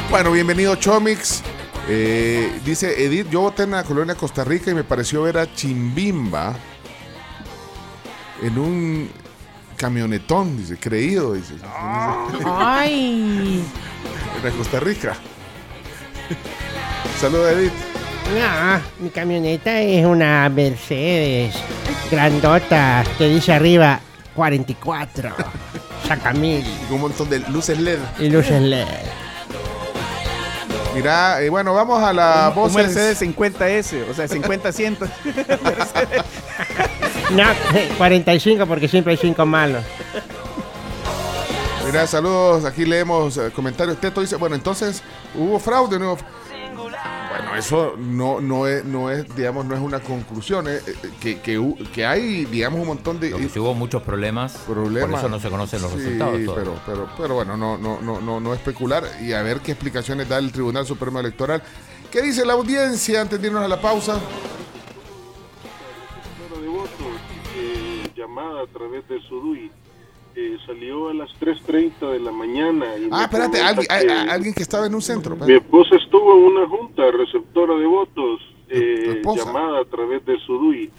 Bueno, 0.09 0.31
bienvenido 0.31 0.75
Chomix. 0.75 1.41
Eh, 1.87 2.59
dice 2.65 3.03
Edith, 3.05 3.29
yo 3.29 3.41
voté 3.41 3.63
en 3.63 3.71
la 3.71 3.83
colonia 3.83 4.13
Costa 4.15 4.43
Rica 4.43 4.69
y 4.71 4.73
me 4.75 4.83
pareció 4.83 5.23
ver 5.23 5.37
a 5.37 5.51
Chimbimba 5.53 6.53
en 8.43 8.57
un 8.59 9.09
camionetón, 9.81 10.57
dice, 10.57 10.77
creído, 10.77 11.33
dice. 11.33 11.55
Ay. 12.45 13.63
En 14.37 14.45
la 14.45 14.51
Costa 14.51 14.79
Rica. 14.79 15.15
Saludos 17.19 17.51
Edith. 17.53 17.73
No, 18.39 18.79
mi 18.99 19.09
camioneta 19.09 19.81
es 19.81 20.05
una 20.05 20.47
Mercedes 20.49 21.55
grandota 22.11 23.03
que 23.17 23.27
dice 23.27 23.53
arriba 23.53 23.99
44. 24.35 25.31
Sacamil 26.07 26.59
Y 26.59 26.85
con 26.85 26.95
un 26.95 27.01
montón 27.01 27.27
de 27.27 27.39
luces 27.39 27.79
LED. 27.79 27.97
y 28.19 28.29
luces 28.29 28.61
LED. 28.61 28.85
Mira, 30.93 31.41
eh, 31.41 31.49
bueno, 31.49 31.73
vamos 31.73 32.03
a 32.03 32.13
la 32.13 32.49
Un 32.49 32.55
voz. 32.55 32.73
Mercedes 32.75 33.19
50S, 33.19 34.09
o 34.11 34.13
sea, 34.13 34.27
50 34.27 34.71
cientos. 34.71 35.09
No, 37.35 37.43
45 37.97 38.65
porque 38.65 38.87
siempre 38.87 39.11
hay 39.13 39.17
5 39.17 39.45
malos. 39.45 39.83
Mira, 41.85 42.05
saludos. 42.07 42.65
Aquí 42.65 42.85
leemos 42.85 43.37
eh, 43.37 43.51
comentarios. 43.55 43.99
Teto 43.99 44.21
dice, 44.21 44.35
bueno, 44.35 44.55
entonces 44.55 45.01
hubo 45.35 45.59
fraude, 45.59 45.97
¿no? 45.99 46.17
Bueno, 46.75 47.55
eso 47.57 47.95
no, 47.97 48.41
no, 48.41 48.67
es, 48.67 48.83
no 48.83 49.09
es, 49.09 49.33
digamos, 49.35 49.65
no 49.65 49.75
es 49.75 49.81
una 49.81 49.99
conclusión. 50.01 50.67
eh, 50.67 50.79
eh, 50.85 51.39
que, 51.41 51.73
que, 51.93 52.05
hay, 52.05 52.45
digamos, 52.45 52.79
un 52.81 52.87
montón 52.87 53.19
de 53.19 53.29
Lo 53.31 53.37
que 53.37 53.49
sí 53.49 53.59
hubo 53.59 53.73
muchos 53.73 54.01
problemas, 54.03 54.53
problemas. 54.67 55.09
por 55.09 55.19
eso 55.19 55.29
no 55.29 55.39
se 55.39 55.49
conocen 55.49 55.81
los 55.81 55.91
Sí, 55.91 55.97
resultados. 55.97 56.39
pero, 56.55 56.75
pero, 56.85 57.09
pero 57.17 57.35
bueno, 57.35 57.55
no, 57.57 57.77
no, 57.77 58.01
no, 58.01 58.19
no, 58.21 58.39
no 58.39 58.53
especular 58.53 59.03
y 59.21 59.31
a 59.33 59.41
ver 59.41 59.59
qué 59.61 59.71
explicaciones 59.71 60.27
da 60.27 60.37
el 60.37 60.51
Tribunal 60.51 60.85
Supremo 60.85 61.19
Electoral. 61.19 61.61
¿Qué 62.11 62.21
dice 62.21 62.45
la 62.45 62.53
audiencia 62.53 63.21
antes 63.21 63.41
de 63.41 63.47
irnos 63.47 63.63
a 63.63 63.67
la 63.69 63.79
pausa? 63.79 64.19
A 68.61 68.67
través 68.67 69.07
de 69.07 69.19
Sudui. 69.21 69.69
Eh, 70.35 70.57
salió 70.65 71.09
a 71.09 71.13
las 71.13 71.29
3.30 71.39 72.09
de 72.09 72.19
la 72.19 72.31
mañana. 72.31 72.85
Y 72.97 73.09
Ah, 73.11 73.23
espérate, 73.23 73.59
alguien, 73.61 73.85
que- 73.87 74.11
a- 74.13 74.31
alguien 74.33 74.53
que 74.53 74.63
estaba 74.63 74.85
en 74.87 74.95
un 74.95 75.01
centro. 75.01 75.35
mi 75.35 75.53
esposa 75.53 75.95
estuvo 75.97 76.37
en 76.37 76.43
una 76.57 76.67
junta 76.67 77.11
receptora 77.11 77.75
de 77.75 77.85
votos, 77.85 78.39
eh, 78.69 79.21
llamada 79.35 79.81
a 79.81 79.85
través 79.85 80.25
de 80.25 80.39
Sudui. 80.39 80.89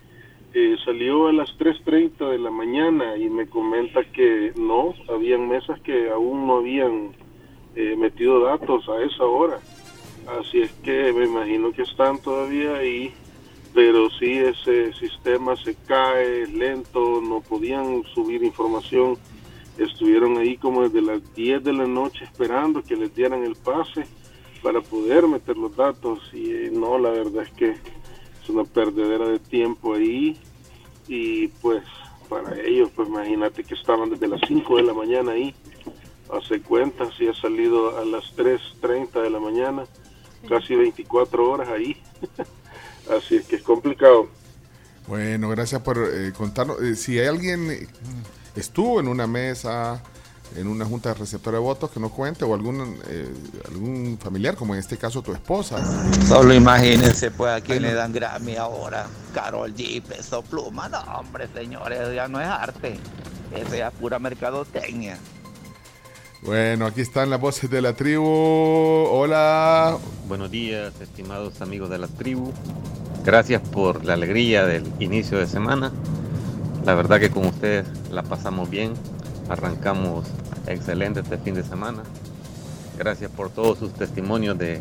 Eh, 0.55 0.77
salió 0.85 1.29
a 1.29 1.33
las 1.33 1.49
3.30 1.57 2.29
de 2.29 2.39
la 2.39 2.51
mañana 2.51 3.17
y 3.17 3.31
me 3.31 3.47
comenta 3.47 4.05
que 4.05 4.53
no, 4.57 4.93
habían 5.09 5.49
mesas 5.49 5.81
que 5.81 6.11
aún 6.11 6.47
no 6.47 6.57
habían 6.59 7.13
eh, 7.75 7.97
metido 7.97 8.41
datos 8.41 8.87
a 8.91 9.03
esa 9.03 9.25
hora. 9.25 9.59
Así 10.39 10.61
es 10.61 10.71
que 10.85 11.11
me 11.15 11.25
imagino 11.25 11.73
que 11.73 11.81
están 11.83 12.21
todavía 12.21 12.75
ahí, 12.77 13.15
pero 13.75 14.11
sí 14.11 14.39
ese 14.39 14.93
sistema 14.95 15.57
se 15.57 15.75
cae, 15.75 16.47
lento, 16.47 17.21
no 17.21 17.41
podían 17.41 18.03
subir 18.15 18.43
información. 18.43 19.17
Estuvieron 19.79 20.37
ahí 20.37 20.57
como 20.59 20.83
desde 20.83 21.01
las 21.01 21.35
10 21.35 21.65
de 21.65 21.73
la 21.73 21.87
noche 21.87 22.25
esperando 22.25 22.83
que 22.83 22.97
les 22.97 23.15
dieran 23.15 23.43
el 23.43 23.57
pase 23.57 24.05
para 24.63 24.81
poder 24.81 25.27
meter 25.27 25.57
los 25.57 25.75
datos 25.75 26.21
y 26.33 26.51
eh, 26.51 26.71
no, 26.73 26.99
la 26.99 27.11
verdad 27.11 27.45
es 27.45 27.53
que 27.53 27.71
es 27.71 28.49
una 28.49 28.65
perdedera 28.65 29.27
de 29.27 29.39
tiempo 29.39 29.95
ahí 29.95 30.37
y 31.09 31.49
pues 31.49 31.83
para 32.29 32.59
ellos, 32.61 32.91
pues 32.95 33.09
imagínate 33.09 33.65
que 33.65 33.75
estaban 33.75 34.11
desde 34.11 34.29
las 34.29 34.41
5 34.47 34.77
de 34.77 34.83
la 34.85 34.95
mañana 34.95 35.33
ahí, 35.33 35.55
hace 36.33 36.61
cuenta, 36.63 37.11
si 37.13 37.29
ha 37.29 37.35
salido 37.35 37.99
a 37.99 38.05
las 38.05 38.25
3.30 38.37 39.21
de 39.21 39.31
la 39.31 39.41
mañana, 39.41 39.85
casi 40.49 40.75
24 40.75 41.51
horas 41.51 41.69
ahí, 41.69 41.97
así 43.11 43.37
es 43.37 43.47
que 43.47 43.57
es 43.57 43.63
complicado. 43.63 44.29
Bueno, 45.07 45.49
gracias 45.49 45.81
por 45.83 45.99
eh, 45.99 46.33
contarnos. 46.37 46.81
Eh, 46.81 46.97
si 46.97 47.19
hay 47.19 47.27
alguien 47.27 47.71
eh, 47.71 47.89
estuvo 48.55 49.01
en 49.01 49.09
una 49.09 49.27
mesa, 49.27 50.01
en 50.57 50.69
una 50.69 50.85
junta 50.85 51.11
de 51.11 51.17
receptora 51.17 51.59
de 51.59 51.63
votos, 51.63 51.91
que 51.91 51.99
nos 51.99 52.13
cuente, 52.13 52.45
o 52.45 52.55
algún, 52.55 52.99
eh, 53.09 53.29
algún 53.69 54.19
familiar, 54.23 54.55
como 54.55 54.75
en 54.75 54.81
este 54.81 54.97
caso 54.97 55.23
tu 55.23 55.33
esposa. 55.33 55.83
Solo 56.27 56.55
imagínense, 56.55 57.31
pues, 57.31 57.53
a 57.53 57.61
quién 57.61 57.83
le 57.83 57.95
dan 57.95 58.13
Grammy 58.13 58.57
ahora. 58.57 59.07
Carol 59.35 59.75
G, 59.75 60.03
Peso 60.03 60.43
Pluma. 60.43 60.89
No, 60.89 61.01
hombre, 61.19 61.49
señores, 61.55 62.15
ya 62.15 62.29
no 62.29 62.41
es 62.41 62.47
arte. 62.47 62.99
Eso 63.55 63.75
ya 63.75 63.89
es 63.89 63.95
pura 63.95 64.19
mercadotecnia. 64.19 65.19
Bueno, 66.45 66.87
aquí 66.87 67.03
están 67.03 67.31
las 67.31 67.41
voces 67.41 67.71
de 67.71 67.81
la 67.81 67.93
tribu. 67.93 68.27
Hola. 68.27 69.97
Buenos 70.27 70.51
días, 70.51 70.93
estimados 71.01 71.61
amigos 71.61 71.89
de 71.89 71.99
la 71.99 72.09
tribu. 72.09 72.53
Gracias 73.25 73.63
por 73.63 74.05
la 74.05 74.15
alegría 74.15 74.67
del 74.67 74.85
inicio 74.99 75.39
de 75.39 75.47
semana. 75.47 75.93
La 76.85 76.95
verdad 76.95 77.21
que 77.21 77.31
con 77.31 77.47
ustedes 77.47 77.87
la 78.11 78.25
pasamos 78.25 78.69
bien. 78.69 78.95
Arrancamos 79.49 80.27
excelente 80.67 81.21
este 81.21 81.39
fin 81.39 81.55
de 81.55 81.63
semana. 81.63 82.03
Gracias 82.99 83.31
por 83.31 83.51
todos 83.51 83.79
sus 83.79 83.93
testimonios 83.95 84.59
de 84.59 84.81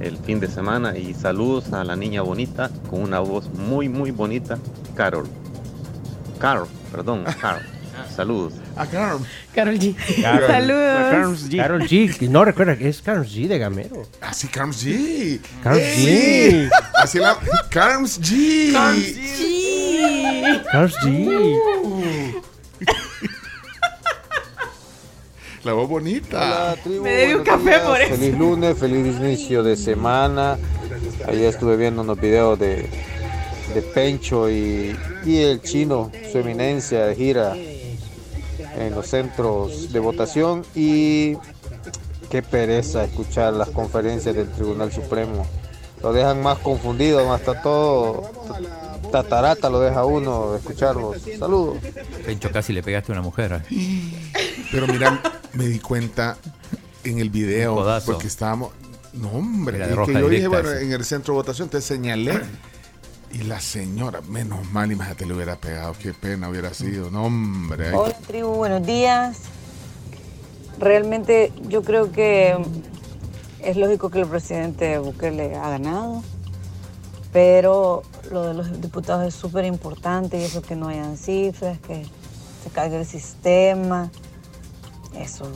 el 0.00 0.18
fin 0.18 0.40
de 0.40 0.48
semana 0.48 0.98
y 0.98 1.14
saludos 1.14 1.72
a 1.72 1.84
la 1.84 1.94
niña 1.94 2.22
bonita 2.22 2.72
con 2.90 3.02
una 3.02 3.20
voz 3.20 3.48
muy 3.54 3.88
muy 3.88 4.10
bonita, 4.10 4.58
Carol. 4.96 5.28
Carol, 6.40 6.66
perdón, 6.90 7.24
Carol. 7.40 7.71
Saludos. 8.14 8.54
A 8.76 8.86
Carol. 8.86 9.20
Carol 9.54 9.78
G. 9.78 9.94
Carol. 10.22 10.46
Saludos. 10.48 11.44
Carol 11.56 11.82
G. 11.82 12.28
No 12.28 12.44
recuerda 12.44 12.76
que 12.76 12.88
es 12.88 13.00
Carol 13.02 13.26
G 13.26 13.46
de 13.48 13.58
Gamero. 13.58 14.02
Ah, 14.20 14.32
sí, 14.34 14.48
Carol 14.48 14.72
G. 14.72 15.40
Carol 15.62 15.80
Sí. 15.80 16.68
G. 16.68 16.70
Así 16.94 17.18
la. 17.18 17.36
Carol 17.70 18.06
G. 18.06 18.72
Carol 20.70 20.90
G. 20.90 22.42
La 25.64 25.72
voz 25.74 25.88
bonita. 25.88 26.74
Me 26.84 27.10
debí 27.10 27.34
un 27.34 27.44
café 27.44 27.78
por 27.86 28.00
eso. 28.00 28.16
Feliz 28.16 28.36
lunes, 28.36 28.76
feliz 28.76 29.16
inicio 29.16 29.62
de 29.62 29.76
semana. 29.76 30.58
Ayer 31.28 31.44
estuve 31.50 31.76
viendo 31.76 32.02
unos 32.02 32.20
videos 32.20 32.58
de, 32.58 32.88
de 33.72 33.82
Pencho 33.94 34.50
y, 34.50 34.96
y 35.24 35.38
el 35.38 35.62
chino, 35.62 36.10
su 36.32 36.38
eminencia 36.38 37.06
de 37.06 37.14
gira 37.14 37.56
en 38.76 38.94
los 38.94 39.06
centros 39.06 39.92
de 39.92 39.98
votación 39.98 40.64
y 40.74 41.36
qué 42.30 42.42
pereza 42.42 43.04
escuchar 43.04 43.52
las 43.52 43.70
conferencias 43.70 44.34
del 44.34 44.50
Tribunal 44.50 44.92
Supremo. 44.92 45.46
Lo 46.02 46.12
dejan 46.12 46.42
más 46.42 46.58
confundido, 46.58 47.24
más 47.26 47.40
está 47.40 47.62
todo 47.62 48.30
tatarata 49.12 49.70
lo 49.70 49.80
deja 49.80 50.04
uno 50.04 50.56
escucharlos. 50.56 51.18
Saludos. 51.38 51.78
Pencho, 52.24 52.50
casi 52.50 52.72
le 52.72 52.82
pegaste 52.82 53.12
a 53.12 53.14
una 53.14 53.22
mujer. 53.22 53.62
Pero 54.72 54.86
mira, 54.88 55.22
me 55.52 55.66
di 55.66 55.78
cuenta 55.78 56.36
en 57.04 57.18
el 57.18 57.30
video, 57.30 57.84
porque 58.04 58.26
estábamos. 58.26 58.72
No, 59.12 59.28
hombre, 59.30 59.78
que 60.06 60.12
yo 60.14 60.28
dije, 60.28 60.48
bueno, 60.48 60.72
en 60.72 60.90
el 60.90 61.04
centro 61.04 61.34
de 61.34 61.36
votación 61.36 61.68
te 61.68 61.80
señalé. 61.82 62.40
Y 63.32 63.44
la 63.44 63.60
señora, 63.60 64.20
menos 64.28 64.70
mal, 64.72 64.92
imagínate, 64.92 65.24
le 65.24 65.34
hubiera 65.34 65.56
pegado. 65.56 65.94
Qué 65.98 66.12
pena 66.12 66.50
hubiera 66.50 66.74
sido. 66.74 67.10
No, 67.10 67.24
hombre. 67.24 67.88
ay. 67.88 67.94
Hola 67.94 68.14
tribu, 68.26 68.48
buenos 68.48 68.84
días. 68.86 69.38
Realmente 70.78 71.52
yo 71.68 71.82
creo 71.82 72.12
que 72.12 72.56
es 73.60 73.76
lógico 73.76 74.10
que 74.10 74.20
el 74.20 74.26
presidente 74.26 74.98
Bukele 74.98 75.54
ha 75.56 75.70
ganado, 75.70 76.22
pero 77.32 78.02
lo 78.30 78.42
de 78.42 78.54
los 78.54 78.80
diputados 78.80 79.26
es 79.26 79.34
súper 79.34 79.64
importante 79.64 80.38
y 80.38 80.42
eso 80.42 80.60
que 80.60 80.76
no 80.76 80.88
hayan 80.88 81.16
cifras, 81.16 81.78
que 81.78 82.04
se 82.62 82.70
caiga 82.70 82.98
el 82.98 83.06
sistema, 83.06 84.10
eso 85.14 85.50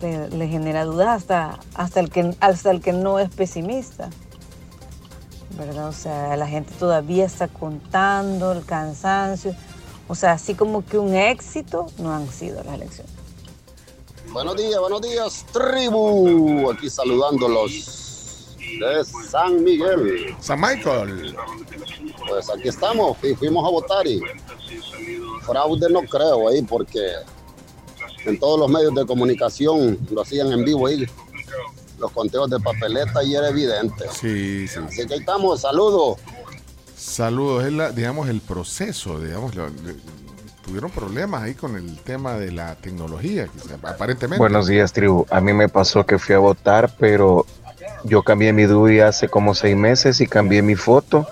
le, 0.00 0.28
le 0.30 0.48
genera 0.48 0.84
dudas 0.84 1.08
hasta, 1.08 1.58
hasta, 1.74 2.00
el 2.00 2.10
que, 2.10 2.34
hasta 2.40 2.70
el 2.70 2.80
que 2.80 2.92
no 2.92 3.18
es 3.18 3.28
pesimista. 3.28 4.08
¿Verdad? 5.60 5.90
O 5.90 5.92
sea, 5.92 6.34
la 6.38 6.46
gente 6.46 6.72
todavía 6.78 7.26
está 7.26 7.46
contando 7.46 8.52
el 8.52 8.64
cansancio. 8.64 9.54
O 10.08 10.14
sea, 10.14 10.32
así 10.32 10.54
como 10.54 10.86
que 10.86 10.96
un 10.96 11.14
éxito 11.14 11.88
no 11.98 12.14
han 12.14 12.26
sido 12.32 12.64
las 12.64 12.76
elecciones. 12.76 13.12
Buenos 14.32 14.56
días, 14.56 14.80
buenos 14.80 15.02
días, 15.02 15.44
tribu. 15.52 16.70
Aquí 16.70 16.88
saludándolos 16.88 18.56
de 18.58 19.04
San 19.28 19.62
Miguel. 19.62 20.34
San 20.40 20.62
Michael. 20.62 21.36
Pues 22.26 22.48
aquí 22.48 22.68
estamos 22.68 23.18
y 23.22 23.34
fuimos 23.34 23.62
a 23.66 23.70
votar 23.70 24.06
y 24.06 24.18
fraude 25.42 25.90
no 25.90 26.00
creo 26.04 26.48
ahí 26.48 26.62
porque 26.62 27.16
en 28.24 28.38
todos 28.38 28.60
los 28.60 28.70
medios 28.70 28.94
de 28.94 29.04
comunicación 29.04 29.98
lo 30.10 30.22
hacían 30.22 30.52
en 30.52 30.64
vivo 30.64 30.86
ahí. 30.86 31.06
Los 32.00 32.10
conteos 32.12 32.48
de 32.50 32.58
papeleta 32.58 33.22
y 33.22 33.34
era 33.34 33.48
evidente. 33.48 34.06
Sí, 34.12 34.66
sí. 34.66 34.80
Así 34.84 35.06
que 35.06 35.14
ahí 35.14 35.20
estamos, 35.20 35.60
saludos. 35.60 36.18
Saludos, 36.96 37.64
es 37.64 37.72
la, 37.72 37.92
digamos, 37.92 38.28
el 38.28 38.40
proceso, 38.40 39.20
digamos, 39.20 39.52
tuvieron 40.64 40.90
problemas 40.90 41.42
ahí 41.42 41.54
con 41.54 41.76
el 41.76 41.98
tema 41.98 42.34
de 42.34 42.52
la 42.52 42.74
tecnología, 42.76 43.48
quizá, 43.48 43.74
aparentemente. 43.82 44.38
Buenos 44.38 44.66
días, 44.66 44.92
tribu. 44.92 45.26
A 45.30 45.40
mí 45.40 45.52
me 45.52 45.68
pasó 45.68 46.04
que 46.04 46.18
fui 46.18 46.34
a 46.34 46.38
votar, 46.38 46.94
pero 46.98 47.46
yo 48.04 48.22
cambié 48.22 48.52
mi 48.52 48.64
DUI 48.64 49.00
hace 49.00 49.28
como 49.28 49.54
seis 49.54 49.76
meses 49.76 50.20
y 50.20 50.26
cambié 50.26 50.62
mi 50.62 50.74
foto, 50.74 51.26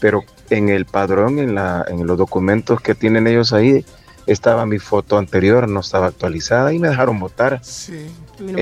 pero 0.00 0.24
en 0.50 0.68
el 0.68 0.86
padrón, 0.86 1.38
en, 1.38 1.54
la, 1.54 1.84
en 1.88 2.06
los 2.06 2.18
documentos 2.18 2.80
que 2.80 2.94
tienen 2.94 3.26
ellos 3.26 3.52
ahí, 3.52 3.84
estaba 4.26 4.66
mi 4.66 4.78
foto 4.78 5.18
anterior, 5.18 5.68
no 5.68 5.80
estaba 5.80 6.06
actualizada 6.06 6.72
y 6.72 6.78
me 6.78 6.88
dejaron 6.88 7.18
votar. 7.18 7.60
Sí. 7.62 8.06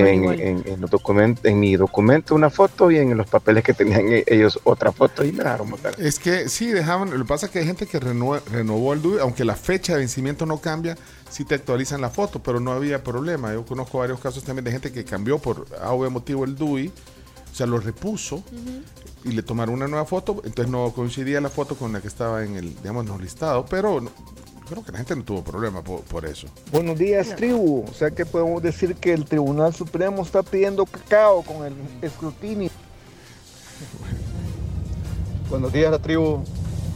En, 0.07 0.23
en- 0.41 0.63
en 0.67 0.81
los 0.81 0.89
documentos, 0.89 1.45
en 1.45 1.59
mi 1.59 1.75
documento 1.75 2.35
una 2.35 2.49
foto 2.49 2.91
y 2.91 2.97
en 2.97 3.15
los 3.17 3.27
papeles 3.27 3.63
que 3.63 3.73
tenían 3.73 4.01
e- 4.11 4.23
ellos 4.27 4.59
otra 4.63 4.91
foto 4.91 5.23
y 5.23 5.31
me 5.31 5.43
dejaron 5.43 5.69
votar. 5.71 5.93
Es 5.99 6.19
que 6.19 6.49
sí, 6.49 6.67
dejaban. 6.67 7.09
Lo 7.11 7.17
que 7.17 7.25
pasa 7.25 7.45
es 7.47 7.51
que 7.51 7.59
hay 7.59 7.65
gente 7.65 7.85
que 7.87 7.99
renue- 7.99 8.41
renovó 8.51 8.93
el 8.93 9.01
DUI, 9.01 9.19
aunque 9.19 9.43
la 9.45 9.55
fecha 9.55 9.93
de 9.93 9.99
vencimiento 9.99 10.45
no 10.45 10.59
cambia, 10.59 10.97
sí 11.29 11.45
te 11.45 11.55
actualizan 11.55 12.01
la 12.01 12.09
foto, 12.09 12.41
pero 12.43 12.59
no 12.59 12.71
había 12.71 13.03
problema. 13.03 13.53
Yo 13.53 13.65
conozco 13.65 13.99
varios 13.99 14.19
casos 14.19 14.43
también 14.43 14.65
de 14.65 14.71
gente 14.71 14.91
que 14.91 15.03
cambió 15.05 15.39
por 15.39 15.65
A 15.81 15.93
o 15.93 15.99
B 15.99 16.09
motivo 16.09 16.43
el 16.45 16.55
DUI, 16.55 16.87
o 17.51 17.55
sea, 17.55 17.65
lo 17.65 17.79
repuso 17.79 18.43
y 19.23 19.31
le 19.31 19.41
tomaron 19.43 19.75
una 19.75 19.87
nueva 19.87 20.05
foto, 20.05 20.41
entonces 20.45 20.71
no 20.71 20.91
coincidía 20.93 21.41
la 21.41 21.49
foto 21.49 21.75
con 21.75 21.91
la 21.91 21.99
que 22.01 22.07
estaba 22.07 22.43
en 22.45 22.55
el, 22.55 22.75
digamos, 22.75 23.05
no 23.05 23.17
listado, 23.17 23.65
pero 23.65 24.01
no- 24.01 24.11
creo 24.69 24.83
que 24.83 24.91
la 24.91 24.99
gente 24.99 25.15
no 25.15 25.23
tuvo 25.23 25.43
problema 25.43 25.81
por, 25.81 26.01
por 26.01 26.25
eso. 26.25 26.47
Buenos 26.71 26.97
días, 26.97 27.35
tribu. 27.35 27.85
O 27.89 27.93
sea 27.93 28.11
que 28.11 28.25
podemos 28.25 28.61
decir 28.61 28.95
que 28.95 29.13
el 29.13 29.25
Tribunal 29.25 29.73
Supremo 29.73 30.21
está 30.21 30.43
pidiendo 30.43 30.85
cacao 30.85 31.41
con 31.41 31.65
el 31.65 31.73
escrutinio. 32.01 32.69
Buenos 35.49 35.73
días, 35.73 35.91
la 35.91 35.99
tribu. 35.99 36.43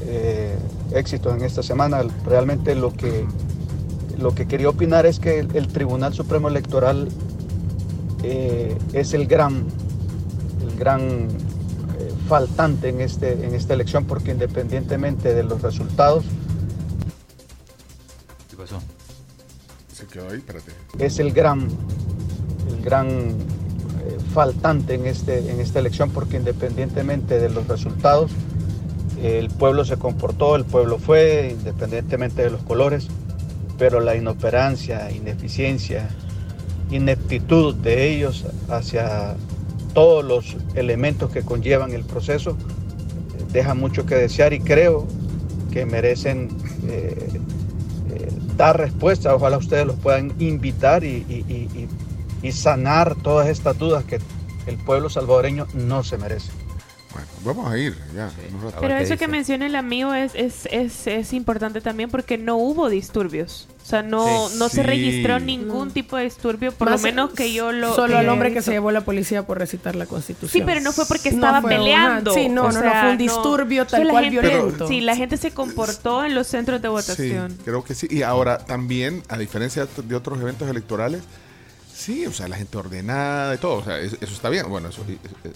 Eh, 0.06 0.56
éxitos 0.94 1.36
en 1.36 1.44
esta 1.44 1.64
semana. 1.64 2.04
Realmente 2.26 2.76
lo 2.76 2.94
que, 2.94 3.26
lo 4.18 4.36
que 4.36 4.48
quería 4.48 4.70
opinar 4.70 5.06
es 5.06 5.20
que 5.20 5.40
el, 5.40 5.56
el 5.56 5.68
Tribunal 5.68 6.14
Supremo 6.14 6.48
Electoral 6.50 7.10
eh, 8.24 8.78
es 8.94 9.14
el 9.14 9.28
gran, 9.28 9.66
el 10.62 10.78
gran 10.78 11.02
eh, 11.02 12.14
faltante 12.28 12.90
en, 12.90 13.02
este, 13.02 13.34
en 13.34 13.54
esta 13.56 13.74
elección 13.74 14.06
porque 14.06 14.32
independientemente 14.32 15.34
de 15.34 15.44
los 15.44 15.62
resultados, 15.62 16.26
Es 21.00 21.20
el 21.20 21.32
gran, 21.32 21.68
el 22.70 22.82
gran 22.84 23.08
eh, 23.10 24.18
faltante 24.34 24.96
en, 24.96 25.06
este, 25.06 25.52
en 25.52 25.60
esta 25.60 25.80
elección 25.80 26.12
porque 26.12 26.38
independientemente 26.38 27.40
de 27.40 27.50
los 27.50 27.68
resultados, 27.68 28.32
el 29.22 29.50
pueblo 29.50 29.86
se 29.86 29.98
comportó, 29.98 30.56
el 30.56 30.66
pueblo 30.66 30.98
fue, 30.98 31.56
independientemente 31.58 32.44
de 32.44 32.50
los 32.50 32.62
colores, 32.64 33.08
pero 33.78 34.00
la 34.02 34.16
inoperancia, 34.16 35.10
ineficiencia, 35.12 36.10
ineptitud 36.92 37.76
de 37.76 38.14
ellos 38.14 38.46
hacia 38.70 39.36
todos 39.94 40.24
los 40.26 40.58
elementos 40.76 41.32
que 41.32 41.44
conllevan 41.44 41.92
el 41.92 42.04
proceso 42.04 42.52
eh, 42.52 43.44
deja 43.52 43.74
mucho 43.74 44.06
que 44.06 44.16
desear 44.16 44.54
y 44.54 44.60
creo 44.60 45.08
que 45.72 45.86
merecen 45.86 46.50
eh, 46.88 47.40
dar 48.56 48.78
respuesta. 48.78 49.36
Ojalá 49.36 49.58
ustedes 49.58 49.86
los 49.86 49.98
puedan 49.98 50.34
invitar 50.40 51.04
y, 51.04 51.26
y- 51.28 52.52
sanar 52.52 53.16
todas 53.16 53.48
estas 53.48 53.78
dudas 53.78 54.04
que 54.04 54.20
el 54.66 54.78
pueblo 54.78 55.10
salvadoreño 55.10 55.68
no 55.74 56.04
se 56.04 56.18
merece. 56.18 56.52
Vamos 57.44 57.72
a 57.72 57.78
ir 57.78 57.96
ya. 58.16 58.30
Pero 58.80 58.96
eso 58.98 59.18
que 59.18 59.28
menciona 59.28 59.66
el 59.66 59.76
amigo 59.76 60.14
es, 60.14 60.34
es, 60.36 60.68
es, 60.72 61.08
es 61.08 61.34
importante 61.34 61.82
también 61.82 62.10
porque 62.10 62.38
no 62.38 62.58
hubo 62.58 62.90
disturbios. 62.90 63.68
O 63.82 63.86
sea, 63.86 64.02
no, 64.02 64.48
Sí. 64.50 64.56
no 64.60 64.70
se 64.70 64.82
registró 64.82 65.40
ningún 65.40 65.92
tipo 65.92 66.16
de 66.16 66.24
disturbio, 66.24 66.72
por 66.72 66.90
Más 66.90 67.02
lo 67.02 67.08
menos 67.08 67.32
que 67.32 67.52
yo 67.52 67.74
lo... 67.74 67.94
Solo 67.94 68.18
al 68.18 68.30
hombre 68.30 68.50
he 68.50 68.54
que 68.54 68.62
se 68.62 68.72
llevó 68.72 68.92
la 68.92 69.02
policía 69.02 69.46
por 69.46 69.58
recitar 69.58 69.96
la 69.96 70.06
constitución. 70.06 70.50
Sí, 70.50 70.62
pero 70.66 70.80
no 70.80 70.94
fue 70.94 71.06
porque 71.06 71.32
No 71.32 71.36
estaba 71.36 71.62
fue, 71.62 71.72
peleando. 71.72 72.34
sí, 72.34 72.48
no, 72.48 72.64
O 72.64 72.72
no, 72.72 72.72
no, 72.72 72.80
sea, 72.80 73.02
fue 73.02 73.12
un 73.12 73.18
disturbio 73.18 73.86
tal 73.86 74.08
cual 74.08 74.26
gente- 74.32 74.40
violento. 74.40 74.88
Sí, 74.88 75.02
la 75.02 75.16
gente 75.18 75.36
se 75.36 75.52
comportó 75.52 76.24
en 76.24 76.34
los 76.34 76.48
centros 76.48 76.82
de 76.82 76.88
votación. 76.88 77.52
Sí, 77.52 77.58
creo 77.66 77.84
que 77.84 77.94
sí. 77.94 78.08
Y 78.10 78.22
ahora 78.24 78.60
también, 78.60 79.22
a 79.28 79.38
diferencia 79.38 79.86
de 80.02 80.16
otros 80.16 80.40
eventos 80.40 80.70
electorales, 80.70 81.22
sí, 82.04 82.26
o 82.26 82.34
sea, 82.34 82.48
la 82.48 82.58
gente 82.58 82.78
ordenada 82.78 83.56
y 83.56 83.58
todo, 83.58 83.76
o 83.78 83.84
sea, 83.84 83.98
eso, 84.00 84.18
eso 84.20 84.34
está 84.34 84.50
bien, 84.50 84.68
bueno, 84.70 84.90
eso 84.90 85.04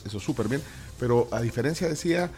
eso 0.05 0.19
súper 0.19 0.47
bien, 0.47 0.61
pero 0.99 1.27
a 1.31 1.41
diferencia 1.41 1.87
decía, 1.89 2.29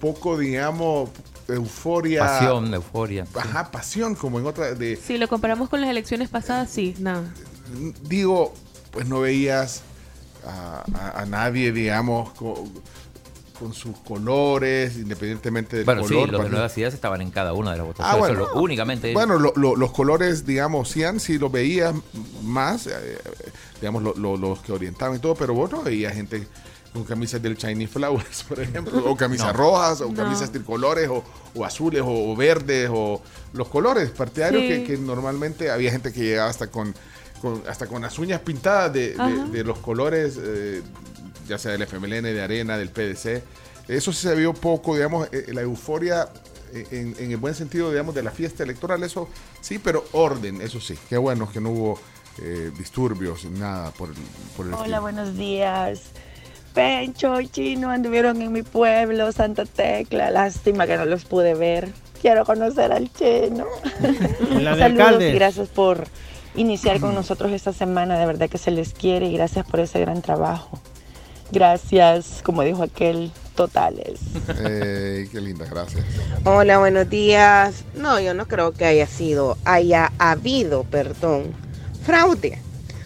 poco, 0.00 0.36
digamos, 0.38 1.10
euforia. 1.48 2.20
Pasión, 2.20 2.74
euforia. 2.74 3.26
Ajá, 3.34 3.70
pasión, 3.70 4.14
como 4.14 4.38
en 4.38 4.46
otra, 4.46 4.74
de, 4.74 4.96
Si 4.96 5.16
lo 5.18 5.28
comparamos 5.28 5.68
con 5.68 5.80
las 5.80 5.90
elecciones 5.90 6.28
pasadas, 6.28 6.70
sí, 6.70 6.94
nada. 6.98 7.24
digo, 8.02 8.52
pues 8.90 9.06
no 9.06 9.20
veías 9.20 9.82
a, 10.46 10.84
a- 10.94 11.20
a 11.22 11.26
nadie, 11.26 11.72
digamos, 11.72 12.32
con, 12.34 12.54
con 13.58 13.72
sus 13.72 13.96
colores, 13.98 14.96
independientemente 14.96 15.76
del 15.76 15.84
Bueno, 15.84 16.02
sí, 16.02 16.14
color. 16.14 16.30
los 16.32 16.42
de 16.44 16.50
Nuevas 16.50 16.76
Ideas 16.78 16.94
estaban 16.94 17.20
en 17.22 17.30
cada 17.30 17.52
una 17.52 17.70
de 17.72 17.78
las 17.78 17.86
votaciones. 17.86 18.14
Ah, 18.14 18.18
bueno. 18.18 18.44
Eso 18.44 18.54
lo- 18.54 18.60
únicamente. 18.62 19.12
Bueno, 19.12 19.38
lo- 19.38 19.52
lo- 19.56 19.76
los 19.76 19.92
colores, 19.92 20.44
digamos, 20.44 20.90
Cian 20.92 21.20
sí 21.20 21.38
los 21.38 21.52
veías 21.52 21.94
más, 22.42 22.86
eh, 22.88 23.18
digamos, 23.80 24.02
lo- 24.02 24.14
lo- 24.14 24.36
los 24.36 24.58
que 24.60 24.72
orientaban 24.72 25.16
y 25.16 25.18
todo, 25.20 25.34
pero 25.34 25.54
vos 25.54 25.70
no 25.70 25.82
veías 25.82 26.14
gente 26.14 26.46
con 26.92 27.04
camisas 27.04 27.42
del 27.42 27.56
Chinese 27.56 27.92
Flowers, 27.92 28.42
por 28.48 28.60
ejemplo, 28.60 29.04
o 29.08 29.16
camisas 29.16 29.48
No. 29.48 29.52
rojas, 29.52 30.00
o 30.00 30.08
No. 30.10 30.14
camisas 30.14 30.50
tricolores, 30.52 31.08
o, 31.08 31.22
o 31.54 31.64
azules, 31.64 32.02
o, 32.02 32.32
o 32.32 32.36
verdes, 32.36 32.88
o 32.92 33.20
los 33.52 33.68
colores 33.68 34.10
partidarios 34.10 34.62
Sí. 34.62 34.68
que, 34.68 34.84
que 34.84 34.96
normalmente 34.98 35.70
había 35.70 35.90
gente 35.90 36.12
que 36.12 36.20
llegaba 36.20 36.50
hasta 36.50 36.68
con, 36.68 36.94
con- 37.40 37.62
hasta 37.68 37.86
con 37.86 38.02
las 38.02 38.18
uñas 38.18 38.40
pintadas 38.40 38.92
de, 38.92 39.14
de 39.52 39.64
los 39.64 39.78
colores, 39.78 40.38
eh, 40.42 40.82
ya 41.48 41.58
sea 41.58 41.72
del 41.72 41.82
FMLN, 41.82 42.22
de 42.22 42.42
Arena, 42.42 42.76
del 42.78 42.90
PDC. 42.90 43.42
Eso 43.88 44.12
sí 44.12 44.26
se 44.28 44.34
vio 44.34 44.54
poco, 44.54 44.94
digamos, 44.94 45.28
eh, 45.32 45.46
la 45.52 45.60
euforia 45.60 46.28
eh, 46.72 46.86
en, 46.90 47.14
en 47.18 47.30
el 47.30 47.36
buen 47.36 47.54
sentido, 47.54 47.90
digamos, 47.90 48.14
de 48.14 48.22
la 48.22 48.30
fiesta 48.30 48.62
electoral, 48.62 49.02
eso 49.02 49.28
sí, 49.60 49.78
pero 49.78 50.04
orden, 50.12 50.60
eso 50.60 50.80
sí. 50.80 50.96
Qué 51.08 51.16
bueno 51.18 51.50
que 51.52 51.60
no 51.60 51.70
hubo 51.70 51.98
eh, 52.42 52.70
disturbios, 52.78 53.44
nada 53.44 53.90
por 53.92 54.08
el, 54.08 54.14
por 54.56 54.66
el 54.66 54.72
Hola, 54.74 54.80
estilo. 54.82 55.00
buenos 55.02 55.36
días. 55.36 56.00
Pencho 56.72 57.40
y 57.40 57.48
Chino 57.48 57.90
anduvieron 57.90 58.42
en 58.42 58.50
mi 58.52 58.62
pueblo, 58.62 59.30
Santa 59.30 59.64
Tecla. 59.64 60.30
Lástima 60.30 60.86
que 60.86 60.96
no 60.96 61.04
los 61.04 61.24
pude 61.24 61.54
ver. 61.54 61.92
Quiero 62.20 62.44
conocer 62.44 62.90
al 62.90 63.12
Chino. 63.12 63.66
La 64.58 64.74
de 64.74 64.80
Saludos 64.80 64.80
alcalde. 64.82 65.30
y 65.30 65.32
gracias 65.34 65.68
por 65.68 66.08
iniciar 66.56 66.98
con 66.98 67.14
nosotros 67.14 67.52
esta 67.52 67.72
semana. 67.72 68.18
De 68.18 68.26
verdad 68.26 68.48
que 68.48 68.58
se 68.58 68.72
les 68.72 68.92
quiere 68.94 69.26
y 69.28 69.34
gracias 69.34 69.66
por 69.66 69.78
ese 69.80 70.00
gran 70.00 70.20
trabajo. 70.22 70.80
Gracias, 71.54 72.40
como 72.42 72.62
dijo 72.62 72.82
aquel, 72.82 73.30
totales. 73.54 74.18
Eh, 74.58 75.28
qué 75.30 75.40
linda, 75.40 75.64
gracias. 75.66 76.04
Hola, 76.44 76.78
buenos 76.78 77.08
días. 77.08 77.84
No, 77.94 78.18
yo 78.18 78.34
no 78.34 78.48
creo 78.48 78.72
que 78.72 78.84
haya 78.84 79.06
sido, 79.06 79.56
haya 79.64 80.12
habido, 80.18 80.82
perdón, 80.82 81.54
fraude. 82.04 82.60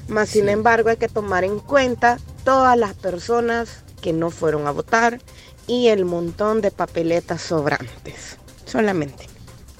Más 0.09 0.30
sin 0.30 0.49
embargo, 0.49 0.88
hay 0.88 0.96
que 0.96 1.09
tomar 1.09 1.44
en 1.44 1.59
cuenta 1.59 2.18
todas 2.42 2.78
las 2.78 2.94
personas 2.94 3.84
que 4.01 4.14
no 4.14 4.30
fueron 4.30 4.66
a 4.66 4.70
votar 4.70 5.20
y 5.66 5.88
el 5.88 6.07
montón 6.07 6.62
de 6.62 6.70
papeletas 6.70 7.42
sobrantes. 7.42 8.38
Solamente. 8.64 9.26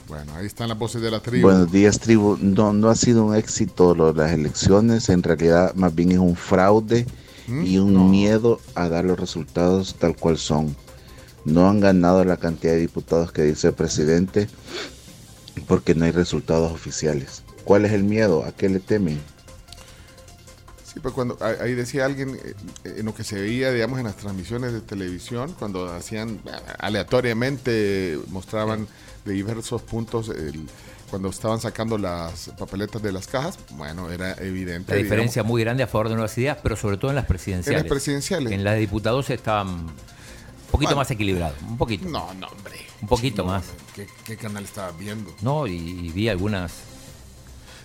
Bueno, 0.09 0.35
ahí 0.37 0.45
están 0.45 0.69
las 0.69 0.79
voces 0.79 1.01
de 1.01 1.11
la 1.11 1.21
tribu. 1.21 1.49
Buenos 1.49 1.73
días, 1.73 1.99
tribu. 2.01 2.37
No, 2.39 2.75
no 2.75 2.91
ha 2.91 2.95
sido 2.95 3.25
un 3.25 3.35
éxito 3.35 3.95
lo 3.95 4.13
las 4.13 4.33
elecciones. 4.33 5.09
En 5.09 5.23
realidad, 5.23 5.75
más 5.75 5.95
bien 5.95 6.13
es 6.13 6.19
un 6.19 6.37
fraude 6.37 7.07
y 7.49 7.79
un 7.79 8.11
miedo 8.11 8.61
a 8.75 8.89
dar 8.89 9.05
los 9.05 9.19
resultados 9.19 9.95
tal 9.99 10.17
cual 10.17 10.39
son. 10.39 10.77
No 11.45 11.69
han 11.69 11.81
ganado 11.81 12.25
la 12.25 12.37
cantidad 12.37 12.73
de 12.75 12.81
diputados 12.81 13.33
que 13.33 13.43
dice 13.43 13.69
el 13.69 13.75
presidente 13.75 14.49
porque 15.67 15.95
no 15.95 16.05
hay 16.05 16.11
resultados 16.13 16.73
oficiales. 16.73 17.43
¿Cuál 17.65 17.85
es 17.85 17.93
el 17.93 18.05
miedo? 18.05 18.45
¿A 18.45 18.53
qué 18.53 18.69
le 18.69 18.81
temen? 18.81 19.21
Sí, 20.85 21.01
pues 21.01 21.13
cuando 21.15 21.39
ahí 21.41 21.75
decía 21.75 22.05
alguien 22.07 22.37
eh, 22.43 22.55
en 22.85 23.07
lo 23.07 23.15
que 23.15 23.25
se 23.25 23.39
veía, 23.41 23.71
digamos, 23.73 23.99
en 23.99 24.07
las 24.07 24.17
transmisiones 24.17 24.73
de 24.73 24.81
televisión, 24.81 25.55
cuando 25.59 25.87
hacían 25.93 26.41
eh, 26.47 26.51
aleatoriamente, 26.79 28.19
mostraban 28.29 28.87
de 29.25 29.33
diversos 29.33 29.83
puntos 29.83 30.31
el- 30.31 30.67
cuando 31.11 31.29
estaban 31.31 31.61
sacando 31.61 31.99
las 31.99 32.51
papeletas 32.59 33.03
de 33.03 33.13
las 33.13 33.27
cajas, 33.27 33.59
bueno, 33.73 34.11
era 34.11 34.33
evidente. 34.35 34.93
La 34.93 34.99
diferencia 35.03 35.41
digamos, 35.43 35.51
muy 35.51 35.63
grande 35.63 35.83
a 35.83 35.87
favor 35.87 36.09
de 36.09 36.15
Nuevas 36.15 36.37
Ideas, 36.39 36.59
pero 36.63 36.77
sobre 36.77 36.97
todo 36.97 37.11
en 37.11 37.17
las 37.17 37.27
presidenciales. 37.27 37.81
En 37.81 37.85
las 37.87 37.91
presidenciales. 37.91 38.53
En 38.53 38.65
las 38.65 38.75
de 38.75 38.81
diputados 38.81 39.31
estaban 39.31 39.69
un 39.69 39.87
poquito 40.71 40.91
Bueno. 40.91 40.97
más 40.97 41.11
equilibrado. 41.11 41.55
Un 41.67 41.79
poquito. 41.79 42.09
No, 42.09 42.33
no, 42.35 42.47
hombre. 42.49 42.77
Un 43.01 43.09
poquito 43.09 43.43
No, 43.43 43.49
más. 43.53 43.65
¿Qué, 43.95 44.07
qué 44.25 44.37
canal 44.37 44.65
estaba 44.65 44.91
viendo? 44.93 45.35
No, 45.41 45.67
y, 45.67 45.75
y 45.77 46.11
vi 46.11 46.29
algunas 46.29 46.73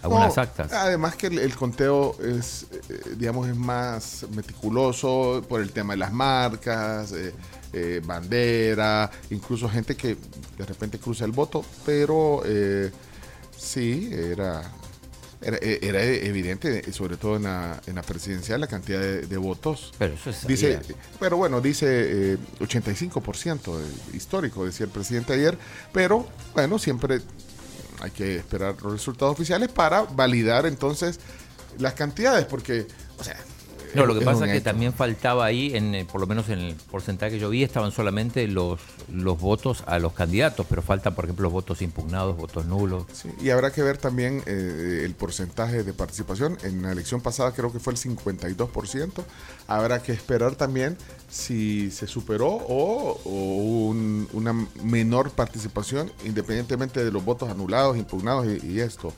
algunas 0.02 0.36
No, 0.36 0.44
actas. 0.44 0.74
Además 0.74 1.16
que 1.16 1.28
el, 1.28 1.40
el 1.40 1.56
conteo 1.56 2.18
es, 2.22 2.68
eh, 2.90 3.16
digamos, 3.16 3.48
es 3.48 3.56
más 3.56 4.26
meticuloso 4.36 5.42
por 5.48 5.62
el 5.62 5.72
tema 5.72 5.94
de 5.94 5.98
las 6.00 6.12
marcas, 6.12 7.14
eh, 7.14 7.34
eh, 7.72 8.02
bandera, 8.04 9.10
incluso 9.30 9.70
gente 9.70 9.96
que 9.96 10.18
de 10.58 10.66
repente 10.66 11.00
cruza 11.00 11.24
el 11.24 11.32
voto, 11.32 11.64
pero 11.86 12.42
eh, 12.46 12.92
sí, 13.64 14.10
era, 14.14 14.62
era, 15.42 15.58
eh, 15.62 15.80
era 15.82 16.04
evidente, 16.04 16.92
sobre 16.94 17.18
todo 17.18 17.36
en 17.38 17.44
la, 17.44 17.82
en 17.88 17.96
la 17.96 18.02
presidencial, 18.02 18.62
la 18.62 18.68
cantidad 18.68 19.00
de, 19.00 19.22
de 19.28 19.38
votos. 19.38 19.94
Pero 19.98 20.14
eso 20.14 20.30
es 20.30 20.46
Dice, 20.48 20.74
sabía. 20.82 20.96
pero 21.20 21.38
bueno, 21.38 21.62
dice 21.62 22.34
eh, 22.34 22.38
85% 22.60 23.78
de- 23.78 24.18
histórico, 24.18 24.66
decía 24.66 24.86
el 24.86 24.92
presidente 24.92 25.34
ayer, 25.34 25.58
pero 25.92 26.28
bueno, 26.54 26.78
siempre 26.80 27.22
hay 28.00 28.12
que 28.12 28.38
esperar 28.38 28.76
los 28.82 28.92
resultados 28.94 29.34
oficiales 29.34 29.70
para 29.70 30.02
validar 30.04 30.66
entonces 30.66 31.20
las 31.80 31.94
cantidades, 31.94 32.46
porque, 32.46 32.86
o 33.18 33.24
sea... 33.24 33.38
No, 33.96 34.06
lo 34.06 34.14
que 34.14 34.20
es 34.20 34.26
pasa 34.26 34.46
es 34.46 34.52
que 34.52 34.58
hecho. 34.58 34.64
también 34.66 34.94
faltaba 34.94 35.46
ahí, 35.46 35.76
en, 35.76 35.96
eh, 35.96 36.06
por 36.10 36.20
lo 36.22 36.28
menos 36.28 36.50
en 36.50 36.60
el 36.60 36.76
porcentaje 36.76 37.34
que 37.34 37.40
yo 37.40 37.50
vi, 37.50 37.64
estaban 37.64 37.92
solamente 37.92 38.48
los, 38.48 38.80
los 39.12 39.40
votos 39.40 39.84
a 39.88 40.00
los 40.00 40.14
candidatos, 40.14 40.66
pero 40.70 40.82
faltan, 40.82 41.16
por 41.16 41.26
ejemplo, 41.26 41.44
los 41.44 41.54
votos 41.54 41.82
impugnados, 41.82 42.36
votos 42.38 42.66
nulos. 42.66 43.06
Y 43.42 43.50
habrá 43.50 43.72
que 43.72 43.82
ver 43.84 43.98
también 43.98 44.44
eh, 44.46 45.02
el 45.06 45.14
porcentaje 45.16 45.84
de 45.84 45.94
participación. 45.94 46.58
En 46.64 46.82
la 46.82 46.92
elección 46.92 47.22
pasada 47.22 47.52
creo 47.54 47.72
que 47.72 47.80
fue 47.80 47.94
el 47.94 48.00
52%. 48.00 49.24
Habrá 49.68 50.02
que 50.02 50.12
esperar 50.12 50.56
también 50.56 50.98
si 51.30 51.90
se 51.92 52.08
superó 52.08 52.48
o, 52.48 53.20
o 53.24 53.30
un- 53.90 54.28
una 54.34 54.54
menor 54.84 55.32
participación 55.32 56.12
independientemente 56.26 57.04
de 57.04 57.12
los 57.12 57.24
votos 57.26 57.50
anulados, 57.50 57.98
impugnados 57.98 58.46
y, 58.48 58.66
y 58.74 58.80
esto. 58.80 59.14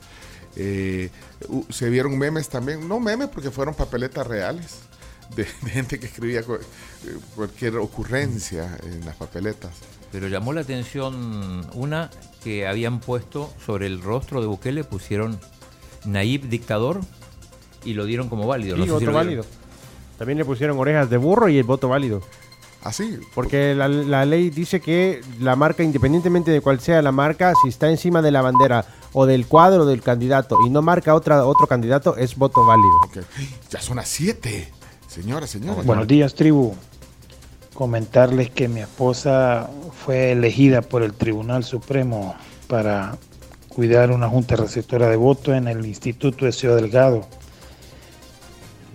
Eh, 0.56 1.10
se 1.68 1.90
vieron 1.90 2.16
memes 2.18 2.48
también, 2.48 2.88
no 2.88 2.98
memes 2.98 3.28
porque 3.28 3.50
fueron 3.50 3.74
papeletas 3.74 4.26
reales 4.26 4.78
de, 5.36 5.44
de 5.44 5.70
gente 5.70 6.00
que 6.00 6.06
escribía 6.06 6.40
eh, 6.40 6.44
cualquier 7.34 7.76
ocurrencia 7.76 8.76
en 8.82 9.04
las 9.04 9.16
papeletas. 9.16 9.72
Pero 10.12 10.28
llamó 10.28 10.52
la 10.52 10.62
atención 10.62 11.66
una 11.74 12.10
que 12.42 12.66
habían 12.66 13.00
puesto 13.00 13.52
sobre 13.64 13.86
el 13.86 14.00
rostro 14.00 14.40
de 14.40 14.46
Bukele, 14.46 14.84
pusieron 14.84 15.38
Naib 16.04 16.48
dictador 16.48 17.00
y 17.84 17.94
lo 17.94 18.04
dieron 18.04 18.28
como 18.28 18.46
válido. 18.46 18.76
Sí, 18.76 18.80
No 18.80 18.86
sé 18.86 18.98
si 19.00 19.04
voto 19.06 19.16
válido. 19.16 19.44
También 20.18 20.38
le 20.38 20.44
pusieron 20.44 20.78
orejas 20.78 21.10
de 21.10 21.18
burro 21.18 21.48
y 21.48 21.58
el 21.58 21.64
voto 21.64 21.88
válido. 21.88 22.22
Así. 22.82 23.18
Porque 23.34 23.74
la, 23.74 23.88
la 23.88 24.24
ley 24.24 24.48
dice 24.50 24.80
que 24.80 25.20
la 25.40 25.56
marca, 25.56 25.82
independientemente 25.82 26.50
de 26.52 26.60
cuál 26.60 26.80
sea 26.80 27.02
la 27.02 27.12
marca, 27.12 27.52
si 27.62 27.68
está 27.68 27.90
encima 27.90 28.22
de 28.22 28.30
la 28.30 28.42
bandera 28.42 28.86
o 29.18 29.24
del 29.24 29.46
cuadro 29.46 29.86
del 29.86 30.02
candidato 30.02 30.58
y 30.66 30.68
no 30.68 30.82
marca 30.82 31.14
otra, 31.14 31.46
otro 31.46 31.66
candidato, 31.66 32.18
es 32.18 32.36
voto 32.36 32.66
válido. 32.66 33.00
Ya 33.70 33.80
son 33.80 33.96
las 33.96 34.08
7. 34.08 34.70
Señora, 35.08 35.46
señora. 35.46 35.80
Buenos 35.84 36.06
días, 36.06 36.34
tribu. 36.34 36.74
Comentarles 37.72 38.50
que 38.50 38.68
mi 38.68 38.80
esposa 38.80 39.70
fue 40.04 40.32
elegida 40.32 40.82
por 40.82 41.02
el 41.02 41.14
Tribunal 41.14 41.64
Supremo 41.64 42.34
para 42.66 43.16
cuidar 43.70 44.10
una 44.10 44.28
junta 44.28 44.54
receptora 44.54 45.08
de 45.08 45.16
voto 45.16 45.54
en 45.54 45.66
el 45.66 45.86
Instituto 45.86 46.44
de 46.44 46.52
Ciudad 46.52 46.76
Delgado. 46.76 47.26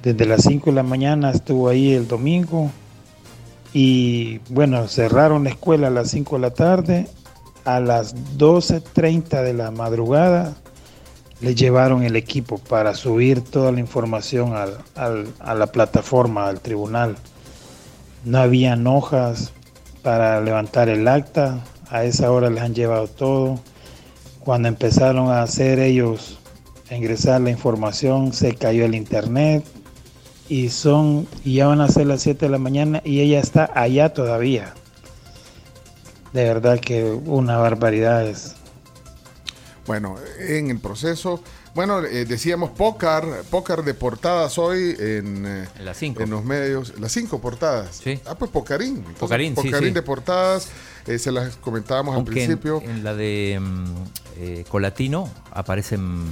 Desde 0.04 0.28
las 0.28 0.44
5 0.44 0.70
de 0.70 0.76
la 0.76 0.84
mañana 0.84 1.32
estuvo 1.32 1.68
ahí 1.68 1.94
el 1.94 2.08
domingo 2.08 2.70
y 3.74 4.38
bueno, 4.50 4.88
cerraron 4.88 5.46
la 5.46 5.50
escuela 5.50 5.88
a 5.88 5.90
las 5.90 6.12
5 6.12 6.36
de 6.36 6.42
la 6.42 6.52
tarde. 6.52 7.08
A 7.66 7.80
las 7.80 8.16
12.30 8.38 9.44
de 9.44 9.54
la 9.54 9.70
madrugada 9.72 10.56
le 11.42 11.54
llevaron 11.56 12.04
el 12.04 12.16
equipo 12.16 12.58
para 12.58 12.94
subir 12.96 13.42
toda 13.42 13.72
la 13.72 13.80
información 13.80 14.54
al- 14.56 14.78
al- 14.96 15.28
a 15.40 15.54
la 15.56 15.68
plataforma, 15.68 16.48
al 16.48 16.60
tribunal. 16.60 17.16
No 18.26 18.40
habían 18.40 18.86
hojas 18.88 19.52
para 20.02 20.42
levantar 20.42 20.90
el 20.90 21.08
acta. 21.08 21.60
A 21.90 22.04
esa 22.06 22.32
hora 22.32 22.50
les 22.50 22.62
han 22.64 22.74
llevado 22.74 23.08
todo. 23.08 23.60
Cuando 24.44 24.68
empezaron 24.68 25.30
a 25.30 25.44
hacer 25.44 25.80
ellos, 25.80 26.40
a 26.90 26.96
ingresar 26.96 27.42
la 27.42 27.52
información, 27.52 28.34
se 28.34 28.56
cayó 28.56 28.86
el 28.86 28.96
internet. 28.96 29.64
Y 30.50 30.70
son, 30.70 31.28
y 31.46 31.56
ya 31.56 31.68
van 31.68 31.82
a 31.82 31.88
ser 31.88 32.08
las 32.08 32.22
7 32.24 32.46
de 32.48 32.52
la 32.52 32.58
mañana 32.58 33.02
y 33.06 33.22
ella 33.22 33.40
está 33.40 33.70
allá 33.74 34.14
todavía. 34.14 34.74
De 36.34 36.44
verdad 36.46 36.80
que 36.80 37.04
una 37.04 37.58
barbaridad 37.58 38.26
es. 38.28 38.56
Bueno, 39.86 40.16
en 40.40 40.70
el 40.70 40.80
proceso. 40.80 41.42
Bueno, 41.74 42.04
eh, 42.04 42.26
decíamos 42.26 42.70
pócar, 42.72 43.24
pócar 43.50 43.84
de 43.84 43.94
portadas 43.94 44.58
hoy 44.58 44.96
en, 45.00 45.46
eh, 45.46 45.68
En 45.78 45.86
las 45.86 45.98
cinco. 45.98 46.22
en 46.22 46.30
los 46.30 46.44
medios. 46.44 47.00
Las 47.00 47.12
cinco 47.14 47.40
portadas. 47.40 48.00
Sí. 48.04 48.20
Ah, 48.26 48.36
pues 48.36 48.52
Pocarín. 48.52 48.98
Entonces, 48.98 49.20
Pocarín, 49.20 49.56
sí, 49.56 49.64
Pocarín 49.68 49.90
sí. 49.90 49.94
de 49.94 50.02
portadas. 50.02 50.68
eh, 51.08 51.18
se 51.18 51.32
las 51.32 51.56
comentábamos 51.58 52.16
Aunque 52.16 52.30
al 52.32 52.34
principio. 52.36 52.82
En, 52.84 52.90
en 52.92 53.04
la 53.04 53.14
de 53.16 53.58
mm, 53.62 53.86
eh, 54.38 54.66
Colatino 54.70 55.30
aparecen 55.52 56.24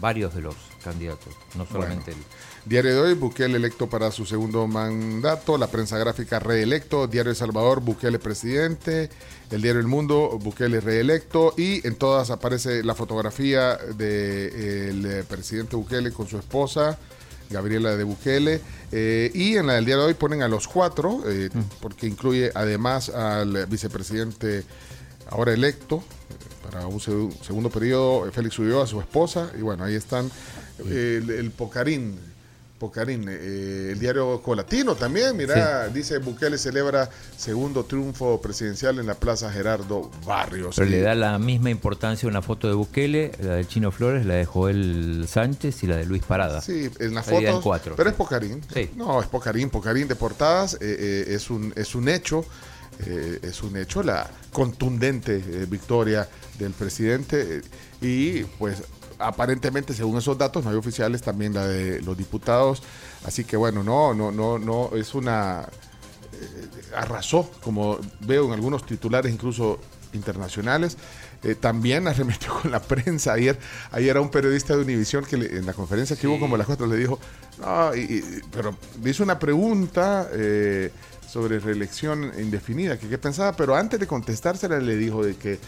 varios 0.00 0.34
de 0.34 0.42
los 0.42 0.54
candidatos, 0.84 1.34
no 1.56 1.66
solamente 1.66 2.12
Bueno. 2.12 2.26
Diario 2.66 2.94
de 2.94 3.00
hoy, 3.00 3.14
Bukele 3.14 3.58
electo 3.58 3.88
para 3.88 4.10
su 4.10 4.26
segundo 4.26 4.66
mandato. 4.66 5.56
La 5.56 5.68
prensa 5.68 5.98
gráfica 5.98 6.40
reelecto. 6.40 7.06
Diario 7.06 7.30
de 7.30 7.36
Salvador, 7.38 7.80
Bukele 7.80 8.18
presidente. 8.18 9.08
El 9.52 9.62
diario 9.62 9.80
El 9.80 9.86
Mundo, 9.86 10.36
Bukele 10.42 10.80
reelecto. 10.80 11.54
Y 11.56 11.86
en 11.86 11.94
todas 11.94 12.30
aparece 12.30 12.82
la 12.82 12.96
fotografía 12.96 13.76
del 13.76 15.24
presidente 15.28 15.76
Bukele 15.76 16.10
con 16.10 16.26
su 16.26 16.38
esposa, 16.38 16.98
Gabriela 17.50 17.94
de 17.94 18.02
Bukele. 18.02 18.60
Eh, 18.90 19.30
y 19.32 19.56
en 19.56 19.68
la 19.68 19.74
del 19.74 19.84
día 19.84 19.96
de 19.96 20.02
hoy 20.02 20.14
ponen 20.14 20.42
a 20.42 20.48
los 20.48 20.66
cuatro, 20.66 21.22
eh, 21.26 21.50
porque 21.80 22.08
incluye 22.08 22.50
además 22.52 23.10
al 23.10 23.66
vicepresidente 23.66 24.64
ahora 25.30 25.52
electo 25.54 26.02
eh, 26.30 26.34
para 26.68 26.86
un 26.88 26.98
seg- 26.98 27.32
segundo 27.42 27.70
periodo, 27.70 28.26
eh, 28.26 28.32
Félix 28.32 28.58
Ulloa, 28.58 28.88
su 28.88 29.00
esposa, 29.00 29.52
y 29.56 29.60
bueno, 29.62 29.84
ahí 29.84 29.94
están 29.94 30.28
eh, 30.88 31.20
el, 31.22 31.30
el 31.30 31.50
Pocarín, 31.52 32.16
Pocarín, 32.78 33.24
eh, 33.28 33.88
el 33.92 33.98
diario 33.98 34.42
Colatino 34.42 34.96
también, 34.96 35.34
mira, 35.36 35.88
dice 35.88 36.18
Bukele 36.18 36.58
celebra 36.58 37.08
segundo 37.36 37.84
triunfo 37.84 38.40
presidencial 38.40 38.98
en 38.98 39.06
la 39.06 39.14
Plaza 39.14 39.50
Gerardo 39.50 40.10
Barrios. 40.26 40.76
Pero 40.76 40.90
le 40.90 41.00
da 41.00 41.14
la 41.14 41.38
misma 41.38 41.70
importancia 41.70 42.28
una 42.28 42.42
foto 42.42 42.68
de 42.68 42.74
Bukele, 42.74 43.32
la 43.40 43.54
de 43.54 43.66
Chino 43.66 43.90
Flores, 43.90 44.26
la 44.26 44.34
de 44.34 44.44
Joel 44.44 45.26
Sánchez 45.26 45.82
y 45.84 45.86
la 45.86 45.96
de 45.96 46.04
Luis 46.06 46.22
Parada. 46.22 46.60
Sí, 46.60 46.90
en 46.98 47.14
dan 47.14 47.24
fotos. 47.24 47.62
cuatro. 47.62 47.94
Pero 47.96 48.10
es 48.10 48.14
Pocarín. 48.16 48.60
Sí. 48.74 48.90
No, 48.94 49.20
es 49.22 49.26
Pocarín, 49.26 49.70
Pocarín 49.70 50.06
de 50.06 50.14
portadas. 50.16 50.74
eh, 50.74 50.78
eh, 50.82 51.24
es, 51.34 51.48
un, 51.50 51.72
es 51.76 51.94
un 51.94 52.08
hecho. 52.10 52.44
eh, 53.06 53.40
es 53.42 53.62
un 53.62 53.76
hecho 53.76 54.02
la 54.02 54.28
contundente 54.52 55.36
eh, 55.36 55.66
victoria 55.68 56.28
del 56.58 56.72
presidente. 56.72 57.58
eh, 57.58 57.62
y 58.00 58.44
pues 58.58 58.82
aparentemente, 59.18 59.94
según 59.94 60.18
esos 60.18 60.36
datos, 60.38 60.64
no 60.64 60.70
hay 60.70 60.76
oficiales, 60.76 61.22
también 61.22 61.54
la 61.54 61.66
de 61.66 62.00
los 62.02 62.16
diputados. 62.16 62.82
Así 63.24 63.44
que 63.44 63.56
bueno, 63.56 63.82
no, 63.82 64.14
no, 64.14 64.30
no, 64.32 64.58
no, 64.58 64.90
es 64.96 65.14
una 65.14 65.66
eh, 66.32 66.68
arrasó, 66.96 67.50
como 67.62 67.98
veo 68.20 68.46
en 68.46 68.52
algunos 68.52 68.84
titulares 68.86 69.32
incluso 69.32 69.78
internacionales. 70.12 70.96
Eh, 71.42 71.54
también 71.54 72.08
arremetió 72.08 72.52
con 72.60 72.70
la 72.70 72.80
prensa. 72.80 73.32
Ayer, 73.34 73.58
ayer 73.92 74.16
a 74.16 74.20
un 74.20 74.30
periodista 74.30 74.74
de 74.74 74.82
Univisión 74.82 75.24
que 75.24 75.36
le- 75.36 75.56
en 75.58 75.66
la 75.66 75.72
conferencia 75.74 76.16
que 76.16 76.26
hubo 76.26 76.40
como 76.40 76.56
las 76.56 76.66
cuatro 76.66 76.86
le 76.86 76.96
dijo, 76.96 77.18
no, 77.60 77.94
y- 77.94 78.00
y- 78.00 78.40
pero 78.50 78.76
le 79.02 79.10
hizo 79.10 79.22
una 79.22 79.38
pregunta 79.38 80.28
eh, 80.32 80.90
sobre 81.28 81.58
reelección 81.58 82.32
indefinida, 82.38 82.98
que 82.98 83.08
qué 83.08 83.18
pensaba, 83.18 83.52
pero 83.54 83.76
antes 83.76 84.00
de 84.00 84.06
contestársela 84.06 84.78
le 84.78 84.96
dijo 84.96 85.24
de 85.24 85.36
que, 85.36 85.58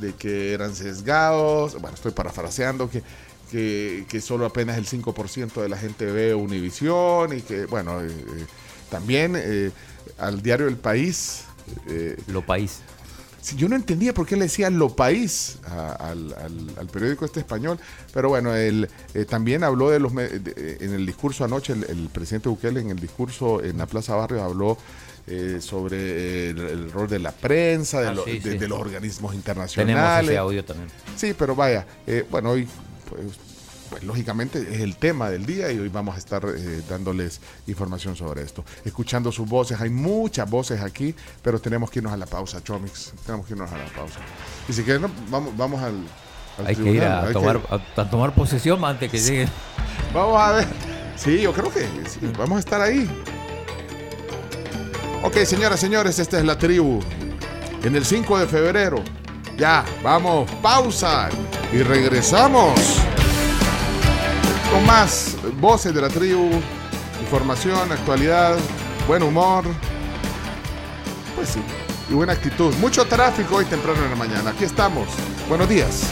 de 0.00 0.14
que 0.14 0.52
eran 0.52 0.74
sesgados, 0.74 1.74
bueno, 1.80 1.94
estoy 1.94 2.12
parafraseando, 2.12 2.88
que, 2.90 3.02
que, 3.50 4.06
que 4.08 4.20
solo 4.20 4.46
apenas 4.46 4.78
el 4.78 4.86
5% 4.86 5.60
de 5.60 5.68
la 5.68 5.76
gente 5.76 6.06
ve 6.06 6.34
Univisión 6.34 7.36
y 7.36 7.42
que, 7.42 7.66
bueno, 7.66 8.00
eh, 8.00 8.06
eh, 8.08 8.46
también 8.90 9.34
eh, 9.36 9.70
al 10.18 10.42
diario 10.42 10.68
El 10.68 10.76
País. 10.76 11.44
Lo 12.26 12.44
País. 12.44 12.80
Sí, 13.40 13.56
yo 13.56 13.68
no 13.68 13.76
entendía 13.76 14.12
por 14.14 14.26
qué 14.26 14.36
le 14.36 14.42
decía 14.44 14.68
Lo 14.70 14.94
País 14.94 15.58
a- 15.66 15.92
al, 15.92 16.32
al- 16.34 16.74
al 16.78 16.86
periódico 16.88 17.24
este 17.24 17.40
español, 17.40 17.78
pero 18.12 18.28
bueno, 18.28 18.54
él 18.54 18.88
eh, 19.14 19.24
también 19.24 19.64
habló 19.64 19.90
de 19.90 19.98
los 20.00 20.14
de- 20.14 20.76
en 20.80 20.92
el 20.92 21.06
discurso 21.06 21.44
anoche, 21.44 21.72
el, 21.72 21.84
el 21.84 22.08
presidente 22.08 22.48
Bukele 22.48 22.80
en 22.80 22.90
el 22.90 22.98
discurso 23.00 23.62
en 23.62 23.78
la 23.78 23.86
Plaza 23.86 24.14
Barrio 24.16 24.42
habló 24.42 24.76
eh, 25.26 25.58
sobre 25.60 26.50
el, 26.50 26.58
el 26.58 26.90
rol 26.92 27.08
de 27.08 27.18
la 27.18 27.32
prensa, 27.32 28.00
de, 28.00 28.08
Ah, 28.08 28.14
lo- 28.14 28.24
sí, 28.24 28.38
de- 28.38 28.52
sí. 28.52 28.58
de 28.58 28.68
los 28.68 28.78
organismos 28.80 29.34
internacionales. 29.34 29.94
Tenemos 29.96 30.22
ese 30.30 30.38
audio 30.38 30.64
también. 30.64 30.88
Sí, 31.16 31.34
pero 31.38 31.54
vaya, 31.54 31.86
eh, 32.06 32.26
bueno, 32.30 32.50
hoy, 32.50 32.66
pues, 33.08 33.22
pues, 33.90 34.02
lógicamente 34.04 34.58
es 34.58 34.80
el 34.80 34.96
tema 34.96 35.28
del 35.30 35.44
día 35.46 35.70
y 35.70 35.78
hoy 35.78 35.88
vamos 35.88 36.14
a 36.14 36.18
estar 36.18 36.42
eh, 36.46 36.82
dándoles 36.88 37.40
información 37.66 38.16
sobre 38.16 38.42
esto. 38.42 38.64
Escuchando 38.84 39.30
sus 39.30 39.46
voces, 39.48 39.80
hay 39.80 39.90
muchas 39.90 40.48
voces 40.48 40.80
aquí, 40.80 41.14
pero 41.42 41.60
tenemos 41.60 41.90
que 41.90 41.98
irnos 41.98 42.12
a 42.12 42.16
la 42.16 42.26
pausa, 42.26 42.64
Chomix. 42.64 43.12
Tenemos 43.26 43.46
que 43.46 43.52
irnos 43.52 43.70
a 43.70 43.76
la 43.78 43.84
pausa. 43.92 44.18
Y 44.68 44.72
si 44.72 44.82
quieren, 44.82 45.06
vamos, 45.30 45.54
vamos 45.56 45.82
al, 45.82 45.94
al 46.58 46.66
Hay 46.66 46.74
que 46.74 46.80
ir 46.82 46.88
tribunal, 46.88 47.12
a 47.12 47.22
hay 47.28 47.32
tomar, 47.34 47.60
que- 47.60 47.74
a, 47.74 48.00
a 48.02 48.10
tomar 48.10 48.34
posesión 48.34 48.82
antes 48.84 49.10
que 49.10 49.18
lleguen. 49.20 49.48
Vamos 50.14 50.40
a 50.40 50.52
ver. 50.52 50.66
Sí, 51.16 51.40
yo 51.42 51.52
creo 51.52 51.70
que 51.70 51.80
sí, 52.08 52.18
vamos 52.38 52.56
a 52.56 52.60
estar 52.60 52.80
ahí. 52.80 53.08
Ok, 55.24 55.36
señoras, 55.44 55.78
señores, 55.78 56.18
esta 56.18 56.38
es 56.40 56.44
la 56.44 56.58
tribu. 56.58 57.00
En 57.84 57.94
el 57.94 58.04
5 58.04 58.40
de 58.40 58.46
febrero. 58.48 59.04
Ya, 59.56 59.84
vamos, 60.02 60.50
pausa. 60.60 61.28
Y 61.72 61.78
regresamos. 61.78 62.72
Con 64.72 64.84
más 64.84 65.36
voces 65.60 65.94
de 65.94 66.00
la 66.00 66.08
tribu, 66.08 66.50
información, 67.20 67.92
actualidad, 67.92 68.56
buen 69.06 69.22
humor. 69.22 69.64
Pues 71.36 71.50
sí, 71.50 71.60
y 72.10 72.14
buena 72.14 72.32
actitud. 72.32 72.74
Mucho 72.76 73.04
tráfico 73.04 73.56
hoy 73.56 73.64
temprano 73.66 74.02
en 74.02 74.10
la 74.10 74.16
mañana. 74.16 74.50
Aquí 74.50 74.64
estamos. 74.64 75.06
Buenos 75.48 75.68
días. 75.68 76.10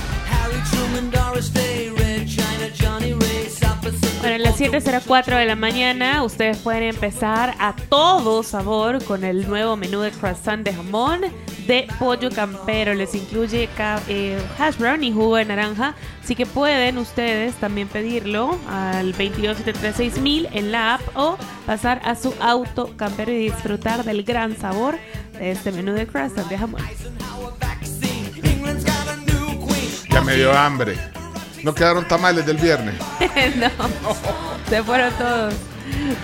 A 4.25 4.39
las 4.39 4.61
7.04 4.61 5.39
de 5.39 5.47
la 5.47 5.57
mañana 5.57 6.23
ustedes 6.23 6.59
pueden 6.59 6.83
empezar 6.83 7.55
a 7.59 7.75
todo 7.75 8.43
sabor 8.43 9.03
con 9.05 9.25
el 9.25 9.49
nuevo 9.49 9.77
menú 9.77 10.01
de 10.01 10.11
croissant 10.11 10.65
de 10.65 10.75
jamón 10.75 11.23
de 11.67 11.87
pollo 11.99 12.31
campero. 12.31 12.95
Les 12.95 13.15
incluye 13.15 13.69
eh, 14.09 14.43
hash 14.59 14.77
brown 14.77 15.03
y 15.03 15.13
jugo 15.13 15.37
de 15.37 15.45
naranja. 15.45 15.95
Así 16.23 16.35
que 16.35 16.47
pueden 16.47 16.99
ustedes 16.99 17.55
también 17.55 17.89
pedirlo 17.89 18.59
al 18.69 19.13
22736 19.13 20.49
en 20.53 20.73
la 20.73 20.95
app 20.95 21.01
o 21.15 21.37
pasar 21.67 22.01
a 22.05 22.15
su 22.15 22.35
auto 22.41 22.97
campero 22.97 23.33
y 23.33 23.39
disfrutar 23.39 24.05
del 24.05 24.23
gran 24.25 24.57
sabor 24.57 24.99
de 25.39 25.51
este 25.53 25.73
menú 25.73 25.93
de 25.93 26.07
croissant 26.07 26.49
de 26.49 26.59
jamón. 26.59 26.83
Ya 30.11 30.21
me 30.23 30.35
dio 30.37 30.53
hambre. 30.53 31.20
No 31.63 31.75
quedaron 31.75 32.07
tamales 32.07 32.47
del 32.47 32.57
viernes. 32.57 32.95
no, 33.57 33.71
se 34.69 34.83
fueron 34.83 35.13
todos. 35.15 35.55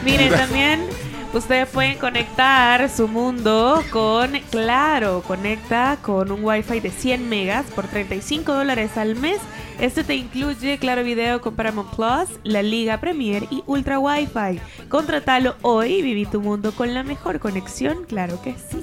Miren, 0.05 0.30
también 0.30 0.89
Ustedes 1.37 1.68
pueden 1.68 1.99
conectar 1.99 2.89
su 2.89 3.09
mundo 3.09 3.84
con 3.91 4.32
Claro. 4.51 5.22
Conecta 5.26 5.99
con 6.01 6.30
un 6.30 6.43
Wi-Fi 6.43 6.80
de 6.80 6.91
100 6.91 7.28
megas 7.28 7.66
por 7.74 7.87
35 7.87 8.55
dólares 8.55 8.97
al 8.97 9.16
mes. 9.16 9.39
Este 9.78 10.03
te 10.03 10.14
incluye 10.14 10.78
Claro 10.78 11.05
Video 11.05 11.43
con 11.43 11.55
Paramount 11.55 11.95
Plus, 11.95 12.39
la 12.43 12.62
Liga 12.62 13.01
Premier 13.01 13.47
y 13.51 13.62
Ultra 13.66 13.99
Wi-Fi. 13.99 14.61
Contratalo 14.89 15.57
hoy 15.61 15.97
y 15.97 16.03
viví 16.03 16.24
tu 16.24 16.41
mundo 16.41 16.72
con 16.72 16.95
la 16.95 17.03
mejor 17.03 17.39
conexión. 17.39 18.05
Claro 18.05 18.41
que 18.41 18.55
sí. 18.70 18.82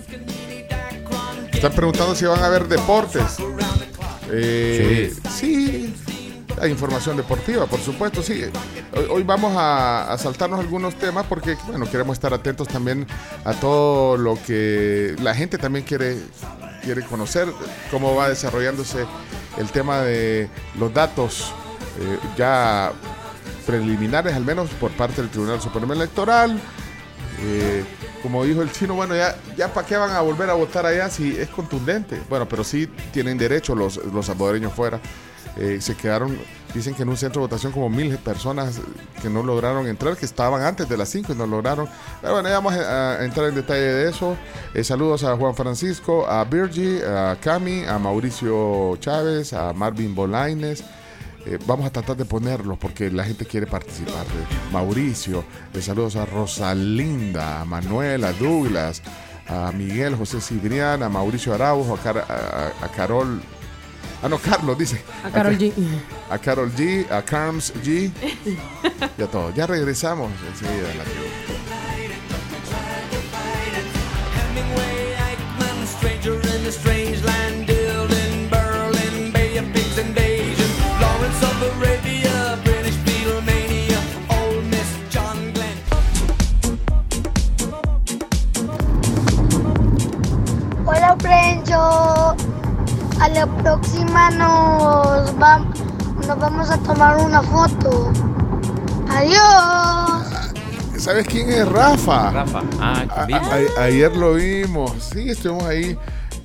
Están 1.52 1.72
preguntando 1.72 2.14
si 2.14 2.26
van 2.26 2.44
a 2.44 2.50
ver 2.50 2.68
deportes. 2.68 3.38
Eh, 4.30 5.12
sí. 5.30 5.92
Hay 6.62 6.72
información 6.72 7.18
deportiva, 7.18 7.66
por 7.66 7.80
supuesto, 7.80 8.22
sí. 8.22 8.44
Hoy, 9.10 9.24
vamos 9.24 9.56
a, 9.58 10.12
a 10.12 10.18
saltarnos 10.18 10.60
algunos 10.60 10.96
temas 10.96 11.26
porque, 11.28 11.58
bueno, 11.68 11.90
queremos 11.90 12.16
estar 12.16 12.34
atentos 12.34 12.68
también 12.68 13.06
a 13.44 13.54
todo 13.54 14.18
lo 14.18 14.38
que 14.46 15.16
la 15.22 15.34
gente 15.36 15.58
también 15.58 15.86
quiere, 15.86 16.18
quiere 16.84 17.04
conocer, 17.04 17.48
cómo 17.92 18.16
va 18.16 18.30
desarrollándose 18.30 19.06
el 19.58 19.70
tema 19.70 20.02
de 20.02 20.50
los 20.80 20.94
datos 20.94 21.54
eh, 22.00 22.20
ya 22.38 22.92
preliminares, 23.66 24.36
al 24.36 24.44
menos 24.44 24.70
por 24.72 24.92
parte 24.92 25.22
del 25.22 25.30
Tribunal 25.30 25.62
Supremo 25.62 25.94
Electoral. 25.94 26.60
Eh, 27.42 27.84
como 28.22 28.46
dijo 28.46 28.62
el 28.62 28.72
chino, 28.72 28.94
bueno, 28.94 29.16
ya, 29.16 29.36
ya 29.58 29.74
para 29.74 29.86
qué 29.86 29.98
van 29.98 30.12
a 30.12 30.22
volver 30.22 30.50
a 30.50 30.54
votar 30.54 30.86
allá 30.86 31.10
si 31.10 31.36
es 31.36 31.50
contundente. 31.50 32.22
Bueno, 32.30 32.48
pero 32.48 32.64
sí 32.64 32.88
tienen 33.12 33.38
derecho 33.38 33.76
los, 33.76 33.98
los 33.98 34.26
salvadoreños 34.26 34.72
fuera. 34.74 35.00
Eh, 35.58 35.80
se 35.82 35.96
quedaron, 35.96 36.36
dicen 36.74 36.96
que 36.96 37.04
en 37.04 37.10
un 37.10 37.18
centro 37.18 37.42
de 37.42 37.48
votación 37.48 37.72
como 37.72 37.88
mil 37.90 38.18
personas 38.18 38.80
que 39.22 39.30
no 39.30 39.44
lograron 39.44 39.88
entrar, 39.88 40.18
que 40.18 40.26
estaban 40.26 40.64
antes 40.64 40.90
de 40.90 40.98
las 40.98 41.10
5 41.10 41.34
y 41.34 41.36
no 41.36 41.46
lograron. 41.46 41.88
Pero 42.22 42.34
bueno, 42.34 42.50
ya 42.50 42.56
vamos 42.56 42.74
a, 42.74 43.24
entrar 43.24 43.50
en 43.50 43.56
detalle 43.56 43.82
de 43.82 44.10
eso. 44.10 44.36
Eh, 44.74 44.84
saludos 44.84 45.24
a 45.24 45.36
Juan 45.38 45.56
Francisco, 45.56 46.28
a 46.28 46.44
Virgie, 46.44 47.04
a 47.06 47.38
Cami, 47.40 47.84
a 47.86 48.00
Mauricio 48.00 48.96
Chávez, 48.98 49.54
a 49.54 49.74
Marvin 49.74 50.16
Bolaines. 50.16 50.84
Eh, 51.46 51.60
vamos 51.68 51.86
a 51.86 51.90
tratar 51.92 52.16
de 52.16 52.26
ponerlos 52.26 52.78
porque 52.78 53.12
la 53.12 53.24
gente 53.24 53.46
quiere 53.46 53.68
participar. 53.68 54.26
Eh, 54.26 54.72
Mauricio, 54.72 55.44
saludos 55.80 56.16
a 56.16 56.26
Rosalinda, 56.26 57.62
a 57.62 57.66
Manuel, 57.66 58.24
a 58.24 58.34
Douglas, 58.34 59.04
a 59.48 59.72
Miguel 59.72 60.16
José 60.16 60.42
Cibrián, 60.42 61.04
a 61.04 61.10
Mauricio 61.10 61.54
Araujo, 61.54 61.96
a 61.96 62.88
Carol. 62.96 63.42
Ah, 64.24 64.30
no, 64.30 64.38
Carlos 64.38 64.78
dice. 64.78 65.02
A 65.22 65.30
Carol 65.30 65.58
G. 65.58 65.74
A 66.30 66.40
Carol 66.40 66.72
G, 66.72 67.12
a 67.12 67.22
Carms 67.24 67.74
G 67.84 68.10
y 69.18 69.22
a 69.22 69.28
todos. 69.28 69.54
Ya 69.54 69.68
regresamos 69.68 70.32
enseguida 70.50 70.92
en 70.92 70.98
la 70.98 71.04
tribu. 71.04 71.54
¿Sabes 101.14 101.28
quién 101.28 101.50
es 101.52 101.68
Rafa? 101.68 102.32
Rafa. 102.32 102.64
Ah, 102.80 103.06
A- 103.78 103.84
ayer 103.84 104.16
lo 104.18 104.34
vimos. 104.34 104.92
Sí, 105.14 105.30
estuvimos 105.30 105.64
ahí. 105.66 105.96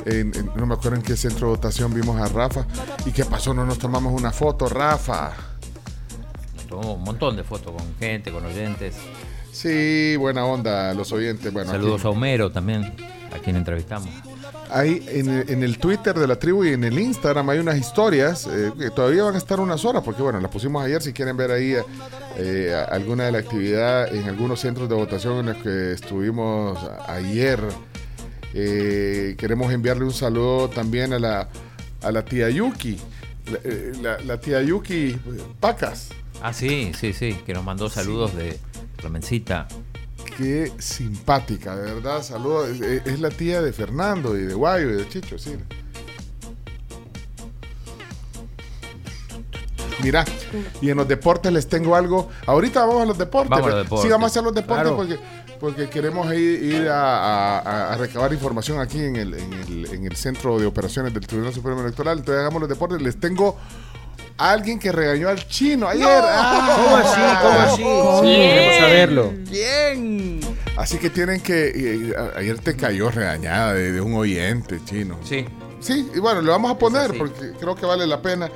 en- 0.05 0.33
en- 0.35 0.51
no 0.55 0.67
me 0.67 0.75
acuerdo 0.75 0.97
en 0.97 1.03
qué 1.03 1.17
centro 1.17 1.47
de 1.49 1.55
votación 1.57 1.93
vimos 1.95 2.21
a 2.21 2.29
Rafa. 2.29 2.67
¿Y 3.07 3.11
qué 3.13 3.25
pasó? 3.25 3.53
No 3.55 3.65
nos 3.65 3.79
tomamos 3.79 4.13
una 4.13 4.31
foto, 4.31 4.69
Rafa. 4.69 5.33
Tomamos 6.69 6.97
un 6.99 7.03
montón 7.05 7.37
de 7.37 7.45
fotos 7.45 7.73
con 7.75 7.95
gente, 7.99 8.31
con 8.31 8.45
oyentes. 8.45 8.95
Sí, 9.53 10.17
buena 10.17 10.45
onda, 10.45 10.93
los 10.95 11.11
oyentes. 11.13 11.51
Bueno, 11.53 11.71
Saludos 11.73 12.01
aquí- 12.01 12.09
a 12.09 12.11
Homero 12.11 12.53
también, 12.53 12.95
a 13.35 13.39
quien 13.43 13.57
entrevistamos. 13.57 14.09
Ahí 14.71 15.05
en 15.09 15.29
el, 15.31 15.51
en 15.51 15.63
el 15.63 15.79
Twitter 15.79 16.19
de 16.19 16.27
la 16.27 16.37
tribu 16.39 16.65
y 16.65 16.73
en 16.75 16.85
el 16.85 16.99
Instagram 16.99 17.49
hay 17.51 17.59
unas 17.59 17.77
historias 17.79 18.47
eh, 18.47 18.73
que 18.79 18.91
todavía 18.91 19.25
van 19.25 19.35
a 19.35 19.39
estar 19.39 19.61
unas 19.61 19.85
horas, 19.85 20.03
porque 20.05 20.23
bueno, 20.23 20.41
las 20.41 20.51
pusimos 20.51 20.85
ayer. 20.85 21.01
Si 21.03 21.13
quieren 21.13 21.37
ver 21.37 21.51
ahí 21.51 21.75
eh, 22.37 22.85
alguna 22.91 23.25
de 23.25 23.33
la 23.33 23.39
actividad 23.39 24.15
en 24.15 24.29
algunos 24.29 24.61
centros 24.61 24.89
de 24.89 24.95
votación 24.95 25.39
en 25.39 25.47
los 25.55 25.57
que 25.63 25.93
estuvimos 25.93 26.79
ayer. 27.09 27.61
Eh, 28.55 29.35
queremos 29.39 29.73
enviarle 29.73 30.05
un 30.05 30.13
saludo 30.13 30.69
también 30.69 31.13
a 31.13 31.19
la, 31.19 31.49
a 32.03 32.11
la 32.11 32.25
tía 32.25 32.49
Yuki, 32.49 32.99
la, 33.51 34.01
la- 34.17 34.25
la 34.25 34.41
tía 34.41 34.63
Yuki 34.63 35.19
Pacas. 35.61 36.09
Ah, 36.43 36.53
sí, 36.53 36.93
sí, 36.99 37.13
sí, 37.13 37.37
que 37.45 37.53
nos 37.53 37.65
mandó 37.65 37.91
saludos 37.91 38.35
de 38.37 38.59
Clemencita. 38.97 39.67
Qué 40.39 40.73
simpática, 40.79 41.75
de 41.77 41.95
verdad. 41.95 42.23
Saludos. 42.23 42.69
Es, 42.81 43.19
la 43.21 43.29
tía 43.31 43.61
de 43.61 43.73
Fernando 43.73 44.37
y 44.39 44.43
de 44.45 44.55
Guayo 44.55 44.89
y 44.91 44.93
de 44.95 45.09
Chicho, 45.09 45.37
sí. 45.37 45.57
Mira, 50.01 50.25
y 50.81 50.91
en 50.91 50.97
los 50.97 51.09
deportes 51.09 51.53
les 51.53 51.67
tengo 51.69 51.97
algo. 51.97 52.29
Ahorita 52.47 52.85
vamos 52.85 53.03
a 53.03 53.07
los 53.07 53.19
deportes. 53.19 53.51
Vamos 53.51 53.67
a 53.67 53.71
los 53.75 53.85
deportes. 53.85 54.05
Sí, 54.05 54.11
vamos 54.13 54.25
a 54.25 54.29
hacer 54.29 54.43
los 54.45 54.55
deportes 54.55 54.83
Claro. 54.85 54.97
porque, 54.97 55.19
porque 55.59 55.91
queremos 55.91 56.33
ir, 56.33 56.63
ir 56.63 56.89
a, 56.89 57.59
a- 57.59 57.93
a 57.95 57.97
recabar 57.97 58.33
información 58.33 58.79
aquí 58.79 59.03
en 59.03 59.17
el, 59.17 59.35
en, 59.35 59.53
el, 59.55 59.87
en 59.93 60.05
el 60.07 60.15
Centro 60.15 60.57
de 60.61 60.67
Operaciones 60.67 61.13
del 61.13 61.27
Tribunal 61.27 61.53
Supremo 61.53 61.81
Electoral. 61.81 62.19
Entonces 62.19 62.39
hagamos 62.41 62.61
los 62.61 62.69
deportes. 62.69 63.03
Les 63.03 63.19
tengo 63.19 63.57
alguien 64.39 64.79
que 64.79 64.93
regañó 64.93 65.29
al 65.29 65.47
chino 65.49 65.89
ayer. 65.89 66.07
Ah. 66.09 66.77
¿Cómo 66.77 66.97
así? 66.97 67.21
¿Cómo 67.43 67.61
así? 67.61 68.27
Sí, 68.27 68.41
queremos 68.41 68.77
saberlo. 68.79 69.33
Bien. 69.51 70.41
Así 70.77 70.99
que 70.99 71.11
tienen 71.11 71.41
que. 71.41 71.73
eh, 71.75 72.15
ayer 72.37 72.59
te 72.61 72.77
cayó 72.77 73.11
regañada 73.11 73.75
de, 73.75 73.93
de 73.93 74.01
un 74.01 74.15
oyente 74.15 74.79
chino. 74.85 75.19
Sí. 75.25 75.45
Sí, 75.81 76.09
y 76.15 76.19
bueno, 76.19 76.41
le 76.43 76.51
vamos 76.51 76.73
a 76.73 76.79
poner 76.79 77.17
porque 77.17 77.53
creo 77.59 77.75
que 77.77 77.87
vale 77.87 78.07
la 78.07 78.21
pena. 78.21 78.49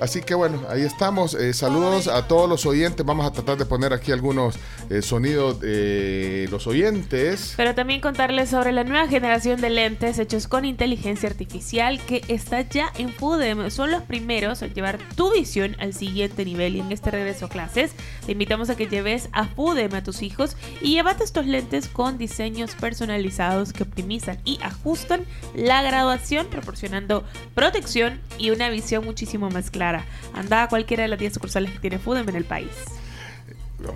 Así 0.00 0.22
que 0.22 0.34
bueno, 0.34 0.62
ahí 0.68 0.82
estamos. 0.82 1.34
Eh, 1.34 1.52
saludos 1.52 2.08
a 2.08 2.26
todos 2.26 2.48
los 2.48 2.64
oyentes. 2.64 3.04
Vamos 3.04 3.26
a 3.26 3.32
tratar 3.32 3.58
de 3.58 3.66
poner 3.66 3.92
aquí 3.92 4.12
algunos 4.12 4.58
eh, 4.88 5.02
sonidos 5.02 5.60
de 5.60 6.48
los 6.50 6.66
oyentes. 6.66 7.52
Pero 7.56 7.74
también 7.74 8.00
contarles 8.00 8.50
sobre 8.50 8.72
la 8.72 8.82
nueva 8.82 9.08
generación 9.08 9.60
de 9.60 9.68
lentes 9.68 10.18
hechos 10.18 10.48
con 10.48 10.64
inteligencia 10.64 11.28
artificial 11.28 12.00
que 12.00 12.22
está 12.28 12.62
ya 12.62 12.90
en 12.96 13.12
FUDEM. 13.12 13.70
Son 13.70 13.90
los 13.90 14.02
primeros 14.02 14.62
en 14.62 14.72
llevar 14.72 14.98
tu 15.16 15.32
visión 15.32 15.76
al 15.80 15.92
siguiente 15.92 16.44
nivel 16.46 16.76
y 16.76 16.80
en 16.80 16.92
este 16.92 17.10
regreso 17.10 17.46
a 17.46 17.48
clases 17.50 17.92
te 18.24 18.32
invitamos 18.32 18.70
a 18.70 18.76
que 18.76 18.86
lleves 18.86 19.28
a 19.32 19.46
FUDEM 19.46 19.94
a 19.94 20.02
tus 20.02 20.22
hijos 20.22 20.56
y 20.80 20.94
llévate 20.94 21.24
estos 21.24 21.46
lentes 21.46 21.88
con 21.88 22.16
diseños 22.16 22.74
personalizados 22.74 23.72
que 23.72 23.82
optimizan 23.82 24.38
y 24.44 24.58
ajustan 24.62 25.24
la 25.54 25.82
graduación 25.82 26.46
proporcionando 26.46 27.24
protección 27.54 28.20
y 28.38 28.50
una 28.50 28.70
visión 28.70 29.04
muchísimo 29.04 29.50
más 29.50 29.70
clara. 29.70 29.89
Anda 30.34 30.64
a 30.64 30.68
cualquiera 30.68 31.02
de 31.02 31.08
las 31.08 31.18
10 31.18 31.34
sucursales 31.34 31.72
que 31.72 31.78
tiene 31.78 31.98
FUDEM 31.98 32.28
en 32.28 32.36
el 32.36 32.44
país. 32.44 32.70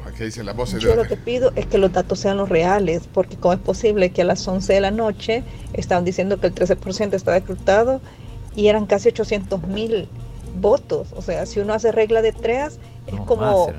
Aquí 0.06 0.24
dicen 0.24 0.46
las 0.46 0.56
voces 0.56 0.82
Yo 0.82 0.94
lo 0.94 1.02
de... 1.02 1.08
que 1.08 1.16
pido 1.16 1.52
es 1.56 1.66
que 1.66 1.76
los 1.78 1.92
datos 1.92 2.18
sean 2.18 2.38
los 2.38 2.48
reales, 2.48 3.02
porque 3.12 3.36
cómo 3.36 3.54
es 3.54 3.60
posible 3.60 4.10
que 4.10 4.22
a 4.22 4.24
las 4.24 4.46
11 4.46 4.72
de 4.72 4.80
la 4.80 4.90
noche 4.90 5.44
estaban 5.74 6.04
diciendo 6.04 6.40
que 6.40 6.46
el 6.46 6.54
13% 6.54 7.14
está 7.14 7.32
decretado 7.32 8.00
y 8.56 8.68
eran 8.68 8.86
casi 8.86 9.10
800 9.10 9.66
mil 9.68 10.08
votos. 10.56 11.08
O 11.14 11.22
sea, 11.22 11.44
si 11.46 11.60
uno 11.60 11.74
hace 11.74 11.92
regla 11.92 12.22
de 12.22 12.32
tres, 12.32 12.78
es 13.06 13.14
No, 13.14 13.26
como 13.26 13.68
más, 13.68 13.76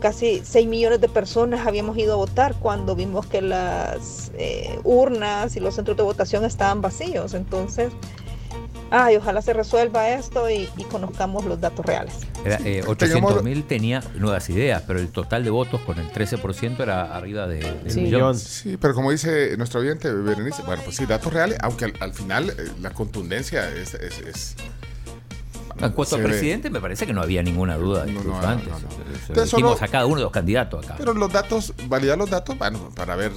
casi 0.00 0.42
6 0.44 0.66
millones 0.68 1.00
de 1.00 1.08
personas 1.08 1.66
habíamos 1.66 1.96
ido 1.98 2.14
a 2.14 2.16
votar 2.16 2.54
cuando 2.54 2.94
vimos 2.94 3.26
que 3.26 3.42
las 3.42 4.32
eh, 4.36 4.78
urnas 4.84 5.56
y 5.56 5.60
los 5.60 5.74
centros 5.74 5.96
de 5.96 6.02
votación 6.02 6.44
estaban 6.44 6.80
vacíos. 6.80 7.34
Entonces, 7.34 7.92
ay, 8.94 9.16
ojalá 9.16 9.42
se 9.42 9.52
resuelva 9.52 10.08
esto 10.10 10.48
y, 10.48 10.68
y 10.76 10.84
conozcamos 10.84 11.44
los 11.44 11.60
datos 11.60 11.84
reales. 11.84 12.14
Era, 12.44 12.58
eh, 12.64 12.82
800 12.86 13.42
mil 13.42 13.64
tenía 13.64 14.02
nuevas 14.16 14.48
ideas, 14.50 14.82
pero 14.86 14.98
el 15.00 15.08
total 15.08 15.42
de 15.44 15.50
votos 15.50 15.80
con 15.80 15.98
el 15.98 16.10
13% 16.12 16.80
era 16.80 17.16
arriba 17.16 17.46
de, 17.46 17.60
del 17.60 17.90
Sí. 17.90 18.00
millón. 18.02 18.38
Sí, 18.38 18.76
pero 18.76 18.94
como 18.94 19.10
dice 19.10 19.56
nuestro 19.56 19.80
oyente 19.80 20.12
Berenice, 20.12 20.62
bueno, 20.62 20.82
pues 20.84 20.96
sí, 20.96 21.06
datos 21.06 21.32
reales, 21.32 21.58
aunque 21.62 21.86
al, 21.86 21.94
al 22.00 22.14
final 22.14 22.50
eh, 22.50 22.54
la 22.80 22.90
contundencia 22.90 23.68
es... 23.70 23.94
es- 23.94 24.18
es- 24.20 24.56
En 25.80 25.90
cuanto 25.90 26.14
al 26.14 26.22
ve. 26.22 26.28
presidente, 26.28 26.70
me 26.70 26.80
parece 26.80 27.04
que 27.04 27.12
no 27.12 27.20
había 27.20 27.42
ninguna 27.42 27.76
duda. 27.76 28.04
incluso 28.06 28.28
no, 28.28 28.40
no, 28.42 28.46
antes. 28.48 28.68
no, 28.68 28.78
no. 28.78 28.90
Se 28.90 28.96
lo 28.96 29.04
Entonces, 29.28 29.50
dijimos 29.50 29.72
solo- 29.78 29.84
a 29.84 29.88
cada 29.88 30.06
uno 30.06 30.16
de 30.16 30.22
los 30.22 30.30
candidatos 30.32 30.84
acá. 30.84 30.94
Pero 30.98 31.14
los 31.14 31.32
datos, 31.32 31.74
validar 31.88 32.16
los 32.16 32.30
datos, 32.30 32.56
bueno, 32.56 32.90
para 32.94 33.16
ver 33.16 33.32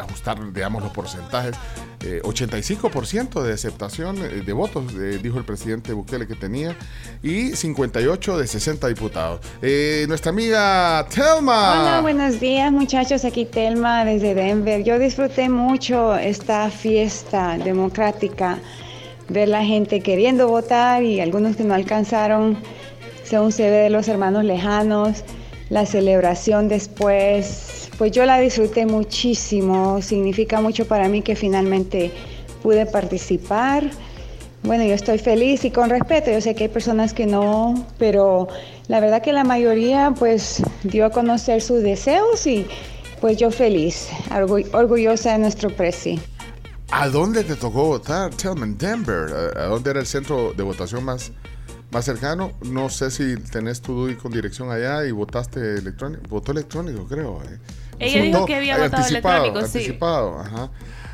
ajustar, 0.00 0.52
digamos, 0.52 0.82
los 0.82 0.92
porcentajes. 0.92 1.56
Eh, 2.04 2.20
85% 2.22 3.42
de 3.42 3.52
aceptación 3.52 4.18
eh, 4.18 4.42
de 4.44 4.52
votos, 4.52 4.92
eh, 4.94 5.20
dijo 5.22 5.38
el 5.38 5.44
presidente 5.44 5.92
Bukele 5.92 6.26
que 6.26 6.34
tenía, 6.34 6.76
y 7.22 7.50
58 7.50 8.38
de 8.38 8.46
60 8.46 8.88
diputados. 8.88 9.40
Eh, 9.60 10.04
nuestra 10.08 10.30
amiga 10.30 11.06
Telma. 11.14 11.80
Hola, 11.80 12.00
buenos 12.02 12.40
días 12.40 12.72
muchachos, 12.72 13.24
aquí 13.24 13.44
Telma 13.44 14.04
desde 14.04 14.34
Denver. 14.34 14.82
Yo 14.82 14.98
disfruté 14.98 15.48
mucho 15.48 16.16
esta 16.16 16.70
fiesta 16.70 17.56
democrática, 17.58 18.58
ver 19.28 19.48
la 19.48 19.64
gente 19.64 20.00
queriendo 20.00 20.48
votar 20.48 21.02
y 21.02 21.20
algunos 21.20 21.56
que 21.56 21.64
no 21.64 21.74
alcanzaron, 21.74 22.58
según 23.22 23.52
se 23.52 23.70
ve 23.70 23.76
de 23.76 23.90
los 23.90 24.08
hermanos 24.08 24.44
lejanos, 24.44 25.24
la 25.72 25.86
celebración 25.86 26.68
después, 26.68 27.88
pues 27.96 28.12
yo 28.12 28.26
la 28.26 28.38
disfruté 28.38 28.84
muchísimo, 28.84 30.02
significa 30.02 30.60
mucho 30.60 30.86
para 30.86 31.08
mí 31.08 31.22
que 31.22 31.34
finalmente 31.34 32.10
pude 32.62 32.84
participar. 32.84 33.90
Bueno, 34.64 34.84
yo 34.84 34.92
estoy 34.92 35.16
feliz 35.16 35.64
y 35.64 35.70
con 35.70 35.88
respeto, 35.88 36.30
yo 36.30 36.42
sé 36.42 36.54
que 36.54 36.64
hay 36.64 36.68
personas 36.68 37.14
que 37.14 37.24
no, 37.24 37.86
pero 37.98 38.48
la 38.88 39.00
verdad 39.00 39.22
que 39.22 39.32
la 39.32 39.44
mayoría 39.44 40.12
pues 40.16 40.62
dio 40.82 41.06
a 41.06 41.10
conocer 41.10 41.62
sus 41.62 41.82
deseos 41.82 42.46
y 42.46 42.66
pues 43.22 43.38
yo 43.38 43.50
feliz, 43.50 44.10
orgu- 44.30 44.68
orgullosa 44.74 45.32
de 45.32 45.38
nuestro 45.38 45.70
presi. 45.70 46.20
¿A 46.90 47.08
dónde 47.08 47.44
te 47.44 47.56
tocó 47.56 47.84
votar? 47.86 48.28
Telma, 48.34 48.66
en 48.66 48.76
Denver. 48.76 49.52
¿A, 49.56 49.62
a 49.62 49.66
dónde 49.68 49.90
era 49.90 50.00
el 50.00 50.06
centro 50.06 50.52
de 50.52 50.62
votación 50.62 51.02
más, 51.02 51.32
más 51.92 52.04
cercano? 52.04 52.52
No 52.64 52.88
sé 52.88 53.10
si 53.10 53.36
tenés 53.36 53.80
tu 53.82 53.92
DUI 53.94 54.16
con 54.16 54.32
dirección 54.32 54.70
allá 54.70 55.04
y 55.06 55.12
votaste 55.12 55.74
electrónico. 55.78 56.22
Votó 56.28 56.52
electrónico, 56.52 57.06
creo. 57.06 57.40
eh. 57.44 57.58
Ella 57.98 58.22
dijo 58.22 58.46
que 58.46 58.56
había 58.56 58.78
votado 58.78 58.96
anticipado, 59.02 59.44
electrónico, 59.44 59.68
sí. 59.72 59.98
Ajá. 60.48 60.70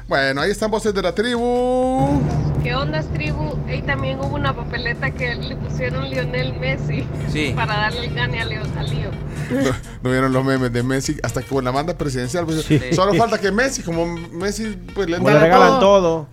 Bueno, 0.09 0.41
ahí 0.41 0.51
están 0.51 0.71
voces 0.71 0.95
de 0.95 1.03
la 1.03 1.15
tribu. 1.15 2.23
¿Qué 2.63 2.75
onda, 2.75 3.03
tribu? 3.03 3.59
Y 3.71 3.83
también 3.83 4.19
hubo 4.19 4.37
una 4.37 4.57
papeleta 4.57 5.11
que 5.11 5.35
le 5.35 5.55
pusieron 5.57 6.09
Lionel 6.09 6.59
Messi 6.59 7.07
Sí. 7.31 7.53
para 7.55 7.77
darle 7.77 8.07
el 8.07 8.15
gane 8.15 8.41
a 8.41 8.45
Leo. 8.47 8.63
A 8.79 8.83
Leo. 8.85 9.11
No, 9.51 9.71
no 10.03 10.11
vieron 10.11 10.33
los 10.33 10.45
memes 10.45 10.73
de 10.73 10.83
Messi 10.83 11.17
hasta 11.23 11.43
que 11.43 11.49
con 11.49 11.63
la 11.65 11.71
banda 11.73 11.97
presidencial. 11.99 12.47
pues, 12.47 12.67
Solo 12.95 13.13
falta 13.15 13.39
que 13.39 13.53
Messi, 13.53 13.83
como 13.83 14.07
Messi, 14.07 14.79
pues 14.95 15.11
le, 15.11 15.19
Como 15.19 15.29
le 15.29 15.41
regalan 15.41 15.79
todo. 15.81 16.27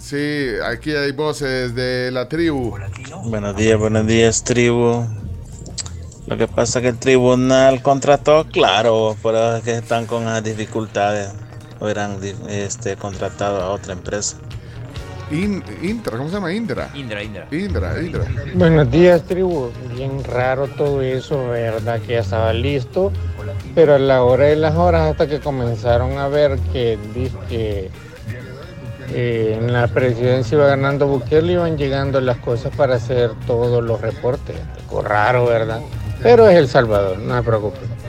Sí, 0.00 0.48
aquí 0.64 0.92
hay 0.92 1.12
voces 1.12 1.74
de 1.74 2.10
la 2.10 2.28
tribu. 2.28 2.76
Buenos 3.24 3.56
días, 3.56 3.78
buenos 3.78 4.06
días, 4.06 4.42
tribu. 4.42 5.04
Lo 6.26 6.36
que 6.36 6.48
pasa 6.48 6.78
es 6.78 6.82
que 6.84 6.88
el 6.88 6.98
tribunal 6.98 7.82
contrató, 7.82 8.46
claro, 8.50 9.16
por 9.20 9.34
eso 9.34 9.56
es 9.56 9.62
que 9.62 9.76
están 9.76 10.06
con 10.06 10.24
las 10.24 10.42
dificultades. 10.42 11.32
Hubieran 11.80 12.18
este, 12.48 12.96
contratado 12.96 13.60
a 13.62 13.70
otra 13.70 13.92
empresa. 13.94 14.36
In- 15.30 15.62
Intra, 15.82 16.16
¿cómo 16.18 16.28
se 16.28 16.34
llama? 16.34 16.52
Indra. 16.52 16.90
Indra, 16.94 17.22
Indra. 17.22 17.46
Indra, 17.50 18.02
Indra. 18.02 18.24
Buenos 18.54 18.90
días, 18.90 19.22
tribu. 19.24 19.70
Bien 19.94 20.22
raro 20.24 20.66
todo 20.68 21.00
eso, 21.02 21.48
¿verdad? 21.48 22.00
Que 22.00 22.14
ya 22.14 22.20
estaba 22.20 22.52
listo. 22.52 23.12
Pero 23.74 23.94
a 23.94 23.98
la 23.98 24.22
hora 24.24 24.46
de 24.46 24.56
las 24.56 24.74
horas, 24.76 25.10
hasta 25.10 25.26
que 25.28 25.40
comenzaron 25.40 26.18
a 26.18 26.28
ver 26.28 26.58
que, 26.72 26.98
que 27.48 27.90
eh, 29.12 29.56
en 29.58 29.72
la 29.72 29.88
presidencia 29.88 30.56
iba 30.56 30.66
ganando 30.66 31.06
Bukele, 31.06 31.52
iban 31.54 31.76
llegando 31.76 32.20
las 32.20 32.38
cosas 32.38 32.74
para 32.76 32.96
hacer 32.96 33.30
todos 33.46 33.82
los 33.82 34.00
reportes. 34.00 34.56
Algo 34.82 35.02
raro, 35.02 35.46
¿verdad? 35.46 35.80
Pero 36.22 36.48
es 36.48 36.56
El 36.56 36.68
Salvador, 36.68 37.18
no 37.18 37.36
se 37.36 37.42
preocupen. 37.42 38.00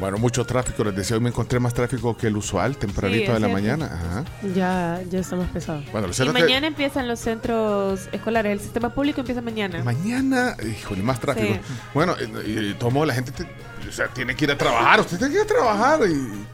Bueno, 0.00 0.18
mucho 0.18 0.44
tráfico, 0.44 0.82
les 0.82 0.96
decía, 0.96 1.16
hoy 1.16 1.22
me 1.22 1.28
encontré 1.28 1.60
más 1.60 1.72
tráfico 1.72 2.16
que 2.16 2.26
el 2.26 2.36
usual, 2.36 2.76
tempranito 2.76 3.26
Sí, 3.26 3.32
de 3.32 3.40
la 3.40 3.46
cierto. 3.46 3.52
mañana. 3.54 3.86
Ajá. 3.86 4.24
Ya, 4.54 5.00
ya 5.08 5.20
está 5.20 5.36
más 5.36 5.48
pesado. 5.50 5.82
Bueno, 5.92 6.08
lo 6.08 6.12
Y 6.12 6.16
es 6.16 6.18
que 6.18 6.32
mañana 6.32 6.66
empiezan 6.66 7.06
los 7.06 7.20
centros 7.20 8.08
escolares. 8.10 8.52
El 8.52 8.60
sistema 8.60 8.92
público 8.92 9.20
empieza 9.20 9.40
mañana. 9.40 9.82
mañana, 9.84 10.56
híjole, 10.68 11.00
más 11.02 11.20
tráfico. 11.20 11.54
Sí. 11.54 11.60
Bueno, 11.94 12.16
y, 12.44 12.50
y 12.70 12.74
tomo 12.74 13.06
la 13.06 13.14
gente, 13.14 13.30
te- 13.30 13.44
o 13.88 13.92
sea, 13.92 14.08
tiene 14.08 14.34
que 14.34 14.44
ir 14.46 14.50
a 14.50 14.58
trabajar, 14.58 15.00
usted 15.00 15.16
tiene 15.16 15.32
que 15.32 15.38
ir 15.40 15.44
a 15.44 15.46
trabajar 15.48 16.00
y 16.10 16.44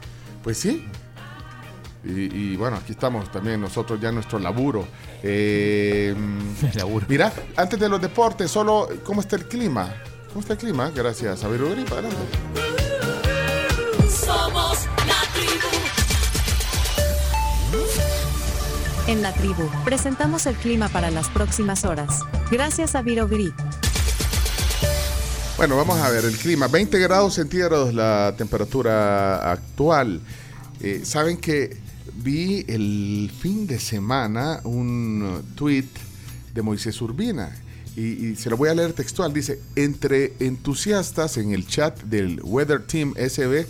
pues 0.43 0.59
sí. 0.59 0.87
Y, 2.03 2.53
y, 2.53 2.55
bueno, 2.55 2.77
aquí 2.77 2.93
estamos 2.93 3.31
también 3.31 3.61
nosotros 3.61 3.99
ya 3.99 4.09
en 4.09 4.15
nuestro 4.15 4.39
laburo. 4.39 4.87
Eh, 5.21 6.15
Mira, 7.07 7.31
antes 7.55 7.79
de 7.79 7.87
los 7.89 8.01
deportes, 8.01 8.49
solo 8.49 8.89
cómo 9.03 9.21
está 9.21 9.35
el 9.35 9.47
clima. 9.47 9.93
¿Cómo 10.29 10.41
está 10.41 10.53
el 10.53 10.59
clima? 10.59 10.89
Gracias, 10.89 11.43
a 11.43 11.47
ver, 11.47 11.61
Uribe, 11.61 11.91
adelante. 11.91 12.17
Somos 14.09 14.85
la 15.05 15.21
tribu. 15.33 15.67
En 19.07 19.21
la 19.21 19.33
tribu, 19.33 19.69
presentamos 19.83 20.45
el 20.45 20.55
clima 20.55 20.87
para 20.89 21.11
las 21.11 21.29
próximas 21.29 21.85
horas. 21.85 22.21
Gracias 22.49 22.95
a 22.95 23.01
Viro 23.01 23.27
Grip. 23.27 23.53
Bueno, 25.57 25.75
vamos 25.75 25.99
a 25.99 26.09
ver 26.09 26.25
el 26.25 26.35
clima. 26.37 26.67
20 26.67 26.97
grados 26.97 27.35
centígrados 27.35 27.93
la 27.93 28.33
temperatura 28.37 29.51
actual. 29.51 30.21
Eh, 30.79 31.01
Saben 31.03 31.37
que 31.37 31.77
vi 32.23 32.65
el 32.67 33.31
fin 33.39 33.67
de 33.67 33.79
semana 33.79 34.61
un 34.63 35.43
tweet 35.55 35.87
de 36.53 36.61
Moisés 36.61 37.01
Urbina 37.01 37.55
y, 37.95 38.01
y 38.01 38.35
se 38.35 38.49
lo 38.49 38.57
voy 38.57 38.69
a 38.69 38.75
leer 38.75 38.93
textual. 38.93 39.33
Dice, 39.33 39.59
entre 39.75 40.33
entusiastas 40.39 41.37
en 41.37 41.51
el 41.51 41.67
chat 41.67 42.01
del 42.03 42.41
Weather 42.43 42.85
Team 42.85 43.13
SB 43.15 43.65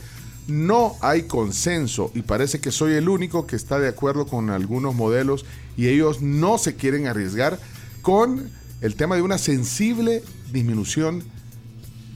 no 0.47 0.95
hay 1.01 1.23
consenso 1.23 2.11
y 2.13 2.23
parece 2.23 2.59
que 2.59 2.71
soy 2.71 2.93
el 2.93 3.09
único 3.09 3.47
que 3.47 3.55
está 3.55 3.79
de 3.79 3.87
acuerdo 3.87 4.25
con 4.25 4.49
algunos 4.49 4.95
modelos 4.95 5.45
y 5.77 5.87
ellos 5.87 6.21
no 6.21 6.57
se 6.57 6.75
quieren 6.75 7.07
arriesgar 7.07 7.59
con 8.01 8.49
el 8.81 8.95
tema 8.95 9.15
de 9.15 9.21
una 9.21 9.37
sensible 9.37 10.23
disminución 10.51 11.23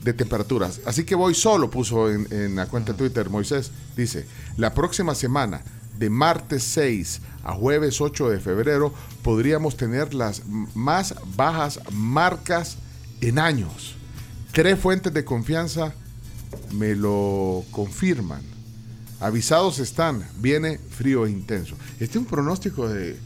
de 0.02 0.12
temperaturas. 0.12 0.80
Así 0.84 1.04
que 1.04 1.14
voy 1.14 1.34
solo, 1.34 1.70
puso 1.70 2.10
en, 2.10 2.26
en 2.30 2.56
la 2.56 2.66
cuenta 2.66 2.92
de 2.92 2.98
Twitter 2.98 3.30
Moisés. 3.30 3.70
Dice, 3.96 4.26
la 4.56 4.74
próxima 4.74 5.14
semana, 5.14 5.62
de 5.98 6.10
martes 6.10 6.62
6 6.64 7.20
a 7.44 7.52
jueves 7.52 8.00
8 8.00 8.30
de 8.30 8.40
febrero, 8.40 8.92
podríamos 9.22 9.76
tener 9.76 10.14
las 10.14 10.42
más 10.74 11.14
bajas 11.36 11.80
marcas 11.92 12.78
en 13.20 13.38
años. 13.38 13.96
Tres 14.52 14.78
fuentes 14.78 15.12
de 15.12 15.24
confianza 15.24 15.94
me 16.72 16.94
lo 16.94 17.64
confirman. 17.70 18.42
Avisados 19.20 19.78
están, 19.78 20.26
viene 20.38 20.78
frío 20.78 21.26
e 21.26 21.30
intenso. 21.30 21.76
Este 21.94 22.04
es 22.04 22.16
un 22.16 22.26
pronóstico 22.26 22.88
de, 22.88 23.16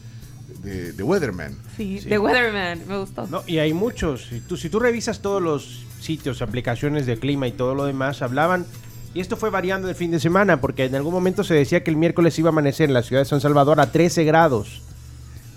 de, 0.63 0.93
de 0.93 1.03
Weatherman. 1.03 1.57
Sí, 1.75 1.99
The 2.07 2.19
Weatherman, 2.19 2.87
me 2.87 2.97
gustó. 2.97 3.27
No, 3.27 3.43
y 3.45 3.57
hay 3.57 3.73
muchos. 3.73 4.27
Si 4.29 4.39
tú, 4.39 4.55
si 4.55 4.69
tú 4.69 4.79
revisas 4.79 5.21
todos 5.21 5.41
los 5.41 5.83
sitios, 5.99 6.41
aplicaciones 6.41 7.05
de 7.05 7.17
clima 7.17 7.47
y 7.47 7.51
todo 7.51 7.75
lo 7.75 7.85
demás, 7.85 8.21
hablaban. 8.21 8.65
Y 9.13 9.19
esto 9.19 9.35
fue 9.35 9.49
variando 9.49 9.87
de 9.87 9.95
fin 9.95 10.11
de 10.11 10.19
semana, 10.19 10.61
porque 10.61 10.85
en 10.85 10.95
algún 10.95 11.13
momento 11.13 11.43
se 11.43 11.53
decía 11.53 11.83
que 11.83 11.91
el 11.91 11.97
miércoles 11.97 12.37
iba 12.39 12.49
a 12.49 12.51
amanecer 12.51 12.89
en 12.89 12.93
la 12.93 13.03
ciudad 13.03 13.21
de 13.21 13.25
San 13.25 13.41
Salvador 13.41 13.79
a 13.79 13.91
13 13.91 14.23
grados. 14.23 14.81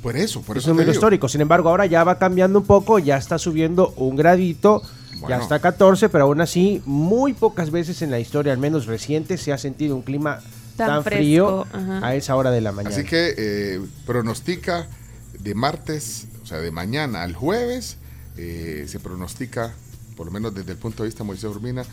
Por 0.02 0.16
eso, 0.16 0.42
por 0.42 0.56
es 0.56 0.64
eso 0.64 0.72
un 0.72 0.76
te 0.76 0.82
número 0.82 0.92
histórico. 0.92 1.28
Sin 1.28 1.40
embargo, 1.40 1.68
ahora 1.68 1.86
ya 1.86 2.04
va 2.04 2.18
cambiando 2.18 2.58
un 2.58 2.66
poco, 2.66 2.98
ya 2.98 3.16
está 3.16 3.38
subiendo 3.38 3.94
un 3.96 4.16
gradito, 4.16 4.82
ya 5.28 5.38
está 5.38 5.60
14, 5.60 6.08
pero 6.08 6.24
aún 6.24 6.40
así, 6.40 6.82
muy 6.84 7.32
pocas 7.32 7.70
veces 7.70 8.02
en 8.02 8.10
la 8.10 8.18
historia, 8.18 8.52
al 8.52 8.58
menos 8.58 8.86
reciente, 8.86 9.38
se 9.38 9.52
ha 9.52 9.58
sentido 9.58 9.96
un 9.96 10.02
clima 10.02 10.40
Tan 10.76 11.04
frío 11.04 11.66
ajá. 11.72 12.06
a 12.06 12.14
esa 12.16 12.34
hora 12.36 12.50
de 12.50 12.60
la 12.60 12.72
mañana. 12.72 12.94
Así 12.94 13.04
que 13.04 13.34
eh, 13.36 13.80
pronostica 14.06 14.88
de 15.38 15.54
martes, 15.54 16.26
o 16.42 16.46
sea, 16.46 16.58
de 16.58 16.70
mañana 16.70 17.22
al 17.22 17.34
jueves, 17.34 17.98
eh, 18.36 18.86
se 18.88 18.98
pronostica, 18.98 19.72
por 20.16 20.26
lo 20.26 20.32
menos 20.32 20.54
desde 20.54 20.72
el 20.72 20.78
punto 20.78 21.02
de 21.02 21.08
vista 21.08 21.22
de 21.22 21.28
Moisés 21.28 21.44
Urbina, 21.44 21.84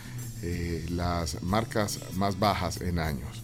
eh, 0.44 0.86
las 0.90 1.42
marcas 1.44 2.00
más 2.16 2.40
bajas 2.40 2.82
en 2.82 3.00
años. 3.00 3.44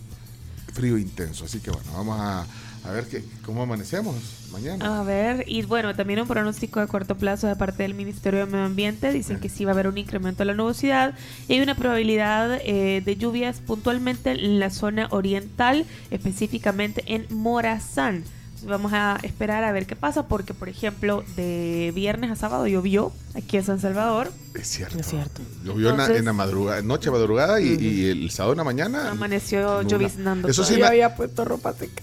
Frío 0.74 0.98
intenso. 0.98 1.46
Así 1.46 1.60
que 1.60 1.72
bueno, 1.72 1.88
vamos 1.94 2.20
a, 2.20 2.46
ver 2.92 3.06
qué, 3.06 3.24
cómo 3.46 3.64
amanecemos 3.64 4.16
mañana. 4.52 5.00
A 5.00 5.04
ver, 5.04 5.44
y 5.48 5.62
bueno, 5.64 5.96
también 5.96 6.22
un 6.22 6.28
pronóstico 6.28 6.80
de 6.80 6.88
corto 6.88 7.18
plazo 7.18 7.48
de 7.48 7.56
parte 7.56 7.84
del 7.84 7.94
Ministerio 7.94 8.40
de 8.40 8.46
Medio 8.46 8.66
Ambiente. 8.66 9.12
Dicen 9.12 9.40
que 9.40 9.50
sí 9.50 9.66
va 9.66 9.72
a 9.72 9.74
haber 9.74 9.88
un 9.88 9.98
incremento 9.98 10.40
de 10.40 10.46
la 10.46 10.54
nubosidad 10.54 11.14
y 11.48 11.54
hay 11.54 11.62
una 11.62 11.76
probabilidad 11.76 12.60
eh, 12.64 13.02
de 13.04 13.16
lluvias 13.16 13.60
puntualmente 13.60 14.32
en 14.32 14.60
la 14.60 14.70
zona 14.70 15.08
oriental, 15.12 15.86
específicamente 16.12 17.04
en 17.08 17.26
Morazán. 17.30 18.24
Vamos 18.66 18.92
a 18.94 19.18
esperar 19.24 19.64
a 19.64 19.72
ver 19.72 19.86
qué 19.86 19.96
pasa 19.96 20.28
porque, 20.28 20.54
por 20.54 20.68
ejemplo, 20.68 21.24
de 21.36 21.92
viernes 21.94 22.32
a 22.32 22.36
sábado 22.36 22.66
llovió 22.68 23.12
aquí 23.36 23.58
en 23.58 23.64
San 23.64 23.80
Salvador. 23.80 24.32
Es 24.56 24.68
cierto. 24.68 24.98
Es 25.00 25.06
cierto. 25.08 25.42
Llovió 25.64 25.92
en 25.92 25.98
la- 25.98 26.08
en 26.18 26.26
la 26.26 26.34
madrugada, 26.34 26.82
noche 26.82 27.12
madrugada 27.12 27.62
y, 27.62 27.76
y 27.80 28.06
el 28.10 28.32
sábado 28.32 28.54
en 28.54 28.58
la 28.58 28.64
mañana. 28.64 29.12
Amaneció 29.12 29.84
lloviznando. 29.84 30.48
Eso 30.48 30.64
sí, 30.64 30.78
na- 30.80 30.88
había 30.88 31.16
puesto 31.16 31.46
ropa 31.46 31.74
seca. 31.74 32.02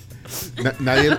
na- 0.62 0.74
nadie, 0.80 1.10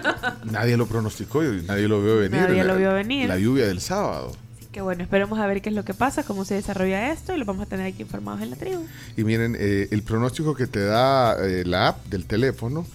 nadie 0.45 0.77
lo 0.77 0.87
pronosticó 0.87 1.43
y 1.43 1.61
nadie 1.63 1.87
lo 1.87 2.01
vio 2.01 2.17
venir. 2.17 2.39
Nadie 2.41 2.63
la, 2.63 2.73
lo 2.73 2.79
vio 2.79 2.93
venir. 2.93 3.27
La 3.27 3.37
lluvia 3.37 3.67
del 3.67 3.81
sábado. 3.81 4.31
Que 4.71 4.81
bueno, 4.81 5.03
esperemos 5.03 5.37
a 5.39 5.47
ver 5.47 5.61
qué 5.61 5.69
es 5.69 5.75
lo 5.75 5.85
que 5.85 5.93
pasa, 5.93 6.23
cómo 6.23 6.43
se 6.43 6.55
desarrolla 6.55 7.11
esto 7.11 7.33
y 7.33 7.37
lo 7.37 7.45
vamos 7.45 7.63
a 7.63 7.65
tener 7.65 7.85
aquí 7.87 8.01
informados 8.01 8.41
en 8.41 8.49
la 8.51 8.55
tribu. 8.57 8.85
Y 9.15 9.23
miren, 9.23 9.55
eh, 9.59 9.87
el 9.91 10.01
pronóstico 10.03 10.53
que 10.55 10.67
te 10.67 10.83
da 10.83 11.35
eh, 11.45 11.63
la 11.65 11.89
app 11.89 12.05
del 12.07 12.25
teléfono 12.25 12.85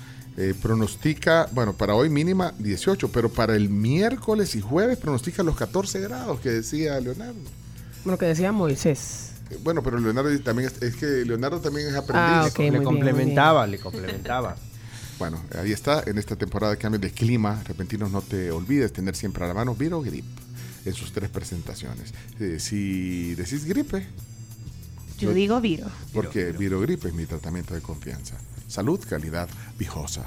eh, 0.41 0.55
pronostica, 0.55 1.51
bueno, 1.53 1.75
para 1.75 1.95
hoy 1.95 2.09
mínima 2.09 2.55
18, 2.59 3.13
pero 3.13 3.29
para 3.29 3.55
el 3.55 3.69
miércoles 3.69 4.55
y 4.55 4.63
jueves 4.63 4.97
pronostica 4.97 5.43
los 5.43 5.55
14 5.55 6.01
grados 6.01 6.41
que 6.41 6.49
decía 6.49 6.99
Leonardo. 6.99 7.41
Lo 8.07 8.17
que 8.17 8.25
decía 8.25 8.51
Moisés. 8.51 9.33
Eh, 9.51 9.59
Bueno, 9.63 9.83
pero 9.83 9.99
Leonardo 9.99 10.31
también 10.41 10.71
es, 10.71 10.81
es 10.81 10.97
que 10.97 11.27
Leonardo 11.27 11.61
también 11.61 11.89
es 11.89 11.95
aprendiz. 11.95 12.25
Ah, 12.25 12.47
ok, 12.49 12.57
muy 12.57 12.65
le 12.65 12.71
bien, 12.71 12.85
complementaba, 12.85 13.67
le 13.67 13.79
complementaba. 13.79 14.57
Bueno, 15.19 15.45
ahí 15.59 15.73
está, 15.73 16.03
en 16.07 16.17
esta 16.17 16.37
temporada 16.37 16.73
de 16.73 16.79
cambios 16.79 17.03
de 17.03 17.11
clima 17.11 17.63
repentinos, 17.69 18.11
no 18.11 18.23
te 18.23 18.51
olvides 18.51 18.95
tener 18.95 19.15
siempre 19.15 19.45
a 19.45 19.49
la 19.49 19.53
mano 19.53 19.75
Virogrip 19.75 20.25
en 20.87 20.95
sus 20.95 21.13
tres 21.13 21.29
presentaciones. 21.29 22.15
Eh, 22.41 22.57
si 22.59 23.35
decís 23.35 23.67
gripe, 23.67 24.07
Yo 25.21 25.33
digo 25.35 25.61
Viro. 25.61 25.87
porque 26.13 26.53
Virogrip 26.53 27.05
es 27.07 27.15
mi 27.15 27.27
tratamiento 27.27 27.75
de 27.75 27.81
confianza. 27.81 28.37
Salud, 28.69 29.01
calidad, 29.09 29.49
viejosa. 29.79 30.25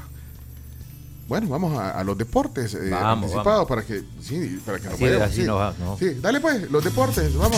Bueno, 1.28 1.48
vamos 1.48 1.78
a, 1.80 1.92
a 1.92 2.04
los 2.04 2.18
deportes 2.18 2.74
eh, 2.74 2.90
Vamos, 2.90 3.32
anticipados 3.32 3.46
vamos. 3.46 3.68
para 3.70 3.84
que, 3.84 4.04
sí, 4.22 4.60
para 4.66 4.78
que 4.80 4.86
nos 4.86 4.94
Así- 4.96 5.04
vayamos, 5.04 5.28
así 5.28 5.42
sí. 5.42 5.48
nos 5.48 5.58
va, 5.58 5.74
¿no? 5.80 5.98
Sí, 5.98 6.10
dale 6.22 6.40
pues, 6.42 6.70
los 6.70 6.84
deportes, 6.84 7.36
vamos. 7.38 7.58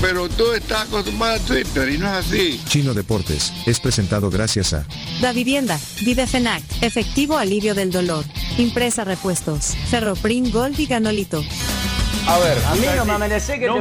Pero 0.00 0.28
tú 0.28 0.52
estás 0.52 0.82
acostumbrado 0.86 1.34
a 1.36 1.38
Twitter 1.40 1.88
y 1.88 1.98
no 1.98 2.06
es 2.06 2.26
así. 2.26 2.60
Chino 2.68 2.94
Deportes 2.94 3.52
es 3.66 3.80
presentado 3.80 4.30
gracias 4.30 4.72
a 4.72 4.84
Da 5.20 5.32
Vivienda, 5.32 5.78
Videfenac, 6.02 6.62
efectivo 6.82 7.36
alivio 7.36 7.74
del 7.74 7.90
dolor. 7.90 8.24
Impresa 8.58 9.02
repuestos, 9.04 9.74
Ferroprim 9.90 10.50
Gold 10.52 10.78
y 10.78 10.86
Ganolito. 10.86 11.42
A 12.28 12.38
ver, 12.38 12.58
A 12.66 12.74
mí 12.74 12.84
no 12.94 13.04
me 13.06 13.12
amanece 13.14 13.58
que 13.58 13.66
te 13.66 13.72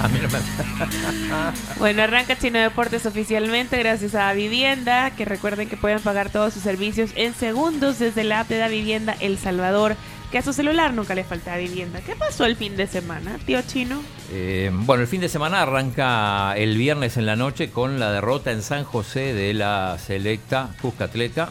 A 0.00 0.08
mí 0.08 0.18
no 0.20 0.28
me- 0.28 1.78
Bueno, 1.78 2.02
arranca 2.02 2.38
Chino 2.38 2.58
Deportes 2.58 3.04
oficialmente 3.06 3.78
gracias 3.78 4.14
a 4.14 4.18
Da 4.24 4.32
Vivienda, 4.32 5.10
que 5.10 5.24
recuerden 5.26 5.68
que 5.68 5.76
pueden 5.76 6.00
pagar 6.00 6.30
todos 6.30 6.54
sus 6.54 6.62
servicios 6.62 7.10
en 7.16 7.34
segundos 7.34 7.98
desde 7.98 8.24
la 8.24 8.40
app 8.40 8.48
de 8.48 8.56
Da 8.58 8.68
Vivienda 8.68 9.14
El 9.20 9.38
Salvador, 9.38 9.94
que 10.30 10.38
a 10.38 10.42
su 10.42 10.52
celular 10.52 10.92
nunca 10.94 11.14
le 11.14 11.24
falta 11.24 11.56
vivienda. 11.56 12.00
¿Qué 12.00 12.14
pasó 12.14 12.44
el 12.44 12.54
fin 12.56 12.76
de 12.76 12.86
semana, 12.86 13.38
tío 13.46 13.60
Chino? 13.62 14.00
Eh, 14.32 14.70
bueno, 14.72 15.02
el 15.02 15.08
fin 15.08 15.20
de 15.20 15.28
semana 15.28 15.62
arranca 15.62 16.54
el 16.56 16.76
viernes 16.76 17.16
en 17.16 17.26
la 17.26 17.34
noche 17.36 17.70
con 17.70 17.98
la 17.98 18.12
derrota 18.12 18.52
en 18.52 18.62
San 18.62 18.84
José 18.84 19.34
de 19.34 19.54
la 19.54 19.98
selecta 20.04 20.70
Cuscatleta. 20.80 21.50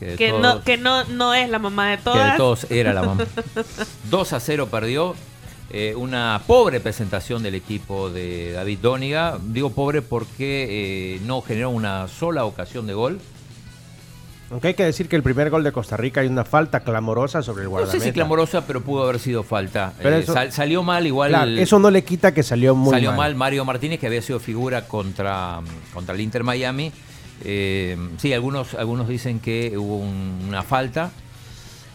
Que 0.00 0.16
Que, 0.16 0.28
todos- 0.30 0.42
no, 0.42 0.62
que 0.62 0.76
no, 0.76 1.04
no 1.04 1.34
es 1.34 1.48
la 1.48 1.58
mamá 1.58 1.90
de 1.90 1.96
que 1.98 2.02
todas. 2.04 2.32
de 2.32 2.36
todos 2.38 2.66
era 2.70 2.92
la 2.92 3.02
mamá. 3.02 3.24
2 4.10 4.32
a 4.32 4.40
0 4.40 4.68
perdió. 4.70 5.14
Eh, 5.68 5.94
una 5.96 6.40
pobre 6.46 6.78
presentación 6.80 7.42
del 7.42 7.56
equipo 7.56 8.08
de 8.08 8.52
David 8.52 8.78
Dóniga. 8.80 9.36
Digo 9.42 9.70
pobre 9.70 10.00
porque 10.00 11.16
eh, 11.16 11.20
no 11.26 11.42
generó 11.42 11.70
una 11.70 12.06
sola 12.08 12.44
ocasión 12.44 12.86
de 12.86 12.94
gol. 12.94 13.20
Aunque 14.50 14.68
hay 14.68 14.74
que 14.74 14.84
decir 14.84 15.08
que 15.08 15.16
el 15.16 15.24
primer 15.24 15.50
gol 15.50 15.64
de 15.64 15.72
Costa 15.72 15.96
Rica 15.96 16.20
hay 16.20 16.28
una 16.28 16.44
falta 16.44 16.80
clamorosa 16.80 17.42
sobre 17.42 17.62
el 17.62 17.64
No 17.64 17.70
guardameta. 17.70 17.98
sé 17.98 18.04
si 18.06 18.12
clamorosa, 18.12 18.64
pero 18.64 18.80
pudo 18.80 19.02
haber 19.02 19.18
sido 19.18 19.42
falta. 19.42 19.92
Pero 20.00 20.16
Eh, 20.16 20.20
eso- 20.20 20.32
sal- 20.34 20.52
salió 20.52 20.84
mal 20.84 21.04
igual. 21.04 21.30
Claro, 21.30 21.50
eso 21.50 21.78
no 21.80 21.90
le 21.90 22.04
quita 22.04 22.32
que 22.32 22.44
salió 22.44 22.76
muy 22.76 22.92
salió 22.92 23.10
mal. 23.10 23.18
mal. 23.18 23.34
Mario 23.34 23.64
Martínez, 23.64 23.98
que 23.98 24.06
había 24.06 24.22
sido 24.22 24.38
figura 24.38 24.86
contra, 24.86 25.60
contra 25.92 26.14
el 26.14 26.20
Inter 26.20 26.44
Miami. 26.44 26.92
Eh, 27.44 27.96
sí, 28.18 28.32
algunos, 28.32 28.74
algunos 28.74 29.08
dicen 29.08 29.40
que 29.40 29.76
hubo 29.76 29.96
un- 29.98 30.44
una 30.48 30.62
falta. 30.62 31.10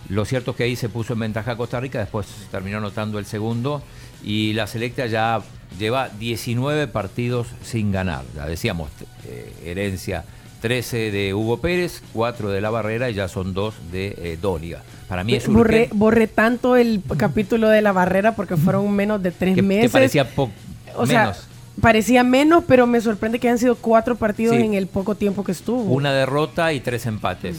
Lo 0.10 0.26
cierto 0.26 0.52
es 0.52 0.58
que 0.58 0.64
ahí 0.64 0.76
se 0.76 0.90
puso 0.90 1.14
en 1.14 1.20
ventaja 1.20 1.56
Costa 1.56 1.80
Rica, 1.80 2.00
después 2.00 2.28
terminó 2.52 2.80
anotando 2.80 3.18
el 3.18 3.26
segundo. 3.26 3.82
Y 4.26 4.52
la 4.54 4.68
selecta 4.68 5.06
ya 5.08 5.42
lleva 5.80 6.10
19 6.10 6.88
partidos 6.88 7.48
sin 7.64 7.94
ganar. 7.94 8.24
Ya 8.36 8.46
decíamos, 8.46 8.90
eh, 9.26 9.54
herencia 9.64 10.26
13 10.62 11.12
de 11.12 11.34
Hugo 11.34 11.58
Pérez, 11.60 12.02
4 12.14 12.50
de 12.50 12.62
La 12.62 12.70
Barrera 12.70 13.10
y 13.10 13.14
ya 13.16 13.28
son 13.28 13.54
2 13.54 13.74
de 13.92 14.08
eh, 14.18 14.38
Dóniga. 14.42 14.84
Para 15.08 15.24
mí 15.24 15.34
es 15.34 15.48
un 15.48 15.56
borré, 15.56 15.90
borré 15.94 16.28
tanto 16.28 16.76
el 16.78 17.02
capítulo 17.18 17.68
de 17.68 17.82
la 17.82 17.92
barrera 17.92 18.34
porque 18.36 18.56
fueron 18.56 18.90
menos 18.94 19.22
de 19.22 19.32
tres 19.32 19.56
que, 19.56 19.62
meses. 19.62 19.84
que 19.88 19.90
parecía 19.94 20.30
po- 20.30 20.50
o 20.96 21.06
sea, 21.06 21.22
menos. 21.22 21.48
parecía 21.82 22.24
menos, 22.24 22.64
pero 22.66 22.88
me 22.88 23.02
sorprende 23.02 23.38
que 23.40 23.48
hayan 23.50 23.58
sido 23.58 23.76
cuatro 23.76 24.16
partidos 24.16 24.56
Sí. 24.56 24.62
en 24.64 24.74
el 24.74 24.88
poco 24.88 25.16
tiempo 25.16 25.44
que 25.44 25.52
estuvo. 25.52 25.82
Una 25.84 26.14
derrota 26.14 26.72
y 26.72 26.80
tres 26.80 27.06
empates. 27.08 27.58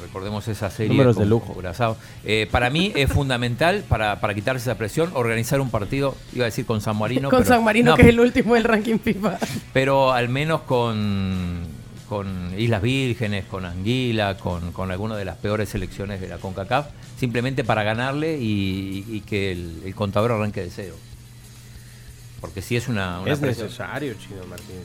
Recordemos 0.00 0.46
esa 0.48 0.70
serie. 0.70 0.90
Números 0.92 1.16
con 1.16 1.24
de 1.24 1.30
lujo. 1.30 1.56
Eh, 2.24 2.46
para 2.50 2.70
mí 2.70 2.92
es 2.94 3.10
fundamental, 3.10 3.82
para, 3.88 4.20
para 4.20 4.34
quitarse 4.34 4.62
esa 4.70 4.76
presión, 4.78 5.10
organizar 5.14 5.60
un 5.60 5.70
partido, 5.70 6.14
iba 6.32 6.44
a 6.44 6.46
decir 6.46 6.64
con 6.66 6.80
San 6.80 6.96
Marino. 6.96 7.30
Con 7.30 7.40
pero- 7.40 7.48
San 7.56 7.64
Marino, 7.64 7.92
no, 7.92 7.96
que 7.96 8.02
es 8.02 8.08
el 8.08 8.20
último 8.20 8.54
del 8.54 8.62
ranking 8.64 8.98
FIFA. 8.98 9.38
Pero 9.72 10.12
al 10.12 10.28
menos 10.28 10.60
con, 10.60 11.62
con 12.14 12.54
Islas 12.56 12.80
Vírgenes, 12.80 13.44
con 13.44 13.64
Anguila, 13.64 14.36
con, 14.36 14.70
con 14.70 14.92
alguna 14.92 15.16
de 15.16 15.24
las 15.24 15.36
peores 15.36 15.68
selecciones 15.68 16.20
de 16.20 16.28
la 16.28 16.38
CONCACAF, 16.38 16.86
simplemente 17.18 17.64
para 17.64 17.82
ganarle 17.82 18.38
y, 18.38 19.04
y 19.10 19.20
que 19.22 19.50
el, 19.50 19.82
el 19.84 19.96
contador 19.96 20.30
arranque 20.30 20.62
de 20.62 20.70
cero. 20.70 20.94
Porque 22.40 22.62
si 22.62 22.76
es 22.76 22.86
una, 22.86 23.18
una 23.18 23.32
Es 23.32 23.40
presión. 23.40 23.66
necesario, 23.66 24.14
Chino 24.14 24.44
Martínez. 24.48 24.84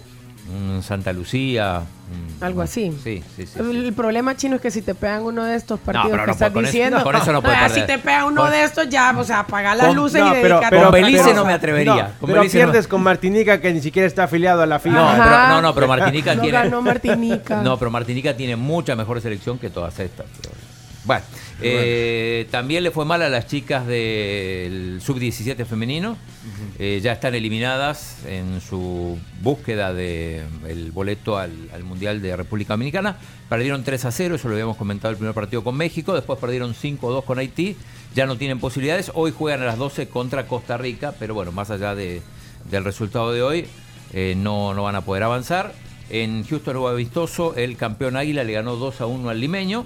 Un 0.51 0.81
Santa 0.81 1.13
Lucía. 1.13 1.81
un- 2.11 2.43
Algo 2.43 2.61
así. 2.63 2.91
Sí, 3.03 3.23
sí, 3.35 3.45
sí. 3.45 3.59
El, 3.59 3.85
el 3.85 3.93
problema 3.93 4.35
chino 4.35 4.55
es 4.55 4.61
que 4.61 4.71
si 4.71 4.81
te 4.81 4.95
pegan 4.95 5.21
uno 5.23 5.43
de 5.43 5.55
estos 5.55 5.79
partidos 5.79 6.09
que 6.19 6.25
no 6.25 6.31
estás 6.31 6.51
con 6.51 6.63
eso- 6.65 6.71
diciendo, 6.71 6.97
no, 6.97 7.03
con 7.03 7.15
eso 7.15 7.31
no 7.31 7.41
puede 7.43 7.55
ah, 7.55 7.69
si 7.69 7.81
te 7.85 7.99
pega 7.99 8.25
uno 8.25 8.41
Con- 8.43 8.51
de 8.51 8.63
estos 8.63 8.89
ya, 8.89 9.13
o 9.15 9.23
sea, 9.23 9.41
apaga 9.41 9.75
las 9.75 9.87
Con- 9.87 9.95
luces 9.97 10.19
No, 10.21 10.27
y 10.29 10.41
pero, 10.41 10.55
dedícate 10.55 10.75
pero, 10.75 10.87
otra 10.89 11.01
Belice 11.01 11.33
no 11.35 11.45
me 11.45 11.53
atrevería. 11.53 11.93
No, 11.93 12.01
Con 12.19 12.27
pero 12.29 12.39
Belice 12.41 12.57
pierdes 12.57 12.87
con 12.87 13.03
Martinica 13.03 13.61
que 13.61 13.71
ni 13.73 13.81
siquiera 13.81 14.07
está 14.07 14.23
afiliado 14.23 14.63
a 14.63 14.65
la 14.65 14.79
FIFA. 14.79 14.95
No, 14.95 15.23
pero, 15.23 15.47
no, 15.49 15.61
no, 15.61 15.75
pero 15.75 15.87
Martinica 15.87 16.33
No 16.35 16.41
tiene. 16.41 16.57
ganó 16.57 16.81
Martinica. 16.81 17.61
No, 17.61 17.77
pero 17.77 17.91
Martinica 17.91 18.35
tiene 18.35 18.55
mucha 18.55 18.95
mejor 18.95 19.21
selección 19.21 19.59
que 19.59 19.69
todas 19.69 19.99
estas. 19.99 20.25
pero- 20.41 20.55
Bueno, 21.05 21.21
eh, 21.61 22.47
también 22.51 22.83
le 22.83 22.91
fue 22.91 23.05
mal 23.05 23.21
a 23.21 23.29
las 23.29 23.47
chicas 23.47 23.85
del 23.87 24.99
sub-17 25.03 25.65
femenino. 25.65 26.17
Eh, 26.77 26.99
ya 27.03 27.11
están 27.11 27.35
eliminadas 27.35 28.17
en 28.25 28.61
su 28.61 29.17
búsqueda 29.41 29.93
del 29.93 30.91
boleto 30.93 31.37
al, 31.37 31.51
al 31.73 31.83
Mundial 31.83 32.21
de 32.21 32.35
República 32.35 32.73
Dominicana. 32.73 33.17
Perdieron 33.49 33.83
3 33.83 34.05
a 34.05 34.11
0, 34.11 34.35
eso 34.35 34.47
lo 34.47 34.53
habíamos 34.53 34.77
comentado 34.77 35.11
el 35.11 35.17
primer 35.17 35.33
partido 35.35 35.63
con 35.63 35.75
México. 35.75 36.13
Después 36.13 36.39
perdieron 36.39 36.73
5 36.73 37.09
a 37.09 37.11
2 37.13 37.23
con 37.25 37.39
Haití. 37.39 37.75
Ya 38.15 38.25
no 38.25 38.37
tienen 38.37 38.59
posibilidades. 38.59 39.11
Hoy 39.13 39.33
juegan 39.37 39.61
a 39.61 39.65
las 39.65 39.77
12 39.77 40.07
contra 40.07 40.47
Costa 40.47 40.77
Rica, 40.77 41.13
pero 41.19 41.33
bueno, 41.33 41.51
más 41.51 41.69
allá 41.69 41.93
de- 41.95 42.21
del 42.71 42.83
resultado 42.83 43.31
de 43.33 43.41
hoy, 43.43 43.65
eh, 44.13 44.33
no, 44.37 44.73
no 44.73 44.83
van 44.83 44.95
a 44.95 45.01
poder 45.01 45.23
avanzar. 45.23 45.73
En 46.09 46.43
Houston 46.45 46.73
Nuevo 46.75 46.95
Vistoso, 46.95 47.55
el 47.55 47.75
campeón 47.77 48.15
Águila 48.17 48.43
le 48.43 48.53
ganó 48.53 48.75
2 48.77 49.01
a 49.01 49.05
1 49.05 49.29
al 49.29 49.39
limeño. 49.39 49.85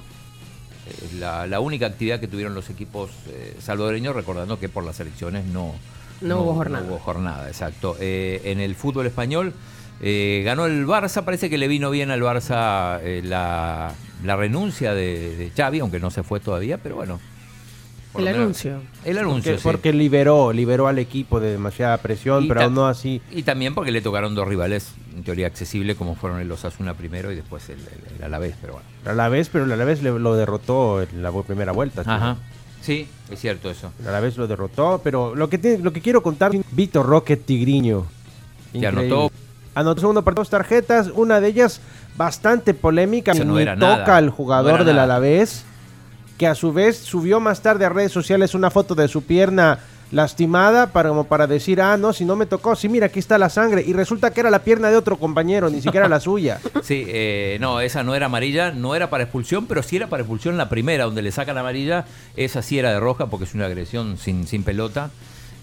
Es 0.88 1.14
la, 1.14 1.48
la 1.48 1.60
única 1.60 1.86
actividad 1.88 2.20
que 2.20 2.28
tuvieron 2.28 2.54
los 2.54 2.70
equipos 2.70 3.10
eh, 3.30 3.56
salvadoreños, 3.62 4.16
recordando 4.16 4.60
que 4.60 4.70
por 4.70 4.84
las 4.84 5.00
elecciones 5.00 5.46
no, 5.46 5.74
No 6.22 6.42
hubo 6.42 6.54
jornada. 6.56 6.86
no 6.86 6.92
hubo 6.94 7.00
jornada, 7.00 7.48
exacto. 7.48 7.96
Eh, 8.00 8.42
en 8.46 8.60
el 8.60 8.76
fútbol 8.76 9.06
español 9.08 9.54
eh, 10.02 10.42
ganó 10.44 10.66
el 10.66 10.86
Barça, 10.86 11.24
parece 11.24 11.50
que 11.50 11.58
le 11.58 11.68
vino 11.68 11.90
bien 11.90 12.12
al 12.12 12.22
Barça 12.22 13.00
eh, 13.02 13.22
la, 13.24 13.94
la 14.24 14.36
renuncia 14.36 14.94
de, 14.94 15.36
de 15.38 15.52
Xavi, 15.56 15.80
aunque 15.80 16.00
no 16.00 16.12
se 16.12 16.24
fue 16.24 16.40
todavía, 16.40 16.78
pero 16.78 16.96
bueno. 16.96 17.20
Por 18.14 18.22
El 18.22 18.30
anuncio. 18.30 18.80
El 19.04 19.18
anuncio, 19.18 19.52
Porque, 19.52 19.58
sí. 19.58 19.64
porque 19.64 19.94
liberó, 19.94 20.54
liberó 20.54 20.88
al 20.88 21.00
equipo 21.00 21.40
de 21.42 21.52
demasiada 21.52 21.98
presión, 21.98 22.46
Y 22.46 22.48
pero 22.48 22.62
aún 22.62 22.76
no 22.76 22.88
así. 22.88 23.22
Y 23.32 23.44
también 23.44 23.76
porque 23.76 23.92
le 23.92 24.02
tocaron 24.02 24.34
dos 24.36 24.48
rivales, 24.48 24.92
en 25.16 25.24
teoría 25.24 25.48
accesibles, 25.48 25.98
como 25.98 26.16
fueron 26.16 26.40
el 26.40 26.50
Osasuna 26.52 26.94
primero 26.94 27.32
y 27.32 27.36
después 27.36 27.68
el, 27.70 27.80
el- 27.80 28.16
el 28.18 28.24
Alavés, 28.24 28.56
pero 28.62 28.74
bueno. 28.74 28.88
A 29.06 29.14
la 29.14 29.28
vez, 29.30 29.50
pero 29.50 29.66
a 29.66 29.68
la 29.76 29.84
vez 29.84 30.02
le- 30.02 30.18
lo 30.20 30.36
derrotó 30.36 31.02
en 31.02 31.22
la 31.22 31.32
primera 31.42 31.72
vuelta. 31.74 32.04
Ajá. 32.06 32.38
Sí, 32.82 33.08
es 33.32 33.40
cierto 33.40 33.70
eso. 33.70 33.92
A 34.08 34.12
la 34.12 34.20
vez 34.20 34.38
lo 34.38 34.46
derrotó, 34.48 35.02
pero 35.04 35.36
lo 35.36 35.50
que, 35.50 35.58
tiene- 35.58 35.80
lo 35.80 35.92
que 35.92 36.02
quiero 36.02 36.22
contar, 36.24 36.52
Vito 36.72 37.02
Rocket 37.04 37.46
Tigriño. 37.46 38.06
Que 38.72 38.88
anotó. 38.88 39.32
Anotó 39.76 40.02
segundo 40.02 40.24
partido 40.24 40.42
dos 40.42 40.50
tarjetas, 40.52 41.08
una 41.16 41.40
de 41.42 41.48
ellas 41.48 41.82
bastante 42.16 42.74
polémica. 42.76 43.32
Eso 43.32 43.44
no 43.44 43.56
ni 43.56 43.64
era 43.64 43.74
toca 43.76 43.88
nada. 43.98 44.18
al 44.18 44.26
No 44.28 44.32
jugador 44.34 44.74
era 44.76 44.84
del 44.84 44.96
nada. 44.98 45.06
Alavés, 45.06 45.66
que 46.38 46.48
a 46.48 46.56
su 46.56 46.74
vez 46.74 46.98
subió 46.98 47.40
más 47.40 47.62
tarde 47.62 47.86
a 47.86 47.90
redes 47.90 48.12
sociales 48.12 48.56
una 48.56 48.72
foto 48.72 48.96
de 48.96 49.08
su 49.08 49.24
pierna 49.24 49.80
lastimada 50.14 50.88
para, 50.88 51.10
como 51.10 51.26
para 51.26 51.48
decir, 51.48 51.82
ah, 51.82 51.98
no, 51.98 52.14
si 52.14 52.24
no 52.24 52.36
me 52.36 52.46
tocó, 52.46 52.76
sí, 52.76 52.88
mira, 52.88 53.08
aquí 53.08 53.20
está 53.20 53.38
la 53.38 53.50
sangre. 53.50 53.84
Y 53.86 53.94
resulta 53.94 54.32
que 54.32 54.42
era 54.42 54.52
la 54.52 54.64
pierna 54.64 54.90
de 54.90 54.96
otro 54.96 55.18
compañero, 55.18 55.70
ni 55.70 55.82
siquiera 55.82 56.08
la 56.08 56.20
suya. 56.20 56.60
Sí, 56.84 57.06
eh, 57.08 57.58
no, 57.62 57.80
esa 57.80 58.04
no 58.04 58.14
era 58.14 58.26
amarilla, 58.26 58.72
no 58.72 58.94
era 58.94 59.10
para 59.10 59.24
expulsión, 59.24 59.68
pero 59.68 59.82
sí 59.84 59.96
era 59.96 60.08
para 60.08 60.22
expulsión 60.22 60.58
la 60.58 60.68
primera, 60.70 61.06
donde 61.06 61.22
le 61.22 61.32
sacan 61.32 61.58
amarilla. 61.58 62.06
Esa 62.36 62.62
sí 62.62 62.78
era 62.78 62.92
de 62.92 63.00
roja 63.00 63.28
porque 63.28 63.46
es 63.46 63.54
una 63.54 63.66
agresión 63.66 64.18
sin, 64.18 64.46
sin 64.48 64.64
pelota. 64.64 65.10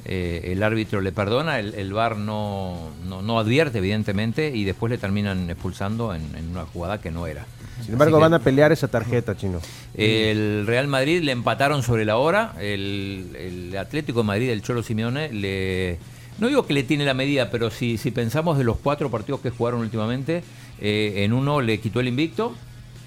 Eh, 0.06 0.52
el 0.52 0.62
árbitro 0.62 1.02
le 1.02 1.12
perdona, 1.12 1.58
el, 1.58 1.74
el 1.74 1.90
no, 1.90 2.90
no, 3.06 3.20
no 3.22 3.38
advierte, 3.38 3.78
evidentemente, 3.78 4.50
y 4.54 4.64
después 4.64 4.90
le 4.90 4.96
terminan 4.96 5.50
expulsando 5.50 6.14
en, 6.14 6.22
en 6.34 6.50
una 6.50 6.64
jugada 6.64 7.00
que 7.02 7.10
no 7.10 7.26
era. 7.26 7.44
Sin 7.84 7.92
embargo, 7.94 8.16
que- 8.18 8.22
van 8.22 8.34
a 8.34 8.38
pelear 8.38 8.72
esa 8.72 8.88
tarjeta, 8.88 9.36
chino. 9.36 9.60
El 9.94 10.66
Real 10.66 10.86
Madrid 10.88 11.22
le 11.22 11.32
empataron 11.32 11.82
sobre 11.82 12.04
la 12.04 12.16
hora. 12.16 12.54
El, 12.60 13.36
el 13.38 13.76
Atlético 13.76 14.20
de 14.20 14.26
Madrid, 14.26 14.50
el 14.50 14.62
Cholo 14.62 14.82
Simeone, 14.82 15.32
le. 15.32 15.98
No 16.38 16.48
digo 16.48 16.66
que 16.66 16.72
le 16.72 16.82
tiene 16.84 17.04
la 17.04 17.12
medida, 17.14 17.50
pero 17.50 17.70
si, 17.70 17.98
si 17.98 18.10
pensamos 18.10 18.56
de 18.56 18.64
los 18.64 18.78
cuatro 18.78 19.10
partidos 19.10 19.40
que 19.40 19.50
jugaron 19.50 19.80
últimamente, 19.80 20.42
eh, 20.80 21.14
en 21.24 21.34
uno 21.34 21.60
le 21.60 21.80
quitó 21.80 22.00
el 22.00 22.08
invicto, 22.08 22.54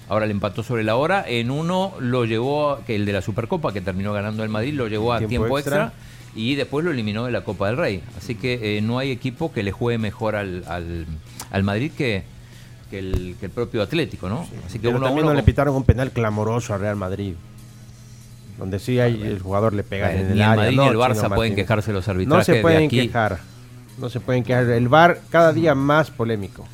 ahora 0.08 0.26
le 0.26 0.32
empató 0.32 0.62
sobre 0.62 0.84
la 0.84 0.94
hora, 0.94 1.24
en 1.26 1.50
uno 1.50 1.94
lo 1.98 2.26
llevó, 2.26 2.78
que 2.86 2.94
el 2.94 3.04
de 3.04 3.12
la 3.12 3.22
Supercopa, 3.22 3.72
que 3.72 3.80
terminó 3.80 4.12
ganando 4.12 4.44
el 4.44 4.50
Madrid, 4.50 4.74
lo 4.74 4.86
llevó 4.86 5.12
a 5.14 5.18
Tiempo 5.18 5.30
tiempo, 5.30 5.58
extra. 5.58 5.86
extra. 5.86 6.00
y 6.36 6.54
después 6.54 6.84
lo 6.84 6.92
eliminó 6.92 7.24
de 7.26 7.32
la 7.32 7.42
Copa 7.42 7.66
del 7.66 7.76
Rey. 7.76 8.02
Así 8.16 8.36
que 8.36 8.78
eh, 8.78 8.80
no 8.82 9.00
hay 9.00 9.10
equipo 9.10 9.52
que 9.52 9.64
le 9.64 9.72
juegue 9.72 9.98
mejor 9.98 10.36
al, 10.36 10.62
al, 10.68 11.04
al 11.50 11.62
Madrid 11.64 11.90
que, 11.96 12.22
que, 12.90 12.98
el, 12.98 13.36
que 13.40 13.46
el 13.46 13.52
propio 13.52 13.82
Atlético, 13.82 14.28
¿no? 14.28 14.46
Así 14.66 14.78
que 14.78 14.86
Pero 14.88 14.96
uno 14.98 15.06
también 15.06 15.24
uno 15.24 15.32
no 15.32 15.34
le 15.36 15.42
con- 15.42 15.46
pitaron 15.46 15.74
un 15.76 15.84
penal 15.84 16.10
clamoroso 16.10 16.74
a 16.74 16.78
Real 16.78 16.96
Madrid. 16.96 17.34
Donde 18.58 18.78
sí 18.78 19.00
hay, 19.00 19.20
el 19.22 19.40
jugador 19.40 19.72
le 19.72 19.82
pega 19.82 20.12
en 20.12 20.18
ni 20.18 20.22
el 20.26 20.32
el 20.32 20.42
área. 20.42 20.56
Madrid 20.56 20.76
no, 20.76 20.82
ni 20.84 20.88
el 20.90 20.96
Barça 20.96 21.34
pueden 21.34 21.54
quejarse 21.56 21.92
los 21.92 22.06
No 22.06 22.12
arbitrajes 22.12 22.46
se 22.46 22.52
de 22.54 22.62
pueden 22.62 22.86
aquí. 22.86 23.00
quejar. 23.08 23.38
No 23.98 24.08
se 24.10 24.20
pueden 24.20 24.44
quejar. 24.44 24.64
El 24.70 24.88
VAR 24.88 25.20
cada 25.30 25.52
día 25.52 25.74
más 25.74 26.10
polémico. 26.10 26.64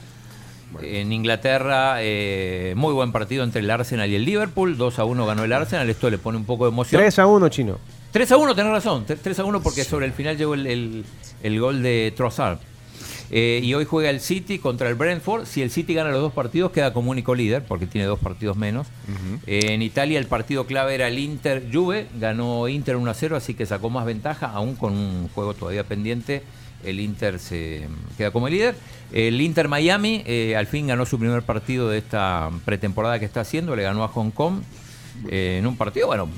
En 0.82 1.12
Inglaterra, 1.12 1.97
eh, 1.99 2.74
muy 2.77 2.93
buen 2.93 3.12
partido 3.12 3.43
entre 3.45 3.61
el 3.61 3.70
Arsenal 3.70 4.09
y 4.11 4.15
el 4.15 4.24
Liverpool. 4.24 4.77
2 4.77 4.99
a 4.99 5.05
1 5.05 5.27
ganó 5.27 5.43
el 5.45 5.53
Arsenal. 5.53 5.89
Esto 5.91 6.09
le 6.11 6.19
pone 6.19 6.39
un 6.39 6.45
poco 6.45 6.65
de 6.66 6.70
emoción. 6.70 7.01
3 7.01 7.19
a 7.19 7.27
1, 7.27 7.49
chino. 7.49 7.78
3 8.12 8.31
a 8.32 8.37
1, 8.37 8.55
tenés 8.55 8.73
razón. 8.73 9.05
3 9.07 9.39
a 9.39 9.45
1 9.45 9.61
porque 9.62 9.85
sobre 9.85 10.07
el 10.07 10.12
final 10.12 10.37
llegó 10.37 10.55
el, 10.55 10.66
el- 10.66 11.05
el 11.43 11.61
gol 11.61 11.82
de 11.82 12.12
Trossard. 12.16 12.59
Eh, 13.31 13.61
y 13.62 13.74
hoy 13.74 13.85
juega 13.85 14.11
el 14.11 14.20
City 14.20 14.59
contra 14.59 14.89
el 14.89 14.97
Brentford. 14.97 15.47
Si 15.47 15.62
el 15.62 15.70
City 15.70 15.94
gana 15.94 16.11
los 16.11 16.20
dos 16.20 16.32
partidos, 16.32 16.73
queda 16.73 16.93
como 16.93 17.11
único 17.11 17.35
líder 17.35 17.65
porque 17.65 17.86
tiene 17.86 18.07
dos 18.07 18.19
partidos 18.19 18.57
menos. 18.57 18.89
Eh, 19.47 19.73
en 19.73 19.82
Italia 19.82 20.19
el 20.19 20.27
partido 20.27 20.66
clave 20.66 20.94
era 20.94 21.09
el 21.09 21.19
Inter-Juve. 21.19 22.09
Ganó 22.19 22.69
Inter 22.69 22.97
1 22.97 23.11
a 23.11 23.15
0, 23.15 23.36
así 23.36 23.55
que 23.55 23.66
sacó 23.66 23.89
más 23.89 24.05
ventaja, 24.05 24.48
aún 24.48 24.74
con 24.74 24.94
un 24.94 25.28
juego 25.28 25.55
todavía 25.55 25.85
pendiente. 25.85 26.43
El 26.85 26.98
Inter 26.98 27.39
se 27.39 27.86
queda 28.16 28.31
como 28.31 28.48
líder. 28.48 28.74
El 29.12 29.40
Inter 29.40 29.69
Miami 29.69 30.23
eh, 30.27 30.57
al 30.57 30.66
fin 30.66 30.86
ganó 30.86 31.07
su 31.07 31.19
primer 31.19 31.43
partido 31.43 31.89
de 31.89 31.98
esta 31.98 32.51
pretemporada 32.65 33.19
que 33.19 33.27
está 33.27 33.43
haciendo. 33.43 33.77
Le 33.77 33.82
ganó 33.82 34.02
a 34.02 34.09
Hong 34.09 34.31
Kong 34.31 34.62
en 35.28 35.66
un 35.66 35.77
partido, 35.77 36.07
bueno, 36.07 36.28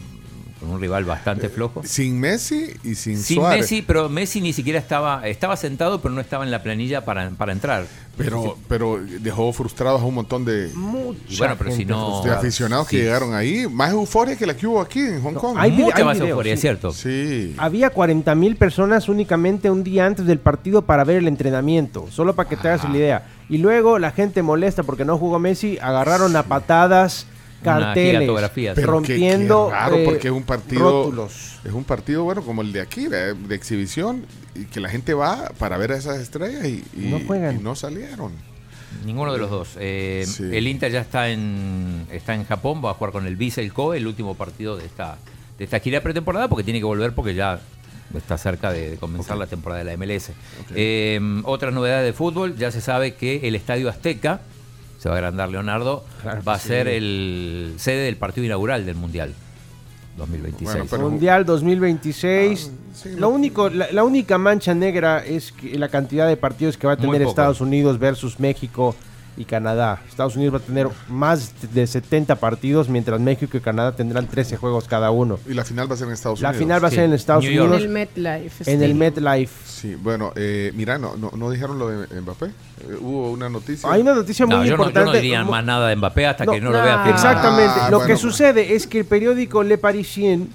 con 0.62 0.70
un 0.70 0.80
rival 0.80 1.04
bastante 1.04 1.48
flojo. 1.48 1.82
Sin 1.84 2.20
Messi 2.20 2.70
y 2.84 2.94
sin, 2.94 3.18
Sin 3.18 3.36
Suárez. 3.38 3.62
Messi, 3.62 3.82
pero 3.82 4.08
Messi 4.08 4.40
ni 4.40 4.52
siquiera 4.52 4.78
estaba, 4.78 5.26
estaba 5.26 5.56
sentado, 5.56 6.00
pero 6.00 6.14
no 6.14 6.20
estaba 6.20 6.44
en 6.44 6.50
la 6.52 6.62
planilla 6.62 7.04
para, 7.04 7.30
para 7.30 7.52
entrar. 7.52 7.86
Pero, 8.16 8.58
pero 8.68 9.00
dejó 9.20 9.52
frustrados 9.52 10.00
a 10.00 10.04
un 10.04 10.14
montón 10.14 10.44
de, 10.44 10.70
Y 11.28 11.36
bueno, 11.38 11.56
pero 11.58 11.72
si 11.72 11.84
no. 11.84 12.22
de 12.22 12.30
aficionados 12.30 12.86
que 12.86 12.98
llegaron 12.98 13.34
ahí. 13.34 13.66
Más 13.66 13.90
euforia 13.90 14.36
que 14.36 14.46
la 14.46 14.54
que 14.54 14.66
hubo 14.66 14.80
aquí 14.80 15.00
en 15.00 15.22
Hong 15.22 15.34
Kong. 15.34 15.56
hay 15.58 15.72
Mucha 15.72 15.96
hay 15.96 16.04
más 16.04 16.16
videos, 16.16 16.30
euforia, 16.30 16.52
sí. 16.52 16.54
es 16.54 16.60
cierto. 16.60 16.92
Sí. 16.92 17.54
Había 17.56 17.90
40 17.90 18.34
mil 18.34 18.56
personas 18.56 19.08
únicamente 19.08 19.70
un 19.70 19.82
día 19.82 20.06
antes 20.06 20.26
del 20.26 20.38
partido 20.38 20.82
para 20.82 21.04
ver 21.04 21.16
el 21.16 21.26
entrenamiento, 21.26 22.06
solo 22.10 22.36
para 22.36 22.48
que 22.48 22.56
te 22.56 22.68
hagas 22.68 22.84
la 22.88 22.96
idea. 22.96 23.26
Y 23.48 23.58
luego 23.58 23.98
la 23.98 24.12
gente 24.12 24.42
molesta 24.42 24.82
porque 24.82 25.04
no 25.04 25.18
jugó 25.18 25.38
Messi, 25.38 25.78
agarraron 25.80 26.36
a 26.36 26.44
patadas, 26.44 27.26
carteles. 27.62 28.28
Pero 28.74 28.92
rompiendo 28.92 29.66
qué 29.68 29.74
raro, 29.74 29.96
eh, 29.96 30.04
porque 30.04 30.28
es 30.28 30.34
un 30.34 30.42
partido 30.42 30.82
rótulos. 31.04 31.58
es 31.64 31.72
un 31.72 31.84
partido 31.84 32.24
bueno 32.24 32.42
como 32.42 32.62
el 32.62 32.72
de 32.72 32.80
aquí 32.80 33.06
de, 33.06 33.34
de 33.34 33.54
exhibición 33.54 34.26
y 34.54 34.64
que 34.66 34.80
la 34.80 34.88
gente 34.88 35.14
va 35.14 35.50
para 35.58 35.76
ver 35.78 35.92
a 35.92 35.96
esas 35.96 36.18
estrellas 36.20 36.64
y, 36.64 36.84
y- 36.96 37.08
No 37.10 37.20
juegan. 37.26 37.56
y 37.60 37.62
no 37.62 37.74
salieron 37.74 38.32
Ninguno 39.06 39.32
de 39.32 39.38
los 39.38 39.48
dos. 39.50 39.70
Eh, 39.80 40.24
Sí. 40.26 40.44
El 40.52 40.66
Inter 40.68 40.92
ya 40.92 41.00
está 41.00 41.30
en, 41.30 42.06
está 42.12 42.34
en 42.34 42.44
Japón, 42.44 42.82
va 42.84 42.90
a 42.90 42.94
jugar 42.94 43.10
con 43.12 43.26
el 43.26 43.36
Vissel 43.36 43.72
Kobe, 43.72 43.96
el 43.96 44.06
último 44.06 44.34
partido 44.34 44.76
de 44.76 44.84
esta, 44.84 45.16
de 45.58 45.64
esta 45.64 45.80
gira 45.80 46.02
pretemporada, 46.02 46.48
porque 46.48 46.62
tiene 46.62 46.78
que 46.78 46.84
volver 46.84 47.14
porque 47.14 47.34
ya 47.34 47.58
está 48.14 48.36
cerca 48.36 48.70
de, 48.70 48.90
de 48.90 48.96
comenzar 48.98 49.38
la 49.38 49.46
temporada 49.46 49.82
de 49.82 49.90
la 49.90 49.96
MLS. 49.96 50.32
Eh, 50.74 51.18
otra 51.44 51.70
novedad 51.70 52.02
de 52.02 52.12
fútbol, 52.12 52.54
ya 52.58 52.70
se 52.70 52.82
sabe 52.82 53.14
que 53.14 53.48
el 53.48 53.54
Estadio 53.54 53.88
Azteca, 53.88 54.42
se 55.02 55.08
va 55.08 55.16
a 55.16 55.18
agrandar 55.18 55.48
Leonardo, 55.48 56.04
Claro 56.22 56.42
va 56.46 56.54
a 56.54 56.58
ser 56.60 56.86
el 56.86 57.74
sede 57.76 58.04
del 58.04 58.16
partido 58.16 58.46
inaugural 58.46 58.86
del 58.86 58.94
Mundial 58.94 59.34
2026. 60.16 60.70
Bueno, 60.70 60.86
pero- 60.88 61.02
Mundial 61.10 61.44
2026. 61.44 62.70
Ah, 62.72 62.94
sí, 62.94 63.08
lo 63.16 63.28
único, 63.30 63.68
la, 63.68 63.90
la 63.90 64.04
única 64.04 64.38
mancha 64.38 64.74
negra 64.74 65.24
es 65.24 65.50
que 65.50 65.76
la 65.76 65.88
cantidad 65.88 66.28
de 66.28 66.36
partidos 66.36 66.76
que 66.76 66.86
va 66.86 66.92
a 66.92 66.96
tener. 66.96 67.20
Estados 67.22 67.60
Unidos 67.60 67.98
versus 67.98 68.38
México 68.38 68.94
y 69.36 69.44
Canadá. 69.46 70.00
Estados 70.08 70.36
Unidos 70.36 70.54
va 70.54 70.58
a 70.58 70.60
tener 70.60 70.88
más 71.08 71.52
de 71.72 71.86
70 71.86 72.36
partidos, 72.36 72.88
mientras 72.88 73.18
México 73.20 73.56
y 73.56 73.60
Canadá 73.60 73.92
tendrán 73.92 74.26
13 74.26 74.56
juegos 74.58 74.86
cada 74.88 75.10
uno. 75.10 75.38
y 75.48 75.54
la 75.54 75.64
final 75.64 75.90
va 75.90 75.94
a 75.94 75.96
ser 75.98 76.08
en 76.08 76.12
Estados 76.14 76.40
La 76.40 76.50
Unidos 76.50 76.62
final 76.64 76.84
va 76.84 76.88
a 76.88 76.90
Sí. 76.90 76.96
ser 76.96 77.04
en 77.06 77.12
Estados 77.14 77.44
New 77.44 77.52
York. 77.52 77.66
En 77.66 77.72
Unidos, 77.72 77.82
el 77.84 77.88
MetLife. 77.92 78.70
en 78.72 78.82
el. 78.82 78.94
MetLife. 78.94 79.52
sí 79.66 79.94
bueno 79.94 80.32
eh, 80.36 80.70
mira 80.74 80.98
no, 80.98 81.16
no 81.16 81.30
no 81.34 81.50
dijeron 81.50 81.78
lo 81.78 81.88
de 81.88 82.20
Mbappé 82.20 82.46
Eh, 82.46 82.96
hubo 83.00 83.30
una 83.32 83.48
noticia 83.48 83.90
Hay 83.90 84.02
una 84.02 84.14
noticia 84.14 84.44
muy 84.46 84.54
No, 84.56 84.64
yo, 84.64 84.70
no, 84.76 84.76
yo 84.76 84.82
importante. 84.88 85.06
no 85.06 85.12
diría 85.16 85.44
más 85.44 85.64
nada 85.64 85.88
de 85.88 85.96
Mbappé 85.96 86.26
hasta 86.26 86.44
No, 86.44 86.52
que 86.52 86.60
no, 86.60 86.70
lo 86.70 86.82
vea 86.82 87.02
firmado. 87.04 87.10
Exactamente. 87.14 87.72
Ah, 87.80 87.90
Lo 87.90 87.98
bueno, 87.98 88.12
que 88.14 88.20
sucede 88.20 88.74
es 88.74 88.86
que 88.86 88.98
el 89.00 89.04
periódico 89.06 89.62
Le 89.62 89.78
Parisien 89.78 90.48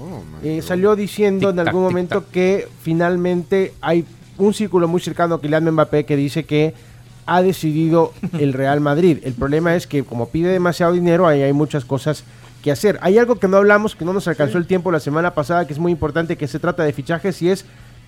Oh, 0.00 0.22
eh, 0.44 0.62
salió 0.62 0.94
diciendo 0.94 1.50
en 1.50 1.58
algún 1.58 1.82
momento 1.82 2.22
que 2.30 2.68
finalmente 2.82 3.74
hay 3.80 4.04
un 4.36 4.54
círculo 4.54 4.86
muy 4.86 5.00
cercano 5.00 5.34
a 5.34 5.40
Kylian 5.40 5.68
Mbappé 5.72 6.04
que 6.04 6.14
dice 6.16 6.44
que 6.44 6.72
ha 7.28 7.42
decidido 7.42 8.12
el 8.38 8.54
Real 8.54 8.80
Madrid. 8.80 9.18
El 9.22 9.34
problema 9.34 9.76
es 9.76 9.86
que 9.86 10.02
como 10.02 10.30
pide 10.30 10.48
demasiado 10.48 10.94
dinero, 10.94 11.26
ahí 11.26 11.42
hay 11.42 11.52
muchas 11.52 11.84
cosas 11.84 12.24
que 12.62 12.72
hacer. 12.72 12.98
Hay 13.02 13.18
algo 13.18 13.36
que 13.36 13.46
no 13.48 13.58
hablamos, 13.58 13.94
que 13.94 14.04
no 14.04 14.14
nos 14.14 14.26
alcanzó 14.26 14.56
el 14.58 14.66
tiempo 14.66 14.90
la 14.90 14.98
semana 14.98 15.34
pasada, 15.34 15.66
que 15.66 15.74
es 15.74 15.78
muy 15.78 15.92
importante, 15.92 16.36
que 16.36 16.48
se 16.48 16.58
trata 16.58 16.82
de 16.84 16.92
fichajes 16.92 17.40
y 17.42 17.50
es 17.50 17.66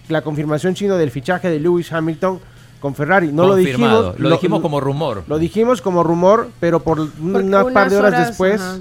la 0.09 0.23
confirmación 0.23 0.75
chino 0.75 0.97
del 0.97 1.11
fichaje 1.11 1.51
de 1.51 1.61
Lewis 1.61 1.93
Hamilton 1.93 2.41
con 2.81 2.95
Ferrari. 2.95 3.31
No 3.31 3.47
lo 3.47 3.57
dijimos. 3.57 4.19
Lo 4.19 4.31
dijimos 4.31 4.63
como 4.63 4.81
rumor. 4.81 5.23
Lo 5.29 5.39
dijimos 5.39 5.83
como 5.83 6.03
rumor, 6.03 6.49
pero 6.59 6.81
por 6.81 6.99
una 6.99 7.41
unas 7.41 7.65
par 7.75 7.91
de 7.91 7.99
horas, 7.99 8.15
horas, 8.15 8.29
después 8.29 8.61
ajá. 8.61 8.79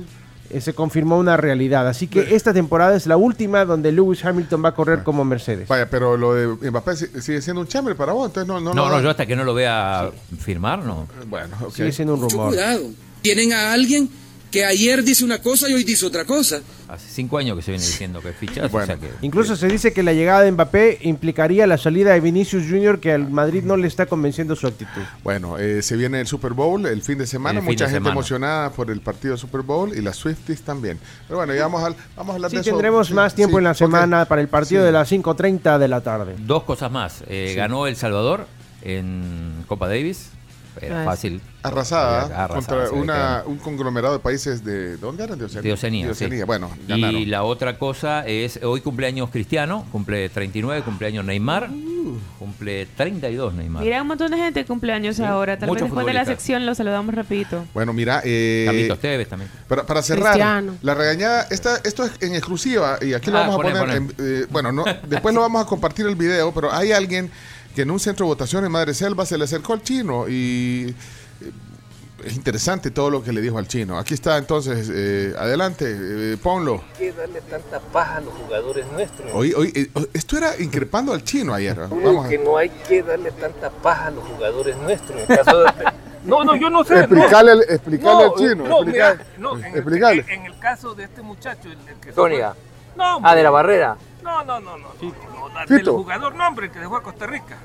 Eh, 0.50 0.62
se 0.62 0.74
confirmó 0.74 1.18
una 1.18 1.38
realidad. 1.38 1.88
Así 1.88 2.08
que 2.08 2.36
esta 2.36 2.54
temporada 2.54 2.96
es 2.96 3.06
la 3.08 3.18
última 3.18 3.66
donde 3.66 3.92
Lewis 3.92 4.24
Hamilton 4.26 4.64
va 4.64 4.70
a 4.70 4.74
correr 4.76 5.04
como 5.04 5.24
Mercedes. 5.26 5.68
Vaya, 5.68 5.90
pero 5.90 6.18
lo 6.18 6.34
de 6.34 6.70
Mbappé 6.72 6.96
si- 6.96 7.22
sigue 7.22 7.42
siendo 7.42 7.62
un 7.62 7.68
chambre 7.68 7.96
para 7.96 8.14
vos, 8.14 8.28
entonces 8.28 8.48
no 8.48 8.60
no 8.60 8.74
No, 8.74 8.90
lo- 8.90 8.96
no, 8.98 9.02
yo 9.02 9.10
hasta 9.10 9.26
que 9.26 9.36
no 9.36 9.44
lo 9.44 9.54
vea 9.54 10.10
firmar, 10.40 10.84
no. 10.84 11.08
Bueno, 11.28 11.56
ok. 11.62 11.74
Sigue 11.74 11.92
siendo 11.92 12.16
un 12.16 12.22
Mucho 12.22 12.36
rumor. 12.38 12.50
cuidado. 12.54 12.82
Tienen 13.22 13.54
a 13.54 13.74
alguien 13.74 14.10
que 14.52 14.66
ayer 14.66 15.04
dice 15.04 15.24
una 15.24 15.40
cosa 15.40 15.70
y 15.70 15.74
hoy 15.74 15.84
dice 15.84 16.06
otra 16.06 16.26
cosa. 16.26 16.62
Hace 16.88 17.08
cinco 17.10 17.38
años 17.38 17.56
que 17.56 17.62
se 17.62 17.72
viene 17.72 17.86
diciendo 17.86 18.20
que 18.20 18.34
fichas, 18.34 18.72
Bueno. 18.72 18.84
o 18.84 18.88
sea 18.88 18.98
que... 18.98 19.10
Incluso 19.22 19.56
se 19.56 19.68
dice 19.68 19.94
que 19.94 20.02
la 20.02 20.12
llegada 20.14 20.42
de 20.42 20.52
Mbappé 20.52 20.98
implicaría 21.02 21.68
la 21.68 21.78
salida 21.78 22.14
de 22.14 22.20
Vinicius 22.20 22.64
Jr., 22.68 23.00
que 23.00 23.12
al 23.14 23.30
Madrid 23.30 23.64
no 23.64 23.78
le 23.78 23.88
está 23.88 24.08
convenciendo 24.08 24.56
su 24.56 24.66
actitud. 24.66 25.02
Bueno, 25.24 25.60
eh, 25.60 25.84
se 25.84 25.96
viene 25.96 26.20
el 26.22 26.26
Super 26.28 26.54
Bowl 26.54 26.84
el 26.88 27.04
fin 27.04 27.20
de 27.20 27.28
semana, 27.28 27.60
El 27.60 27.66
mucha 27.66 27.84
de 27.86 27.92
gente 27.92 27.98
semana. 27.98 28.14
emocionada 28.14 28.72
por 28.72 28.90
el 28.90 29.02
partido 29.02 29.34
de 29.36 29.38
Super 29.40 29.62
Bowl 29.62 29.96
y 29.96 30.02
las 30.02 30.16
Swifties 30.18 30.62
también. 30.64 31.00
Pero 31.28 31.38
bueno, 31.38 31.54
ya 31.54 31.62
vamos 31.68 31.84
a, 31.84 31.96
vamos 32.16 32.32
a 32.34 32.36
hablar 32.38 32.50
Sí, 32.50 32.58
de 32.58 32.62
eso. 32.62 32.72
tendremos 32.72 33.08
Sí, 33.08 33.14
más 33.14 33.36
tiempo 33.36 33.58
sí, 33.58 33.60
en 33.60 33.64
la 33.66 33.74
semana 33.76 34.26
para 34.26 34.42
el 34.42 34.48
partido 34.48 34.82
Sí. 34.82 34.86
de 34.88 34.92
las 34.92 35.12
5.30 35.12 35.78
de 35.78 35.88
la 35.88 36.02
tarde. 36.02 36.36
Dos 36.40 36.64
cosas 36.64 36.92
más. 36.92 37.24
Eh, 37.28 37.54
Ganó 37.56 37.86
El 37.86 37.96
Salvador 37.96 38.48
en 38.82 39.64
Copa 39.68 39.88
Davis. 39.88 40.32
Era 40.82 41.02
Ah, 41.04 41.06
fácil. 41.06 41.42
Arrasada 41.62 42.22
Arrasada, 42.46 42.48
contra 42.56 42.92
una, 42.92 43.44
un 43.46 43.58
conglomerado 43.58 44.14
de 44.14 44.20
países 44.20 44.64
de... 44.64 44.96
¿Dónde 44.98 45.26
eran? 45.26 45.38
De 45.38 45.46
Oceanía. 45.46 45.62
De 45.70 45.74
Oceanía. 45.74 46.08
De 46.08 46.16
sí. 46.16 46.44
Bueno, 46.46 46.70
ganaron. 46.88 47.20
Y 47.20 47.26
la 47.26 47.44
otra 47.44 47.78
cosa 47.78 48.26
es, 48.26 48.60
hoy 48.64 48.80
cumpleaños 48.82 49.30
Cristiano, 49.30 49.86
cumple 49.92 50.30
39, 50.30 50.84
cumpleaños 50.84 51.26
Neymar, 51.26 51.70
cumple 52.38 52.86
32 52.96 53.54
Neymar. 53.56 53.84
Mira, 53.84 54.02
un 54.02 54.08
montón 54.08 54.32
de 54.32 54.38
gente 54.38 54.66
cumpleaños 54.66 55.20
ahora. 55.20 55.58
Tal 55.60 55.70
vez 55.70 55.84
después 55.84 56.06
de 56.06 56.14
la 56.14 56.24
sección 56.26 56.66
lo 56.66 56.74
saludamos 56.76 57.14
rapidito. 57.14 57.66
Bueno, 57.74 57.92
mira, 57.94 58.22
eh, 58.24 58.64
Carlitos 58.66 59.00
Tevez 59.00 59.28
también. 59.28 59.52
para, 59.68 59.86
para 59.86 60.02
cerrar, 60.02 60.34
Cristiano. 60.34 60.76
la 60.82 60.94
regañada, 60.96 61.48
esta, 61.52 61.78
esto 61.84 62.06
es 62.06 62.12
en 62.22 62.36
exclusiva 62.36 62.98
y 63.02 63.14
aquí 63.14 63.30
lo 63.32 63.38
Ah, 63.38 63.42
vamos 63.48 63.56
a 63.60 63.62
poner, 63.62 63.90
en- 63.98 64.14
eh, 64.18 64.46
bueno, 64.50 64.72
no, 64.72 64.86
después 65.08 65.36
lo 65.36 65.42
vamos 65.42 65.62
a 65.62 65.66
compartir 65.66 66.06
el 66.06 66.16
video, 66.16 66.54
pero 66.54 66.72
hay 66.72 66.92
alguien 66.94 67.30
que 67.76 67.82
en 67.84 67.92
un 67.92 68.00
centro 68.00 68.26
de 68.26 68.30
votación 68.30 68.66
en 68.66 68.72
Madre 68.72 68.94
Selva 68.94 69.26
se 69.26 69.38
le 69.38 69.44
acercó 69.46 69.74
al 69.74 69.82
chino 69.84 70.28
y 70.28 70.94
eh, 71.42 71.52
es 72.26 72.36
interesante 72.36 72.92
todo 72.92 73.10
lo 73.10 73.24
que 73.24 73.32
le 73.32 73.40
dijo 73.42 73.58
al 73.58 73.68
chino. 73.68 73.98
Aquí 73.98 74.14
está 74.14 74.38
entonces, 74.38 74.90
eh, 74.94 75.34
adelante, 75.38 75.86
eh, 75.88 76.38
ponlo. 76.42 76.84
que 76.98 77.14
darle 77.14 77.40
tanta 77.42 77.80
paja 77.80 78.18
a 78.18 78.22
los 78.22 78.34
jugadores 78.34 78.86
nuestros. 78.92 79.32
Hoy, 79.34 79.54
hoy, 79.54 79.72
eh, 79.76 79.90
esto 80.14 80.38
era 80.38 80.60
increpando 80.60 81.14
al 81.14 81.24
chino 81.24 81.54
ayer. 81.54 81.78
Vamos 81.78 82.26
a 82.26 82.30
que 82.30 82.38
no 82.38 82.58
hay 82.58 82.70
que 82.70 83.04
darle 83.04 83.32
tanta 83.32 83.70
paja 83.70 84.08
a 84.08 84.12
los 84.12 84.24
jugadores 84.26 84.76
nuestros. 84.78 85.22
en 85.22 85.28
caso 85.28 85.60
de- 85.64 85.72
No, 86.26 86.44
no, 86.44 86.54
yo 86.58 86.70
no 86.70 86.84
sé. 86.84 87.00
Explicarle 87.00 87.52
al- 87.52 87.58
no. 87.60 87.64
explicarle 87.74 88.24
al 88.26 88.34
chino, 88.36 88.68
No, 88.68 88.82
explicar- 88.84 89.18
mira, 89.18 89.30
no, 89.38 89.58
en, 89.58 89.66
el- 89.66 90.20
en- 90.30 90.54
caso 90.60 90.94
de 90.94 91.06
este 91.06 91.22
muchacho, 91.22 91.70
el, 91.70 91.78
el 91.88 91.96
que 92.02 92.12
fue- 92.12 92.40
No, 92.98 93.20
Ah, 93.24 93.34
de 93.36 93.44
la 93.44 93.50
barrera. 93.50 93.96
No, 94.24 94.44
no, 94.44 94.60
no, 94.60 94.78
no. 94.78 94.88
no, 95.02 95.50
no, 95.50 95.60
del 95.68 95.80
Fito. 95.80 95.98
jugador, 95.98 96.36
no, 96.36 96.48
hombre, 96.48 96.68
el 96.68 96.72
que 96.72 96.80
dejó 96.80 96.96
a 96.98 97.04
Costa 97.04 97.26
Rica. 97.26 97.58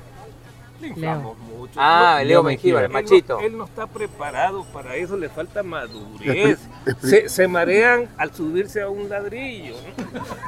Le 0.81 0.89
inflamos 0.89 1.37
mucho. 1.37 1.73
Ah, 1.77 2.17
No, 2.19 2.25
Leo 2.25 2.43
Mengíbar, 2.43 2.83
el 2.83 2.87
él 2.87 2.91
no- 2.93 3.01
machito. 3.01 3.39
Él 3.39 3.57
no 3.57 3.63
está 3.63 3.87
preparado 3.87 4.65
para 4.73 4.95
eso, 4.95 5.15
le 5.15 5.29
falta 5.29 5.63
madurez. 5.63 6.59
Se, 7.01 7.29
se 7.29 7.47
marean 7.47 8.09
al 8.17 8.33
subirse 8.35 8.81
a 8.81 8.89
un 8.89 9.07
ladrillo. 9.07 9.73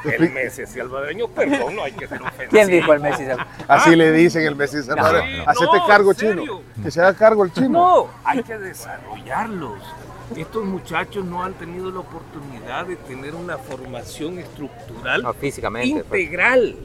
¿no? 0.04 0.10
El 0.10 0.30
Messi 0.30 0.66
salvadoreño, 0.66 1.28
perdón, 1.28 1.76
no 1.76 1.82
hay 1.84 1.92
que 1.92 2.06
ser 2.06 2.20
ofensivo. 2.20 2.50
¿Quién 2.50 2.68
dijo 2.68 2.92
el 2.92 3.00
Messi 3.00 3.24
Así 3.68 3.96
le 3.96 4.12
dicen 4.12 4.44
el 4.44 4.54
Messi 4.54 4.82
Salvador. 4.82 5.22
Sí, 5.26 5.42
Hacete 5.46 5.76
no, 5.78 5.86
cargo, 5.86 6.12
chino. 6.12 6.60
Que 6.82 6.90
se 6.90 7.00
haga 7.00 7.14
cargo 7.14 7.44
el 7.44 7.52
chino. 7.52 7.68
No, 7.70 8.08
hay 8.22 8.42
que 8.42 8.58
desarrollarlos. 8.58 9.80
Estos 10.36 10.64
muchachos 10.64 11.24
no 11.24 11.42
han 11.42 11.54
tenido 11.54 11.90
la 11.90 12.00
oportunidad 12.00 12.86
de 12.86 12.96
tener 12.96 13.34
una 13.34 13.56
formación 13.58 14.38
estructural 14.38 15.22
No, 15.22 15.32
físicamente, 15.34 16.04
pues. 16.04 16.20
integral, 16.22 16.76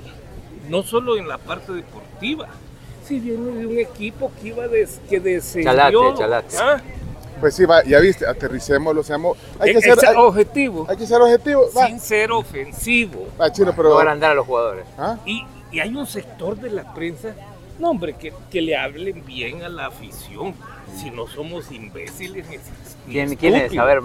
no 0.70 0.82
solo 0.84 1.18
en 1.18 1.28
la 1.28 1.38
parte 1.38 1.74
deportiva. 1.74 2.48
Si 3.06 3.20
viene 3.20 3.52
de 3.52 3.66
un 3.68 3.78
equipo 3.80 4.32
que 4.42 4.48
iba 4.48 4.68
des, 4.68 5.00
que 5.10 5.20
descendió, 5.20 5.72
Chalate, 5.74 6.18
Chalate. 6.18 6.58
¿ah? 6.58 6.82
Pues 7.42 7.54
sí, 7.56 7.66
va, 7.66 7.84
ya 7.84 8.00
viste, 8.00 8.26
aterricémoslo, 8.26 9.04
seamos. 9.04 9.38
Hay 9.60 9.74
que 9.74 9.80
Eh, 9.80 9.82
ser, 9.82 10.06
hay, 10.08 10.16
objetivo. 10.16 10.86
hay 10.90 10.96
que 10.96 11.06
ser 11.06 11.22
objetivo. 11.22 11.66
Va. 11.76 11.88
Sin 11.88 12.00
ser 12.00 12.32
ofensivo. 12.32 13.28
Va, 13.40 13.52
chino, 13.52 13.74
pero. 13.76 13.90
No 13.90 14.00
agrandar 14.00 14.32
a 14.32 14.36
los 14.36 14.46
jugadores. 14.48 14.86
¿Ah? 14.98 15.18
Y, 15.26 15.46
y 15.70 15.82
hay 15.82 15.94
un 15.94 16.08
sector 16.08 16.56
de 16.56 16.70
la 16.70 16.94
prensa, 16.94 17.36
no 17.80 17.90
hombre, 17.92 18.14
que, 18.14 18.34
que 18.52 18.62
le 18.62 18.76
hablen 18.76 19.26
bien 19.26 19.64
a 19.64 19.70
la 19.70 19.88
afición. 19.88 20.54
Si 20.96 21.10
no 21.10 21.28
somos 21.28 21.72
imbéciles 21.72 22.46
ni, 22.48 22.58
ni 22.58 23.14
¿Quién, 23.14 23.36
quién 23.36 23.56
es? 23.56 23.78
A 23.78 23.84
ver, 23.86 24.02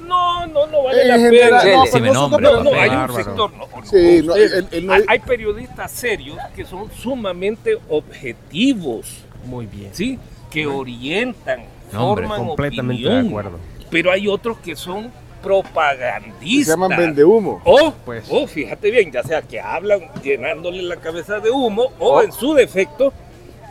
No, 0.00 0.46
no, 0.46 0.66
no 0.66 0.82
vale 0.84 1.02
En 1.02 1.08
la 1.24 1.30
pena. 1.30 2.12
no, 2.12 2.28
No, 2.62 2.70
hay 2.74 2.90
un 2.90 3.14
sector. 3.14 3.52
No, 3.52 3.66
Sí, 3.84 3.96
él- 3.96 4.66
él 4.72 4.90
hay, 4.90 5.02
hay 5.06 5.18
periodistas 5.20 5.90
serios 5.92 6.38
que 6.54 6.64
son 6.64 6.90
sumamente 6.92 7.78
objetivos. 7.88 9.22
Muy 9.44 9.66
bien. 9.66 9.90
¿Sí? 9.92 10.18
Que 10.50 10.66
orientan, 10.66 11.64
No, 11.92 12.10
hombre, 12.10 12.26
forman 12.26 12.46
completamente 12.46 13.08
de 13.08 13.18
acuerdo. 13.28 13.58
Pero 13.90 14.10
hay 14.10 14.26
otros 14.26 14.58
que 14.58 14.74
son 14.74 15.10
propagandistas. 15.46 16.64
Se 16.66 16.70
llaman 16.72 16.96
vendehumo. 16.98 17.60
O, 17.64 17.92
Pues. 18.04 18.24
o, 18.30 18.46
fíjate 18.46 18.90
bien, 18.90 19.12
ya 19.12 19.22
sea 19.22 19.42
que 19.42 19.60
hablan 19.60 20.00
llenándole 20.22 20.82
la 20.82 20.96
cabeza 20.96 21.38
de 21.40 21.50
humo 21.50 21.92
o 21.98 22.20
en 22.22 22.32
su 22.32 22.52
defecto 22.54 23.12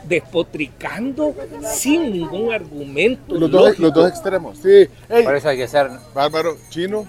despotricando 0.08 1.34
sin 1.74 2.12
ningún 2.14 2.54
argumento. 2.54 3.36
Los 3.36 3.52
dos, 3.52 3.62
lógico. 3.68 3.82
los 3.84 3.94
dos 3.94 4.10
extremos. 4.10 4.58
Sí. 4.60 4.88
Ey, 5.10 5.24
por 5.24 5.36
eso 5.36 5.50
hay 5.50 5.58
que 5.58 5.68
ser. 5.68 5.90
Bárbaro, 6.14 6.58
chino. 6.70 7.06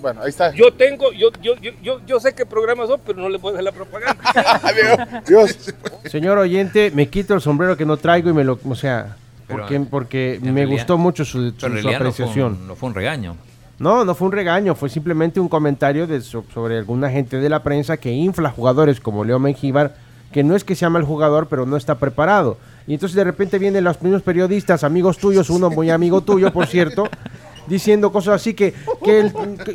Bueno, 0.00 0.20
ahí 0.22 0.28
está. 0.28 0.52
Yo 0.54 0.72
tengo, 0.74 1.12
yo, 1.12 1.30
yo, 1.40 1.54
yo, 1.56 1.70
yo, 1.82 2.00
yo 2.06 2.20
sé 2.20 2.34
qué 2.34 2.44
programas 2.44 2.88
son, 2.88 3.00
pero 3.06 3.18
no 3.20 3.28
le 3.30 3.38
puedo 3.38 3.54
hacer 3.56 3.64
la 3.64 3.72
propaganda. 3.72 5.22
Dios. 5.26 5.72
Señor 6.04 6.36
oyente, 6.38 6.90
me 6.94 7.08
quito 7.08 7.32
el 7.34 7.40
sombrero 7.40 7.76
que 7.76 7.86
no 7.86 7.96
traigo 7.96 8.28
y 8.28 8.34
me 8.34 8.44
lo, 8.44 8.58
o 8.68 8.74
sea, 8.74 9.16
Pero, 9.46 9.60
porque, 9.60 9.80
porque 9.80 10.38
me 10.42 10.52
realidad- 10.52 10.76
gustó 10.80 10.98
mucho 10.98 11.24
su, 11.24 11.50
su- 11.52 11.68
no 11.70 11.80
fue, 11.80 11.94
apreciación. 11.94 12.52
un, 12.52 12.68
no 12.68 12.76
fue 12.76 12.90
un 12.90 12.94
regaño. 12.94 13.36
No, 13.78 14.04
no 14.04 14.14
fue 14.14 14.26
un 14.26 14.32
regaño, 14.32 14.74
fue 14.74 14.88
simplemente 14.88 15.40
un 15.40 15.48
comentario 15.48 16.06
de, 16.06 16.20
so- 16.20 16.44
sobre 16.54 16.78
alguna 16.78 17.10
gente 17.10 17.38
de 17.38 17.48
la 17.48 17.62
prensa 17.62 17.96
que 17.96 18.12
infla 18.12 18.50
jugadores 18.50 19.00
como 19.00 19.24
Leo 19.24 19.38
Mengíbar, 19.38 19.94
que 20.32 20.44
no 20.44 20.54
es 20.56 20.64
que 20.64 20.74
sea 20.76 20.90
mal 20.90 21.02
jugador, 21.04 21.48
pero 21.48 21.66
no 21.66 21.76
está 21.76 21.96
preparado. 21.96 22.56
Y 22.86 22.94
entonces 22.94 23.16
de 23.16 23.24
repente 23.24 23.58
vienen 23.58 23.84
los 23.84 24.00
mismos 24.02 24.22
periodistas, 24.22 24.84
amigos 24.84 25.18
tuyos, 25.18 25.50
uno 25.50 25.70
muy 25.70 25.90
amigo 25.90 26.20
tuyo, 26.20 26.52
por 26.52 26.66
cierto, 26.66 27.08
diciendo 27.66 28.12
cosas 28.12 28.34
así 28.36 28.54
que, 28.54 28.74
que 29.02 29.20
el- 29.20 29.32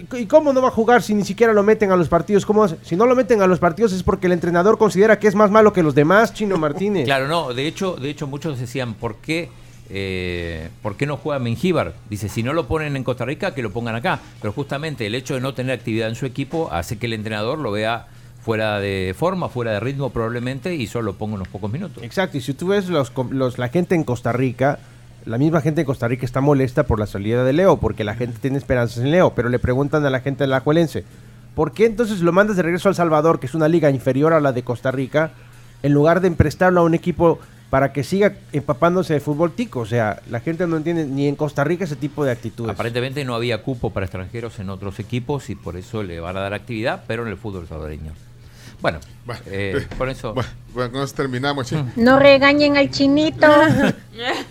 que- 0.08 0.20
¿y 0.20 0.26
cómo 0.28 0.54
no 0.54 0.62
va 0.62 0.68
a 0.70 0.72
jugar 0.72 1.02
si 1.02 1.14
ni 1.14 1.26
siquiera 1.26 1.52
lo 1.54 1.64
meten 1.64 1.92
a 1.92 1.96
los 1.98 2.08
partidos? 2.08 2.46
¿Cómo 2.46 2.64
hace? 2.64 2.78
Si 2.84 2.96
no 2.96 3.06
lo 3.06 3.16
meten 3.16 3.42
a 3.42 3.48
los 3.48 3.60
partidos 3.60 3.92
es 3.94 4.04
porque 4.04 4.28
el 4.28 4.34
entrenador 4.34 4.78
considera 4.78 5.18
que 5.20 5.28
es 5.28 5.36
más 5.36 5.50
malo 5.52 5.74
que 5.74 5.84
los 5.84 5.96
demás, 5.96 6.34
Chino 6.34 6.58
Martínez. 6.58 7.06
Claro, 7.06 7.28
no, 7.28 7.54
de 7.54 7.68
hecho, 7.68 7.96
de 7.96 8.10
hecho 8.12 8.28
muchos 8.28 8.60
decían, 8.60 8.94
¿por 8.94 9.16
qué, 9.16 9.50
eh, 9.90 10.70
¿por 10.82 10.96
qué 10.96 11.06
no 11.06 11.18
juega 11.18 11.40
Mengíbar? 11.40 11.94
Dice, 12.10 12.30
si 12.30 12.44
no 12.44 12.54
lo 12.54 12.68
ponen 12.68 12.96
en 12.96 13.04
Costa 13.04 13.26
Rica, 13.26 13.54
que 13.54 13.64
lo 13.64 13.72
pongan 13.72 13.96
acá. 13.96 14.20
Pero 14.42 14.54
justamente 14.54 15.06
el 15.06 15.16
hecho 15.16 15.34
de 15.34 15.42
no 15.42 15.54
tener 15.54 15.78
actividad 15.78 16.10
en 16.10 16.16
su 16.16 16.26
equipo 16.26 16.70
hace 16.72 16.98
que 16.98 17.08
el 17.08 17.14
entrenador 17.14 17.60
lo 17.60 17.72
vea 17.72 18.08
fuera 18.44 18.80
de 18.80 19.14
forma, 19.18 19.50
fuera 19.50 19.74
de 19.74 19.80
ritmo 19.80 20.12
probablemente, 20.12 20.74
y 20.76 20.88
solo 20.88 21.08
lo 21.08 21.14
ponga 21.16 21.36
unos 21.36 21.48
pocos 21.48 21.72
minutos. 21.72 22.02
Exacto, 22.04 22.38
y 22.38 22.42
si 22.42 22.54
tú 22.54 22.68
ves 22.68 22.90
la 22.90 23.68
gente 23.68 23.96
en 23.96 24.04
Costa 24.04 24.32
Rica, 24.32 24.80
la 25.26 25.38
misma 25.38 25.62
gente 25.62 25.82
en 25.82 25.86
Costa 25.86 26.08
Rica 26.08 26.26
está 26.26 26.42
molesta 26.42 26.84
por 26.84 27.00
la 27.00 27.06
salida 27.06 27.44
de 27.44 27.54
Leo, 27.54 27.78
porque 27.78 28.04
la 28.04 28.16
gente 28.16 28.40
tiene 28.40 28.58
esperanzas 28.58 29.04
en 29.04 29.12
Leo, 29.12 29.34
pero 29.36 29.50
le 29.50 29.60
preguntan 29.60 30.06
a 30.06 30.10
la 30.10 30.22
gente 30.22 30.46
de 30.46 30.48
la 30.48 30.62
Juelense, 30.62 31.04
¿por 31.54 31.74
qué 31.74 31.86
entonces 31.86 32.22
lo 32.22 32.32
mandas 32.32 32.56
de 32.56 32.64
regreso 32.64 32.88
a 32.88 32.92
El 32.92 32.96
Salvador, 32.96 33.40
que 33.40 33.46
es 33.46 33.54
una 33.54 33.68
liga 33.68 33.90
inferior 33.90 34.34
a 34.34 34.40
la 34.40 34.54
de 34.54 34.64
Costa 34.64 34.92
Rica, 34.92 35.32
en 35.84 35.94
lugar 35.94 36.22
de 36.22 36.32
prestarlo 36.32 36.82
a 36.82 36.84
un 36.84 36.94
equipo 36.94 37.40
para 37.70 37.94
que 37.94 38.04
siga 38.04 38.34
empapándose 38.52 39.14
de 39.14 39.20
fútbol 39.20 39.52
tico? 39.54 39.82
O 39.82 39.86
sea, 39.86 40.22
la 40.30 40.40
gente 40.40 40.66
no 40.68 40.78
entiende 40.78 41.06
ni 41.06 41.28
en 41.28 41.36
Costa 41.36 41.64
Rica 41.64 41.84
ese 41.86 41.96
tipo 41.96 42.24
de 42.26 42.32
actitudes. 42.32 42.72
Aparentemente 42.74 43.24
no 43.26 43.36
había 43.36 43.62
cupo 43.62 43.92
para 43.92 44.06
extranjeros 44.06 44.60
en 44.60 44.70
otros 44.70 45.00
equipos 45.00 45.50
y 45.50 45.56
por 45.56 45.78
eso 45.78 46.02
le 46.04 46.20
van 46.20 46.36
a 46.38 46.42
dar 46.42 46.54
actividad, 46.54 47.04
pero 47.08 47.24
en 47.24 47.30
el 47.30 47.38
fútbol 47.38 47.68
salvadoreño. 47.68 48.14
Bueno, 48.82 49.00
eh, 49.48 49.86
por 49.98 50.10
eso... 50.10 50.34
Bueno, 50.34 50.50
bueno, 50.74 50.92
con 50.94 51.04
eso 51.04 51.14
terminamos. 51.14 51.72
No 51.96 52.18
regañen 52.18 52.78
al 52.78 52.90
chinito. 52.90 53.48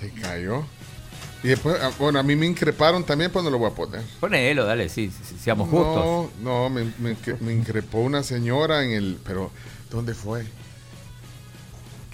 Te 0.00 0.10
cayó. 0.20 0.64
Y 1.42 1.48
después, 1.48 1.76
ah, 1.82 1.90
bueno, 1.98 2.18
a 2.18 2.22
mí 2.22 2.36
me 2.36 2.46
increparon 2.46 3.04
también, 3.04 3.30
pues 3.30 3.44
no 3.44 3.50
lo 3.50 3.58
voy 3.58 3.70
a 3.70 3.74
poner. 3.74 4.00
Ponelo, 4.20 4.64
dale, 4.64 4.88
sí, 4.88 5.10
sí, 5.10 5.36
seamos 5.38 5.68
justos. 5.68 6.30
No, 6.42 6.68
no, 6.68 6.70
me, 6.70 6.84
me, 6.98 7.14
incre- 7.16 7.38
me 7.40 7.52
increpó 7.52 7.98
una 8.00 8.22
señora 8.22 8.82
en 8.82 8.92
el. 8.92 9.18
Pero, 9.26 9.50
¿dónde 9.90 10.14
fue? 10.14 10.44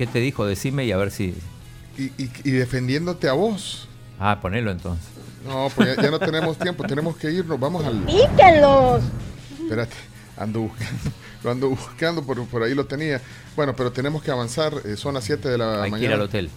¿Qué 0.00 0.06
te 0.06 0.18
dijo? 0.18 0.46
Decime 0.46 0.86
y 0.86 0.92
a 0.92 0.96
ver 0.96 1.10
si... 1.10 1.34
Y, 1.98 2.04
y, 2.16 2.30
y 2.42 2.50
defendiéndote 2.52 3.28
a 3.28 3.34
vos. 3.34 3.86
Ah, 4.18 4.38
ponelo 4.40 4.70
entonces. 4.70 5.04
No, 5.46 5.68
pues 5.76 5.94
ya, 5.94 6.02
ya 6.04 6.10
no 6.10 6.18
tenemos 6.18 6.56
tiempo, 6.56 6.84
tenemos 6.84 7.18
que 7.18 7.30
irnos. 7.30 7.60
Vamos 7.60 7.84
al. 7.84 7.98
Píquenlos. 8.06 9.02
Espérate, 9.62 9.96
ando 10.38 10.60
buscando. 10.60 11.10
Lo 11.44 11.50
ando 11.50 11.68
buscando, 11.68 12.22
por, 12.22 12.46
por 12.46 12.62
ahí 12.62 12.74
lo 12.74 12.86
tenía. 12.86 13.20
Bueno, 13.54 13.76
pero 13.76 13.92
tenemos 13.92 14.22
que 14.22 14.30
avanzar. 14.30 14.72
eh, 14.86 14.96
son 14.96 15.12
las 15.12 15.24
7 15.24 15.50
de 15.50 15.58
la 15.58 15.82
Hay 15.82 15.84
que 15.84 15.90
mañana. 15.90 16.08
ir 16.08 16.12
al 16.14 16.20
hotel. 16.22 16.50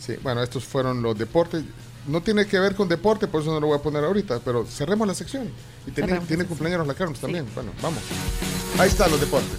Sí, 0.00 0.14
bueno, 0.22 0.42
estos 0.42 0.64
fueron 0.64 1.02
los 1.02 1.18
deportes. 1.18 1.62
No 2.06 2.22
tiene 2.22 2.46
que 2.46 2.58
ver 2.58 2.74
con 2.74 2.88
deporte, 2.88 3.26
por 3.26 3.42
eso 3.42 3.52
no 3.52 3.60
lo 3.60 3.66
voy 3.66 3.78
a 3.78 3.82
poner 3.82 4.02
ahorita, 4.04 4.40
pero 4.42 4.64
cerremos 4.64 5.06
la 5.06 5.12
sección. 5.12 5.50
Y 5.86 5.90
tiene, 5.90 6.46
cumpleaños 6.46 6.86
la 6.86 6.94
Carlos 6.94 7.18
también. 7.20 7.44
Bueno, 7.54 7.72
vamos. 7.82 8.00
Ahí 8.78 8.88
están 8.88 9.10
los 9.10 9.20
deportes. 9.20 9.58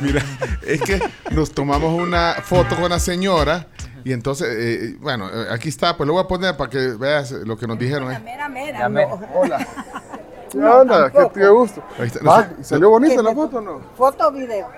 Mira, 0.00 0.22
es 0.66 0.80
que 0.82 1.00
nos 1.30 1.52
tomamos 1.52 1.92
una 1.92 2.34
foto 2.42 2.76
con 2.76 2.90
la 2.90 2.98
señora 2.98 3.66
y 4.04 4.12
entonces, 4.12 4.48
eh, 4.50 4.96
bueno, 5.00 5.28
eh, 5.28 5.46
aquí 5.50 5.68
está, 5.68 5.96
pues 5.96 6.06
lo 6.06 6.12
voy 6.14 6.22
a 6.22 6.28
poner 6.28 6.56
para 6.56 6.70
que 6.70 6.78
veas 6.98 7.32
lo 7.32 7.56
que 7.56 7.66
nos 7.66 7.78
dijeron. 7.78 8.12
¿eh? 8.12 8.20
Mera, 8.20 8.48
mera. 8.48 8.88
No. 8.88 9.20
Hola. 9.34 9.66
¿Qué 10.52 10.58
onda? 10.58 11.10
¿Qué, 11.10 11.28
qué 11.34 11.48
gusto? 11.48 11.82
Ahí 11.98 12.06
está. 12.06 12.22
Va. 12.24 12.48
¿Salió 12.62 12.90
bonita 12.90 13.16
¿Qué 13.16 13.22
la 13.22 13.34
foto 13.34 13.58
o 13.58 13.60
no? 13.60 13.80
¿Foto 13.96 14.28
o 14.28 14.32
video? 14.32 14.68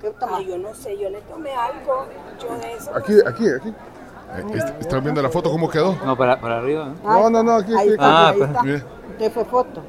¿Qué 0.00 0.10
toma? 0.18 0.40
yo 0.40 0.56
no 0.56 0.74
sé, 0.74 0.96
yo 0.98 1.10
le 1.10 1.20
tomé 1.22 1.50
algo. 1.52 2.06
Yo 2.40 2.56
de 2.58 2.72
eso. 2.74 2.94
Aquí, 2.96 3.14
aquí, 3.26 3.44
aquí. 3.50 3.68
Eh, 3.68 4.56
est- 4.58 4.80
¿Están 4.80 5.02
viendo 5.02 5.20
la 5.20 5.28
foto 5.28 5.50
cómo 5.50 5.68
quedó? 5.68 5.96
No, 6.04 6.16
para, 6.16 6.40
para 6.40 6.58
arriba. 6.58 6.94
No, 7.04 7.28
no, 7.28 7.42
no, 7.42 7.56
aquí, 7.56 7.74
aquí. 7.76 7.88
está, 7.90 8.28
aquí. 8.30 8.40
ahí 8.40 8.46
está. 8.48 8.62
Mira. 8.62 8.82
¿Qué 9.18 9.30
fue 9.30 9.44
foto? 9.44 9.82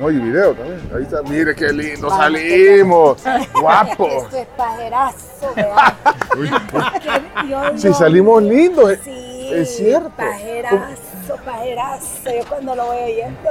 Oye, 0.00 0.18
video 0.18 0.54
también. 0.54 0.90
Ahí 0.94 1.02
está. 1.02 1.22
Mire 1.22 1.54
qué 1.54 1.72
lindo 1.72 2.08
salimos. 2.10 3.22
Guapo. 3.60 4.06
Esto 4.24 4.36
es 4.36 4.46
pajerazo, 4.56 5.54
yo 7.48 7.78
Sí, 7.78 7.88
no- 7.88 7.94
salimos 7.94 8.42
lindos. 8.42 8.90
eh. 8.92 9.00
Sí, 9.02 9.50
Es 9.52 9.76
cierto. 9.76 10.10
Pajerazo, 10.16 11.36
pajerazo. 11.44 12.06
Yo 12.26 12.48
cuando 12.48 12.74
lo 12.76 12.86
voy 12.86 12.96
oyendo, 12.98 13.50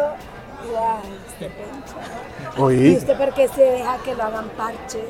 ay, 0.80 1.20
este 1.28 1.46
pencho. 1.50 2.62
Oí. 2.64 2.88
¿Y 2.94 2.98
usted 2.98 3.18
por 3.18 3.34
qué 3.34 3.48
se 3.50 3.62
deja 3.62 3.98
que 4.06 4.16
lo 4.16 4.24
hagan 4.24 4.50
parche? 4.50 5.04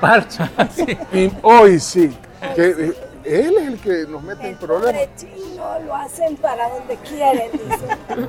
Parcha. 0.00 0.50
Y 1.12 1.32
hoy 1.42 1.78
sí. 1.80 2.16
Que, 2.54 2.66
eh, 2.70 2.92
él 3.24 3.56
es 3.58 3.66
el 3.68 3.78
que 3.80 4.04
nos 4.10 4.22
mete 4.22 4.48
en 4.48 4.56
problemas. 4.56 5.08
Chino, 5.16 5.78
lo 5.86 5.94
hacen 5.94 6.36
para 6.36 6.68
donde 6.70 6.96
quieren, 6.96 7.50
dice. 7.52 8.28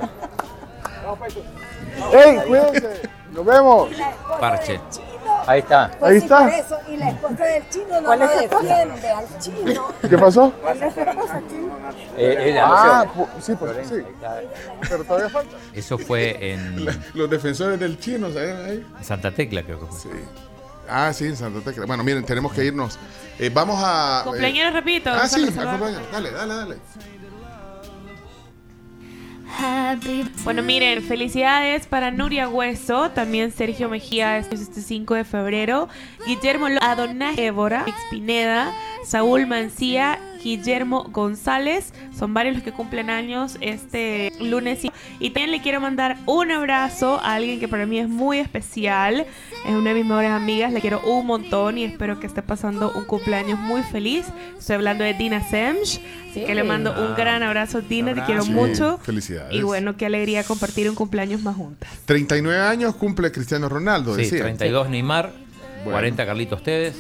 ¡Ey, 2.14 2.38
cuídense! 2.48 3.02
¡Nos 3.32 3.46
vemos! 3.46 3.90
Parche. 4.40 4.80
Ahí 5.48 5.60
está. 5.60 5.92
Pues 6.00 6.12
Ahí 6.12 6.20
sí, 6.20 6.26
está. 6.26 6.40
por 6.40 6.50
eso, 6.54 6.78
y 6.90 6.98
la 6.98 7.10
esposa 7.10 7.44
del 7.46 7.70
chino 7.70 8.02
no 8.02 8.16
lo 8.16 8.28
defiende 8.28 9.10
al 9.10 9.40
chino. 9.40 9.88
¿Qué 10.10 10.18
pasó? 10.18 10.52
¿Cuál 10.62 10.82
es 10.84 10.96
la 10.96 11.04
esposa 11.12 11.42
chino? 11.50 11.74
Eh, 12.18 12.38
ella, 12.40 12.64
Ah, 12.68 13.06
no 13.16 13.28
sí, 13.42 13.54
pues 13.56 13.88
sí. 13.88 13.96
Pero 14.90 15.04
todavía 15.04 15.30
falta. 15.30 15.58
Eso 15.74 15.98
fue 15.98 16.54
en 16.54 16.86
Los 17.14 17.30
defensores 17.30 17.80
del 17.80 18.00
chino, 18.00 18.32
¿saben 18.32 18.66
ahí? 18.66 18.88
Santa 19.02 19.32
Tecla, 19.32 19.64
creo 19.64 19.80
que 19.82 19.86
fue. 19.88 20.00
Sí. 20.00 20.10
Ah, 20.90 21.12
sí, 21.14 21.26
en 21.26 21.36
Santa 21.36 21.60
Tecla. 21.62 21.86
Bueno, 21.86 22.04
miren, 22.04 22.24
tenemos 22.26 22.54
que 22.54 22.66
irnos. 22.66 22.98
Eh, 23.40 23.50
vamos 23.54 23.82
a. 23.84 24.22
eh, 24.22 24.30
Cumpleaños, 24.30 24.74
repito. 24.74 25.10
Ah, 25.12 25.28
sí. 25.28 25.46
Dale, 26.12 26.32
dale, 26.32 26.54
dale. 26.54 26.78
Bueno, 30.44 30.62
miren, 30.64 31.04
felicidades 31.04 31.86
para 31.88 32.12
Nuria 32.12 32.50
Hueso, 32.50 33.12
también 33.12 33.52
Sergio 33.52 33.90
Mejía 33.90 34.38
este 34.38 34.56
este 34.56 34.82
5 34.82 35.14
de 35.16 35.24
febrero, 35.24 35.90
Guillermo 36.26 36.68
Adonai 36.82 37.40
Évora, 37.40 37.84
Mix 37.86 37.98
Pineda, 38.10 38.74
Saúl 39.06 39.46
Mancía, 39.46 40.20
Guillermo 40.44 41.04
González, 41.12 41.94
son 42.18 42.34
varios 42.34 42.56
los 42.56 42.64
que 42.64 42.72
cumplen 42.72 43.10
años 43.10 43.58
este 43.62 44.32
lunes. 44.40 44.80
Y 45.20 45.30
también 45.30 45.52
le 45.52 45.62
quiero 45.62 45.80
mandar 45.80 46.18
un 46.26 46.52
abrazo 46.52 47.20
a 47.24 47.36
alguien 47.36 47.60
que 47.60 47.68
para 47.68 47.86
mí 47.86 48.00
es 48.00 48.10
muy 48.10 48.40
especial, 48.40 49.26
es 49.66 49.72
una 49.74 49.90
de 49.92 49.96
mis 49.96 50.06
mejores 50.06 50.32
amigas, 50.32 50.74
le 50.74 50.82
quiero 50.82 51.00
un 51.02 51.26
montón 51.26 51.78
y 51.78 51.86
espero 51.86 52.20
que 52.20 52.28
esté 52.28 52.42
pasando 52.42 52.92
un 52.94 53.06
cumpleaños 53.06 53.60
muy 53.60 53.82
feliz. 53.84 54.26
Estoy 54.60 54.76
hablando 54.76 55.04
de 55.04 55.14
Dina 55.14 55.42
Semch, 55.50 56.00
así 56.30 56.44
que 56.46 56.56
le 56.56 56.64
mando 56.64 56.92
un 56.92 57.12
Ah. 57.14 57.16
gran 57.18 57.44
abrazo, 57.44 57.82
Dina, 57.82 58.14
te 58.14 58.24
quiero 58.24 58.44
Sí, 58.44 58.52
mucho. 58.52 58.98
felicidades. 59.04 59.54
Y 59.54 59.62
bueno, 59.62 59.96
qué 59.98 60.06
alegría 60.08 60.44
compartir 60.44 60.90
un 60.90 60.96
cumpleaños 60.96 61.42
más 61.42 61.56
juntas. 61.56 61.90
39 62.06 62.60
años 62.62 62.96
cumple 62.96 63.32
Cristiano 63.32 63.70
Ronaldo, 63.70 64.16
Sí, 64.16 64.24
decía. 64.24 64.40
32 64.44 64.90
Neymar, 64.90 65.32
Bueno. 65.84 65.92
40 65.92 66.26
Carlitos 66.26 66.64
Tevez, 66.64 66.96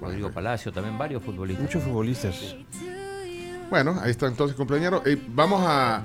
Rodrigo 0.00 0.30
Palacio, 0.30 0.72
también 0.72 0.96
varios 0.98 1.22
futbolistas. 1.22 1.62
Muchos 1.62 1.82
futbolistas. 1.82 2.56
Bueno, 3.70 3.98
ahí 4.02 4.10
está 4.10 4.26
entonces, 4.26 4.56
compañero. 4.56 5.02
Eh, 5.06 5.20
vamos 5.28 5.62
a. 5.64 6.02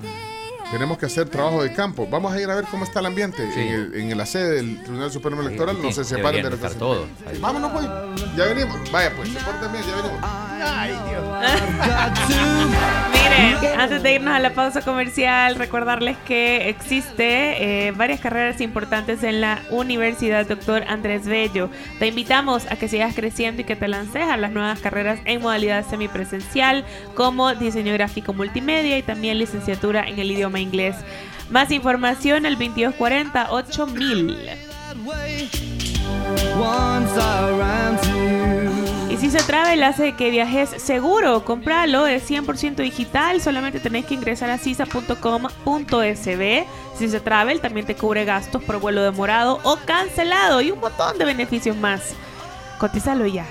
Tenemos 0.72 0.98
que 0.98 1.06
hacer 1.06 1.30
trabajo 1.30 1.62
de 1.64 1.72
campo. 1.74 2.08
Vamos 2.10 2.34
a 2.34 2.42
ir 2.42 2.50
a 2.50 2.56
ver 2.56 2.66
cómo 2.66 2.84
está 2.84 3.00
el 3.00 3.06
ambiente 3.06 3.50
Sí. 3.54 3.60
en, 3.60 3.68
el- 3.74 3.94
en 4.12 4.18
la 4.18 4.26
sede 4.26 4.56
del 4.56 4.82
Tribunal 4.84 5.12
Supremo 5.12 5.42
Sí, 5.42 5.48
Electoral. 5.48 5.76
sí, 5.78 5.82
no 5.84 5.92
se 5.92 6.04
separen 6.04 6.44
de 6.44 6.50
la 6.50 6.74
todos. 6.74 7.08
Vámonos, 7.40 7.72
pues. 7.72 7.86
Ya 8.36 8.46
venimos. 8.46 8.92
Vaya, 8.92 9.12
pues, 9.16 9.30
se 9.30 9.72
bien, 9.72 9.84
ya 9.86 9.96
venimos. 9.96 10.22
Ay, 10.64 10.95
Miren, 13.22 13.80
antes 13.80 14.03
de 14.03 14.14
irnos 14.14 14.34
a 14.34 14.40
la 14.40 14.53
pausa 14.53 14.82
comercial, 14.82 15.56
recordarles 15.56 16.18
que 16.26 16.69
existe 16.69 17.88
eh, 17.88 17.91
varias 17.91 18.19
carreras 18.19 18.61
importantes 18.61 19.23
en 19.23 19.41
la 19.41 19.61
Universidad 19.69 20.45
Doctor 20.45 20.84
Andrés 20.88 21.27
Bello. 21.27 21.69
Te 21.99 22.07
invitamos 22.07 22.69
a 22.72 22.77
que 22.77 22.88
sigas 22.88 23.15
creciendo 23.15 23.61
y 23.61 23.65
que 23.65 23.76
te 23.76 23.88
lances 23.88 24.23
a 24.23 24.38
las 24.38 24.52
nuevas 24.52 24.80
carreras 24.80 25.19
en 25.26 25.41
modalidad 25.41 25.86
semipresencial 25.86 26.86
como 27.15 27.53
diseño 27.53 27.94
gráfico 27.94 28.34
multimedia 28.34 28.98
y 28.98 29.03
también 29.03 29.40
licenciatura 29.40 30.07
en 30.07 30.19
el 30.19 30.32
idioma 30.32 30.60
inglés. 30.60 30.95
Más 31.49 31.72
información 31.72 32.45
al 32.45 32.53
2240 32.53 33.52
8000. 33.52 34.38
Se 39.30 39.43
Travel 39.43 39.84
hace 39.84 40.14
que 40.14 40.30
viajes 40.30 40.69
seguro, 40.81 41.43
compralo, 41.43 42.07
es 42.07 42.30
100% 42.30 42.76
digital, 42.76 43.41
solamente 43.41 43.80
tenés 43.80 44.06
que 44.06 44.14
ingresar 44.14 44.49
a 44.49 44.57
sisa.com.sb. 44.57 45.18
Si 46.97 47.10
se 47.10 47.19
Travel 47.19 47.60
también 47.60 47.85
te 47.85 47.95
cubre 47.95 48.23
gastos 48.23 48.64
por 48.64 48.80
vuelo 48.80 49.03
demorado 49.03 49.60
o 49.64 49.77
cancelado 49.77 50.61
y 50.61 50.72
un 50.72 50.80
montón 50.80 51.18
de 51.18 51.26
beneficios 51.26 51.76
más. 51.76 52.14
Cotízalo 52.80 53.26
ya. 53.26 53.45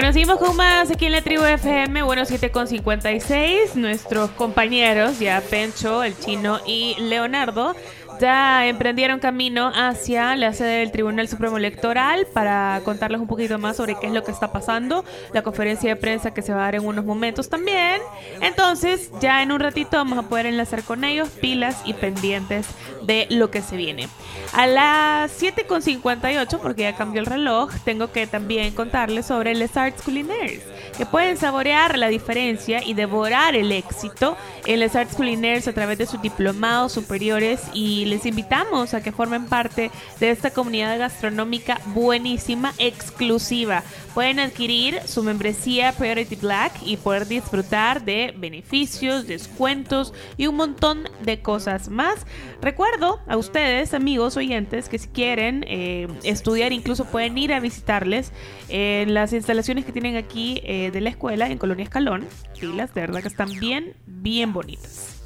Bueno, 0.00 0.14
seguimos 0.14 0.38
con 0.38 0.56
más 0.56 0.90
aquí 0.90 1.04
en 1.04 1.12
la 1.12 1.20
tribu 1.20 1.44
FM, 1.44 2.02
bueno, 2.04 2.24
7 2.24 2.50
con 2.50 2.66
56. 2.66 3.76
Nuestros 3.76 4.30
compañeros, 4.30 5.18
ya 5.18 5.42
Pencho, 5.42 6.02
el 6.02 6.18
chino 6.18 6.58
y 6.64 6.96
Leonardo, 6.98 7.76
ya 8.20 8.66
emprendieron 8.66 9.18
camino 9.18 9.72
hacia 9.74 10.36
la 10.36 10.52
sede 10.52 10.80
del 10.80 10.92
Tribunal 10.92 11.26
Supremo 11.26 11.56
Electoral 11.56 12.26
para 12.32 12.80
contarles 12.84 13.20
un 13.20 13.26
poquito 13.26 13.58
más 13.58 13.76
sobre 13.76 13.96
qué 13.98 14.06
es 14.06 14.12
lo 14.12 14.22
que 14.22 14.30
está 14.30 14.52
pasando, 14.52 15.04
la 15.32 15.42
conferencia 15.42 15.90
de 15.90 15.96
prensa 15.96 16.32
que 16.32 16.42
se 16.42 16.52
va 16.52 16.60
a 16.60 16.64
dar 16.64 16.74
en 16.76 16.86
unos 16.86 17.04
momentos 17.04 17.48
también. 17.48 18.00
Entonces, 18.40 19.10
ya 19.20 19.42
en 19.42 19.52
un 19.52 19.60
ratito 19.60 19.96
vamos 19.96 20.18
a 20.18 20.28
poder 20.28 20.46
enlazar 20.46 20.82
con 20.84 21.04
ellos, 21.04 21.30
pilas 21.30 21.80
y 21.84 21.94
pendientes 21.94 22.66
de 23.02 23.26
lo 23.30 23.50
que 23.50 23.62
se 23.62 23.76
viene. 23.76 24.08
A 24.52 24.66
las 24.66 25.42
7.58, 25.42 26.58
porque 26.60 26.82
ya 26.82 26.96
cambió 26.96 27.20
el 27.20 27.26
reloj, 27.26 27.72
tengo 27.84 28.12
que 28.12 28.26
también 28.26 28.74
contarles 28.74 29.26
sobre 29.26 29.54
Les 29.54 29.76
Arts 29.76 30.02
Culinaires, 30.02 30.62
que 31.00 31.06
pueden 31.06 31.38
saborear 31.38 31.96
la 31.96 32.08
diferencia 32.08 32.84
y 32.84 32.92
devorar 32.92 33.56
el 33.56 33.72
éxito 33.72 34.36
en 34.66 34.80
Les 34.80 34.94
Arts 34.94 35.14
Culinaires 35.14 35.66
a 35.66 35.72
través 35.72 35.96
de 35.96 36.04
sus 36.04 36.20
diplomados 36.20 36.92
superiores 36.92 37.62
y 37.72 38.04
les 38.04 38.26
invitamos 38.26 38.92
a 38.92 39.02
que 39.02 39.10
formen 39.10 39.46
parte 39.46 39.90
de 40.18 40.30
esta 40.30 40.50
comunidad 40.50 40.98
gastronómica 40.98 41.80
buenísima, 41.86 42.74
exclusiva. 42.76 43.82
Pueden 44.12 44.40
adquirir 44.40 45.00
su 45.06 45.22
membresía 45.22 45.92
Priority 45.92 46.36
Black 46.36 46.72
y 46.84 46.98
poder 46.98 47.26
disfrutar 47.26 48.04
de 48.04 48.34
beneficios, 48.36 49.26
descuentos 49.26 50.12
y 50.36 50.48
un 50.48 50.56
montón 50.56 51.08
de 51.22 51.40
cosas 51.40 51.88
más. 51.88 52.26
Recuerdo 52.60 53.20
a 53.26 53.38
ustedes, 53.38 53.94
amigos 53.94 54.36
oyentes, 54.36 54.90
que 54.90 54.98
si 54.98 55.08
quieren 55.08 55.64
eh, 55.66 56.08
estudiar, 56.24 56.72
incluso 56.72 57.06
pueden 57.06 57.38
ir 57.38 57.54
a 57.54 57.60
visitarles 57.60 58.32
en 58.68 59.14
las 59.14 59.32
instalaciones 59.32 59.84
que 59.84 59.92
tienen 59.92 60.16
aquí 60.16 60.60
eh, 60.64 60.89
de 60.90 61.00
la 61.00 61.10
escuela 61.10 61.48
en 61.48 61.58
Colonia 61.58 61.84
Escalón. 61.84 62.26
Pilas, 62.58 62.92
de 62.94 63.02
verdad 63.02 63.22
que 63.22 63.28
están 63.28 63.50
bien, 63.58 63.94
bien 64.06 64.52
bonitas. 64.52 65.20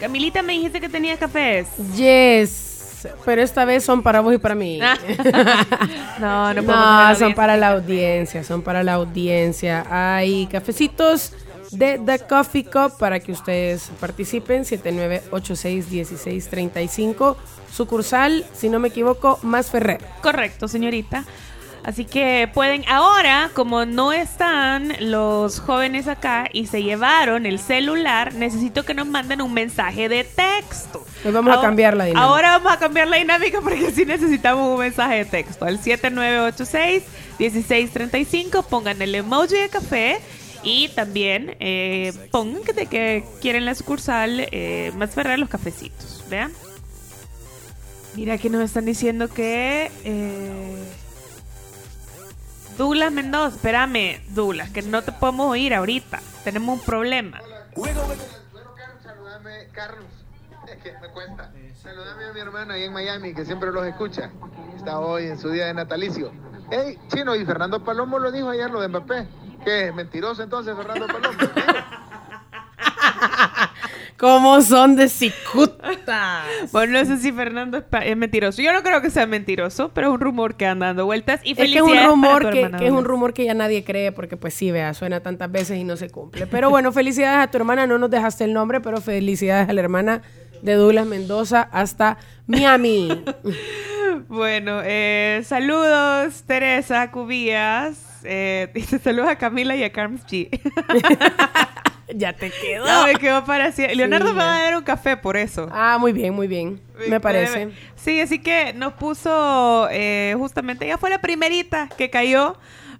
Camilita, 0.00 0.42
me 0.42 0.54
dijiste 0.54 0.80
que 0.80 0.88
tenías 0.88 1.18
cafés. 1.18 1.68
Yes. 1.96 3.08
Pero 3.24 3.42
esta 3.42 3.64
vez 3.64 3.84
son 3.84 4.02
para 4.02 4.20
vos 4.20 4.34
y 4.34 4.38
para 4.38 4.54
mí. 4.54 4.78
no, 6.18 6.54
no, 6.54 6.62
No, 6.62 6.62
dejar 6.62 7.16
son 7.16 7.34
para 7.34 7.56
la 7.56 7.72
audiencia, 7.72 8.44
son 8.44 8.62
para 8.62 8.82
la 8.82 8.94
audiencia. 8.94 9.84
Hay 9.90 10.46
cafecitos 10.46 11.32
de 11.70 11.98
The 11.98 12.20
Coffee 12.20 12.64
Cup 12.64 12.96
para 12.98 13.20
que 13.20 13.32
ustedes 13.32 13.90
participen. 14.00 14.64
79861635. 14.64 17.36
Sucursal, 17.72 18.44
si 18.52 18.68
no 18.68 18.78
me 18.78 18.88
equivoco, 18.88 19.38
Más 19.42 19.70
Ferrer. 19.70 20.00
Correcto, 20.22 20.68
señorita. 20.68 21.24
Así 21.84 22.06
que 22.06 22.48
pueden 22.54 22.82
ahora, 22.88 23.50
como 23.52 23.84
no 23.84 24.12
están 24.14 24.94
los 25.00 25.60
jóvenes 25.60 26.08
acá 26.08 26.48
y 26.50 26.66
se 26.66 26.82
llevaron 26.82 27.44
el 27.44 27.58
celular, 27.58 28.32
necesito 28.32 28.84
que 28.84 28.94
nos 28.94 29.06
manden 29.06 29.42
un 29.42 29.52
mensaje 29.52 30.08
de 30.08 30.24
texto. 30.24 31.04
Hoy 31.26 31.30
vamos 31.32 31.50
a 31.52 31.56
Ahora- 31.56 31.68
cambiar 31.68 31.94
la 31.94 32.06
dinámica. 32.06 32.26
Ahora 32.26 32.50
vamos 32.58 32.72
a 32.72 32.78
cambiar 32.78 33.08
la 33.08 33.18
dinámica 33.18 33.60
porque 33.60 33.90
sí 33.90 34.06
necesitamos 34.06 34.66
un 34.72 34.78
mensaje 34.78 35.16
de 35.16 35.24
texto. 35.26 35.66
Al 35.66 35.78
7986-1635, 37.38 38.64
pongan 38.64 39.02
el 39.02 39.14
emoji 39.14 39.54
de 39.54 39.68
café 39.68 40.20
y 40.62 40.88
también 40.88 41.54
eh, 41.60 42.12
pongan 42.30 42.62
que, 42.62 42.72
de 42.72 42.86
que 42.86 43.24
quieren 43.42 43.66
la 43.66 43.74
sucursal 43.74 44.48
eh, 44.52 44.90
más 44.96 45.10
Ferrer 45.10 45.38
los 45.38 45.50
cafecitos. 45.50 46.24
Vean. 46.30 46.50
Mira, 48.14 48.34
aquí 48.34 48.48
nos 48.48 48.62
están 48.62 48.86
diciendo 48.86 49.28
que... 49.28 49.90
eh, 50.04 50.84
Douglas 52.76 53.12
Mendoza, 53.12 53.56
espérame, 53.56 54.20
Douglas, 54.30 54.70
que 54.70 54.82
no 54.82 55.02
te 55.02 55.12
podemos 55.12 55.50
oír 55.50 55.74
ahorita. 55.74 56.20
Tenemos 56.42 56.80
un 56.80 56.84
problema. 56.84 57.40
Carlos. 59.72 60.06
Es 60.68 60.82
que 60.82 60.92
me 61.00 61.08
cuesta. 61.08 61.52
Saludame 61.82 62.24
a 62.24 62.32
mi 62.32 62.40
hermana 62.40 62.74
ahí 62.74 62.84
en 62.84 62.92
Miami, 62.92 63.34
que 63.34 63.44
siempre 63.44 63.70
los 63.72 63.84
escucha. 63.86 64.30
Está 64.76 65.00
hoy 65.00 65.26
en 65.26 65.38
su 65.38 65.50
día 65.50 65.66
de 65.66 65.74
natalicio. 65.74 66.32
Hey, 66.70 66.98
Chino, 67.08 67.34
y 67.34 67.44
Fernando 67.44 67.84
Palomo 67.84 68.18
lo 68.18 68.32
dijo 68.32 68.48
ayer 68.48 68.70
lo 68.70 68.80
de 68.80 68.88
Mbappé. 68.88 69.26
¿Qué? 69.64 69.92
¿Mentiroso 69.92 70.42
entonces, 70.42 70.74
Fernando 70.76 71.06
Palomo? 71.06 71.38
¿Cómo 74.16 74.62
son 74.62 74.96
de 74.96 75.08
cicutas? 75.08 76.44
Bueno, 76.72 76.98
no 76.98 77.04
sé 77.04 77.18
si 77.18 77.32
Fernando 77.32 77.82
es, 78.02 78.16
mentiroso. 78.16 78.62
Yo 78.62 78.72
no 78.72 78.82
creo 78.82 79.02
que 79.02 79.10
sea 79.10 79.26
mentiroso, 79.26 79.90
pero 79.92 80.08
es 80.08 80.14
un 80.14 80.20
rumor 80.20 80.56
que 80.56 80.66
anda 80.66 80.86
dando 80.86 81.04
vueltas. 81.04 81.40
Y 81.44 81.50
Es 81.52 81.56
que 81.56 81.76
es 81.76 81.82
un 81.82 82.04
rumor 82.04 82.50
que, 82.50 82.70
es 82.80 82.90
un 82.90 83.04
rumor 83.04 83.34
que 83.34 83.44
ya 83.44 83.54
nadie 83.54 83.84
cree 83.84 84.12
porque 84.12 84.36
pues 84.36 84.54
sí, 84.54 84.70
vea, 84.70 84.94
suena 84.94 85.20
tantas 85.20 85.50
veces 85.50 85.78
y 85.78 85.84
no 85.84 85.96
se 85.96 86.10
cumple. 86.10 86.46
Pero 86.46 86.70
bueno, 86.70 86.92
felicidades 86.92 87.48
a 87.48 87.50
tu 87.50 87.58
hermana, 87.58 87.86
no 87.86 87.98
nos 87.98 88.10
dejaste 88.10 88.44
el 88.44 88.52
nombre, 88.52 88.80
pero 88.80 89.00
felicidades 89.00 89.68
a 89.68 89.72
la 89.72 89.80
hermana 89.80 90.22
de 90.62 90.74
Douglas 90.74 91.06
Mendoza 91.06 91.68
hasta 91.72 92.18
Miami. 92.46 93.24
Bueno, 94.28 94.80
eh, 94.84 95.42
saludos, 95.44 96.44
Teresa 96.46 97.10
Cubías. 97.10 98.20
Eh, 98.24 98.70
dice 98.74 98.98
saludos 99.02 99.28
a 99.28 99.36
Camila 99.36 99.76
y 99.76 99.82
a 99.82 99.92
Carms 99.92 100.24
G. 100.26 100.48
ya 102.14 102.32
te 102.32 102.50
quedó. 102.50 102.86
No, 102.86 103.06
me 103.06 103.14
quedó 103.16 103.44
para 103.44 103.72
siempre. 103.72 103.96
Leonardo 103.96 104.28
Sí, 104.28 104.32
me 104.32 104.38
va 104.38 104.56
a 104.56 104.62
dar 104.64 104.76
un 104.76 104.82
café 104.84 105.16
por 105.16 105.36
eso. 105.36 105.68
Ah, 105.72 105.98
muy 105.98 106.12
bien, 106.12 106.34
muy 106.34 106.46
bien. 106.46 106.80
Me 107.08 107.20
parece. 107.20 107.70
Sí, 107.96 108.20
así 108.20 108.38
que 108.38 108.72
nos 108.74 108.94
puso 108.94 109.88
eh, 109.90 110.34
justamente, 110.38 110.84
ella 110.84 110.98
fue 110.98 111.10
la 111.10 111.20
primerita 111.20 111.88
que 111.96 112.10
cayó 112.10 112.56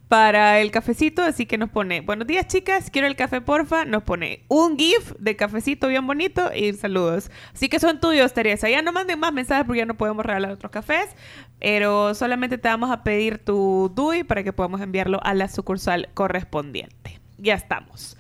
para 0.09 0.61
el 0.61 0.71
cafecito, 0.71 1.23
así 1.23 1.47
que 1.47 1.59
nos 1.59 1.71
pone, 1.71 2.01
buenos 2.01 2.27
días 2.27 2.47
chicas, 2.47 2.91
quiero 2.91 3.07
el 3.07 3.17
café 3.17 3.41
porfa, 3.41 3.85
nos 3.85 4.03
pone 4.03 4.45
un 4.49 4.79
GIF 4.79 5.13
de 5.19 5.35
cafecito 5.35 5.89
bien 5.89 6.07
bonito 6.07 6.51
y 6.55 6.73
saludos. 6.75 7.31
Así 7.53 7.69
que 7.69 7.81
son 7.81 8.01
tuyos, 8.01 8.33
Teresa. 8.33 8.69
Ya 8.69 8.83
no 8.83 8.93
manden 8.93 9.19
más 9.19 9.33
mensajes 9.33 9.65
porque 9.65 9.79
ya 9.79 9.87
no 9.87 9.95
podemos 9.95 10.25
regalar 10.25 10.53
otros 10.53 10.71
cafés, 10.71 11.09
pero 11.59 12.15
solamente 12.15 12.59
te 12.59 12.69
vamos 12.69 12.91
a 12.91 13.03
pedir 13.03 13.39
tu 13.39 13.91
DUI 13.95 14.25
para 14.25 14.45
que 14.45 14.53
podamos 14.53 14.81
enviarlo 14.81 15.21
a 15.23 15.35
la 15.35 15.49
sucursal 15.49 16.09
correspondiente. 16.15 17.21
Ya 17.39 17.55
estamos. 17.55 18.17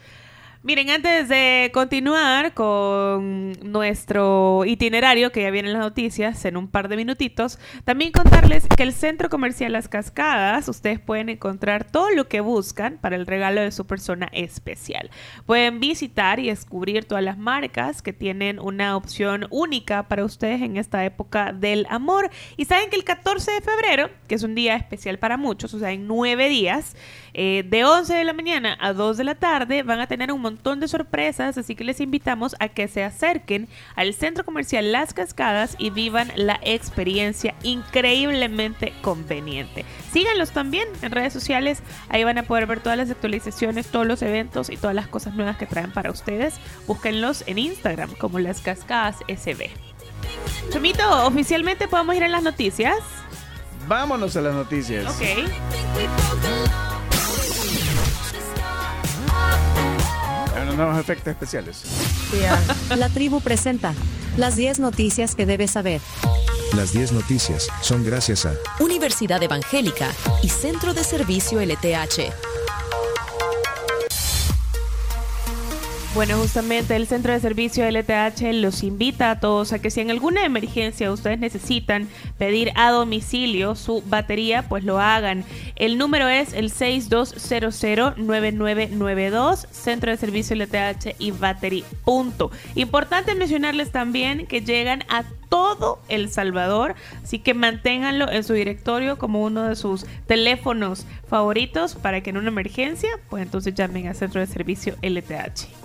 Miren, 0.66 0.88
antes 0.88 1.28
de 1.28 1.70
continuar 1.74 2.54
con 2.54 3.52
nuestro 3.70 4.64
itinerario, 4.64 5.30
que 5.30 5.42
ya 5.42 5.50
vienen 5.50 5.74
las 5.74 5.82
noticias 5.82 6.42
en 6.46 6.56
un 6.56 6.68
par 6.68 6.88
de 6.88 6.96
minutitos, 6.96 7.58
también 7.84 8.12
contarles 8.12 8.66
que 8.74 8.82
el 8.82 8.94
Centro 8.94 9.28
Comercial 9.28 9.72
Las 9.72 9.88
Cascadas, 9.88 10.66
ustedes 10.70 10.98
pueden 11.00 11.28
encontrar 11.28 11.84
todo 11.84 12.08
lo 12.12 12.28
que 12.28 12.40
buscan 12.40 12.96
para 12.96 13.14
el 13.16 13.26
regalo 13.26 13.60
de 13.60 13.72
su 13.72 13.86
persona 13.86 14.30
especial. 14.32 15.10
Pueden 15.44 15.80
visitar 15.80 16.40
y 16.40 16.46
descubrir 16.46 17.04
todas 17.04 17.22
las 17.22 17.36
marcas 17.36 18.00
que 18.00 18.14
tienen 18.14 18.58
una 18.58 18.96
opción 18.96 19.46
única 19.50 20.08
para 20.08 20.24
ustedes 20.24 20.62
en 20.62 20.78
esta 20.78 21.04
época 21.04 21.52
del 21.52 21.86
amor. 21.90 22.30
Y 22.56 22.64
saben 22.64 22.88
que 22.88 22.96
el 22.96 23.04
14 23.04 23.50
de 23.50 23.60
febrero, 23.60 24.08
que 24.26 24.34
es 24.36 24.42
un 24.42 24.54
día 24.54 24.76
especial 24.76 25.18
para 25.18 25.36
muchos, 25.36 25.74
o 25.74 25.78
sea, 25.78 25.92
en 25.92 26.06
nueve 26.06 26.48
días, 26.48 26.96
eh, 27.34 27.64
de 27.68 27.84
11 27.84 28.14
de 28.14 28.24
la 28.24 28.32
mañana 28.32 28.78
a 28.80 28.94
2 28.94 29.18
de 29.18 29.24
la 29.24 29.34
tarde 29.34 29.82
van 29.82 30.00
a 30.00 30.06
tener 30.06 30.32
un 30.32 30.40
montón 30.40 30.53
de 30.62 30.88
sorpresas, 30.88 31.58
así 31.58 31.74
que 31.74 31.84
les 31.84 32.00
invitamos 32.00 32.56
a 32.58 32.68
que 32.68 32.88
se 32.88 33.04
acerquen 33.04 33.68
al 33.96 34.14
centro 34.14 34.44
comercial 34.44 34.92
Las 34.92 35.14
Cascadas 35.14 35.76
y 35.78 35.90
vivan 35.90 36.32
la 36.36 36.58
experiencia 36.62 37.54
increíblemente 37.62 38.92
conveniente. 39.02 39.84
Síganlos 40.12 40.52
también 40.52 40.88
en 41.02 41.12
redes 41.12 41.32
sociales, 41.32 41.82
ahí 42.08 42.24
van 42.24 42.38
a 42.38 42.44
poder 42.44 42.66
ver 42.66 42.80
todas 42.80 42.98
las 42.98 43.10
actualizaciones, 43.10 43.86
todos 43.88 44.06
los 44.06 44.22
eventos 44.22 44.70
y 44.70 44.76
todas 44.76 44.94
las 44.94 45.08
cosas 45.08 45.34
nuevas 45.34 45.56
que 45.56 45.66
traen 45.66 45.92
para 45.92 46.10
ustedes. 46.10 46.54
Búsquenlos 46.86 47.44
en 47.46 47.58
Instagram 47.58 48.14
como 48.16 48.38
Las 48.38 48.60
Cascadas 48.60 49.16
SB. 49.28 49.70
Chomito, 50.72 51.26
oficialmente 51.26 51.88
podemos 51.88 52.16
ir 52.16 52.24
a 52.24 52.28
las 52.28 52.42
noticias. 52.42 52.96
Vámonos 53.86 54.36
a 54.36 54.40
las 54.40 54.54
noticias. 54.54 55.06
Ok. 55.06 55.22
Nuevos 60.76 60.98
efectos 60.98 61.28
especiales. 61.28 61.82
La 62.96 63.08
tribu 63.08 63.40
presenta 63.40 63.94
las 64.36 64.56
10 64.56 64.80
noticias 64.80 65.34
que 65.34 65.46
debes 65.46 65.72
saber. 65.72 66.00
Las 66.74 66.92
10 66.92 67.12
noticias 67.12 67.68
son 67.82 68.04
gracias 68.04 68.46
a 68.46 68.54
Universidad 68.80 69.42
Evangélica 69.42 70.10
y 70.42 70.48
Centro 70.48 70.94
de 70.94 71.04
Servicio 71.04 71.60
LTH. 71.60 72.53
Bueno, 76.14 76.38
justamente 76.38 76.94
el 76.94 77.08
Centro 77.08 77.32
de 77.32 77.40
Servicio 77.40 77.90
LTH 77.90 78.52
los 78.52 78.84
invita 78.84 79.32
a 79.32 79.40
todos 79.40 79.72
a 79.72 79.80
que 79.80 79.90
si 79.90 80.00
en 80.00 80.12
alguna 80.12 80.44
emergencia 80.44 81.10
ustedes 81.10 81.40
necesitan 81.40 82.06
pedir 82.38 82.70
a 82.76 82.92
domicilio 82.92 83.74
su 83.74 84.00
batería, 84.06 84.68
pues 84.68 84.84
lo 84.84 85.00
hagan. 85.00 85.44
El 85.74 85.98
número 85.98 86.28
es 86.28 86.52
el 86.52 86.72
6200-9992, 86.72 89.66
Centro 89.72 90.12
de 90.12 90.16
Servicio 90.16 90.54
LTH 90.54 91.16
y 91.18 91.32
Battery. 91.32 91.82
Punto. 92.04 92.52
Importante 92.76 93.34
mencionarles 93.34 93.90
también 93.90 94.46
que 94.46 94.60
llegan 94.60 95.02
a 95.08 95.24
todo 95.48 95.98
El 96.08 96.30
Salvador, 96.30 96.94
así 97.24 97.40
que 97.40 97.54
manténganlo 97.54 98.30
en 98.30 98.44
su 98.44 98.52
directorio 98.52 99.18
como 99.18 99.42
uno 99.42 99.64
de 99.64 99.74
sus 99.74 100.06
teléfonos 100.28 101.06
favoritos 101.28 101.96
para 101.96 102.20
que 102.20 102.30
en 102.30 102.36
una 102.36 102.50
emergencia, 102.50 103.10
pues 103.28 103.42
entonces 103.42 103.74
llamen 103.74 104.06
al 104.06 104.14
Centro 104.14 104.40
de 104.40 104.46
Servicio 104.46 104.94
LTH. 105.02 105.83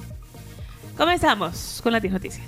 Comenzamos 1.00 1.80
con 1.82 1.94
las 1.94 2.02
10 2.02 2.12
noticias. 2.12 2.46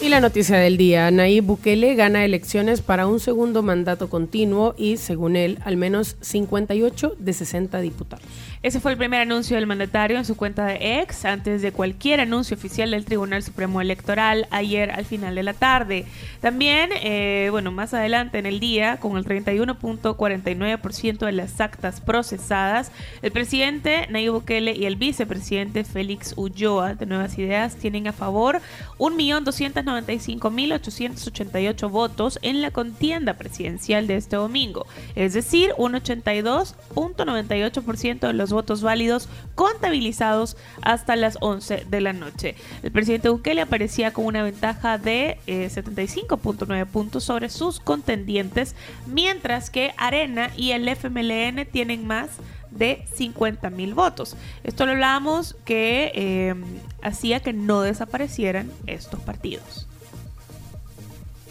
Y 0.00 0.08
la 0.08 0.20
noticia 0.20 0.56
del 0.56 0.78
día, 0.78 1.10
Nayib 1.10 1.44
Bukele 1.44 1.94
gana 1.94 2.24
elecciones 2.24 2.80
para 2.80 3.06
un 3.06 3.20
segundo 3.20 3.62
mandato 3.62 4.08
continuo 4.08 4.74
y, 4.78 4.96
según 4.96 5.36
él, 5.36 5.58
al 5.66 5.76
menos 5.76 6.16
58 6.22 7.16
de 7.18 7.32
60 7.34 7.80
diputados. 7.82 8.24
Ese 8.60 8.80
fue 8.80 8.90
el 8.90 8.98
primer 8.98 9.20
anuncio 9.20 9.54
del 9.54 9.68
mandatario 9.68 10.18
en 10.18 10.24
su 10.24 10.36
cuenta 10.36 10.66
de 10.66 11.00
ex 11.00 11.24
antes 11.24 11.62
de 11.62 11.70
cualquier 11.70 12.18
anuncio 12.18 12.56
oficial 12.56 12.90
del 12.90 13.04
Tribunal 13.04 13.44
Supremo 13.44 13.80
Electoral 13.80 14.48
ayer 14.50 14.90
al 14.90 15.04
final 15.04 15.36
de 15.36 15.44
la 15.44 15.54
tarde. 15.54 16.06
También, 16.40 16.90
eh, 17.02 17.50
bueno, 17.52 17.70
más 17.70 17.94
adelante 17.94 18.38
en 18.38 18.46
el 18.46 18.58
día, 18.58 18.96
con 18.96 19.16
el 19.16 19.24
31.49% 19.24 21.24
de 21.24 21.32
las 21.32 21.60
actas 21.60 22.00
procesadas, 22.00 22.90
el 23.22 23.30
presidente 23.30 24.08
Nayib 24.10 24.32
Bukele 24.32 24.72
y 24.72 24.86
el 24.86 24.96
vicepresidente 24.96 25.84
Félix 25.84 26.34
Ulloa 26.36 26.94
de 26.94 27.06
Nuevas 27.06 27.38
Ideas 27.38 27.76
tienen 27.76 28.08
a 28.08 28.12
favor 28.12 28.60
1.295.888 28.98 31.90
votos 31.90 32.40
en 32.42 32.60
la 32.60 32.72
contienda 32.72 33.34
presidencial 33.34 34.08
de 34.08 34.16
este 34.16 34.34
domingo, 34.34 34.84
es 35.14 35.34
decir, 35.34 35.70
un 35.76 35.92
82.98% 35.92 38.26
de 38.26 38.32
los 38.32 38.47
votos 38.52 38.82
válidos 38.82 39.28
contabilizados 39.54 40.56
hasta 40.82 41.16
las 41.16 41.38
11 41.40 41.86
de 41.88 42.00
la 42.00 42.12
noche. 42.12 42.54
El 42.82 42.92
presidente 42.92 43.28
Bukele 43.28 43.60
aparecía 43.60 44.12
con 44.12 44.26
una 44.26 44.42
ventaja 44.42 44.98
de 44.98 45.38
eh, 45.46 45.70
75.9 45.72 46.86
puntos 46.86 47.24
sobre 47.24 47.48
sus 47.48 47.80
contendientes, 47.80 48.74
mientras 49.06 49.70
que 49.70 49.92
Arena 49.96 50.50
y 50.56 50.72
el 50.72 50.88
FMLN 50.88 51.66
tienen 51.70 52.06
más 52.06 52.30
de 52.70 53.04
50 53.14 53.70
mil 53.70 53.94
votos. 53.94 54.36
Esto 54.64 54.86
lo 54.86 54.92
hablábamos 54.92 55.56
que 55.64 56.12
eh, 56.14 56.54
hacía 57.02 57.40
que 57.40 57.52
no 57.52 57.82
desaparecieran 57.82 58.70
estos 58.86 59.20
partidos. 59.20 59.86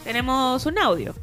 Tenemos 0.03 0.65
un 0.65 0.79
audio. 0.79 1.13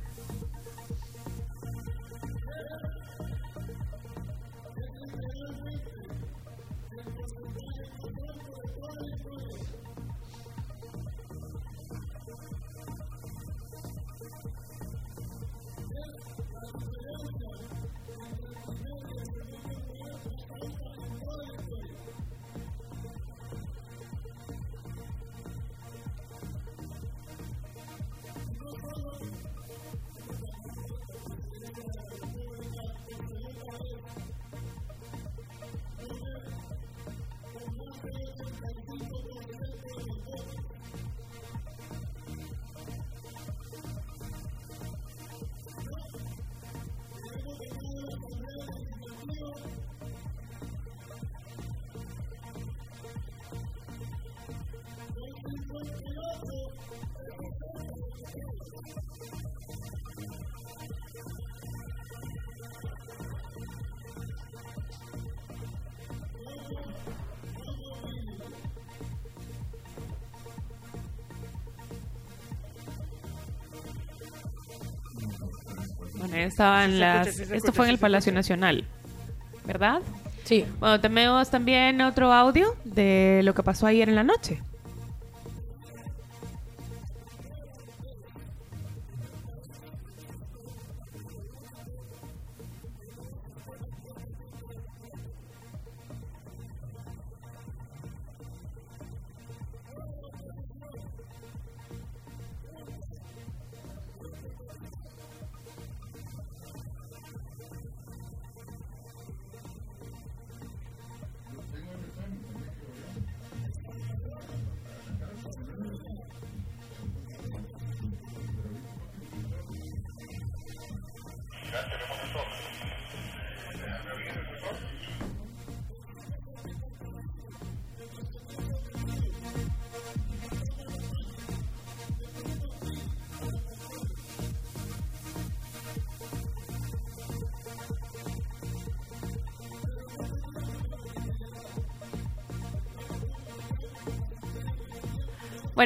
Estaban 76.37 76.91
Sí 76.93 76.99
las. 76.99 77.27
escucha, 77.29 77.45
sí 77.45 77.49
se 77.49 77.57
esto 77.57 77.73
fue 77.73 77.87
en 77.87 77.91
el 77.93 77.99
Palacio. 77.99 78.33
Nacional, 78.33 78.85
¿verdad? 79.65 80.01
Sí. 80.45 80.65
Bueno, 80.79 81.01
tenemos 81.01 81.51
también 81.51 82.01
otro 82.01 82.33
audio 82.33 82.77
de 82.85 83.41
lo 83.45 83.55
que 83.55 83.63
pasó 83.63 83.87
ayer 83.87 84.09
en 84.09 84.15
la 84.15 84.25
noche. 84.25 84.61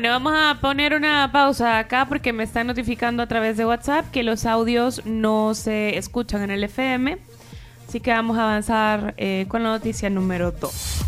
Bueno, 0.01 0.11
vamos 0.11 0.33
a 0.33 0.59
poner 0.61 0.95
una 0.95 1.29
pausa 1.33 1.81
acá 1.81 2.07
porque 2.09 2.33
me 2.33 2.45
están 2.45 2.69
notificando 2.69 3.21
a 3.21 3.27
través 3.27 3.57
de 3.57 3.67
WhatsApp 3.67 4.09
que 4.13 4.23
los 4.23 4.47
audios 4.47 5.05
no 5.05 5.55
se 5.55 5.99
escuchan 5.99 6.43
en 6.43 6.53
el 6.53 6.63
FM. 6.63 7.19
Así 7.89 7.99
que 7.99 8.13
vamos 8.13 8.39
a 8.39 8.45
avanzar 8.45 9.15
eh, 9.17 9.47
con 9.49 9.65
la 9.65 9.71
noticia 9.71 10.09
número 10.09 10.53
2. 10.53 11.01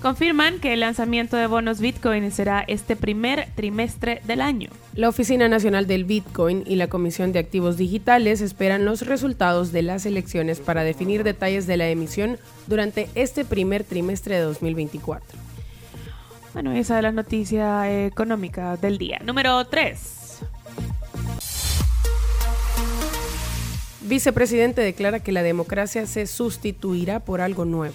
Confirman 0.00 0.58
que 0.58 0.72
el 0.72 0.80
lanzamiento 0.80 1.36
de 1.36 1.48
bonos 1.48 1.80
Bitcoin 1.80 2.32
será 2.32 2.64
este 2.66 2.96
primer 2.96 3.48
trimestre 3.54 4.22
del 4.24 4.40
año. 4.40 4.70
La 4.94 5.10
Oficina 5.10 5.50
Nacional 5.50 5.86
del 5.86 6.06
Bitcoin 6.06 6.64
y 6.66 6.76
la 6.76 6.88
Comisión 6.88 7.32
de 7.32 7.40
Activos 7.40 7.76
Digitales 7.76 8.40
esperan 8.40 8.86
los 8.86 9.02
resultados 9.02 9.70
de 9.70 9.82
las 9.82 10.06
elecciones 10.06 10.60
para 10.60 10.82
definir 10.82 11.24
detalles 11.24 11.66
de 11.66 11.76
la 11.76 11.90
emisión 11.90 12.38
durante 12.68 13.10
este 13.14 13.44
primer 13.44 13.84
trimestre 13.84 14.36
de 14.36 14.40
2024. 14.40 15.45
Bueno, 16.56 16.72
esa 16.72 16.96
es 16.96 17.02
la 17.02 17.12
noticia 17.12 18.06
económica 18.06 18.78
del 18.78 18.96
día. 18.96 19.20
Número 19.22 19.62
3. 19.66 20.40
Vicepresidente 24.00 24.80
declara 24.80 25.20
que 25.20 25.32
la 25.32 25.42
democracia 25.42 26.06
se 26.06 26.26
sustituirá 26.26 27.20
por 27.20 27.42
algo 27.42 27.66
nuevo. 27.66 27.94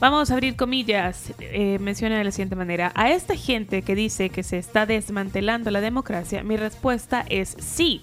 Vamos 0.00 0.30
a 0.30 0.34
abrir 0.34 0.54
comillas. 0.54 1.32
Eh, 1.40 1.78
menciona 1.80 2.18
de 2.18 2.24
la 2.24 2.30
siguiente 2.30 2.56
manera. 2.56 2.92
A 2.94 3.10
esta 3.10 3.36
gente 3.36 3.80
que 3.80 3.94
dice 3.94 4.28
que 4.28 4.42
se 4.42 4.58
está 4.58 4.84
desmantelando 4.84 5.70
la 5.70 5.80
democracia, 5.80 6.44
mi 6.44 6.58
respuesta 6.58 7.24
es 7.30 7.56
sí. 7.58 8.02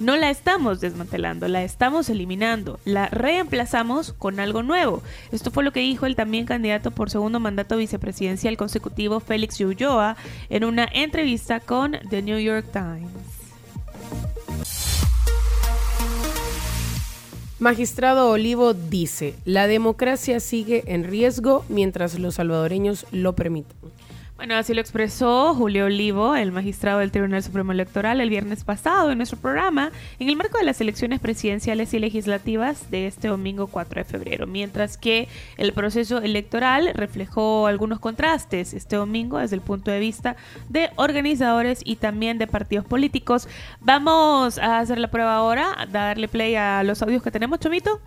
No 0.00 0.16
la 0.16 0.30
estamos 0.30 0.78
desmantelando, 0.80 1.48
la 1.48 1.64
estamos 1.64 2.08
eliminando, 2.08 2.78
la 2.84 3.08
reemplazamos 3.08 4.12
con 4.12 4.38
algo 4.38 4.62
nuevo. 4.62 5.02
Esto 5.32 5.50
fue 5.50 5.64
lo 5.64 5.72
que 5.72 5.80
dijo 5.80 6.06
el 6.06 6.14
también 6.14 6.46
candidato 6.46 6.92
por 6.92 7.10
segundo 7.10 7.40
mandato 7.40 7.76
vicepresidencial 7.76 8.56
consecutivo 8.56 9.18
Félix 9.18 9.60
Ulloa 9.60 10.16
en 10.50 10.62
una 10.62 10.88
entrevista 10.92 11.58
con 11.58 11.96
The 12.10 12.22
New 12.22 12.38
York 12.38 12.66
Times. 12.72 13.10
Magistrado 17.58 18.30
Olivo 18.30 18.74
dice, 18.74 19.34
la 19.44 19.66
democracia 19.66 20.38
sigue 20.38 20.84
en 20.86 21.02
riesgo 21.02 21.64
mientras 21.68 22.16
los 22.20 22.36
salvadoreños 22.36 23.04
lo 23.10 23.34
permitan. 23.34 23.76
Bueno, 24.38 24.54
así 24.54 24.72
lo 24.72 24.80
expresó 24.80 25.52
Julio 25.52 25.86
Olivo, 25.86 26.36
el 26.36 26.52
magistrado 26.52 27.00
del 27.00 27.10
Tribunal 27.10 27.42
Supremo 27.42 27.72
Electoral, 27.72 28.20
el 28.20 28.30
viernes 28.30 28.62
pasado 28.62 29.10
en 29.10 29.18
nuestro 29.18 29.36
programa, 29.36 29.90
en 30.20 30.28
el 30.28 30.36
marco 30.36 30.58
de 30.58 30.64
las 30.64 30.80
elecciones 30.80 31.18
presidenciales 31.18 31.92
y 31.92 31.98
legislativas 31.98 32.88
de 32.88 33.08
este 33.08 33.26
domingo 33.26 33.66
4 33.66 33.98
de 34.00 34.04
febrero, 34.04 34.46
mientras 34.46 34.96
que 34.96 35.26
el 35.56 35.72
proceso 35.72 36.18
electoral 36.18 36.92
reflejó 36.94 37.66
algunos 37.66 37.98
contrastes 37.98 38.74
este 38.74 38.94
domingo 38.94 39.38
desde 39.38 39.56
el 39.56 39.60
punto 39.60 39.90
de 39.90 39.98
vista 39.98 40.36
de 40.68 40.90
organizadores 40.94 41.80
y 41.84 41.96
también 41.96 42.38
de 42.38 42.46
partidos 42.46 42.86
políticos. 42.86 43.48
Vamos 43.80 44.58
a 44.58 44.78
hacer 44.78 45.00
la 45.00 45.10
prueba 45.10 45.34
ahora, 45.34 45.74
a 45.76 45.86
darle 45.86 46.28
play 46.28 46.54
a 46.54 46.84
los 46.84 47.02
audios 47.02 47.24
que 47.24 47.32
tenemos, 47.32 47.58
Chomito. 47.58 48.00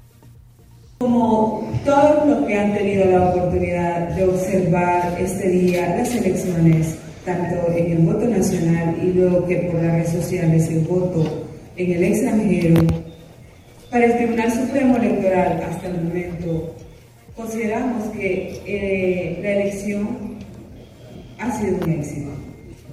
Como 1.01 1.67
todos 1.83 2.27
los 2.27 2.45
que 2.45 2.59
han 2.59 2.75
tenido 2.75 3.05
la 3.05 3.29
oportunidad 3.31 4.09
de 4.09 4.23
observar 4.23 5.19
este 5.19 5.49
día 5.49 5.95
las 5.97 6.13
elecciones, 6.13 6.95
tanto 7.25 7.73
en 7.75 7.91
el 7.93 7.97
voto 8.05 8.27
nacional 8.27 8.95
y 9.01 9.07
luego 9.13 9.47
que 9.47 9.55
por 9.55 9.81
las 9.81 9.93
redes 9.93 10.11
sociales 10.11 10.69
el 10.69 10.81
voto 10.81 11.47
en 11.75 11.91
el 11.93 12.03
extranjero, 12.03 12.83
para 13.89 14.05
el 14.05 14.15
Tribunal 14.15 14.51
Supremo 14.51 14.97
Electoral 14.97 15.63
hasta 15.71 15.87
el 15.87 16.03
momento 16.03 16.75
consideramos 17.35 18.05
que 18.09 18.61
eh, 18.67 19.39
la 19.41 19.51
elección 19.53 20.37
ha 21.39 21.51
sido 21.59 21.77
un 21.83 21.93
éxito. 21.93 22.29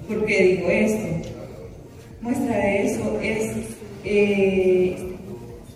¿Por 0.07 0.25
qué 0.25 0.43
digo 0.43 0.67
esto? 0.67 1.29
Muestra 2.21 2.57
de 2.57 2.87
eso 2.87 3.19
es 3.21 3.51
eh, 4.03 4.97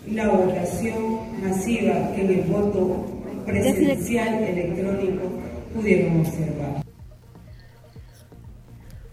la 0.07 0.29
votación 0.29 1.32
masiva 1.43 2.11
que 2.15 2.21
en 2.21 2.31
el 2.31 2.41
voto 2.43 3.05
presidencial 3.45 4.43
electrónico 4.43 5.31
pudieron 5.73 6.21
observar. 6.21 6.83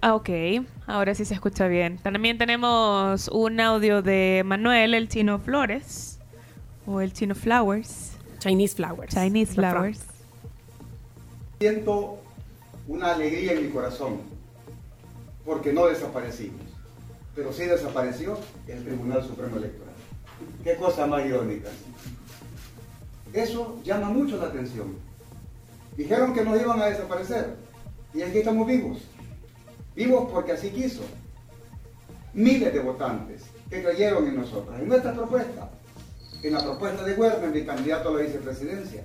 Ah, 0.03 0.15
ok, 0.15 0.31
ahora 0.87 1.15
sí 1.15 1.25
se 1.25 1.35
escucha 1.35 1.67
bien. 1.67 1.99
También 1.99 2.39
tenemos 2.39 3.29
un 3.29 3.61
audio 3.61 4.01
de 4.01 4.43
Manuel, 4.47 4.95
el 4.95 5.09
chino 5.09 5.39
Flores, 5.39 6.19
o 6.87 7.01
el 7.01 7.13
chino 7.13 7.35
Flowers. 7.35 8.13
Chinese 8.39 8.77
Flowers. 8.77 9.15
Chinese 9.15 9.55
Flowers. 9.55 10.01
Siento 11.59 12.19
una 12.89 13.13
alegría 13.13 13.53
en 13.53 13.67
mi 13.67 13.69
corazón 13.71 14.17
porque 15.45 15.73
no 15.73 15.87
desaparecimos, 15.87 16.63
pero 17.35 17.53
sí 17.53 17.65
desapareció 17.65 18.39
el 18.67 18.83
Tribunal 18.83 19.23
Supremo 19.23 19.59
Electoral. 19.59 19.95
Qué 20.65 20.77
cosa 20.77 21.07
más 21.07 21.27
irónica. 21.27 21.69
Eso 23.33 23.79
llama 23.85 24.09
mucho 24.09 24.37
la 24.37 24.47
atención. 24.47 24.97
Dijeron 25.97 26.35
que 26.35 26.45
nos 26.45 26.61
iban 26.61 26.81
a 26.81 26.87
desaparecer 26.87 27.57
y 28.13 28.23
aquí 28.23 28.39
estamos 28.39 28.67
vivos. 28.67 28.99
Vivos 29.95 30.29
porque 30.33 30.53
así 30.53 30.71
quiso. 30.71 31.03
Miles 32.33 32.73
de 32.73 32.81
votantes 32.81 33.43
que 33.69 33.83
creyeron 33.83 34.27
en 34.27 34.37
nosotros, 34.37 34.79
en 34.79 34.89
nuestra 34.89 35.13
propuesta, 35.13 35.71
en 36.43 36.53
la 36.53 36.63
propuesta 36.63 37.05
de 37.05 37.15
Werner, 37.15 37.51
mi 37.51 37.65
candidato 37.65 38.09
a 38.09 38.13
la 38.13 38.23
vicepresidencia, 38.23 39.05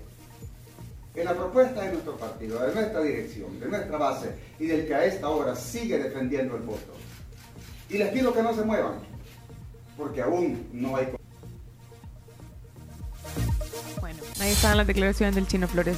en 1.16 1.26
la 1.26 1.34
propuesta 1.34 1.82
de 1.82 1.94
nuestro 1.94 2.18
partido, 2.18 2.60
de 2.62 2.74
nuestra 2.74 3.02
dirección, 3.02 3.60
de 3.60 3.68
nuestra 3.68 3.98
base 3.98 4.36
y 4.60 4.66
del 4.68 4.88
que 4.88 4.96
a 4.96 5.06
esta 5.06 5.30
hora 5.30 5.56
sigue 5.56 5.98
defendiendo 5.98 6.56
el 6.56 6.64
voto. 6.64 6.94
Y 7.90 7.98
les 7.98 8.10
pido 8.10 8.34
que 8.34 8.42
no 8.42 8.54
se 8.54 8.64
muevan, 8.64 8.96
porque 9.98 10.22
aún 10.22 10.68
no 10.74 10.96
hay... 10.96 11.08
Ahí 14.40 14.52
están 14.52 14.78
las 14.78 14.88
declaraciones 14.88 15.36
del 15.36 15.48
chino 15.48 15.68
Flores, 15.68 15.98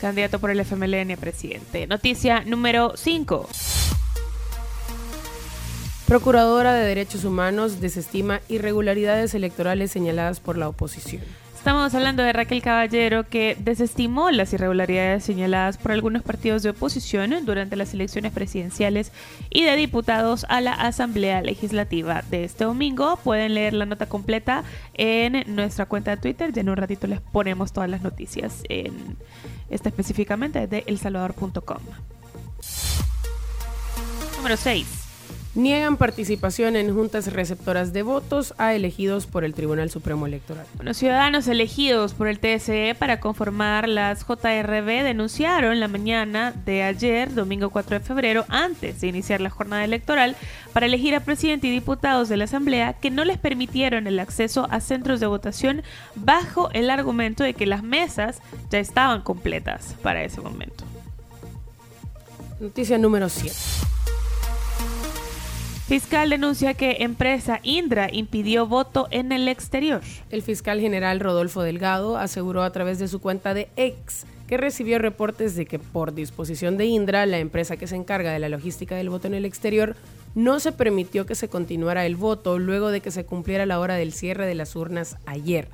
candidato 0.00 0.38
por 0.38 0.50
el 0.50 0.60
FMLN 0.60 1.12
a 1.12 1.16
presidente. 1.16 1.86
Noticia 1.86 2.42
número 2.44 2.94
5. 2.96 3.48
Procuradora 6.06 6.74
de 6.74 6.86
Derechos 6.86 7.24
Humanos 7.24 7.80
desestima 7.80 8.40
irregularidades 8.48 9.34
electorales 9.34 9.90
señaladas 9.90 10.40
por 10.40 10.58
la 10.58 10.68
oposición. 10.68 11.22
Estamos 11.64 11.94
hablando 11.94 12.22
de 12.22 12.34
Raquel 12.34 12.60
Caballero 12.60 13.26
que 13.26 13.56
desestimó 13.58 14.30
las 14.30 14.52
irregularidades 14.52 15.24
señaladas 15.24 15.78
por 15.78 15.92
algunos 15.92 16.22
partidos 16.22 16.62
de 16.62 16.68
oposición 16.68 17.34
durante 17.46 17.74
las 17.74 17.94
elecciones 17.94 18.32
presidenciales 18.32 19.12
y 19.48 19.64
de 19.64 19.74
diputados 19.74 20.44
a 20.50 20.60
la 20.60 20.74
Asamblea 20.74 21.40
Legislativa 21.40 22.22
de 22.30 22.44
este 22.44 22.64
domingo. 22.64 23.18
Pueden 23.24 23.54
leer 23.54 23.72
la 23.72 23.86
nota 23.86 24.04
completa 24.04 24.62
en 24.92 25.56
nuestra 25.56 25.86
cuenta 25.86 26.10
de 26.10 26.16
Twitter. 26.18 26.52
Ya 26.52 26.60
en 26.60 26.68
un 26.68 26.76
ratito 26.76 27.06
les 27.06 27.22
ponemos 27.22 27.72
todas 27.72 27.88
las 27.88 28.02
noticias 28.02 28.62
en 28.68 29.16
esta 29.70 29.88
específicamente 29.88 30.66
de 30.66 30.84
elsalvador.com. 30.86 31.78
Número 34.36 34.58
6. 34.58 35.03
Niegan 35.54 35.96
participación 35.96 36.74
en 36.74 36.92
juntas 36.92 37.32
receptoras 37.32 37.92
de 37.92 38.02
votos 38.02 38.54
a 38.58 38.74
elegidos 38.74 39.26
por 39.26 39.44
el 39.44 39.54
Tribunal 39.54 39.88
Supremo 39.88 40.26
Electoral. 40.26 40.66
Los 40.82 40.96
ciudadanos 40.96 41.46
elegidos 41.46 42.12
por 42.12 42.26
el 42.26 42.40
TSE 42.40 42.96
para 42.98 43.20
conformar 43.20 43.88
las 43.88 44.26
JRB 44.26 45.04
denunciaron 45.04 45.78
la 45.78 45.86
mañana 45.86 46.52
de 46.66 46.82
ayer, 46.82 47.32
domingo 47.34 47.70
4 47.70 48.00
de 48.00 48.04
febrero, 48.04 48.44
antes 48.48 49.00
de 49.00 49.06
iniciar 49.06 49.40
la 49.40 49.48
jornada 49.48 49.84
electoral, 49.84 50.34
para 50.72 50.86
elegir 50.86 51.14
a 51.14 51.20
presidente 51.20 51.68
y 51.68 51.70
diputados 51.70 52.28
de 52.28 52.36
la 52.36 52.44
Asamblea 52.44 52.94
que 52.94 53.12
no 53.12 53.24
les 53.24 53.38
permitieron 53.38 54.08
el 54.08 54.18
acceso 54.18 54.66
a 54.72 54.80
centros 54.80 55.20
de 55.20 55.28
votación 55.28 55.84
bajo 56.16 56.68
el 56.72 56.90
argumento 56.90 57.44
de 57.44 57.54
que 57.54 57.66
las 57.66 57.84
mesas 57.84 58.42
ya 58.70 58.80
estaban 58.80 59.22
completas 59.22 59.94
para 60.02 60.24
ese 60.24 60.40
momento. 60.40 60.82
Noticia 62.58 62.98
número 62.98 63.28
7. 63.28 63.93
Fiscal 65.86 66.30
denuncia 66.30 66.72
que 66.72 66.96
empresa 67.00 67.60
Indra 67.62 68.08
impidió 68.10 68.66
voto 68.66 69.06
en 69.10 69.32
el 69.32 69.48
exterior. 69.48 70.00
El 70.30 70.40
fiscal 70.40 70.80
general 70.80 71.20
Rodolfo 71.20 71.62
Delgado 71.62 72.16
aseguró 72.16 72.62
a 72.62 72.72
través 72.72 72.98
de 72.98 73.06
su 73.06 73.20
cuenta 73.20 73.52
de 73.52 73.68
ex 73.76 74.24
que 74.48 74.56
recibió 74.56 74.98
reportes 74.98 75.56
de 75.56 75.66
que 75.66 75.78
por 75.78 76.14
disposición 76.14 76.78
de 76.78 76.86
Indra, 76.86 77.26
la 77.26 77.38
empresa 77.38 77.76
que 77.76 77.86
se 77.86 77.96
encarga 77.96 78.32
de 78.32 78.38
la 78.38 78.48
logística 78.48 78.96
del 78.96 79.10
voto 79.10 79.26
en 79.26 79.34
el 79.34 79.44
exterior, 79.44 79.94
no 80.34 80.58
se 80.58 80.72
permitió 80.72 81.26
que 81.26 81.34
se 81.34 81.48
continuara 81.48 82.06
el 82.06 82.16
voto 82.16 82.58
luego 82.58 82.90
de 82.90 83.02
que 83.02 83.10
se 83.10 83.26
cumpliera 83.26 83.66
la 83.66 83.78
hora 83.78 83.96
del 83.96 84.14
cierre 84.14 84.46
de 84.46 84.54
las 84.54 84.76
urnas 84.76 85.18
ayer. 85.26 85.68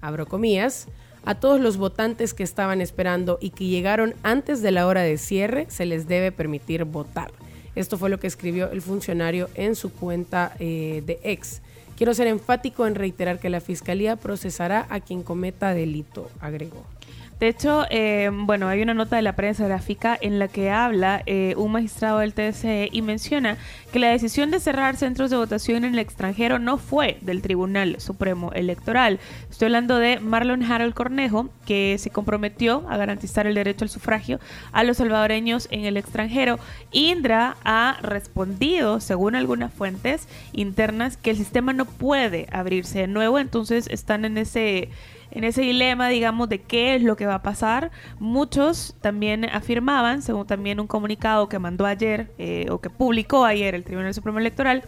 Abro 0.00 0.26
comillas. 0.26 0.86
A 1.24 1.34
todos 1.34 1.60
los 1.60 1.76
votantes 1.76 2.34
que 2.34 2.44
estaban 2.44 2.80
esperando 2.80 3.36
y 3.40 3.50
que 3.50 3.64
llegaron 3.64 4.14
antes 4.22 4.62
de 4.62 4.70
la 4.70 4.86
hora 4.86 5.02
de 5.02 5.18
cierre 5.18 5.66
se 5.70 5.86
les 5.86 6.06
debe 6.06 6.30
permitir 6.30 6.84
votar. 6.84 7.32
Esto 7.76 7.98
fue 7.98 8.10
lo 8.10 8.18
que 8.18 8.26
escribió 8.26 8.70
el 8.72 8.82
funcionario 8.82 9.48
en 9.54 9.76
su 9.76 9.92
cuenta 9.92 10.56
eh, 10.58 11.02
de 11.06 11.20
ex. 11.22 11.60
Quiero 11.96 12.12
ser 12.14 12.26
enfático 12.26 12.86
en 12.86 12.94
reiterar 12.94 13.38
que 13.38 13.50
la 13.50 13.60
Fiscalía 13.60 14.16
procesará 14.16 14.86
a 14.90 15.00
quien 15.00 15.22
cometa 15.22 15.72
delito, 15.72 16.30
agregó. 16.40 16.95
De 17.38 17.48
hecho, 17.48 17.84
eh, 17.90 18.30
bueno, 18.32 18.66
hay 18.66 18.80
una 18.80 18.94
nota 18.94 19.16
de 19.16 19.22
la 19.22 19.36
prensa 19.36 19.66
gráfica 19.66 20.16
en 20.18 20.38
la 20.38 20.48
que 20.48 20.70
habla 20.70 21.22
eh, 21.26 21.52
un 21.58 21.70
magistrado 21.70 22.20
del 22.20 22.32
TSE 22.32 22.88
y 22.90 23.02
menciona 23.02 23.58
que 23.92 23.98
la 23.98 24.08
decisión 24.08 24.50
de 24.50 24.58
cerrar 24.58 24.96
centros 24.96 25.28
de 25.30 25.36
votación 25.36 25.84
en 25.84 25.92
el 25.92 25.98
extranjero 25.98 26.58
no 26.58 26.78
fue 26.78 27.18
del 27.20 27.42
Tribunal 27.42 28.00
Supremo 28.00 28.52
Electoral. 28.54 29.20
Estoy 29.50 29.66
hablando 29.66 29.98
de 29.98 30.18
Marlon 30.18 30.62
Harold 30.62 30.94
Cornejo, 30.94 31.50
que 31.66 31.96
se 31.98 32.08
comprometió 32.08 32.86
a 32.88 32.96
garantizar 32.96 33.46
el 33.46 33.54
derecho 33.54 33.84
al 33.84 33.90
sufragio 33.90 34.40
a 34.72 34.82
los 34.82 34.96
salvadoreños 34.96 35.68
en 35.70 35.84
el 35.84 35.98
extranjero. 35.98 36.58
Indra 36.90 37.58
ha 37.64 37.98
respondido, 38.00 38.98
según 39.00 39.34
algunas 39.34 39.74
fuentes 39.74 40.26
internas, 40.54 41.18
que 41.18 41.32
el 41.32 41.36
sistema 41.36 41.74
no 41.74 41.84
puede 41.84 42.46
abrirse 42.50 43.00
de 43.00 43.08
nuevo, 43.08 43.38
entonces 43.38 43.88
están 43.88 44.24
en 44.24 44.38
ese 44.38 44.88
en 45.30 45.44
ese 45.44 45.62
dilema, 45.62 46.08
digamos, 46.08 46.48
de 46.48 46.60
qué 46.62 46.94
es 46.94 47.02
lo 47.02 47.16
que 47.16 47.26
va 47.26 47.36
a 47.36 47.42
pasar. 47.42 47.90
Muchos 48.18 48.94
también 49.00 49.44
afirmaban, 49.44 50.22
según 50.22 50.46
también 50.46 50.80
un 50.80 50.86
comunicado 50.86 51.48
que 51.48 51.58
mandó 51.58 51.86
ayer 51.86 52.32
eh, 52.38 52.66
o 52.70 52.80
que 52.80 52.90
publicó 52.90 53.44
ayer 53.44 53.74
el 53.74 53.84
Tribunal 53.84 54.14
Supremo 54.14 54.38
Electoral, 54.38 54.82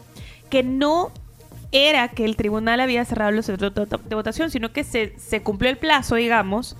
que 0.51 0.62
no 0.62 1.12
era 1.70 2.09
que 2.09 2.24
el 2.24 2.36
tribunal 2.36 2.81
había 2.81 3.05
cerrado 3.05 3.31
los 3.31 3.47
centros 3.47 3.73
de 3.74 4.15
votación, 4.15 4.51
sino 4.51 4.73
que 4.73 4.85
se, 4.85 5.19
se 5.19 5.43
cumplió 5.43 5.70
el 5.70 5.77
plazo, 5.77 6.15
digamos, 6.15 6.77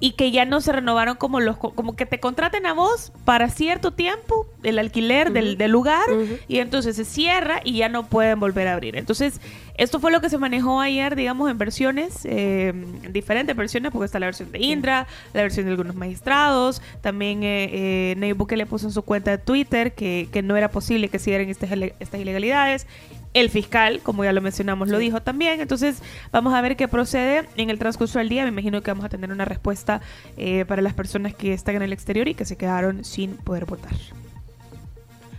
y 0.00 0.12
que 0.12 0.30
ya 0.30 0.44
no 0.44 0.60
se 0.60 0.72
renovaron 0.72 1.16
como 1.16 1.40
los 1.40 1.56
como 1.56 1.96
que 1.96 2.06
te 2.06 2.20
contraten 2.20 2.66
a 2.66 2.72
vos 2.72 3.12
para 3.24 3.48
cierto 3.48 3.92
tiempo 3.92 4.46
el 4.62 4.78
alquiler 4.78 5.32
del, 5.32 5.56
del, 5.56 5.70
lugar 5.70 6.04
y 6.48 6.58
entonces 6.58 6.96
se 6.96 7.04
cierra 7.04 7.60
y 7.64 7.78
ya 7.78 7.88
no 7.88 8.06
pueden 8.06 8.40
volver 8.40 8.68
a 8.68 8.74
abrir. 8.74 8.96
Entonces 8.96 9.40
esto 9.76 10.00
fue 10.00 10.12
lo 10.12 10.20
que 10.20 10.28
se 10.28 10.38
manejó 10.38 10.80
ayer 10.80 11.16
digamos 11.16 11.50
en 11.50 11.58
versiones 11.58 12.20
eh, 12.24 12.72
diferentes 13.10 13.56
versiones 13.56 13.92
porque 13.92 14.06
está 14.06 14.18
la 14.18 14.26
versión 14.26 14.52
de 14.52 14.60
Indra 14.60 15.06
la 15.32 15.42
versión 15.42 15.66
de 15.66 15.72
algunos 15.72 15.94
magistrados 15.96 16.80
también 17.00 17.42
eh, 17.42 17.70
eh, 17.72 18.14
Nayib 18.16 18.36
le 18.52 18.66
puso 18.66 18.86
en 18.86 18.92
su 18.92 19.02
cuenta 19.02 19.32
de 19.32 19.38
Twitter 19.38 19.94
que, 19.94 20.28
que 20.32 20.42
no 20.42 20.56
era 20.56 20.70
posible 20.70 21.08
que 21.08 21.18
siguieran 21.18 21.48
estas, 21.48 21.70
estas 21.98 22.20
ilegalidades 22.20 22.86
el 23.34 23.50
fiscal, 23.50 24.00
como 24.02 24.24
ya 24.24 24.32
lo 24.32 24.40
mencionamos, 24.40 24.88
lo 24.88 24.98
dijo 24.98 25.20
también. 25.20 25.60
Entonces, 25.60 26.02
vamos 26.32 26.54
a 26.54 26.60
ver 26.60 26.76
qué 26.76 26.88
procede 26.88 27.48
en 27.56 27.68
el 27.68 27.78
transcurso 27.78 28.18
del 28.18 28.28
día. 28.28 28.44
Me 28.44 28.50
imagino 28.50 28.80
que 28.82 28.90
vamos 28.90 29.04
a 29.04 29.08
tener 29.08 29.30
una 29.30 29.44
respuesta 29.44 30.00
eh, 30.36 30.64
para 30.66 30.80
las 30.80 30.94
personas 30.94 31.34
que 31.34 31.52
están 31.52 31.74
en 31.74 31.82
el 31.82 31.92
exterior 31.92 32.28
y 32.28 32.34
que 32.34 32.44
se 32.44 32.56
quedaron 32.56 33.04
sin 33.04 33.36
poder 33.36 33.66
votar. 33.66 33.92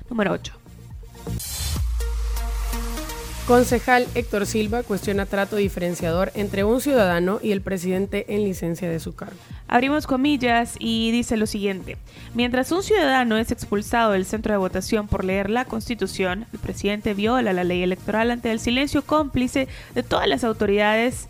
Número 0.10 0.34
8. 0.34 0.54
Concejal 3.48 4.08
Héctor 4.16 4.48
Silva 4.48 4.82
cuestiona 4.82 5.26
trato 5.28 5.56
diferenciador 5.56 6.32
entre 6.34 6.64
un 6.64 6.82
ciudadano 6.82 7.40
y 7.44 7.52
el 7.52 7.62
presidente 7.62 8.26
en 8.34 8.44
licencia 8.44 8.90
de 8.90 9.00
su 9.00 9.16
cargo. 9.16 9.38
Abrimos 9.68 10.06
comillas 10.06 10.76
y 10.80 11.12
dice 11.12 11.38
lo 11.38 11.48
siguiente. 11.48 11.98
Mientras 12.34 12.72
un 12.72 12.84
ciudadano 12.84 13.38
es 13.38 13.52
expulsado 13.52 14.12
del 14.12 14.26
centro 14.26 14.54
de 14.54 14.58
votación 14.58 15.08
por 15.08 15.26
leer 15.26 15.50
la 15.50 15.66
Constitución, 15.66 16.46
el 16.54 16.60
presidente 16.60 17.14
viola 17.14 17.52
la 17.52 17.64
ley 17.64 17.82
electoral 17.82 18.32
ante 18.32 18.52
el 18.52 18.60
silencio 18.60 19.04
cómplice 19.04 19.68
de 19.96 20.04
todas 20.04 20.28
las 20.28 20.44
autoridades 20.44 21.28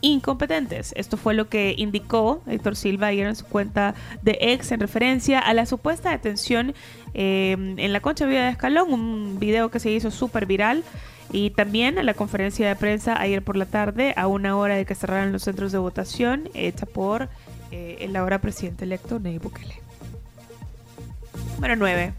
incompetentes. 0.00 0.92
Esto 0.96 1.16
fue 1.16 1.34
lo 1.34 1.48
que 1.48 1.74
indicó 1.76 2.42
Héctor 2.46 2.76
Silva 2.76 3.08
ayer 3.08 3.26
en 3.26 3.36
su 3.36 3.46
cuenta 3.46 3.94
de 4.22 4.36
ex 4.40 4.72
en 4.72 4.80
referencia 4.80 5.38
a 5.38 5.54
la 5.54 5.66
supuesta 5.66 6.10
detención 6.10 6.74
eh, 7.14 7.52
en 7.76 7.92
la 7.92 8.00
Concha 8.00 8.26
Vía 8.26 8.44
de 8.44 8.50
Escalón, 8.50 8.92
un 8.92 9.38
video 9.38 9.70
que 9.70 9.80
se 9.80 9.90
hizo 9.90 10.10
súper 10.10 10.46
viral 10.46 10.84
y 11.32 11.50
también 11.50 11.98
a 11.98 12.02
la 12.02 12.14
conferencia 12.14 12.68
de 12.68 12.76
prensa 12.76 13.20
ayer 13.20 13.42
por 13.42 13.56
la 13.56 13.66
tarde, 13.66 14.14
a 14.16 14.26
una 14.26 14.56
hora 14.56 14.76
de 14.76 14.84
que 14.84 14.94
cerraran 14.94 15.32
los 15.32 15.42
centros 15.42 15.72
de 15.72 15.78
votación, 15.78 16.48
hecha 16.54 16.86
por 16.86 17.28
eh, 17.70 17.98
el 18.00 18.16
ahora 18.16 18.40
presidente 18.40 18.84
electo 18.84 19.18
Nayib 19.18 19.42
Bukele. 19.42 19.74
Número 21.56 21.76
9. 21.76 22.12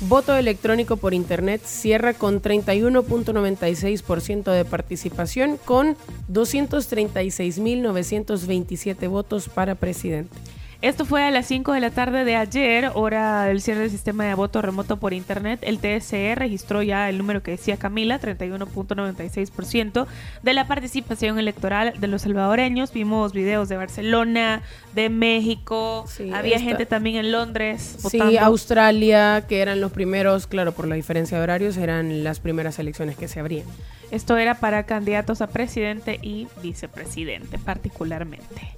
Voto 0.00 0.36
electrónico 0.36 0.96
por 0.96 1.12
Internet 1.12 1.60
cierra 1.64 2.14
con 2.14 2.40
31.96% 2.40 4.52
de 4.52 4.64
participación 4.64 5.58
con 5.64 5.96
236.927 6.32 9.08
votos 9.08 9.48
para 9.48 9.74
presidente. 9.74 10.36
Esto 10.80 11.04
fue 11.04 11.24
a 11.24 11.32
las 11.32 11.46
5 11.46 11.72
de 11.72 11.80
la 11.80 11.90
tarde 11.90 12.24
de 12.24 12.36
ayer, 12.36 12.92
hora 12.94 13.46
del 13.46 13.60
cierre 13.60 13.80
del 13.80 13.90
sistema 13.90 14.24
de 14.26 14.34
voto 14.34 14.62
remoto 14.62 14.96
por 14.96 15.12
internet. 15.12 15.58
El 15.62 15.80
TSE 15.80 16.36
registró 16.36 16.84
ya 16.84 17.08
el 17.08 17.18
número 17.18 17.42
que 17.42 17.50
decía 17.50 17.78
Camila, 17.78 18.20
31.96% 18.20 20.06
de 20.44 20.54
la 20.54 20.68
participación 20.68 21.36
electoral 21.40 21.94
de 21.98 22.06
los 22.06 22.22
salvadoreños. 22.22 22.92
Vimos 22.92 23.32
videos 23.32 23.68
de 23.68 23.76
Barcelona, 23.76 24.62
de 24.94 25.10
México, 25.10 26.04
había 26.32 26.60
gente 26.60 26.86
también 26.86 27.16
en 27.16 27.32
Londres. 27.32 27.96
Sí, 28.08 28.36
Australia, 28.36 29.46
que 29.48 29.62
eran 29.62 29.80
los 29.80 29.90
primeros, 29.90 30.46
claro, 30.46 30.70
por 30.70 30.86
la 30.86 30.94
diferencia 30.94 31.38
de 31.38 31.42
horarios, 31.42 31.76
eran 31.76 32.22
las 32.22 32.38
primeras 32.38 32.78
elecciones 32.78 33.16
que 33.16 33.26
se 33.26 33.40
abrían. 33.40 33.66
Esto 34.12 34.36
era 34.36 34.54
para 34.54 34.84
candidatos 34.84 35.42
a 35.42 35.48
presidente 35.48 36.20
y 36.22 36.46
vicepresidente 36.62 37.58
particularmente. 37.58 38.77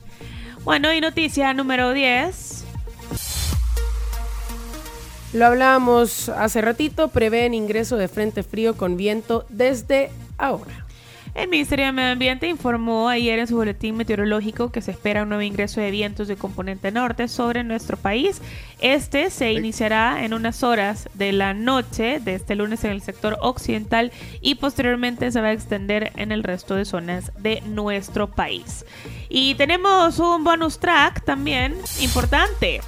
Bueno, 0.64 0.92
y 0.92 1.00
noticia 1.00 1.54
número 1.54 1.92
10. 1.92 2.64
Lo 5.32 5.46
hablábamos 5.46 6.28
hace 6.28 6.60
ratito, 6.60 7.08
prevén 7.08 7.54
ingreso 7.54 7.96
de 7.96 8.08
frente 8.08 8.42
frío 8.42 8.76
con 8.76 8.96
viento 8.96 9.46
desde 9.48 10.10
ahora. 10.36 10.84
El 11.34 11.48
Ministerio 11.48 11.86
de 11.86 11.92
Medio 11.92 12.12
Ambiente 12.12 12.48
informó 12.48 13.08
ayer 13.08 13.38
en 13.38 13.46
su 13.46 13.54
boletín 13.54 13.96
meteorológico 13.96 14.72
que 14.72 14.82
se 14.82 14.90
espera 14.90 15.22
un 15.22 15.28
nuevo 15.28 15.42
ingreso 15.42 15.80
de 15.80 15.92
vientos 15.92 16.26
de 16.26 16.36
componente 16.36 16.90
norte 16.90 17.28
sobre 17.28 17.62
nuestro 17.62 17.96
país. 17.96 18.42
Este 18.80 19.30
se 19.30 19.52
iniciará 19.52 20.24
en 20.24 20.34
unas 20.34 20.64
horas 20.64 21.08
de 21.14 21.30
la 21.30 21.54
noche 21.54 22.18
de 22.18 22.34
este 22.34 22.56
lunes 22.56 22.82
en 22.82 22.90
el 22.90 23.00
sector 23.00 23.38
occidental 23.40 24.10
y 24.40 24.56
posteriormente 24.56 25.30
se 25.30 25.40
va 25.40 25.48
a 25.48 25.52
extender 25.52 26.10
en 26.16 26.32
el 26.32 26.42
resto 26.42 26.74
de 26.74 26.84
zonas 26.84 27.30
de 27.38 27.60
nuestro 27.62 28.26
país. 28.26 28.84
Y 29.32 29.55
tenemos 29.55 30.19
un 30.19 30.43
bonus 30.43 30.81
track 30.81 31.24
también 31.24 31.78
importante. 32.01 32.81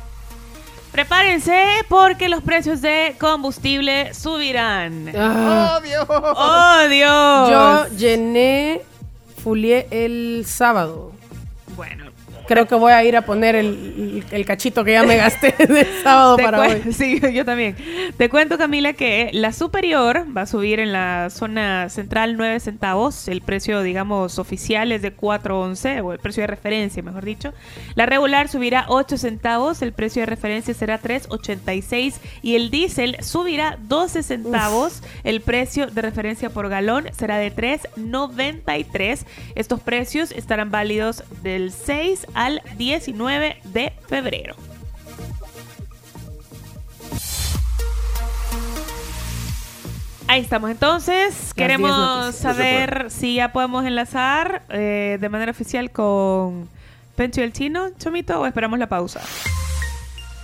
Prepárense 0.91 1.57
porque 1.89 2.29
los 2.29 2.43
precios 2.43 2.83
de 2.83 3.17
combustible 3.19 4.13
subirán. 4.13 5.11
Ah. 5.17 5.79
¡Oh, 5.79 5.81
Dios! 5.81 6.07
¡Oh, 6.09 6.89
Dios! 6.91 7.49
Yo 7.49 7.97
llené 7.97 8.83
fulié 9.43 9.87
el 9.91 10.45
sábado. 10.47 11.13
Bueno. 11.77 12.12
Creo 12.47 12.67
que 12.67 12.75
voy 12.75 12.93
a 12.93 13.05
ir 13.05 13.17
a 13.17 13.23
poner 13.23 13.55
el, 13.55 14.25
el 14.31 14.45
cachito 14.45 14.85
que 14.85 14.93
ya 14.93 15.03
me 15.05 15.17
gasté 15.17 15.55
de 15.67 15.87
sábado 16.03 16.37
para 16.37 16.61
hoy. 16.61 16.83
Sí, 16.93 17.21
yo 17.33 17.45
también. 17.45 17.77
Te 18.17 18.29
cuento, 18.29 18.59
Camila, 18.59 18.93
que 18.93 19.31
la 19.33 19.53
superior 19.53 20.27
va 20.37 20.43
a 20.43 20.47
subir 20.47 20.81
en 20.81 20.93
la 20.93 21.31
zona 21.31 21.89
central 21.89 22.37
9 22.37 22.61
centavos. 22.61 23.29
El 23.29 23.43
precio, 23.43 23.83
digamos, 23.83 24.39
oficial 24.39 24.93
es 24.93 25.03
de 25.03 25.17
4.11, 25.17 26.05
o 26.05 26.13
el 26.13 26.19
precio 26.19 26.43
de 26.43 26.49
referencia, 26.49 27.03
mejor 27.03 27.25
dicho. 27.25 27.53
La 27.95 28.07
regular 28.07 28.49
subirá 28.49 28.87
8 28.89 29.17
centavos, 29.17 29.83
el 29.83 29.93
precio 29.93 30.23
de 30.23 30.27
referencia 30.27 30.75
será 30.75 31.01
3.86 31.01 32.17
y 32.43 32.57
el 32.57 32.71
diésel 32.71 33.17
subirá 33.23 33.79
12 33.83 34.23
centavos. 34.23 35.03
El 35.25 35.41
precio 35.41 35.87
de 35.87 36.03
referencia 36.03 36.51
por 36.51 36.69
galón 36.69 37.09
será 37.13 37.39
de 37.39 37.55
3.93. 37.55 39.25
Estos 39.55 39.81
precios 39.81 40.33
estarán 40.33 40.71
válidos 40.71 41.23
del 41.43 41.71
6 41.71 42.27
al 42.35 42.42
19 42.77 43.57
de 43.65 43.93
febrero. 44.09 44.55
Ahí 50.29 50.41
estamos 50.41 50.71
entonces. 50.71 51.35
10 51.35 51.55
Queremos 51.55 52.35
saber 52.35 53.11
si 53.11 53.35
ya 53.37 53.53
podemos 53.53 53.85
enlazar 53.85 54.63
eh, 54.71 55.19
de 55.21 55.29
manera 55.29 55.51
oficial 55.51 55.91
con 55.91 56.69
Pencho 57.17 57.41
y 57.41 57.45
el 57.45 57.53
Chino, 57.53 57.91
Chomito, 57.99 58.41
o 58.41 58.47
esperamos 58.47 58.79
la 58.79 58.89
pausa. 58.89 59.21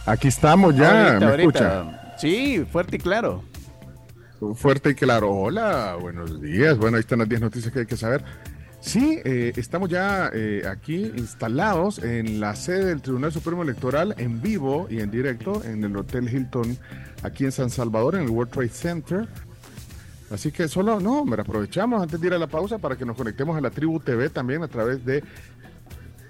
Aquí 0.04 0.28
estamos 0.28 0.74
ya, 0.76 0.90
Ahorita, 1.12 1.18
¿me 1.20 1.30
ahorita. 1.30 1.78
escucha? 1.78 2.14
Sí, 2.18 2.66
fuerte 2.70 2.96
y 2.96 2.98
claro. 2.98 3.42
Fuerte 4.56 4.90
y 4.90 4.94
claro. 4.94 5.32
Hola, 5.32 5.96
buenos 6.00 6.40
días. 6.40 6.76
Bueno, 6.78 6.96
ahí 6.96 7.00
están 7.00 7.20
las 7.20 7.28
10 7.28 7.40
noticias 7.40 7.72
que 7.72 7.80
hay 7.80 7.86
que 7.86 7.96
saber. 7.96 8.22
Sí, 8.80 9.20
eh, 9.24 9.52
estamos 9.56 9.90
ya 9.90 10.30
eh, 10.32 10.62
aquí 10.68 11.12
instalados 11.16 11.98
en 11.98 12.40
la 12.40 12.54
sede 12.54 12.86
del 12.86 13.02
Tribunal 13.02 13.32
Supremo 13.32 13.62
Electoral 13.62 14.14
en 14.18 14.40
vivo 14.40 14.86
y 14.88 15.00
en 15.00 15.10
directo 15.10 15.62
en 15.64 15.82
el 15.82 15.96
Hotel 15.96 16.32
Hilton 16.32 16.78
aquí 17.22 17.44
en 17.44 17.52
San 17.52 17.70
Salvador, 17.70 18.14
en 18.14 18.22
el 18.22 18.30
World 18.30 18.52
Trade 18.52 18.68
Center. 18.68 19.28
Así 20.30 20.52
que 20.52 20.68
solo, 20.68 21.00
no, 21.00 21.24
me 21.24 21.36
aprovechamos 21.36 22.02
antes 22.02 22.20
de 22.20 22.26
ir 22.28 22.34
a 22.34 22.38
la 22.38 22.46
pausa 22.46 22.78
para 22.78 22.96
que 22.96 23.04
nos 23.04 23.16
conectemos 23.16 23.56
a 23.56 23.60
la 23.60 23.70
Tribu 23.70 23.98
TV 23.98 24.30
también 24.30 24.62
a 24.62 24.68
través 24.68 25.04
de 25.04 25.24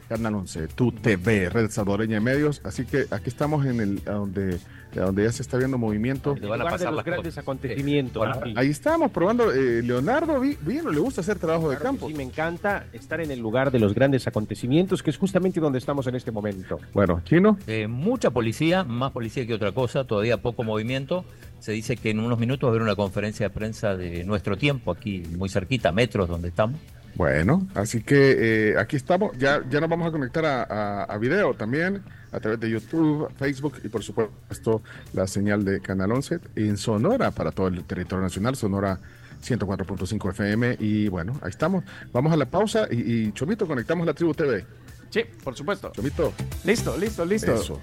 Canal 0.08 0.36
11, 0.36 0.68
Tu 0.68 0.92
TV, 0.92 1.50
Red 1.50 1.70
Salvadoreña 1.70 2.14
de 2.14 2.20
Medios. 2.20 2.62
Así 2.64 2.84
que 2.84 3.06
aquí 3.10 3.28
estamos 3.28 3.66
en 3.66 3.80
el 3.80 4.04
donde, 4.04 4.58
donde 5.04 5.24
ya 5.24 5.32
se 5.32 5.42
está 5.42 5.56
viendo 5.58 5.78
movimiento. 5.78 6.34
En 6.36 6.42
lugar 6.42 6.78
de 6.78 6.90
los 6.90 7.04
grandes 7.04 7.38
acontecimientos. 7.38 8.26
sí. 8.44 8.54
Ahí 8.56 8.68
estamos 8.70 9.10
probando. 9.10 9.52
eh, 9.52 9.82
Leonardo 9.82 10.40
vino, 10.40 10.90
le 10.90 10.98
gusta 11.00 11.20
hacer 11.20 11.38
trabajo 11.38 11.70
de 11.70 11.76
campo. 11.76 12.08
Sí, 12.08 12.14
me 12.14 12.22
encanta 12.22 12.86
estar 12.92 13.20
en 13.20 13.30
el 13.30 13.38
lugar 13.40 13.70
de 13.70 13.78
los 13.78 13.94
grandes 13.94 14.26
acontecimientos, 14.26 15.02
que 15.02 15.10
es 15.10 15.16
justamente 15.18 15.60
donde 15.60 15.78
estamos 15.78 16.06
en 16.06 16.14
este 16.14 16.30
momento. 16.30 16.78
Bueno, 16.92 17.20
Chino. 17.24 17.58
Eh, 17.66 17.86
mucha 17.88 18.30
policía, 18.30 18.84
más 18.84 19.12
policía 19.12 19.46
que 19.46 19.54
otra 19.54 19.72
cosa, 19.72 20.04
todavía 20.04 20.36
poco 20.38 20.62
movimiento. 20.64 21.24
Se 21.60 21.72
dice 21.72 21.96
que 21.96 22.10
en 22.10 22.20
unos 22.20 22.38
minutos 22.38 22.66
va 22.66 22.68
a 22.68 22.72
haber 22.72 22.82
una 22.82 22.94
conferencia 22.94 23.48
de 23.48 23.54
prensa 23.54 23.96
de 23.96 24.22
nuestro 24.24 24.56
tiempo, 24.56 24.92
aquí 24.92 25.22
muy 25.36 25.48
cerquita, 25.48 25.90
metros 25.92 26.28
donde 26.28 26.48
estamos. 26.48 26.78
Bueno, 27.16 27.66
así 27.74 28.02
que 28.02 28.70
eh, 28.70 28.74
aquí 28.78 28.94
estamos. 28.96 29.36
Ya, 29.38 29.60
ya 29.68 29.80
nos 29.80 29.88
vamos 29.90 30.06
a 30.06 30.12
conectar 30.12 30.44
a, 30.44 30.62
a- 30.62 31.04
a 31.04 31.18
video 31.18 31.52
también 31.54 32.00
a 32.32 32.40
través 32.40 32.60
de 32.60 32.70
YouTube, 32.70 33.30
Facebook 33.36 33.74
y 33.84 33.88
por 33.88 34.02
supuesto 34.02 34.82
la 35.12 35.26
señal 35.26 35.64
de 35.64 35.80
Canal 35.80 36.12
11 36.12 36.40
en 36.56 36.76
Sonora 36.76 37.30
para 37.30 37.52
todo 37.52 37.68
el 37.68 37.84
territorio 37.84 38.22
nacional, 38.22 38.56
Sonora 38.56 38.98
104.5 39.42 40.30
FM. 40.30 40.76
Y 40.80 41.08
bueno, 41.08 41.38
ahí 41.42 41.50
estamos. 41.50 41.84
Vamos 42.12 42.32
a 42.32 42.36
la 42.36 42.46
pausa 42.46 42.88
y, 42.90 42.96
y 42.96 43.32
Chomito, 43.32 43.66
conectamos 43.66 44.06
la 44.06 44.14
Tribu 44.14 44.34
TV. 44.34 44.64
Sí, 45.10 45.24
por 45.42 45.54
supuesto. 45.54 45.90
Chomito. 45.94 46.32
Listo, 46.64 46.96
listo, 46.98 47.24
listo. 47.24 47.54
Eso. 47.54 47.80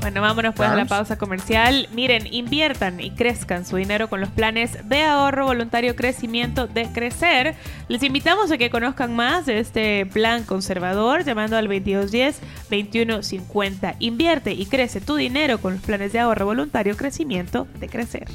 Bueno, 0.00 0.22
vámonos 0.22 0.54
pues 0.54 0.68
a 0.68 0.76
la 0.76 0.86
pausa 0.86 1.18
comercial. 1.18 1.88
Miren, 1.92 2.26
inviertan 2.32 3.00
y 3.00 3.10
crezcan 3.10 3.66
su 3.66 3.76
dinero 3.76 4.08
con 4.08 4.20
los 4.20 4.30
planes 4.30 4.88
de 4.88 5.02
ahorro 5.02 5.44
voluntario 5.44 5.94
crecimiento 5.94 6.66
de 6.66 6.90
Crecer. 6.90 7.54
Les 7.88 8.02
invitamos 8.02 8.50
a 8.50 8.56
que 8.56 8.70
conozcan 8.70 9.14
más 9.14 9.44
de 9.44 9.58
este 9.58 10.06
plan 10.06 10.44
conservador 10.44 11.24
llamando 11.24 11.58
al 11.58 11.68
2210-2150. 11.68 13.96
Invierte 13.98 14.52
y 14.52 14.64
crece 14.64 15.02
tu 15.02 15.16
dinero 15.16 15.58
con 15.58 15.74
los 15.74 15.82
planes 15.82 16.14
de 16.14 16.20
ahorro 16.20 16.46
voluntario 16.46 16.96
crecimiento 16.96 17.68
de 17.78 17.88
Crecer. 17.88 18.26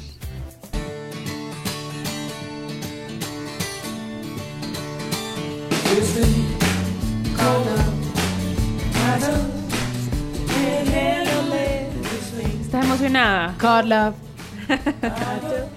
¿Estás 13.16 13.24
emocionada? 13.24 13.54
Carla. 13.58 14.14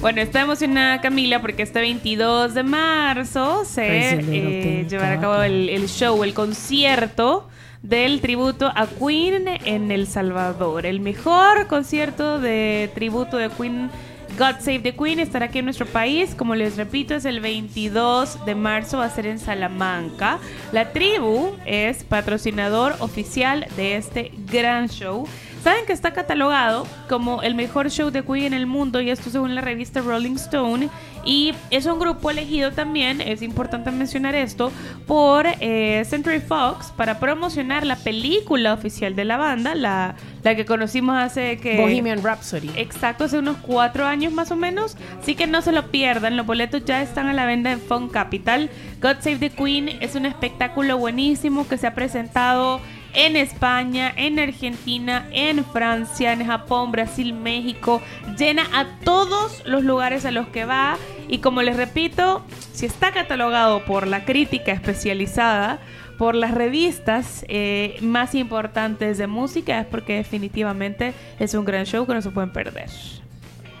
Bueno, 0.00 0.20
está 0.20 0.40
emocionada 0.40 1.00
Camila 1.00 1.40
porque 1.40 1.62
este 1.62 1.80
22 1.80 2.52
de 2.52 2.62
marzo 2.62 3.64
se 3.64 4.14
eh, 4.14 4.86
llevará 4.88 5.12
a 5.12 5.20
cabo 5.20 5.42
el, 5.42 5.68
el 5.68 5.88
show, 5.88 6.24
el 6.24 6.34
concierto 6.34 7.48
del 7.82 8.20
tributo 8.20 8.70
a 8.74 8.86
Queen 8.86 9.46
en 9.64 9.90
El 9.90 10.06
Salvador. 10.06 10.84
El 10.84 11.00
mejor 11.00 11.68
concierto 11.68 12.38
de 12.38 12.90
tributo 12.94 13.36
de 13.36 13.50
Queen, 13.50 13.88
God 14.36 14.56
Save 14.60 14.80
the 14.80 14.94
Queen, 14.94 15.20
estará 15.20 15.46
aquí 15.46 15.60
en 15.60 15.66
nuestro 15.66 15.86
país. 15.86 16.34
Como 16.34 16.54
les 16.54 16.76
repito, 16.76 17.14
es 17.14 17.24
el 17.24 17.40
22 17.40 18.44
de 18.44 18.54
marzo, 18.54 18.98
va 18.98 19.06
a 19.06 19.10
ser 19.10 19.26
en 19.26 19.38
Salamanca. 19.38 20.38
La 20.72 20.92
tribu 20.92 21.56
es 21.66 22.04
patrocinador 22.04 22.96
oficial 22.98 23.66
de 23.76 23.96
este 23.96 24.32
gran 24.50 24.88
show. 24.88 25.26
Saben 25.62 25.86
que 25.86 25.92
está 25.92 26.12
catalogado 26.12 26.86
como 27.08 27.42
el 27.42 27.54
mejor 27.54 27.90
show 27.90 28.10
de 28.10 28.22
Queen 28.22 28.46
en 28.46 28.54
el 28.54 28.66
mundo 28.66 29.00
y 29.00 29.10
esto 29.10 29.28
según 29.30 29.54
la 29.54 29.60
revista 29.60 30.00
Rolling 30.00 30.36
Stone 30.36 30.88
y 31.24 31.54
es 31.70 31.84
un 31.86 31.98
grupo 31.98 32.30
elegido 32.30 32.72
también, 32.72 33.20
es 33.20 33.42
importante 33.42 33.90
mencionar 33.90 34.34
esto, 34.34 34.72
por 35.06 35.46
eh, 35.60 36.02
Century 36.06 36.40
Fox 36.40 36.92
para 36.96 37.18
promocionar 37.18 37.84
la 37.84 37.96
película 37.96 38.72
oficial 38.72 39.14
de 39.14 39.24
la 39.24 39.36
banda, 39.36 39.74
la, 39.74 40.14
la 40.42 40.54
que 40.54 40.64
conocimos 40.64 41.16
hace 41.16 41.58
que... 41.58 41.76
Bohemian 41.76 42.22
Rhapsody. 42.22 42.70
Exacto, 42.76 43.24
hace 43.24 43.38
unos 43.38 43.58
cuatro 43.58 44.06
años 44.06 44.32
más 44.32 44.50
o 44.50 44.56
menos. 44.56 44.96
Así 45.20 45.34
que 45.34 45.46
no 45.46 45.60
se 45.60 45.72
lo 45.72 45.90
pierdan. 45.90 46.36
Los 46.36 46.46
boletos 46.46 46.84
ya 46.84 47.02
están 47.02 47.26
a 47.26 47.34
la 47.34 47.44
venta 47.44 47.72
en 47.72 47.80
Fun 47.80 48.08
Capital. 48.08 48.70
God 49.02 49.16
Save 49.20 49.36
the 49.36 49.50
Queen 49.50 49.98
es 50.00 50.14
un 50.14 50.24
espectáculo 50.24 50.96
buenísimo 50.96 51.68
que 51.68 51.76
se 51.76 51.86
ha 51.86 51.94
presentado 51.94 52.80
en 53.14 53.36
España, 53.36 54.12
en 54.16 54.38
Argentina, 54.38 55.26
en 55.32 55.64
Francia, 55.64 56.32
en 56.32 56.44
Japón, 56.44 56.92
Brasil, 56.92 57.32
México. 57.32 58.02
Llena 58.36 58.64
a 58.72 58.86
todos 59.04 59.62
los 59.66 59.82
lugares 59.82 60.24
a 60.24 60.30
los 60.30 60.48
que 60.48 60.64
va. 60.64 60.96
Y 61.28 61.38
como 61.38 61.62
les 61.62 61.76
repito, 61.76 62.44
si 62.72 62.86
está 62.86 63.12
catalogado 63.12 63.84
por 63.84 64.06
la 64.06 64.24
crítica 64.24 64.72
especializada, 64.72 65.80
por 66.18 66.34
las 66.34 66.52
revistas 66.52 67.44
eh, 67.48 67.96
más 68.00 68.34
importantes 68.34 69.18
de 69.18 69.26
música, 69.26 69.80
es 69.80 69.86
porque 69.86 70.16
definitivamente 70.16 71.14
es 71.38 71.54
un 71.54 71.64
gran 71.64 71.86
show 71.86 72.06
que 72.06 72.14
no 72.14 72.22
se 72.22 72.30
pueden 72.30 72.52
perder. 72.52 72.90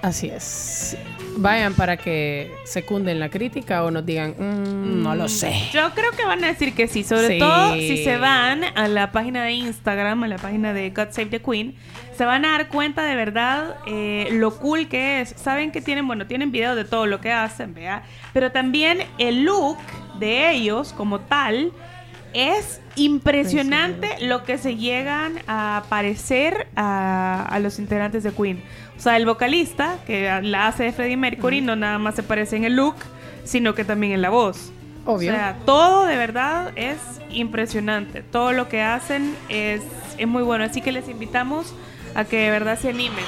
Así 0.02 0.28
es. 0.28 0.96
Vayan 1.36 1.74
para 1.74 1.96
que 1.96 2.52
secunden 2.64 3.20
la 3.20 3.28
crítica 3.28 3.84
o 3.84 3.90
nos 3.90 4.04
digan, 4.06 4.34
"Mm, 4.38 5.02
no 5.02 5.14
lo 5.14 5.28
sé. 5.28 5.52
Yo 5.72 5.90
creo 5.94 6.10
que 6.12 6.24
van 6.24 6.42
a 6.44 6.48
decir 6.48 6.74
que 6.74 6.88
sí, 6.88 7.02
sobre 7.04 7.28
Sí. 7.28 7.38
todo 7.38 7.74
si 7.74 8.02
se 8.04 8.16
van 8.16 8.62
a 8.76 8.88
la 8.88 9.12
página 9.12 9.42
de 9.44 9.52
Instagram, 9.52 10.22
a 10.24 10.28
la 10.28 10.36
página 10.38 10.72
de 10.72 10.90
God 10.90 11.08
Save 11.10 11.26
the 11.26 11.40
Queen, 11.40 11.74
se 12.16 12.24
van 12.24 12.44
a 12.44 12.52
dar 12.52 12.68
cuenta 12.68 13.04
de 13.04 13.14
verdad 13.16 13.76
eh, 13.86 14.28
lo 14.32 14.56
cool 14.58 14.88
que 14.88 15.20
es. 15.20 15.30
Saben 15.36 15.70
que 15.72 15.80
tienen, 15.80 16.06
bueno, 16.06 16.26
tienen 16.26 16.50
videos 16.52 16.74
de 16.76 16.84
todo 16.84 17.06
lo 17.06 17.20
que 17.20 17.32
hacen, 17.32 17.74
¿vea? 17.74 18.02
Pero 18.32 18.50
también 18.52 18.98
el 19.18 19.44
look 19.44 19.78
de 20.18 20.50
ellos 20.52 20.92
como 20.92 21.20
tal 21.20 21.72
es 22.34 22.80
impresionante 22.96 24.08
lo 24.20 24.42
que 24.44 24.58
se 24.58 24.76
llegan 24.76 25.40
a 25.46 25.84
parecer 25.88 26.66
a, 26.76 27.46
a 27.48 27.58
los 27.60 27.78
integrantes 27.78 28.22
de 28.22 28.32
Queen. 28.32 28.62
O 28.98 29.00
sea, 29.00 29.16
el 29.16 29.26
vocalista, 29.26 29.96
que 30.06 30.40
la 30.42 30.66
hace 30.66 30.82
de 30.82 30.92
Freddie 30.92 31.16
Mercury, 31.16 31.60
no 31.60 31.76
nada 31.76 31.98
más 31.98 32.16
se 32.16 32.24
parece 32.24 32.56
en 32.56 32.64
el 32.64 32.74
look, 32.74 32.96
sino 33.44 33.74
que 33.74 33.84
también 33.84 34.12
en 34.12 34.22
la 34.22 34.30
voz. 34.30 34.72
Obvio. 35.06 35.30
O 35.30 35.34
sea, 35.34 35.56
todo 35.64 36.04
de 36.04 36.16
verdad 36.16 36.72
es 36.74 36.98
impresionante. 37.30 38.22
Todo 38.22 38.52
lo 38.52 38.68
que 38.68 38.82
hacen 38.82 39.36
es, 39.48 39.82
es 40.18 40.26
muy 40.26 40.42
bueno. 40.42 40.64
Así 40.64 40.82
que 40.82 40.90
les 40.90 41.08
invitamos 41.08 41.72
a 42.14 42.24
que 42.24 42.38
de 42.38 42.50
verdad 42.50 42.76
se 42.78 42.90
animen. 42.90 43.24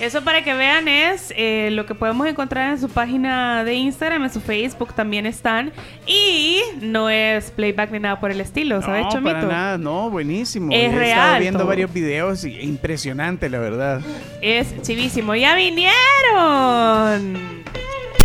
Eso 0.00 0.22
para 0.22 0.44
que 0.44 0.54
vean 0.54 0.86
es 0.86 1.32
eh, 1.36 1.70
lo 1.72 1.84
que 1.84 1.94
podemos 1.94 2.26
encontrar 2.28 2.70
en 2.70 2.80
su 2.80 2.88
página 2.88 3.64
de 3.64 3.74
Instagram, 3.74 4.22
en 4.24 4.32
su 4.32 4.40
Facebook 4.40 4.94
también 4.94 5.26
están. 5.26 5.72
Y 6.06 6.60
no 6.80 7.10
es 7.10 7.50
playback 7.50 7.90
ni 7.90 7.98
nada 7.98 8.20
por 8.20 8.30
el 8.30 8.40
estilo, 8.40 8.80
¿sabes, 8.80 9.04
no, 9.06 9.10
Chomito? 9.10 9.32
para 9.34 9.46
nada, 9.46 9.78
no, 9.78 10.08
buenísimo. 10.08 10.72
Es 10.72 10.78
He 10.78 10.84
estado 10.86 10.98
real 11.00 11.40
viendo 11.40 11.58
todo. 11.60 11.68
varios 11.68 11.92
videos 11.92 12.44
y 12.44 12.60
impresionante, 12.60 13.50
la 13.50 13.58
verdad. 13.58 14.00
Es 14.40 14.80
chivísimo. 14.82 15.34
¡Ya 15.34 15.56
vinieron! 15.56 15.94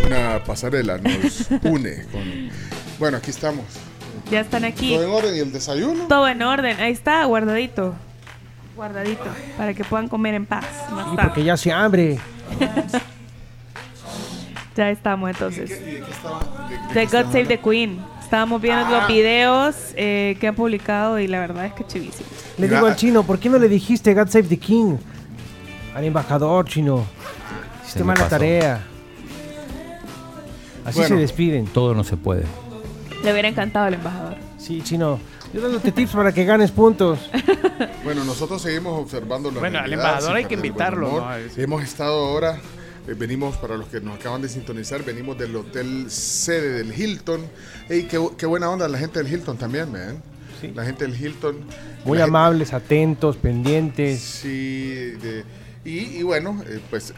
Una 0.05 0.43
pasarela 0.45 0.99
nos 0.99 1.47
une 1.63 2.05
con... 2.11 2.49
Bueno, 2.99 3.17
aquí 3.17 3.31
estamos. 3.31 3.65
Ya 4.29 4.41
están 4.41 4.63
aquí. 4.63 4.93
¿Todo 4.93 5.03
en 5.03 5.09
orden 5.11 5.35
y 5.35 5.39
el 5.39 5.51
desayuno? 5.51 6.07
Todo 6.07 6.27
en 6.27 6.41
orden. 6.41 6.79
Ahí 6.79 6.91
está, 6.91 7.23
guardadito. 7.25 7.95
Guardadito. 8.75 9.23
Para 9.57 9.73
que 9.73 9.83
puedan 9.83 10.07
comer 10.07 10.33
en 10.35 10.45
paz. 10.45 10.65
más 10.91 11.09
Sí, 11.09 11.15
tarde. 11.15 11.27
porque 11.29 11.43
ya 11.43 11.57
se 11.57 11.71
hambre. 11.71 12.19
Ya 14.75 14.89
estamos 14.89 15.29
entonces. 15.29 15.69
The 16.93 17.05
God 17.05 17.25
Save 17.31 17.45
the 17.45 17.59
Queen. 17.59 17.99
Estábamos 18.23 18.59
viendo 18.59 18.89
los 18.89 19.07
videos 19.07 19.75
eh, 19.95 20.35
que 20.39 20.47
han 20.47 20.55
publicado 20.55 21.19
y 21.19 21.27
la 21.27 21.39
verdad 21.39 21.67
es 21.67 21.73
que 21.73 21.85
chivísimo. 21.85 22.27
Le 22.57 22.67
digo 22.67 22.87
al 22.87 22.95
chino, 22.95 23.21
¿por 23.21 23.37
qué 23.37 23.49
no 23.49 23.59
le 23.59 23.69
dijiste 23.69 24.15
God 24.15 24.29
Save 24.29 24.45
the 24.47 24.57
King? 24.57 24.95
Al 25.95 26.05
embajador 26.05 26.65
chino. 26.67 27.05
Hiciste 27.83 28.03
mala 28.03 28.27
tarea. 28.27 28.81
Así 30.85 31.03
se 31.03 31.15
despiden. 31.15 31.67
Todo 31.67 31.93
no 31.93 32.03
se 32.03 32.17
puede. 32.17 32.45
Le 33.23 33.31
hubiera 33.31 33.47
encantado 33.47 33.85
al 33.85 33.93
embajador. 33.93 34.35
Sí, 34.57 34.81
chino. 34.83 35.19
Yo 35.53 35.61
dándote 35.61 35.91
tips 35.91 36.11
para 36.13 36.31
que 36.31 36.45
ganes 36.45 36.71
puntos. 36.71 37.19
Bueno, 38.03 38.25
nosotros 38.25 38.61
seguimos 38.61 38.99
observando 39.01 39.49
la 39.49 39.59
Bueno, 39.61 39.79
al 39.79 39.91
embajador 39.93 40.35
hay 40.35 40.45
que 40.45 40.55
invitarlo. 40.55 41.09
¿no? 41.21 41.35
Hemos 41.57 41.83
estado 41.83 42.13
ahora, 42.25 42.59
eh, 43.07 43.13
venimos, 43.17 43.55
para 43.57 43.77
los 43.77 43.87
que 43.87 44.01
nos 44.01 44.19
acaban 44.19 44.41
de 44.41 44.49
sintonizar, 44.49 45.03
venimos 45.03 45.37
del 45.37 45.55
hotel 45.55 46.05
sede 46.11 46.71
del 46.83 46.93
Hilton. 46.97 47.41
Ey, 47.89 48.03
qué, 48.03 48.21
qué 48.37 48.45
buena 48.45 48.69
onda 48.69 48.87
la 48.89 48.97
gente 48.97 49.23
del 49.23 49.31
Hilton 49.31 49.57
también, 49.57 49.91
¿ven? 49.91 50.21
La 50.75 50.83
gente 50.83 51.05
del 51.07 51.15
Hilton. 51.15 51.55
Muy 52.03 52.17
gente- 52.17 52.23
amables, 52.23 52.73
atentos, 52.73 53.37
pendientes. 53.37 54.19
Sí, 54.21 54.89
de- 55.21 55.43
y, 55.85 56.17
y 56.19 56.23
bueno, 56.23 56.61
eh, 56.67 56.81
pues 56.89 57.13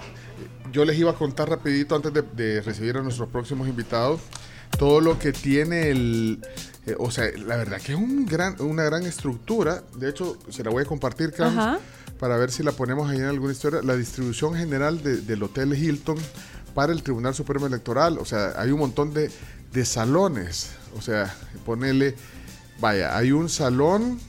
yo 0.71 0.85
les 0.85 0.97
iba 0.99 1.11
a 1.11 1.15
contar 1.15 1.49
rapidito 1.49 1.95
antes 1.95 2.13
de, 2.13 2.21
de 2.21 2.61
recibir 2.61 2.95
a 2.97 3.01
nuestros 3.01 3.27
próximos 3.29 3.67
invitados 3.67 4.21
todo 4.77 5.01
lo 5.01 5.17
que 5.19 5.31
tiene 5.31 5.89
el... 5.89 6.39
eh, 6.85 6.95
o 6.99 7.11
sea, 7.11 7.25
la 7.37 7.55
verdad 7.57 7.81
que 7.81 7.93
es 7.93 7.97
un 7.97 8.25
gran, 8.25 8.55
una 8.61 8.83
gran 8.83 9.03
estructura. 9.03 9.83
De 9.97 10.09
hecho, 10.09 10.37
se 10.49 10.63
la 10.63 10.69
voy 10.71 10.83
a 10.83 10.85
compartir, 10.85 11.31
Carlos, 11.31 11.57
Ajá. 11.57 11.79
para 12.19 12.37
ver 12.37 12.51
si 12.51 12.63
la 12.63 12.71
ponemos 12.71 13.09
ahí 13.09 13.17
en 13.17 13.25
alguna 13.25 13.53
historia. 13.53 13.81
La 13.83 13.95
distribución 13.95 14.55
general 14.55 15.01
de- 15.03 15.17
del 15.21 15.41
Hotel 15.43 15.73
Hilton 15.73 16.17
para 16.73 16.91
el 16.93 17.03
Tribunal 17.03 17.33
Supremo 17.33 17.67
Electoral. 17.67 18.17
O 18.19 18.25
sea, 18.25 18.53
hay 18.57 18.71
un 18.71 18.79
montón 18.79 19.13
de, 19.13 19.31
de 19.71 19.85
salones. 19.85 20.71
O 20.97 21.01
sea, 21.01 21.33
ponele... 21.65 22.15
Vaya, 22.77 23.15
hay 23.17 23.31
un 23.31 23.47
salón 23.47 24.19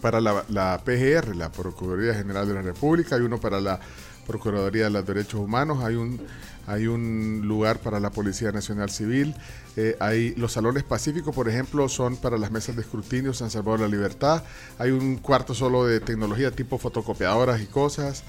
para 0.00 0.20
la, 0.20 0.44
la 0.48 0.82
PGR, 0.84 1.36
la 1.36 1.52
Procuraduría 1.52 2.14
General 2.14 2.48
de 2.48 2.54
la 2.54 2.62
República, 2.62 3.14
hay 3.14 3.22
uno 3.22 3.38
para 3.38 3.60
la 3.60 3.78
Procuraduría 4.26 4.84
de 4.84 4.90
los 4.90 5.06
Derechos 5.06 5.40
Humanos, 5.40 5.84
hay 5.84 5.94
un, 5.94 6.20
hay 6.66 6.86
un 6.86 7.42
lugar 7.44 7.78
para 7.78 8.00
la 8.00 8.10
Policía 8.10 8.52
Nacional 8.52 8.90
Civil, 8.90 9.34
eh, 9.76 9.96
hay 10.00 10.34
los 10.36 10.52
salones 10.52 10.84
pacíficos, 10.84 11.34
por 11.34 11.48
ejemplo, 11.48 11.88
son 11.88 12.16
para 12.16 12.38
las 12.38 12.50
mesas 12.50 12.76
de 12.76 12.82
escrutinio 12.82 13.32
San 13.32 13.50
Salvador 13.50 13.80
de 13.80 13.86
la 13.86 13.96
Libertad, 13.96 14.42
hay 14.78 14.90
un 14.90 15.16
cuarto 15.16 15.54
solo 15.54 15.84
de 15.86 16.00
tecnología 16.00 16.50
tipo 16.50 16.78
fotocopiadoras 16.78 17.60
y 17.60 17.66
cosas, 17.66 18.24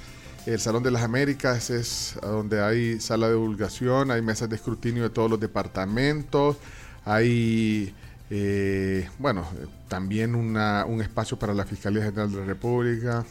el 0.45 0.59
Salón 0.59 0.81
de 0.81 0.89
las 0.89 1.03
Américas 1.03 1.69
es 1.69 2.15
donde 2.21 2.63
hay 2.63 2.99
sala 2.99 3.27
de 3.27 3.33
divulgación, 3.33 4.09
hay 4.09 4.21
mesas 4.21 4.49
de 4.49 4.55
escrutinio 4.55 5.03
de 5.03 5.09
todos 5.11 5.29
los 5.29 5.39
departamentos, 5.39 6.57
hay, 7.05 7.93
eh, 8.29 9.07
bueno, 9.19 9.45
eh, 9.59 9.67
también 9.87 10.33
un 10.33 11.01
espacio 11.01 11.37
para 11.37 11.53
la 11.53 11.65
Fiscalía 11.65 12.03
General 12.03 12.31
de 12.31 12.39
la 12.39 12.45
República, 12.45 13.25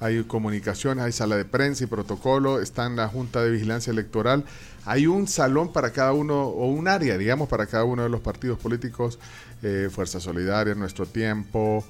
hay 0.00 0.22
comunicaciones, 0.24 1.04
hay 1.04 1.12
sala 1.12 1.36
de 1.36 1.44
prensa 1.44 1.84
y 1.84 1.86
protocolo, 1.86 2.60
está 2.60 2.86
en 2.86 2.96
la 2.96 3.08
Junta 3.08 3.42
de 3.42 3.50
Vigilancia 3.50 3.90
Electoral, 3.90 4.44
hay 4.84 5.06
un 5.06 5.26
salón 5.26 5.72
para 5.72 5.92
cada 5.92 6.12
uno, 6.12 6.44
o 6.44 6.68
un 6.68 6.88
área, 6.88 7.18
digamos, 7.18 7.48
para 7.48 7.66
cada 7.66 7.84
uno 7.84 8.02
de 8.04 8.08
los 8.08 8.20
partidos 8.20 8.58
políticos, 8.58 9.18
eh, 9.62 9.88
Fuerza 9.90 10.20
Solidaria, 10.20 10.74
Nuestro 10.74 11.06
Tiempo, 11.06 11.84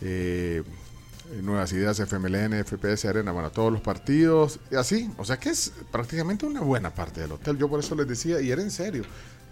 eh, 0.00 0.62
Nuevas 1.42 1.72
Ideas, 1.72 1.98
FMLN, 2.00 2.64
FPS, 2.64 3.08
Arena, 3.08 3.32
bueno, 3.32 3.50
todos 3.50 3.72
los 3.72 3.80
partidos, 3.80 4.58
y 4.70 4.74
así, 4.74 5.10
o 5.16 5.24
sea 5.24 5.38
que 5.38 5.50
es 5.50 5.72
prácticamente 5.90 6.44
una 6.44 6.60
buena 6.60 6.90
parte 6.90 7.20
del 7.20 7.32
hotel, 7.32 7.56
yo 7.58 7.68
por 7.68 7.80
eso 7.80 7.94
les 7.94 8.08
decía, 8.08 8.40
y 8.40 8.50
era 8.50 8.60
en 8.60 8.70
serio, 8.70 9.04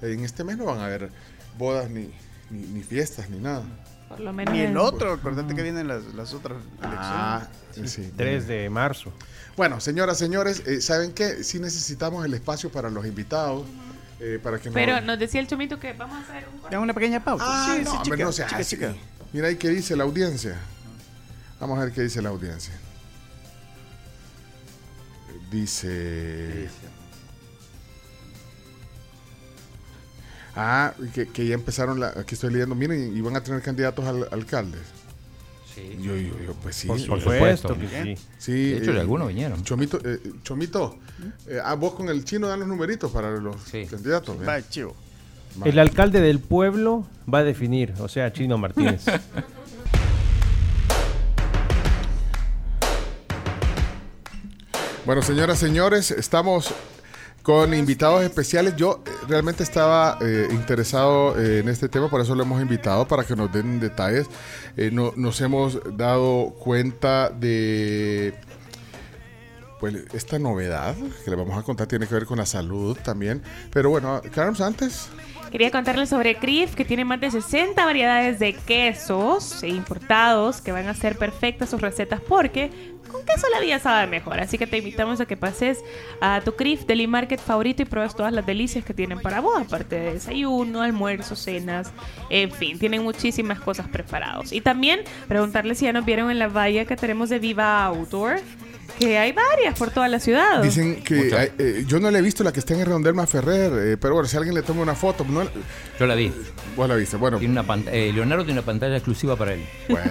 en 0.03 0.25
este 0.25 0.45
mes 0.45 0.59
no 0.59 0.65
van 0.65 0.79
a 0.79 0.87
haber 0.87 1.11
bodas 1.57 1.89
ni, 1.91 2.11
ni, 2.51 2.67
ni 2.67 2.83
fiestas 2.83 3.31
ni 3.31 3.39
nada. 3.39 3.65
Por 4.11 4.21
lo 4.21 4.33
menos. 4.33 4.53
Ni 4.53 4.61
el 4.61 4.77
otro, 4.77 5.13
acordate 5.15 5.55
que 5.55 5.63
vienen 5.63 5.87
las, 5.89 6.03
las 6.15 6.35
otras 6.35 6.59
Ah, 6.83 7.47
elecciones. 7.77 7.93
sí. 7.93 8.13
3 8.17 8.47
de 8.49 8.69
marzo. 8.69 9.13
Bueno, 9.57 9.81
señoras, 9.81 10.19
señores, 10.19 10.63
eh, 10.67 10.81
¿saben 10.83 11.13
qué? 11.13 11.43
Sí 11.45 11.59
necesitamos 11.61 12.25
el 12.25 12.35
espacio 12.35 12.71
para 12.73 12.91
los 12.91 13.07
invitados, 13.07 13.67
eh, 14.19 14.39
para 14.43 14.59
que 14.59 14.69
no... 14.69 14.75
Pero 14.75 15.01
nos 15.01 15.19
decía 15.19 15.41
el 15.41 15.47
chomito 15.47 15.79
que 15.79 15.93
vamos 15.93 16.17
a 16.17 16.21
hacer 16.23 16.45
un 16.73 16.79
una 16.79 16.93
pequeña 16.93 17.23
pausa. 17.23 17.45
Ah, 17.47 17.75
sí, 17.77 17.83
no, 17.85 17.91
sí, 17.91 17.97
hombre, 17.99 18.11
chica, 18.17 18.25
no 18.25 18.33
sea 18.33 18.47
chica, 18.47 18.59
así. 18.61 18.77
chica. 18.77 18.95
Mira 19.33 19.47
ahí 19.49 19.57
qué 19.57 19.69
dice 19.69 19.95
la 19.97 20.05
audiencia. 20.05 20.59
Vamos 21.61 21.79
a 21.79 21.85
ver 21.85 21.93
qué 21.93 22.03
dice 22.03 22.21
la 22.21 22.31
audiencia. 22.31 22.75
Dice... 25.51 26.69
Ah, 30.57 30.93
que, 31.15 31.29
que 31.29 31.47
ya 31.47 31.55
empezaron, 31.55 32.01
la, 32.01 32.09
aquí 32.09 32.35
estoy 32.35 32.53
leyendo, 32.53 32.75
miren, 32.75 33.17
y 33.17 33.21
van 33.21 33.37
a 33.37 33.43
tener 33.43 33.63
candidatos 33.63 34.05
al, 34.05 34.29
alcaldes. 34.31 34.81
Sí. 35.75 35.97
Yo, 36.01 36.17
yo, 36.17 36.39
yo, 36.45 36.55
pues 36.55 36.77
sí. 36.77 36.89
Por 36.89 36.99
sí, 36.99 37.05
supuesto 37.05 37.75
sí. 37.75 37.81
que 37.81 38.03
sí. 38.17 38.23
Sí, 38.39 38.71
De 38.71 38.79
hecho, 38.79 38.93
eh, 38.93 39.01
algunos 39.01 39.29
vinieron. 39.29 39.63
Chomito, 39.63 39.99
eh, 40.05 40.21
Chomito, 40.43 40.99
eh, 41.47 41.61
ah, 41.65 41.75
vos 41.75 41.95
con 41.95 42.09
el 42.09 42.25
chino 42.25 42.49
dan 42.49 42.59
los 42.61 42.69
numeritos 42.69 43.11
para 43.13 43.31
los 43.31 43.57
candidatos. 43.89 44.37
¿eh? 44.41 44.45
Va, 44.45 44.69
chivo. 44.69 44.95
El 45.65 45.79
alcalde 45.79 46.21
del 46.21 46.41
pueblo 46.41 47.07
va 47.33 47.39
a 47.39 47.45
definir, 47.45 47.95
o 47.99 48.09
sea, 48.09 48.33
Chino 48.33 48.59
Martínez. 48.59 49.05
Bueno, 55.07 55.23
señoras, 55.23 55.59
señores, 55.59 56.11
estamos 56.11 56.73
con 57.43 57.73
invitados 57.75 58.23
especiales. 58.23 58.77
Yo 58.77 59.03
eh, 59.07 59.11
realmente 59.29 59.63
estaba 59.63 60.19
eh, 60.21 60.49
interesado 60.51 61.39
eh, 61.41 61.61
en 61.61 61.69
este 61.69 61.89
tema, 61.89 62.09
por 62.09 62.21
eso 62.21 62.35
lo 62.35 62.43
hemos 62.43 62.61
invitado, 62.61 63.07
para 63.09 63.25
que 63.25 63.35
nos 63.37 63.53
den 63.53 63.81
detalles. 63.81 64.27
Eh, 64.77 64.91
no- 64.93 65.13
nos 65.17 65.41
hemos 65.41 65.79
dado 65.97 66.55
cuenta 66.59 67.31
de 67.31 68.35
pues 69.79 69.95
esta 70.13 70.39
novedad 70.39 70.95
que 71.25 71.31
le 71.31 71.37
vamos 71.37 71.57
a 71.59 71.63
contar 71.63 71.87
tiene 71.87 72.07
que 72.07 72.13
ver 72.15 72.27
con 72.27 72.37
la 72.39 72.45
salud 72.47 72.97
también. 73.03 73.43
Pero 73.73 73.89
bueno, 73.91 74.21
Carms, 74.35 74.61
antes. 74.61 75.09
Quería 75.51 75.71
contarles 75.73 76.09
sobre 76.09 76.37
Crif, 76.37 76.75
que 76.75 76.85
tiene 76.85 77.05
más 77.05 77.21
de 77.21 77.31
60 77.31 77.85
variedades 77.85 78.39
de 78.39 78.53
quesos 78.53 79.65
importados 79.65 80.61
que 80.61 80.71
van 80.71 80.87
a 80.87 80.95
ser 80.95 81.19
perfectas 81.19 81.71
sus 81.71 81.81
recetas 81.81 82.21
porque 82.21 82.71
con 83.11 83.25
queso 83.25 83.49
la 83.53 83.61
vida 83.61 83.81
sabe 83.81 84.07
mejor. 84.07 84.39
Así 84.39 84.59
que 84.59 84.69
te 84.69 84.79
invitamos 84.79 85.21
a 85.21 85.27
que 85.27 85.37
pases 85.37 85.79
a 86.21 86.41
tu 86.45 86.55
Crif 86.55 86.87
Deli 86.87 87.09
Market 87.09 87.41
favorito 87.41 87.83
y 87.83 87.85
pruebes 87.85 88.15
todas 88.15 88.33
las 88.33 88.47
delicias 88.47 88.85
que 88.85 88.95
tienen 88.95 89.21
para 89.21 89.41
vos, 89.41 89.61
aparte 89.61 89.97
de 89.97 90.13
desayuno, 90.15 90.83
almuerzo, 90.83 91.35
cenas, 91.35 91.93
en 92.29 92.53
fin, 92.53 92.79
tienen 92.79 93.03
muchísimas 93.03 93.59
cosas 93.59 93.89
preparados. 93.89 94.53
Y 94.53 94.61
también 94.61 95.01
preguntarles 95.27 95.79
si 95.79 95.87
ya 95.87 95.93
nos 95.93 96.05
vieron 96.05 96.31
en 96.31 96.39
la 96.39 96.47
valla 96.47 96.85
que 96.85 96.97
tenemos 96.97 97.29
de 97.29 97.41
Viva 97.41 97.85
Outdoor, 97.87 98.41
que 98.99 99.19
hay 99.19 99.33
varias 99.33 99.79
por 99.79 99.91
toda 99.91 100.09
la 100.09 100.21
ciudad. 100.21 100.63
Dicen 100.63 101.03
que 101.03 101.35
hay- 101.37 101.53
eh, 101.59 101.85
yo 101.87 102.01
no 102.01 102.11
le 102.11 102.19
he 102.19 102.23
visto 102.23 102.45
la 102.45 102.53
que 102.53 102.61
está 102.61 102.75
en 102.75 102.81
el 102.81 102.87
Redondel 102.87 103.15
Ferrer, 103.27 103.73
eh, 103.93 103.97
pero 103.97 104.15
bueno, 104.15 104.29
si 104.29 104.37
alguien 104.37 104.55
le 104.55 104.63
toma 104.63 104.83
una 104.83 104.95
foto, 104.95 105.25
no, 105.29 105.43
Yo 105.99 106.07
la 106.07 106.15
vi. 106.15 106.33
vos 106.77 106.89
la 106.89 106.97
viste. 106.97 107.17
Bueno, 107.17 107.39
Tiene 107.39 107.59
una 107.61 107.65
eh, 107.91 108.13
Leonardo 108.13 108.45
tiene 108.45 108.61
una 108.61 108.67
pantalla 108.67 108.97
exclusiva 108.97 109.37
para 109.37 109.55
él. 109.55 109.65
Bueno, 109.89 110.11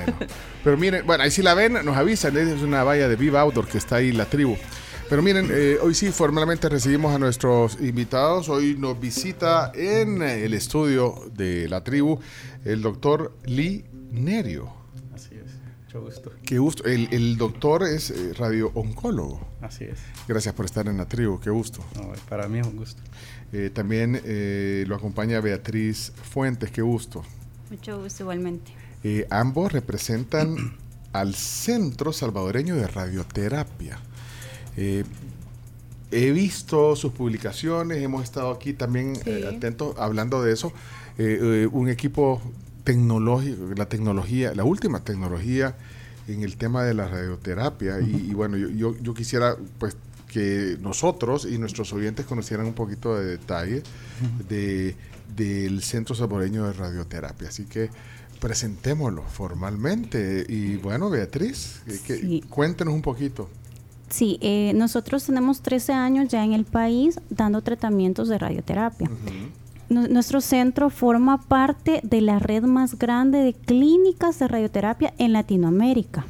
pero 0.63 0.77
miren, 0.77 1.05
bueno, 1.05 1.23
ahí 1.23 1.31
si 1.31 1.41
la 1.41 1.53
ven, 1.53 1.73
nos 1.83 1.95
avisan, 1.97 2.35
es 2.37 2.61
una 2.61 2.83
valla 2.83 3.07
de 3.07 3.15
Viva 3.15 3.41
Outdoor 3.41 3.67
que 3.67 3.77
está 3.77 3.97
ahí 3.97 4.11
la 4.11 4.25
tribu. 4.25 4.55
Pero 5.09 5.23
miren, 5.23 5.49
eh, 5.51 5.77
hoy 5.81 5.95
sí 5.95 6.11
formalmente 6.11 6.69
recibimos 6.69 7.15
a 7.15 7.17
nuestros 7.17 7.77
invitados. 7.81 8.47
Hoy 8.47 8.75
nos 8.77 8.99
visita 8.99 9.71
en 9.73 10.21
el 10.21 10.53
estudio 10.53 11.15
de 11.33 11.67
la 11.67 11.83
tribu 11.83 12.19
el 12.63 12.81
doctor 12.83 13.33
Lee 13.45 13.85
Nerio. 14.11 14.78
Mucho 15.89 16.01
gusto. 16.01 16.31
Qué 16.45 16.59
gusto. 16.59 16.83
El, 16.85 17.07
el 17.11 17.35
doctor 17.35 17.81
es 17.81 18.11
eh, 18.11 18.33
radio-oncólogo. 18.37 19.41
Así 19.59 19.85
es. 19.85 19.97
Gracias 20.27 20.53
por 20.53 20.65
estar 20.65 20.87
en 20.87 20.97
la 20.97 21.07
tribu, 21.07 21.39
qué 21.39 21.49
gusto. 21.49 21.83
No, 21.95 22.11
para 22.29 22.47
mí 22.47 22.59
es 22.59 22.67
un 22.67 22.75
gusto. 22.77 23.01
Eh, 23.51 23.71
también 23.73 24.21
eh, 24.23 24.83
lo 24.87 24.95
acompaña 24.95 25.41
Beatriz 25.41 26.11
Fuentes, 26.31 26.69
qué 26.69 26.83
gusto. 26.83 27.23
Mucho 27.71 27.99
gusto 28.03 28.21
igualmente. 28.21 28.71
Eh, 29.03 29.25
ambos 29.31 29.71
representan 29.71 30.77
al 31.11 31.33
Centro 31.33 32.13
Salvadoreño 32.13 32.75
de 32.75 32.85
Radioterapia. 32.85 33.97
Eh, 34.77 35.03
he 36.11 36.29
visto 36.29 36.95
sus 36.95 37.13
publicaciones, 37.13 38.03
hemos 38.03 38.23
estado 38.23 38.51
aquí 38.51 38.73
también 38.73 39.15
Sí. 39.15 39.23
eh, 39.25 39.51
atentos 39.55 39.97
hablando 39.97 40.43
de 40.43 40.53
eso. 40.53 40.71
Eh, 41.17 41.39
eh, 41.63 41.69
un 41.71 41.89
equipo 41.89 42.39
tecnológico, 42.93 43.65
la 43.75 43.85
tecnología, 43.87 44.53
la 44.55 44.63
última 44.63 45.03
tecnología 45.03 45.75
en 46.27 46.41
el 46.43 46.57
tema 46.57 46.83
de 46.83 46.93
la 46.95 47.07
radioterapia. 47.07 47.99
y, 48.01 48.29
y 48.31 48.33
bueno, 48.33 48.57
yo, 48.57 48.69
yo, 48.69 48.95
yo 49.01 49.13
quisiera 49.13 49.55
pues 49.77 49.95
que 50.27 50.77
nosotros 50.81 51.47
y 51.49 51.57
nuestros 51.57 51.91
oyentes 51.93 52.25
conocieran 52.25 52.65
un 52.67 52.73
poquito 52.73 53.15
de 53.15 53.25
detalle 53.25 53.83
de, 54.47 54.95
del 55.35 55.81
Centro 55.83 56.15
Saboreño 56.15 56.65
de 56.65 56.73
Radioterapia. 56.73 57.49
Así 57.49 57.65
que 57.65 57.89
presentémoslo 58.39 59.23
formalmente. 59.23 60.45
Y 60.49 60.77
bueno, 60.77 61.09
Beatriz, 61.09 61.81
eh, 61.87 61.99
que- 62.05 62.17
Sí. 62.17 62.43
cuéntenos 62.49 62.93
un 62.93 63.01
poquito. 63.01 63.49
Sí, 64.09 64.39
eh, 64.41 64.71
nosotros 64.75 65.23
tenemos 65.25 65.61
13 65.61 65.93
años 65.93 66.29
ya 66.29 66.43
en 66.43 66.53
el 66.53 66.65
país 66.65 67.19
dando 67.29 67.61
tratamientos 67.61 68.27
de 68.27 68.37
radioterapia. 68.39 69.07
Nu- 69.07 69.15
Nuestro 69.89 70.39
centro 70.39 70.91
forma 70.91 71.41
parte 71.41 71.99
de 72.03 72.21
la 72.21 72.37
red 72.37 72.63
más 72.63 72.99
grande 72.99 73.39
de 73.39 73.53
clínicas 73.53 74.37
de 74.37 74.47
radioterapia 74.47 75.13
en 75.17 75.33
Latinoamérica. 75.33 76.25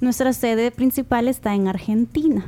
Nuestra 0.00 0.32
sede 0.32 0.70
principal 0.70 1.28
está 1.28 1.54
en 1.54 1.68
Argentina, 1.68 2.46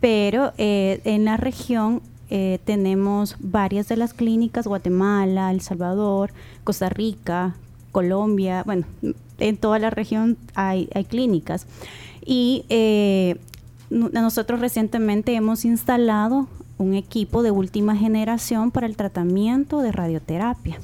pero 0.00 0.52
eh, 0.56 1.02
en 1.04 1.26
la 1.26 1.36
región 1.36 2.00
eh, 2.30 2.60
tenemos 2.64 3.36
varias 3.40 3.88
de 3.88 3.98
las 3.98 4.14
clínicas, 4.14 4.66
Guatemala, 4.66 5.50
El 5.50 5.60
Salvador, 5.60 6.32
Costa 6.64 6.88
Rica, 6.88 7.54
Colombia, 7.90 8.62
bueno, 8.64 8.86
en 9.38 9.56
toda 9.58 9.78
la 9.78 9.90
región 9.90 10.38
hay, 10.54 10.88
hay 10.94 11.04
clínicas. 11.04 11.66
Y 12.24 12.64
eh, 12.70 13.36
nosotros 13.90 14.60
recientemente 14.60 15.34
hemos 15.34 15.66
instalado 15.66 16.48
un 16.82 16.94
equipo 16.94 17.42
de 17.42 17.50
última 17.50 17.96
generación 17.96 18.70
para 18.70 18.86
el 18.86 18.96
tratamiento 18.96 19.80
de 19.80 19.92
radioterapia. 19.92 20.78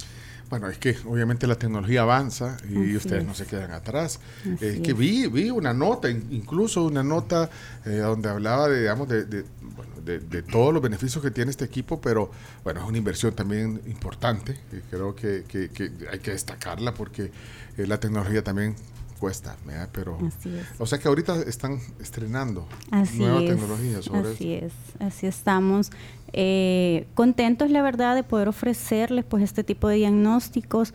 Bueno, 0.50 0.68
es 0.70 0.78
que 0.78 0.96
obviamente 1.06 1.46
la 1.46 1.56
tecnología 1.56 2.00
avanza 2.02 2.56
y 2.70 2.78
Así 2.78 2.96
ustedes 2.96 3.20
es. 3.22 3.28
no 3.28 3.34
se 3.34 3.44
quedan 3.44 3.70
atrás. 3.72 4.18
Es 4.62 4.80
que 4.80 4.94
vi, 4.94 5.26
vi 5.26 5.50
una 5.50 5.74
nota, 5.74 6.08
in- 6.08 6.26
incluso 6.30 6.86
una 6.86 7.02
nota 7.02 7.50
eh, 7.84 7.96
donde 7.98 8.30
hablaba 8.30 8.66
de, 8.68 8.80
digamos, 8.80 9.08
de, 9.08 9.26
de, 9.26 9.44
bueno, 9.76 9.92
de- 10.02 10.20
de 10.20 10.42
todos 10.42 10.72
los 10.72 10.82
beneficios 10.82 11.22
que 11.22 11.30
tiene 11.30 11.50
este 11.50 11.66
equipo, 11.66 12.00
pero 12.00 12.30
bueno, 12.64 12.80
es 12.80 12.88
una 12.88 12.96
inversión 12.96 13.34
también 13.34 13.78
importante 13.88 14.58
y 14.72 14.76
creo 14.90 15.14
que, 15.14 15.44
que- 15.46 15.68
que 15.68 15.90
hay 16.10 16.18
que 16.20 16.30
destacarla 16.30 16.94
porque 16.94 17.30
eh, 17.76 17.86
la 17.86 18.00
tecnología 18.00 18.42
también 18.42 18.74
cuesta, 19.18 19.56
¿verdad? 19.66 19.88
Pero, 19.92 20.16
Así 20.26 20.48
es. 20.50 20.66
o 20.78 20.86
sea 20.86 20.98
que 20.98 21.08
ahorita 21.08 21.42
están 21.42 21.78
estrenando 22.00 22.66
Así 22.90 23.18
nueva 23.18 23.42
es, 23.42 23.50
tecnología 23.50 24.02
sobre 24.02 24.30
así 24.32 24.52
es, 24.54 24.72
así 25.00 25.26
estamos 25.26 25.90
eh, 26.32 27.06
contentos, 27.14 27.70
la 27.70 27.82
verdad, 27.82 28.14
de 28.14 28.22
poder 28.22 28.48
ofrecerles 28.48 29.24
pues 29.24 29.42
este 29.42 29.64
tipo 29.64 29.88
de 29.88 29.96
diagnósticos. 29.96 30.92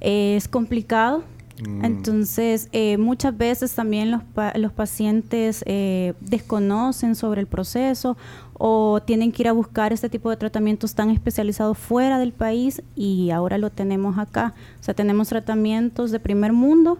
Eh, 0.00 0.36
es 0.36 0.48
complicado, 0.48 1.24
Mm. 1.66 1.86
entonces 1.86 2.68
eh, 2.72 2.98
muchas 2.98 3.34
veces 3.34 3.72
también 3.74 4.10
los, 4.10 4.22
pa- 4.22 4.52
los 4.58 4.72
pacientes 4.72 5.62
eh, 5.66 6.12
desconocen 6.20 7.14
sobre 7.16 7.40
el 7.40 7.46
proceso 7.46 8.18
o 8.52 9.00
tienen 9.06 9.32
que 9.32 9.42
ir 9.44 9.48
a 9.48 9.52
buscar 9.52 9.90
este 9.94 10.10
tipo 10.10 10.28
de 10.28 10.36
tratamientos 10.36 10.94
tan 10.94 11.08
especializados 11.08 11.78
fuera 11.78 12.18
del 12.18 12.32
país 12.32 12.82
y 12.94 13.30
ahora 13.30 13.56
lo 13.56 13.70
tenemos 13.70 14.18
acá. 14.18 14.52
O 14.80 14.84
sea, 14.84 14.92
tenemos 14.92 15.28
tratamientos 15.28 16.10
de 16.10 16.20
primer 16.20 16.52
mundo 16.52 16.98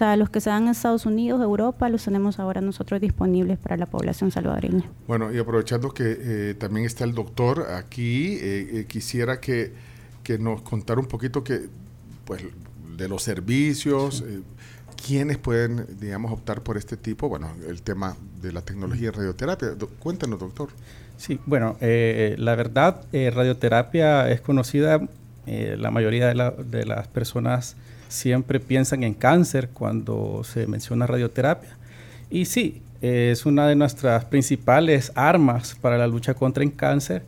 sea, 0.00 0.16
los 0.16 0.30
que 0.30 0.40
se 0.40 0.50
dan 0.50 0.64
en 0.64 0.68
Estados 0.70 1.06
Unidos, 1.06 1.40
Europa, 1.42 1.88
los 1.88 2.04
tenemos 2.04 2.38
ahora 2.38 2.60
nosotros 2.60 3.00
disponibles 3.00 3.58
para 3.58 3.76
la 3.76 3.86
población 3.86 4.30
salvadoreña. 4.30 4.84
Bueno, 5.06 5.32
y 5.32 5.38
aprovechando 5.38 5.90
que 5.90 6.16
eh, 6.18 6.54
también 6.54 6.86
está 6.86 7.04
el 7.04 7.14
doctor 7.14 7.66
aquí, 7.70 8.34
eh, 8.40 8.68
eh, 8.80 8.84
quisiera 8.88 9.40
que, 9.40 9.72
que 10.22 10.38
nos 10.38 10.62
contara 10.62 11.00
un 11.00 11.06
poquito 11.06 11.44
que, 11.44 11.68
pues, 12.24 12.42
de 12.96 13.08
los 13.08 13.22
servicios, 13.22 14.24
eh, 14.26 14.40
quiénes 15.06 15.38
pueden, 15.38 15.86
digamos, 15.98 16.32
optar 16.32 16.62
por 16.62 16.76
este 16.76 16.96
tipo, 16.96 17.28
bueno, 17.28 17.48
el 17.68 17.80
tema 17.82 18.16
de 18.42 18.52
la 18.52 18.60
tecnología 18.62 19.10
de 19.10 19.16
radioterapia. 19.18 19.68
Do- 19.70 19.88
cuéntanos, 19.88 20.38
doctor. 20.38 20.68
Sí, 21.16 21.38
bueno, 21.46 21.76
eh, 21.80 22.34
la 22.38 22.54
verdad, 22.56 23.02
eh, 23.12 23.30
radioterapia 23.30 24.30
es 24.30 24.40
conocida, 24.40 25.00
eh, 25.46 25.76
la 25.78 25.90
mayoría 25.90 26.26
de, 26.28 26.34
la- 26.34 26.50
de 26.50 26.84
las 26.86 27.08
personas 27.08 27.76
siempre 28.10 28.60
piensan 28.60 29.04
en 29.04 29.14
cáncer 29.14 29.70
cuando 29.70 30.42
se 30.44 30.66
menciona 30.66 31.06
radioterapia. 31.06 31.76
Y 32.28 32.44
sí, 32.44 32.82
es 33.00 33.46
una 33.46 33.66
de 33.66 33.76
nuestras 33.76 34.26
principales 34.26 35.10
armas 35.14 35.76
para 35.80 35.96
la 35.96 36.06
lucha 36.06 36.34
contra 36.34 36.62
el 36.62 36.74
cáncer. 36.74 37.22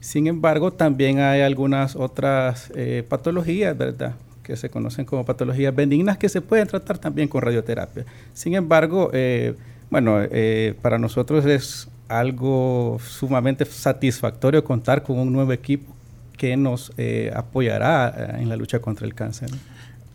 Sin 0.00 0.26
embargo, 0.26 0.72
también 0.72 1.18
hay 1.18 1.42
algunas 1.42 1.94
otras 1.94 2.72
eh, 2.74 3.04
patologías, 3.06 3.76
¿verdad? 3.76 4.14
Que 4.42 4.56
se 4.56 4.70
conocen 4.70 5.04
como 5.04 5.26
patologías 5.26 5.74
benignas 5.74 6.16
que 6.16 6.28
se 6.28 6.40
pueden 6.40 6.66
tratar 6.68 6.96
también 6.96 7.28
con 7.28 7.42
radioterapia. 7.42 8.06
Sin 8.32 8.54
embargo, 8.54 9.10
eh, 9.12 9.54
bueno, 9.90 10.20
eh, 10.22 10.74
para 10.80 10.98
nosotros 10.98 11.44
es 11.44 11.88
algo 12.08 12.98
sumamente 13.04 13.64
satisfactorio 13.66 14.64
contar 14.64 15.02
con 15.02 15.18
un 15.18 15.32
nuevo 15.32 15.52
equipo 15.52 15.94
que 16.36 16.56
nos 16.56 16.90
apoyará 17.34 18.38
en 18.38 18.48
la 18.48 18.56
lucha 18.56 18.78
contra 18.78 19.06
el 19.06 19.14
cáncer. 19.14 19.50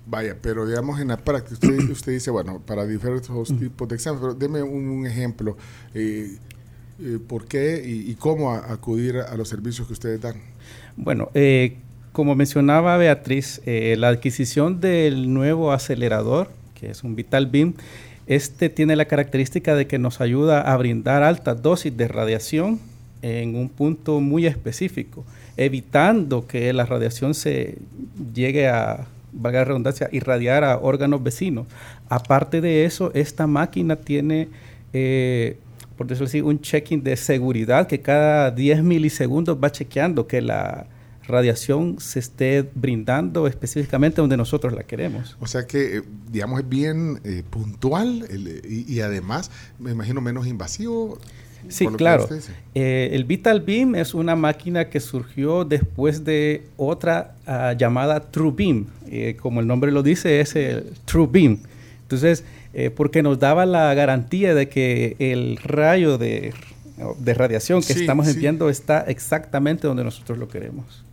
Vaya, 0.07 0.35
pero 0.41 0.67
digamos 0.67 0.99
en 0.99 1.07
la 1.07 1.17
práctica, 1.17 1.53
usted, 1.55 1.89
usted 1.91 2.11
dice, 2.11 2.29
bueno, 2.31 2.61
para 2.65 2.85
diferentes 2.85 3.29
tipos 3.59 3.87
de 3.87 3.95
exámenes, 3.95 4.21
pero 4.21 4.33
deme 4.35 4.61
un, 4.63 4.87
un 4.89 5.05
ejemplo. 5.07 5.57
eh, 5.93 6.37
eh, 7.01 7.19
¿Por 7.27 7.45
qué 7.45 7.83
y, 7.85 8.09
y 8.11 8.15
cómo 8.15 8.51
a- 8.53 8.71
acudir 8.71 9.17
a 9.17 9.35
los 9.35 9.49
servicios 9.49 9.85
que 9.87 9.93
ustedes 9.93 10.21
dan? 10.21 10.35
Bueno, 10.95 11.29
eh, 11.33 11.77
como 12.13 12.35
mencionaba 12.35 12.95
Beatriz, 12.97 13.61
eh, 13.65 13.95
la 13.99 14.07
adquisición 14.09 14.79
del 14.79 15.33
nuevo 15.33 15.73
acelerador, 15.73 16.49
que 16.73 16.91
es 16.91 17.03
un 17.03 17.15
Vital 17.15 17.47
Beam, 17.47 17.73
este 18.27 18.69
tiene 18.69 18.95
la 18.95 19.05
característica 19.05 19.75
de 19.75 19.87
que 19.87 19.99
nos 19.99 20.21
ayuda 20.21 20.61
a 20.61 20.77
brindar 20.77 21.21
altas 21.23 21.61
dosis 21.61 21.95
de 21.97 22.07
radiación 22.07 22.79
en 23.21 23.55
un 23.55 23.67
punto 23.69 24.21
muy 24.21 24.45
específico, 24.47 25.25
evitando 25.57 26.47
que 26.47 26.71
la 26.73 26.85
radiación 26.85 27.33
se 27.33 27.77
llegue 28.33 28.67
a, 28.69 29.07
valga 29.35 29.59
la 29.59 29.65
redundancia, 29.65 30.09
irradiar 30.11 30.63
a 30.63 30.77
órganos 30.77 31.21
vecinos. 31.21 31.67
Aparte 32.09 32.61
de 32.61 32.85
eso, 32.85 33.11
esta 33.13 33.47
máquina 33.47 33.95
tiene, 33.97 34.49
eh, 34.93 35.57
por 35.97 36.07
decirlo 36.07 36.27
así, 36.27 36.41
un 36.41 36.59
checking 36.61 37.03
de 37.03 37.15
seguridad 37.17 37.87
que 37.87 38.01
cada 38.01 38.51
10 38.51 38.83
milisegundos 38.83 39.57
va 39.63 39.71
chequeando 39.71 40.27
que 40.27 40.41
la 40.41 40.87
radiación 41.27 41.99
se 41.99 42.19
esté 42.19 42.69
brindando 42.75 43.47
específicamente 43.47 44.21
donde 44.21 44.37
nosotros 44.37 44.73
la 44.73 44.83
queremos. 44.83 45.37
O 45.39 45.47
sea 45.47 45.65
que, 45.65 45.97
eh, 45.97 46.01
digamos, 46.31 46.59
es 46.59 46.69
bien 46.69 47.19
eh, 47.23 47.43
puntual 47.49 48.27
y 48.63 48.99
además, 48.99 49.49
me 49.79 49.91
imagino, 49.91 50.21
menos 50.21 50.47
invasivo. 50.47 51.17
Sí, 51.69 51.87
claro. 51.87 52.27
Eh, 52.73 53.09
el 53.13 53.23
Vital 53.25 53.61
Beam 53.61 53.95
es 53.95 54.13
una 54.13 54.35
máquina 54.35 54.89
que 54.89 54.99
surgió 54.99 55.65
después 55.65 56.25
de 56.25 56.63
otra 56.77 57.35
ah, 57.45 57.73
llamada 57.73 58.19
True 58.31 58.51
Beam. 58.55 58.85
Eh, 59.07 59.37
como 59.39 59.59
el 59.61 59.67
nombre 59.67 59.91
lo 59.91 60.03
dice, 60.03 60.39
es 60.41 60.55
el 60.55 60.85
True 61.05 61.27
Beam. 61.31 61.59
Entonces, 62.03 62.43
eh, 62.73 62.89
porque 62.89 63.23
nos 63.23 63.39
daba 63.39 63.65
la 63.65 63.93
garantía 63.93 64.53
de 64.53 64.67
que 64.69 65.15
el 65.19 65.57
rayo 65.63 66.17
de, 66.17 66.53
de 67.19 67.33
radiación 67.33 67.81
que 67.81 67.93
Sí, 67.93 68.01
estamos 68.01 68.27
sí. 68.27 68.33
enviando 68.33 68.69
está 68.69 69.01
exactamente 69.01 69.87
donde 69.87 70.03
nosotros 70.03 70.37
lo 70.37 70.47
queremos. 70.47 71.04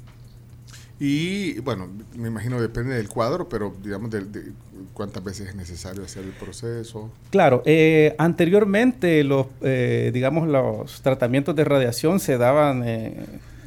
Y 1.04 1.58
bueno, 1.58 1.88
me 2.14 2.28
imagino 2.28 2.60
depende 2.60 2.94
del 2.94 3.08
cuadro, 3.08 3.48
pero 3.48 3.74
digamos 3.82 4.08
de, 4.12 4.20
de 4.20 4.52
cuántas 4.94 5.24
veces 5.24 5.48
es 5.48 5.56
necesario 5.56 6.04
hacer 6.04 6.22
el 6.22 6.30
proceso. 6.30 7.10
Claro, 7.30 7.60
eh, 7.66 8.14
anteriormente 8.18 9.24
los, 9.24 9.48
eh, 9.62 10.12
digamos, 10.14 10.46
los 10.46 11.02
tratamientos 11.02 11.56
de 11.56 11.64
radiación 11.64 12.20
se 12.20 12.38
daban 12.38 12.84
eh, 12.86 13.16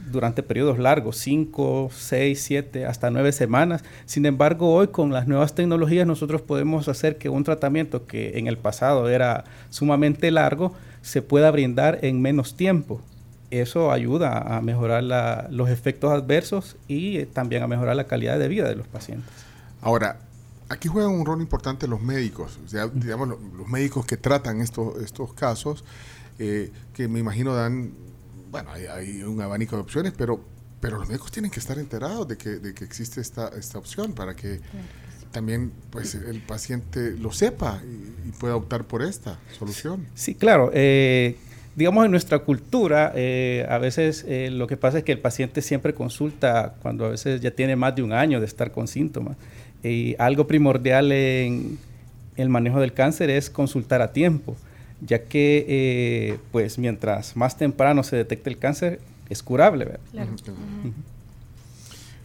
durante 0.10 0.44
periodos 0.44 0.80
largos, 0.80 1.18
5, 1.18 1.90
6, 1.94 2.42
7, 2.42 2.86
hasta 2.86 3.10
9 3.10 3.34
semanas. 3.34 3.84
Sin 4.06 4.26
embargo, 4.26 4.74
hoy 4.74 4.88
con 4.88 5.12
las 5.12 5.28
nuevas 5.28 5.56
tecnologías 5.56 6.08
nosotros 6.08 6.42
podemos 6.42 6.88
hacer 6.88 7.18
que 7.18 7.28
un 7.28 7.44
tratamiento 7.44 8.08
que 8.08 8.40
en 8.40 8.48
el 8.48 8.58
pasado 8.58 9.10
era 9.10 9.44
sumamente 9.70 10.32
largo 10.32 10.74
se 11.02 11.22
pueda 11.22 11.52
brindar 11.52 12.00
en 12.02 12.22
menos 12.22 12.56
tiempo. 12.56 13.02
Eso 13.52 13.92
ayuda 13.92 14.58
a 14.58 14.62
mejorar 14.62 15.04
la- 15.04 15.48
los 15.52 15.70
efectos 15.70 16.12
adversos 16.12 16.76
y 16.88 17.18
eh, 17.18 17.26
también 17.26 17.64
a 17.64 17.68
mejorar 17.68 17.96
la 17.96 18.06
calidad 18.06 18.40
de 18.40 18.48
vida 18.48 18.68
de 18.68 18.76
los 18.76 18.88
pacientes. 18.88 19.30
Ahora, 19.82 20.20
aquí 20.70 20.88
juegan 20.88 21.12
un 21.12 21.26
rol 21.26 21.42
importante 21.42 21.88
los 21.88 22.02
médicos, 22.02 22.60
o 22.66 22.68
sea, 22.68 22.88
digamos, 22.88 23.28
lo- 23.30 23.40
los 23.58 23.68
médicos 23.68 24.06
que 24.06 24.18
tratan 24.18 24.62
estos, 24.62 25.02
estos 25.02 25.34
casos, 25.34 25.84
eh, 26.40 26.72
que 26.94 27.08
me 27.08 27.20
imagino 27.20 27.54
dan, 27.54 27.92
bueno, 28.52 28.72
hay, 28.72 28.86
hay 28.88 29.24
un 29.24 29.40
abanico 29.42 29.76
de 29.76 29.84
opciones, 29.84 30.14
pero, 30.18 30.40
pero 30.82 30.98
los 30.98 31.08
médicos 31.08 31.32
tienen 31.32 31.52
que 31.52 31.60
estar 31.60 31.78
enterados 31.78 32.28
de 32.28 32.38
que, 32.38 32.50
de 32.58 32.74
que 32.74 32.84
existe 32.84 33.22
esta, 33.22 33.50
esta 33.50 33.78
opción 33.78 34.14
para 34.14 34.36
que 34.36 34.60
también 35.32 35.72
pues 35.90 36.16
el 36.16 36.42
paciente 36.42 37.12
lo 37.12 37.32
sepa 37.32 37.82
y, 37.84 38.30
y 38.30 38.32
pueda 38.32 38.56
optar 38.56 38.86
por 38.86 39.02
esta 39.02 39.38
solución. 39.60 40.06
Sí, 40.16 40.34
claro. 40.36 40.72
eh, 40.74 41.38
digamos, 41.76 42.06
en 42.06 42.12
nuestra 42.12 42.40
cultura, 42.40 43.12
eh, 43.16 43.66
a 43.70 43.78
veces 43.78 44.26
eh, 44.28 44.50
lo 44.52 44.68
que 44.68 44.78
pasa 44.78 45.00
es 45.00 45.04
que 45.04 45.12
el 45.12 45.20
paciente 45.20 45.62
siempre 45.62 45.94
consulta 45.94 46.76
cuando 46.82 47.06
a 47.06 47.10
veces 47.10 47.42
ya 47.42 47.52
tiene 47.52 47.76
más 47.76 47.96
de 47.96 48.04
un 48.04 48.14
año 48.14 48.40
de 48.40 48.46
estar 48.46 48.72
con 48.72 48.88
síntomas. 48.88 49.36
Y 49.84 50.16
algo 50.18 50.48
primordial 50.48 51.12
en 51.12 51.78
el 52.38 52.50
manejo 52.50 52.80
del 52.80 52.94
cáncer 52.94 53.30
es 53.30 53.50
consultar 53.50 54.02
a 54.02 54.14
tiempo, 54.14 54.56
ya 55.02 55.24
que 55.24 55.66
eh, 55.68 56.38
pues 56.52 56.78
mientras 56.78 57.36
más 57.36 57.58
temprano 57.58 58.04
se 58.04 58.16
detecte 58.16 58.50
el 58.50 58.58
cáncer, 58.58 59.00
es 59.30 59.44
curable. 59.44 59.86
¿verdad? 59.86 60.00
Claro. 60.12 60.32
Ujú. 60.32 60.94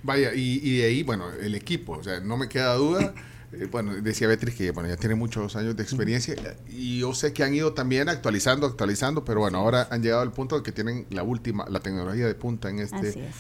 Vaya, 0.03 0.33
y, 0.33 0.61
y 0.63 0.79
de 0.79 0.87
ahí, 0.87 1.03
bueno, 1.03 1.27
el 1.43 1.55
equipo, 1.55 1.95
o 1.95 2.03
sea, 2.03 2.21
no 2.21 2.37
me 2.37 2.49
queda 2.49 2.75
duda. 2.75 3.13
eh, 3.53 3.67
bueno, 3.71 3.95
decía 3.95 4.29
Beatriz 4.29 4.55
que 4.55 4.71
bueno, 4.71 4.89
ya 4.89 4.97
tiene 4.97 5.15
muchos 5.15 5.57
años 5.57 5.77
de 5.77 5.83
experiencia 5.83 6.35
y 6.69 7.01
yo 7.01 7.15
sé 7.15 7.33
que 7.33 7.43
han 7.43 7.53
ido 7.55 7.73
también 7.75 8.09
actualizando, 8.09 8.67
actualizando, 8.67 9.25
pero 9.25 9.41
bueno, 9.41 9.59
ahora 9.59 9.89
han 9.91 10.03
llegado 10.03 10.23
al 10.23 10.33
punto 10.33 10.57
de 10.57 10.63
que 10.63 10.73
tienen 10.73 11.07
la 11.11 11.23
última, 11.23 11.67
la 11.69 11.81
tecnología 11.81 12.27
de 12.27 12.35
punta 12.35 12.71
en 12.71 12.79
este, 12.81 12.97
Así 13.09 13.21
es. 13.21 13.35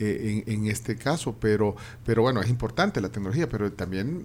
eh, 0.00 0.44
en, 0.46 0.52
en 0.52 0.66
este 0.70 0.96
caso, 0.96 1.36
pero, 1.40 1.76
pero 2.04 2.22
bueno, 2.22 2.40
es 2.42 2.48
importante 2.50 3.00
la 3.00 3.08
tecnología, 3.10 3.48
pero 3.48 3.72
también 3.72 4.24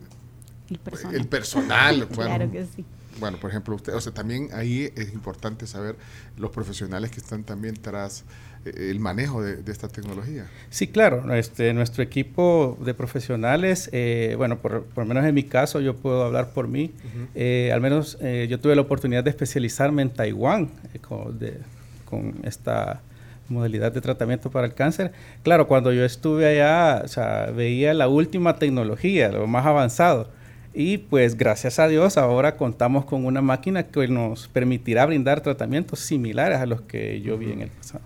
El 0.70 0.80
personal. 0.80 1.16
el 1.16 1.28
personal. 1.28 2.06
bueno, 2.16 2.36
claro 2.36 2.52
que 2.52 2.66
sí. 2.76 2.86
Bueno, 3.20 3.38
por 3.40 3.49
ejemplo, 3.49 3.76
usted, 3.76 3.94
o 3.95 3.99
sea, 4.02 4.14
también 4.14 4.49
ahí 4.53 4.94
es 4.95 5.14
importante 5.14 5.68
saber 5.68 5.98
los 6.38 6.52
profesionales 6.52 7.11
que 7.11 7.20
están 7.20 7.44
también 7.44 7.76
tras 7.76 8.24
el 8.65 8.99
manejo 8.99 9.41
de, 9.41 9.57
de 9.57 9.72
esta 9.72 9.88
tecnología. 9.88 10.45
Sí, 10.69 10.88
claro. 10.88 11.34
Este, 11.34 11.73
nuestro 11.73 12.03
equipo 12.03 12.77
de 12.84 12.94
profesionales, 12.94 13.90
eh, 13.94 14.36
bueno, 14.38 14.57
por, 14.60 14.84
por 14.84 15.03
lo 15.06 15.07
menos 15.07 15.26
en 15.26 15.34
mi 15.34 15.44
caso, 15.44 15.80
yo 15.81 15.95
puedo 15.95 16.23
hablar 16.23 16.49
por 16.49 16.68
mí. 16.68 16.91
Eh, 17.36 17.72
al 17.73 17.81
menos 17.81 18.18
eh, 18.22 18.48
yo 18.49 18.60
tuve 18.60 18.76
la 18.76 18.81
oportunidad 18.81 19.23
de 19.23 19.30
especializarme 19.30 20.02
en 20.02 20.10
Taiwán 20.10 20.69
con, 21.07 21.40
de- 21.40 21.57
con 22.06 22.36
esta 22.44 23.02
modalidad 23.48 23.91
de 23.91 24.02
tratamiento 24.02 24.52
para 24.52 24.68
el 24.68 24.73
cáncer. 24.73 25.11
Claro, 25.41 25.68
cuando 25.68 25.91
yo 25.91 26.06
estuve 26.06 26.45
allá, 26.48 27.02
o 27.03 27.07
sea, 27.07 27.48
veía 27.52 27.94
la 27.94 28.07
última 28.07 28.57
tecnología, 28.57 29.30
lo 29.31 29.48
más 29.48 29.65
avanzado. 29.65 30.30
Y 30.72 30.99
pues 30.99 31.36
gracias 31.36 31.80
a 31.80 31.88
Dios 31.88 32.15
ahora 32.18 32.56
contamos 32.56 33.06
con 33.06 33.26
una 33.26 33.41
máquina 33.41 33.84
que 33.84 34.07
nos 34.07 34.48
permitirá 34.49 35.06
brindar 35.07 35.41
tratamientos 35.41 35.99
similares 35.99 36.60
a 36.60 36.68
los 36.68 36.81
que 36.81 37.22
yo 37.22 37.40
vi 37.40 37.52
en 37.52 37.61
el 37.61 37.69
pasado. 37.69 38.03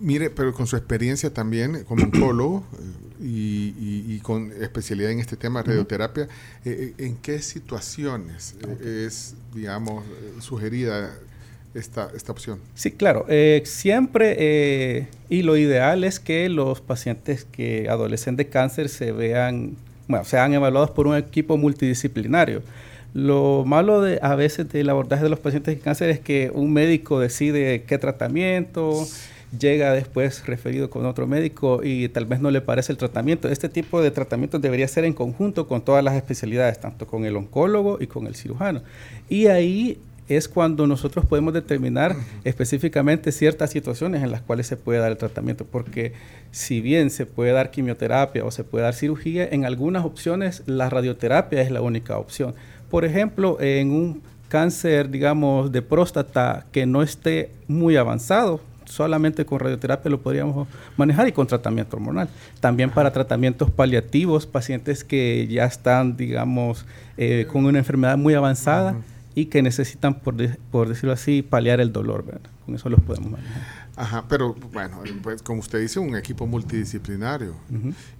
Mire, 0.00 0.30
pero 0.30 0.54
con 0.54 0.66
su 0.66 0.76
experiencia 0.76 1.32
también 1.32 1.84
como 1.84 2.04
oncólogo 2.04 2.64
eh, 2.72 3.22
y, 3.22 3.74
y- 3.78 4.14
y 4.14 4.18
con 4.20 4.50
especialidad 4.62 5.10
en 5.10 5.18
este 5.18 5.36
tema, 5.36 5.62
radioterapia, 5.62 6.24
eh, 6.64 6.94
eh, 6.98 7.04
¿en 7.06 7.16
qué 7.16 7.40
situaciones 7.42 8.54
es, 8.82 9.34
digamos, 9.54 10.04
sugerida 10.40 11.12
esta, 11.74 12.10
esta 12.16 12.32
opción? 12.32 12.60
Sí, 12.74 12.92
claro. 12.92 13.26
eh, 13.28 13.60
siempre, 13.66 14.36
eh, 14.38 15.08
y 15.28 15.42
lo 15.42 15.58
ideal 15.58 16.02
es 16.04 16.18
que 16.18 16.48
los 16.48 16.80
pacientes 16.80 17.44
que 17.44 17.88
adolecen 17.90 18.36
de 18.36 18.48
cáncer 18.48 18.88
se 18.88 19.12
vean, 19.12 19.76
bueno, 20.08 20.24
sean 20.24 20.54
evaluados 20.54 20.90
por 20.92 21.06
un 21.08 21.16
equipo 21.16 21.58
multidisciplinario. 21.58 22.62
Lo 23.12 23.64
malo 23.66 24.00
de, 24.00 24.18
a 24.22 24.34
veces 24.34 24.68
del 24.70 24.88
abordaje 24.88 25.24
de 25.24 25.28
los 25.30 25.40
pacientes 25.40 25.74
de 25.76 25.80
cáncer 25.82 26.08
es 26.10 26.20
que 26.20 26.50
un 26.54 26.72
médico 26.72 27.20
decide 27.20 27.82
qué 27.82 27.98
tratamiento, 27.98 29.06
llega 29.58 29.92
después 29.92 30.46
referido 30.46 30.90
con 30.90 31.06
otro 31.06 31.26
médico 31.26 31.80
y 31.82 32.08
tal 32.08 32.26
vez 32.26 32.40
no 32.40 32.50
le 32.50 32.60
parece 32.60 32.92
el 32.92 32.98
tratamiento. 32.98 33.48
Este 33.48 33.68
tipo 33.68 34.00
de 34.00 34.10
tratamientos 34.10 34.60
debería 34.60 34.86
ser 34.88 35.04
en 35.04 35.12
conjunto 35.12 35.66
con 35.66 35.82
todas 35.82 36.04
las 36.04 36.14
especialidades, 36.14 36.80
tanto 36.80 37.06
con 37.06 37.24
el 37.24 37.36
oncólogo 37.36 37.98
y 38.00 38.06
con 38.06 38.26
el 38.26 38.34
cirujano. 38.34 38.82
Y 39.28 39.46
ahí 39.46 39.98
es 40.28 40.48
cuando 40.48 40.86
nosotros 40.86 41.26
podemos 41.26 41.52
determinar 41.52 42.14
específicamente 42.44 43.32
ciertas 43.32 43.70
situaciones 43.70 44.22
en 44.22 44.30
las 44.30 44.42
cuales 44.42 44.68
se 44.68 44.76
puede 44.76 45.00
dar 45.00 45.10
el 45.10 45.16
tratamiento, 45.16 45.64
porque 45.64 46.12
si 46.52 46.80
bien 46.80 47.10
se 47.10 47.26
puede 47.26 47.50
dar 47.50 47.72
quimioterapia 47.72 48.44
o 48.44 48.52
se 48.52 48.62
puede 48.62 48.84
dar 48.84 48.94
cirugía, 48.94 49.48
en 49.50 49.64
algunas 49.64 50.04
opciones 50.04 50.62
la 50.66 50.88
radioterapia 50.88 51.60
es 51.60 51.72
la 51.72 51.80
única 51.80 52.16
opción. 52.16 52.54
Por 52.90 53.04
ejemplo, 53.04 53.60
en 53.60 53.90
un 53.90 54.22
cáncer, 54.48 55.10
digamos, 55.10 55.72
de 55.72 55.82
próstata 55.82 56.66
que 56.70 56.86
no 56.86 57.02
esté 57.02 57.50
muy 57.66 57.96
avanzado, 57.96 58.60
solamente 58.90 59.44
con 59.44 59.60
radioterapia 59.60 60.10
lo 60.10 60.20
podríamos 60.20 60.68
manejar 60.96 61.28
y 61.28 61.32
con 61.32 61.46
tratamiento 61.46 61.96
hormonal. 61.96 62.28
También 62.60 62.90
para 62.90 63.12
tratamientos 63.12 63.70
paliativos, 63.70 64.46
pacientes 64.46 65.04
que 65.04 65.46
ya 65.48 65.64
están, 65.64 66.16
digamos, 66.16 66.84
eh, 67.16 67.46
con 67.50 67.64
una 67.64 67.78
enfermedad 67.78 68.18
muy 68.18 68.34
avanzada 68.34 68.96
y 69.34 69.46
que 69.46 69.62
necesitan, 69.62 70.14
por, 70.14 70.34
de- 70.34 70.56
por 70.70 70.88
decirlo 70.88 71.12
así, 71.12 71.42
paliar 71.42 71.80
el 71.80 71.92
dolor. 71.92 72.24
¿verdad? 72.26 72.40
Con 72.66 72.74
eso 72.74 72.88
los 72.88 73.00
podemos 73.00 73.30
manejar. 73.30 73.62
Ajá, 74.00 74.24
pero 74.28 74.54
bueno, 74.72 75.02
pues, 75.22 75.42
como 75.42 75.60
usted 75.60 75.78
dice, 75.80 76.00
un 76.00 76.16
equipo 76.16 76.46
multidisciplinario. 76.46 77.54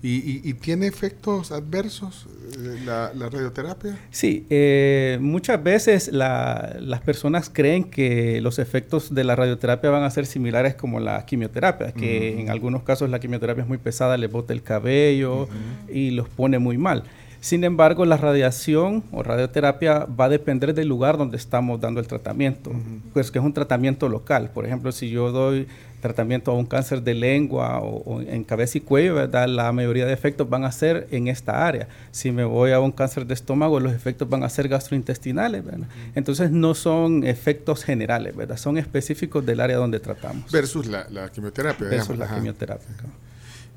¿Y, 0.03 0.17
y- 0.17 0.41
y 0.45 0.53
tiene 0.55 0.87
efectos 0.87 1.53
adversos 1.53 2.27
eh, 2.59 2.81
la, 2.85 3.13
la 3.15 3.31
radioterapia? 3.31 3.99
Sí, 4.11 4.47
eh, 4.51 5.17
muchas 5.23 5.63
veces 5.63 6.09
la- 6.13 6.77
las 6.81 7.01
personas 7.01 7.49
creen 7.51 7.85
que 7.85 8.41
los 8.43 8.59
efectos 8.59 9.15
de 9.15 9.25
la 9.25 9.37
radioterapia 9.37 9.89
van 9.89 10.03
a 10.03 10.11
ser 10.11 10.27
similares 10.27 10.75
como 10.75 11.01
la 11.01 11.25
quimioterapia, 11.25 11.93
que 11.93 12.39
en 12.41 12.51
algunos 12.51 12.83
casos 12.83 13.09
la 13.09 13.19
quimioterapia 13.19 13.63
es 13.63 13.69
muy 13.69 13.79
pesada, 13.79 14.19
les 14.19 14.31
bota 14.31 14.53
el 14.53 14.63
cabello 14.63 15.49
y 15.91 16.11
los 16.11 16.29
pone 16.29 16.59
muy 16.59 16.77
mal. 16.77 17.05
Sin 17.41 17.65
embargo, 17.65 18.05
la 18.05 18.19
radiación 18.19 19.03
o 19.13 19.23
radioterapia 19.23 20.05
va 20.05 20.27
a 20.27 20.29
depender 20.29 20.75
del 20.75 20.89
lugar 20.89 21.17
donde 21.17 21.39
estamos 21.39 21.81
dando 21.81 21.99
el 21.99 22.07
tratamiento, 22.07 22.71
pues 23.15 23.31
que 23.31 23.39
es 23.39 23.45
un 23.45 23.55
tratamiento 23.55 24.09
local. 24.11 24.51
Por 24.53 24.67
ejemplo, 24.67 24.93
si 24.93 25.09
yo 25.09 25.33
doy 25.33 25.67
tratamiento 26.01 26.51
a 26.51 26.55
un 26.55 26.67
cáncer 26.67 27.03
de 27.03 27.15
lengua 27.15 27.81
o, 27.81 28.03
o 28.05 28.21
en 28.21 28.45
cabeza 28.45 28.79
y 28.79 28.81
cuello, 28.83 29.15
¿verdad? 29.15 29.49
la 29.49 29.73
mayoría 29.73 30.07
de 30.07 30.13
efectos 30.13 30.49
van 30.49 30.65
a 30.65 30.73
ser 30.73 31.07
en 31.11 31.29
esta 31.29 31.67
área. 31.67 31.89
Si 32.11 32.31
me 32.31 32.45
voy 32.45 32.73
a 32.73 32.81
un 32.81 32.93
cáncer 32.93 33.27
de 33.27 33.35
estómago, 33.35 33.81
los 33.81 33.93
efectos 33.93 34.29
van 34.29 34.43
a 34.43 34.49
ser 34.49 34.69
gastrointestinales. 34.69 35.65
¿verdad? 35.65 35.89
Entonces 36.15 36.51
no 36.51 36.75
son 36.75 37.25
efectos 37.25 37.85
generales, 37.85 38.37
¿verdad? 38.37 38.57
son 38.59 38.77
específicos 38.77 39.45
del 39.47 39.61
área 39.61 39.77
donde 39.77 40.01
tratamos. 40.01 40.51
Versus 40.53 40.87
la, 40.87 41.07
la 41.09 41.29
quimioterapia. 41.31 41.89
Versus 41.89 42.09
digamos, 42.09 42.19
la 42.19 42.25
ajá. 42.27 42.35
quimioterapia. 42.37 42.87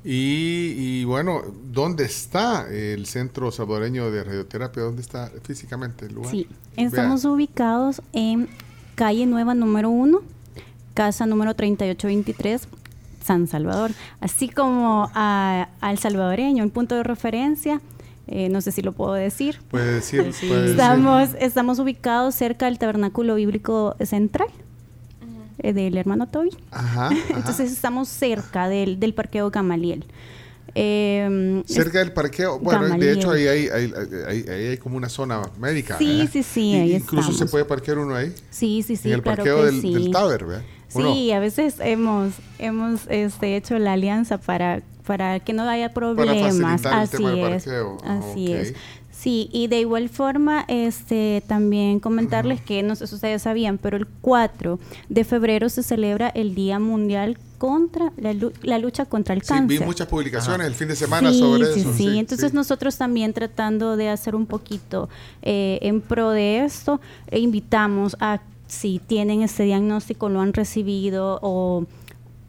Y, 0.04 0.74
y 0.76 1.04
bueno, 1.04 1.40
¿dónde 1.72 2.04
está 2.04 2.66
el 2.70 3.06
Centro 3.06 3.50
Salvadoreño 3.50 4.10
de 4.10 4.22
Radioterapia? 4.22 4.82
¿Dónde 4.82 5.00
está 5.00 5.30
físicamente 5.44 6.06
el 6.06 6.14
lugar? 6.14 6.30
Sí, 6.30 6.46
estamos 6.76 7.24
ubicados 7.24 8.02
en 8.12 8.48
calle 8.96 9.24
Nueva 9.26 9.54
número 9.54 9.88
1, 9.88 10.20
casa 10.92 11.24
número 11.24 11.54
3823, 11.54 12.68
San 13.24 13.46
Salvador. 13.48 13.92
Así 14.20 14.48
como 14.50 15.10
a- 15.14 15.68
al 15.80 15.98
salvadoreño, 15.98 16.62
el 16.64 16.70
punto 16.70 16.94
de 16.96 17.02
referencia, 17.02 17.80
eh, 18.26 18.50
no 18.50 18.60
sé 18.60 18.72
si 18.72 18.82
lo 18.82 18.92
puedo 18.92 19.14
decir. 19.14 19.60
Puede 19.70 19.94
decir, 19.94 20.20
puede 20.20 20.32
decir. 20.62 20.70
Estamos, 20.80 21.30
estamos 21.40 21.78
ubicados 21.78 22.34
cerca 22.34 22.66
del 22.66 22.78
Tabernáculo 22.78 23.36
Bíblico 23.36 23.96
Central 24.04 24.48
del 25.72 25.96
hermano 25.96 26.28
Toby. 26.28 26.50
Ajá, 26.70 27.06
ajá. 27.08 27.16
Entonces 27.36 27.72
estamos 27.72 28.08
cerca 28.08 28.68
del, 28.68 28.98
del 29.00 29.14
parqueo 29.14 29.50
Gamaliel. 29.50 30.04
Eh, 30.76 31.62
Cerca 31.66 32.00
del 32.00 32.12
parqueo. 32.12 32.58
Bueno, 32.58 32.88
de 32.98 33.12
hecho, 33.12 33.30
ahí 33.30 33.46
hay, 33.46 33.68
hay, 33.68 33.92
hay- 34.26 34.48
hay 34.48 34.76
como 34.78 34.96
una 34.96 35.08
zona 35.08 35.42
médica. 35.58 35.98
Sí, 35.98 36.18
¿verdad? 36.18 36.30
sí, 36.32 36.42
sí, 36.42 36.74
ahí 36.74 36.94
Incluso 36.96 37.32
se 37.32 37.46
puede 37.46 37.64
parquear 37.64 37.98
uno 37.98 38.14
ahí. 38.16 38.32
Sí, 38.50 38.82
sí, 38.84 38.96
sí. 38.96 39.08
En 39.08 39.14
el 39.14 39.22
claro 39.22 39.36
parqueo 39.36 39.58
que 39.60 39.64
del, 39.66 39.80
sí. 39.80 39.94
del 39.94 40.10
Taber, 40.10 40.44
¿verdad? 40.44 40.62
Sí, 40.88 41.32
a 41.32 41.38
veces 41.40 41.76
hemos, 41.80 42.34
hemos 42.58 43.02
este, 43.08 43.56
hecho 43.56 43.78
la 43.78 43.92
alianza 43.94 44.38
para, 44.38 44.82
para 45.06 45.40
que 45.40 45.52
no 45.52 45.62
haya 45.68 45.92
problemas. 45.92 46.56
facilitar 46.56 46.92
el 46.92 46.98
Así 47.00 47.16
tema 47.16 47.30
del 47.30 47.38
es. 47.52 47.64
parqueo. 47.64 47.98
Así 48.04 48.52
es. 48.52 48.74
Sí, 49.24 49.48
y 49.52 49.68
de 49.68 49.80
igual 49.80 50.10
forma, 50.10 50.66
este, 50.68 51.42
también 51.46 51.98
comentarles 51.98 52.60
que, 52.60 52.82
no 52.82 52.94
sé 52.94 53.06
si 53.06 53.14
ustedes 53.14 53.40
sabían, 53.40 53.78
pero 53.78 53.96
el 53.96 54.06
4 54.20 54.78
de 55.08 55.24
febrero 55.24 55.70
se 55.70 55.82
celebra 55.82 56.28
el 56.28 56.54
Día 56.54 56.78
Mundial 56.78 57.38
contra 57.56 58.12
la, 58.18 58.34
la 58.62 58.78
lucha 58.78 59.06
contra 59.06 59.34
el 59.34 59.40
Sí, 59.40 59.48
cáncer. 59.48 59.78
vi 59.78 59.82
muchas 59.82 60.08
publicaciones 60.08 60.66
el 60.66 60.74
fin 60.74 60.88
de 60.88 60.96
semana 60.96 61.32
Sí, 61.32 61.38
sobre 61.38 61.72
sí, 61.72 61.80
eso. 61.80 61.92
Sí, 61.94 62.18
entonces 62.18 62.52
nosotros 62.52 62.98
también 62.98 63.32
tratando 63.32 63.96
de 63.96 64.10
hacer 64.10 64.34
un 64.34 64.44
poquito 64.44 65.08
eh, 65.40 65.78
en 65.80 66.02
pro 66.02 66.28
de 66.28 66.62
esto, 66.66 67.00
e 67.30 67.38
invitamos 67.38 68.18
a 68.20 68.42
si 68.66 68.98
tienen 68.98 69.40
este 69.40 69.62
diagnóstico, 69.62 70.28
lo 70.28 70.42
han 70.42 70.52
recibido 70.52 71.38
o, 71.40 71.86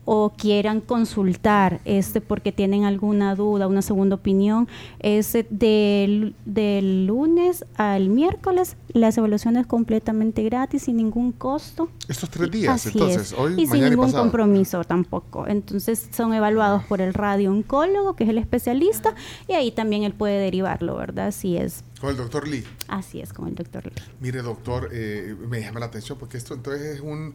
o 0.06 0.32
quieran 0.38 0.82
consultar 0.82 1.82
este 1.84 2.22
porque 2.22 2.52
tienen 2.52 2.86
alguna 2.86 3.36
duda, 3.36 3.68
una 3.68 3.82
segunda 3.82 4.16
opinión, 4.16 4.68
es 5.00 5.34
del, 5.50 6.36
del 6.46 7.08
lunes 7.08 7.66
al 7.76 8.10
miércoles, 8.10 8.78
las 8.94 9.18
evaluaciones 9.18 9.66
completamente 9.66 10.44
gratis, 10.44 10.84
sin 10.84 10.98
ningún 10.98 11.32
costo. 11.32 11.90
Estos 12.08 12.30
tres 12.30 12.52
días, 12.52 12.76
Así 12.76 12.90
entonces, 12.94 13.32
es. 13.32 13.34
hoy, 13.38 13.54
y 13.54 13.62
sin 13.62 13.70
mañana 13.70 13.90
ningún 13.90 14.12
compromiso 14.12 14.84
tampoco. 14.84 15.48
Entonces 15.48 16.08
son 16.16 16.34
evaluados 16.34 16.84
por 16.84 17.02
el 17.02 17.14
radiooncólogo, 17.14 18.16
que 18.16 18.24
es 18.26 18.30
el 18.30 18.38
especialista, 18.38 19.16
y 19.48 19.54
ahí 19.54 19.72
también 19.72 20.04
él 20.04 20.14
puede 20.14 20.40
derivarlo, 20.40 20.96
¿verdad? 20.96 21.28
Así 21.28 21.58
es. 21.58 21.84
Con 22.00 22.12
el 22.12 22.18
doctor 22.18 22.48
Lee. 22.48 22.64
Así 22.88 23.20
es 23.22 23.34
con 23.34 23.48
el 23.48 23.56
doctor 23.56 23.86
Lee. 23.86 23.94
Mire, 24.20 24.42
doctor, 24.44 24.90
eh, 24.92 25.36
me 25.48 25.62
llama 25.62 25.80
la 25.80 25.88
atención 25.88 26.18
porque 26.20 26.38
esto 26.38 26.54
entonces 26.54 26.96
es 26.96 27.02
un 27.02 27.34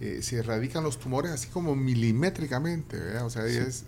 eh, 0.00 0.20
se 0.22 0.38
erradican 0.38 0.82
los 0.84 0.98
tumores 0.98 1.30
así 1.32 1.48
como 1.48 1.74
milimétricamente, 1.76 2.98
¿verdad? 2.98 3.26
O 3.26 3.30
sea, 3.30 3.46
es, 3.46 3.84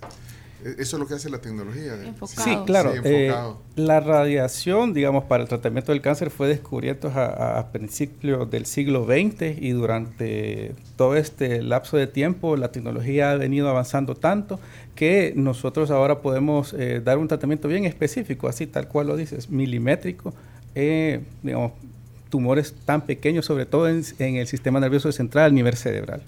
e- 0.65 0.75
eso 0.79 0.97
es 0.97 1.01
lo 1.01 1.07
que 1.07 1.15
hace 1.15 1.29
la 1.31 1.39
tecnología. 1.41 1.97
de- 1.97 2.13
Sí, 2.27 2.57
claro. 2.67 2.93
Sí, 2.93 3.01
eh, 3.05 3.27
enfocado. 3.27 3.63
la 3.77 4.01
radiación, 4.01 4.93
digamos, 4.95 5.25
para 5.25 5.43
el 5.43 5.49
tratamiento 5.49 5.93
del 5.93 6.01
cáncer 6.03 6.31
fue 6.31 6.49
descubierto 6.49 7.09
a, 7.09 7.59
a 7.59 7.73
principios 7.73 8.51
del 8.51 8.67
siglo 8.67 9.05
XX 9.07 9.57
y 9.61 9.71
durante 9.71 10.75
todo 10.97 11.17
este 11.17 11.63
lapso 11.63 11.97
de 11.97 12.07
tiempo 12.07 12.57
la 12.57 12.71
tecnología 12.71 13.33
ha 13.33 13.37
venido 13.37 13.69
avanzando 13.69 14.15
tanto 14.15 14.61
que 14.95 15.33
nosotros 15.35 15.91
ahora 15.91 16.21
podemos 16.21 16.75
eh, 16.75 17.01
dar 17.03 17.19
un 17.19 17.27
tratamiento 17.29 17.67
bien 17.69 17.85
específico, 17.87 18.49
así 18.49 18.67
tal 18.67 18.87
cual 18.89 19.07
lo 19.09 19.17
dices, 19.17 19.49
milimétrico, 19.51 20.35
eh, 20.75 21.23
digamos, 21.43 21.73
tumores 22.33 22.73
tan 22.87 23.03
pequeños, 23.05 23.45
sobre 23.45 23.67
todo 23.67 23.87
en, 23.91 24.03
en 24.19 24.37
el 24.37 24.47
sistema 24.47 24.81
nervioso 24.81 25.13
central, 25.13 25.51
a 25.51 25.55
nivel 25.55 25.77
cerebral. 25.77 26.23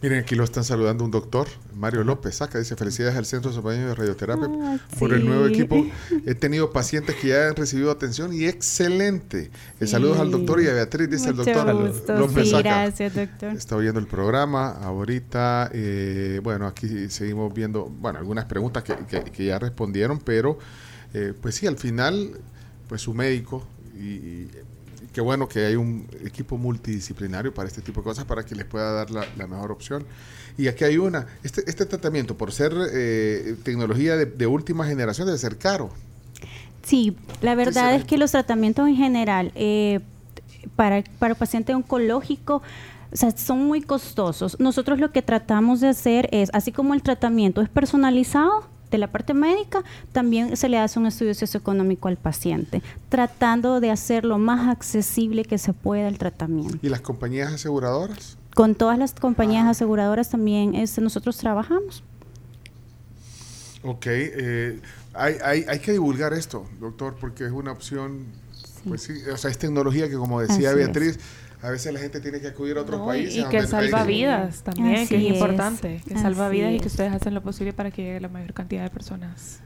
Miren, 0.00 0.18
aquí 0.18 0.34
lo 0.34 0.42
están 0.42 0.64
saludando 0.64 1.04
un 1.04 1.12
doctor, 1.12 1.46
Mario 1.76 2.02
López 2.02 2.34
Saca, 2.36 2.58
dice 2.58 2.74
felicidades 2.74 3.14
al 3.16 3.24
Centro 3.24 3.52
Salvadoreño 3.52 3.86
de 3.88 3.94
Radioterapia 3.94 4.48
Ah, 4.50 4.78
por 4.98 5.12
el 5.12 5.20
sí. 5.20 5.26
nuevo 5.28 5.46
equipo. 5.46 5.86
He 6.26 6.34
tenido 6.34 6.72
pacientes 6.72 7.14
que 7.16 7.28
ya 7.28 7.46
han 7.48 7.54
recibido 7.54 7.90
atención 7.92 8.32
y 8.32 8.46
excelente. 8.46 9.50
Eh, 9.78 9.86
saludos 9.86 10.18
al 10.18 10.32
doctor 10.32 10.60
y 10.60 10.66
a 10.66 10.72
Beatriz, 10.72 11.08
dice 11.08 11.28
el 11.30 11.36
doctor 11.36 11.72
gusto. 11.88 12.18
López 12.18 12.44
Sí, 12.46 12.50
Saca. 12.50 12.62
gracias, 12.82 13.14
doctor. 13.14 13.52
Está 13.52 13.76
oyendo 13.76 14.00
el 14.00 14.08
programa 14.08 14.70
ahorita. 14.70 15.70
eh, 15.72 16.40
bueno, 16.42 16.66
aquí 16.66 17.08
seguimos 17.08 17.54
viendo, 17.54 17.84
bueno, 17.84 18.18
algunas 18.18 18.46
preguntas 18.46 18.82
que, 18.82 18.96
que- 19.08 19.30
que 19.30 19.44
ya 19.44 19.60
respondieron, 19.60 20.18
pero 20.18 20.58
eh, 21.14 21.32
pues 21.40 21.54
sí, 21.54 21.68
al 21.68 21.76
final, 21.76 22.30
pues 22.88 23.02
su 23.02 23.14
médico 23.14 23.64
y, 23.96 24.04
y 24.08 24.50
qué 25.12 25.20
bueno 25.20 25.48
que 25.48 25.66
hay 25.66 25.76
un 25.76 26.06
equipo 26.24 26.56
multidisciplinario 26.56 27.52
para 27.52 27.68
este 27.68 27.82
tipo 27.82 28.00
de 28.00 28.04
cosas 28.04 28.24
para 28.24 28.44
que 28.44 28.54
les 28.54 28.64
pueda 28.64 28.92
dar 28.92 29.10
la, 29.10 29.26
la 29.36 29.46
mejor 29.46 29.70
opción. 29.70 30.04
Y 30.58 30.68
aquí 30.68 30.84
hay 30.84 30.98
una, 30.98 31.26
este, 31.42 31.62
este 31.68 31.86
tratamiento 31.86 32.36
por 32.36 32.52
ser 32.52 32.72
eh, 32.92 33.56
tecnología 33.62 34.16
de, 34.16 34.26
de 34.26 34.46
última 34.46 34.86
generación 34.86 35.26
debe 35.26 35.38
ser 35.38 35.56
caro. 35.58 35.90
Sí, 36.82 37.16
la 37.40 37.54
verdad 37.54 37.94
es 37.94 38.04
que 38.04 38.18
los 38.18 38.32
tratamientos 38.32 38.88
en 38.88 38.96
general 38.96 39.52
eh, 39.54 40.00
para, 40.76 41.02
para 41.18 41.32
el 41.32 41.38
paciente 41.38 41.74
oncológico 41.74 42.62
o 43.12 43.16
sea, 43.16 43.30
son 43.32 43.66
muy 43.66 43.82
costosos. 43.82 44.58
Nosotros 44.58 44.98
lo 44.98 45.12
que 45.12 45.20
tratamos 45.20 45.80
de 45.80 45.88
hacer 45.88 46.28
es, 46.32 46.48
así 46.54 46.72
como 46.72 46.94
el 46.94 47.02
tratamiento 47.02 47.60
es 47.60 47.68
personalizado 47.68 48.64
de 48.92 48.98
la 48.98 49.08
parte 49.08 49.34
médica, 49.34 49.82
también 50.12 50.56
se 50.56 50.68
le 50.68 50.78
hace 50.78 50.98
un 50.98 51.06
estudio 51.06 51.34
socioeconómico 51.34 52.08
al 52.08 52.18
paciente, 52.18 52.82
tratando 53.08 53.80
de 53.80 53.90
hacer 53.90 54.24
lo 54.24 54.38
más 54.38 54.68
accesible 54.68 55.44
que 55.44 55.58
se 55.58 55.72
pueda 55.72 56.06
el 56.06 56.18
tratamiento. 56.18 56.78
¿Y 56.82 56.88
las 56.88 57.00
compañías 57.00 57.52
aseguradoras? 57.52 58.36
Con 58.54 58.74
todas 58.74 58.98
las 58.98 59.14
compañías 59.14 59.66
aseguradoras 59.66 60.28
también 60.28 60.74
este, 60.74 61.00
nosotros 61.00 61.38
trabajamos. 61.38 62.04
Ok, 63.82 64.06
eh, 64.06 64.80
hay, 65.14 65.36
hay, 65.42 65.64
hay 65.66 65.78
que 65.80 65.92
divulgar 65.92 66.34
esto, 66.34 66.66
doctor, 66.78 67.16
porque 67.18 67.46
es 67.46 67.50
una 67.50 67.72
opción, 67.72 68.26
pues 68.86 69.02
sí, 69.02 69.14
o 69.32 69.36
sea, 69.36 69.50
es 69.50 69.58
tecnología 69.58 70.08
que 70.08 70.16
como 70.16 70.40
decía 70.40 70.70
Así 70.70 70.80
es. 70.80 71.18
A 71.62 71.70
veces 71.70 71.92
la 71.94 72.00
gente 72.00 72.20
tiene 72.20 72.40
que 72.40 72.48
acudir 72.48 72.76
a 72.76 72.82
otros 72.82 72.98
No, 73.00 73.06
países. 73.06 73.36
y 73.36 73.44
que 73.48 73.64
salva 73.66 74.02
vidas 74.04 74.62
también, 74.64 74.96
Así 74.96 75.08
que 75.08 75.16
es 75.18 75.22
es. 75.22 75.28
importante, 75.34 76.00
que 76.06 76.14
salva 76.18 76.48
Así 76.48 76.56
vidas 76.56 76.72
y 76.72 76.80
que 76.80 76.88
ustedes 76.88 77.12
hacen 77.12 77.34
lo 77.34 77.42
posible 77.42 77.72
para 77.72 77.90
que 77.92 78.02
llegue 78.02 78.20
la 78.20 78.28
mayor 78.28 78.52
cantidad 78.52 78.82
de 78.82 78.90
personas. 78.90 79.60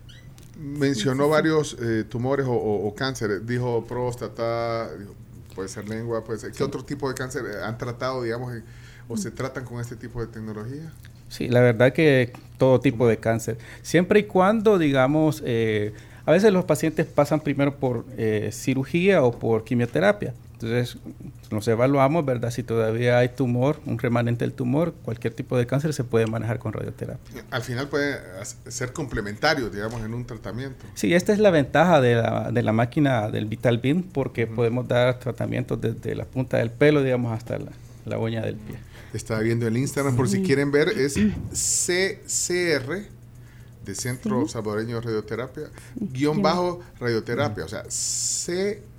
Mencionó 0.58 1.28
varios 1.28 1.76
eh, 1.80 2.04
tumores 2.08 2.46
o, 2.46 2.52
o- 2.52 2.86
o 2.88 2.94
cánceres, 2.94 3.46
dijo 3.46 3.84
próstata, 3.86 4.94
dijo, 4.96 5.14
puede 5.54 5.68
ser 5.68 5.88
lengua, 5.88 6.22
puede 6.24 6.38
ser. 6.38 6.52
¿Qué 6.52 6.62
otro 6.64 6.84
tipo 6.84 7.08
de 7.08 7.14
cáncer 7.14 7.44
eh, 7.46 7.62
han 7.64 7.76
tratado, 7.78 8.22
digamos, 8.22 8.54
en- 8.54 8.64
o 9.08 9.16
se 9.16 9.30
tratan 9.30 9.64
con 9.64 9.80
este 9.80 9.96
tipo 9.96 10.20
de 10.20 10.26
tecnología? 10.26 10.92
Sí, 11.28 11.48
la 11.48 11.60
verdad 11.60 11.92
que 11.92 12.32
todo 12.58 12.80
tipo 12.80 13.06
de 13.08 13.18
cáncer. 13.18 13.58
Siempre 13.82 14.20
y 14.20 14.22
cuando, 14.24 14.78
digamos, 14.78 15.42
eh, 15.44 15.92
a 16.24 16.32
veces 16.32 16.52
los 16.52 16.64
pacientes 16.64 17.06
pasan 17.06 17.40
primero 17.40 17.76
por 17.76 18.04
eh, 18.16 18.50
cirugía 18.52 19.22
o 19.22 19.32
por 19.38 19.64
quimioterapia. 19.64 20.34
Entonces, 20.58 20.96
nos 21.50 21.68
evaluamos, 21.68 22.24
¿verdad? 22.24 22.50
Si 22.50 22.62
todavía 22.62 23.18
hay 23.18 23.28
tumor, 23.28 23.78
un 23.84 23.98
remanente 23.98 24.44
del 24.46 24.54
tumor, 24.54 24.94
cualquier 25.04 25.34
tipo 25.34 25.58
de 25.58 25.66
cáncer 25.66 25.92
se 25.92 26.02
puede 26.02 26.26
manejar 26.26 26.58
con 26.58 26.72
radioterapia. 26.72 27.44
Al 27.50 27.62
final 27.62 27.88
puede 27.88 28.18
ser 28.68 28.94
complementario, 28.94 29.68
digamos, 29.68 30.02
en 30.02 30.14
un 30.14 30.24
tratamiento. 30.24 30.86
Sí, 30.94 31.12
esta 31.12 31.34
es 31.34 31.40
la 31.40 31.50
ventaja 31.50 32.00
de 32.00 32.14
la, 32.14 32.50
de 32.50 32.62
la 32.62 32.72
máquina 32.72 33.28
del 33.28 33.44
Vital 33.44 33.76
Beam 33.76 34.02
porque 34.02 34.46
podemos 34.46 34.88
dar 34.88 35.18
tratamientos 35.18 35.78
desde 35.78 36.14
la 36.14 36.24
punta 36.24 36.56
del 36.56 36.70
pelo, 36.70 37.02
digamos, 37.02 37.36
hasta 37.36 37.58
la, 37.58 37.72
la 38.06 38.18
uña 38.18 38.40
del 38.40 38.56
pie. 38.56 38.76
Estaba 39.12 39.40
viendo 39.40 39.66
el 39.66 39.76
Instagram, 39.76 40.16
por 40.16 40.26
si 40.28 40.42
quieren 40.42 40.72
ver, 40.72 40.88
es 40.88 41.18
CCR 41.52 43.02
de 43.84 43.94
Centro 43.94 44.46
Sí. 44.46 44.52
Salvadoreño 44.54 44.96
de 44.96 45.00
Radioterapia, 45.02 45.64
guion 45.94 46.40
bajo 46.42 46.80
radioterapia, 46.98 47.64
o 47.64 47.68
sea, 47.68 47.82
CSR 47.84 48.95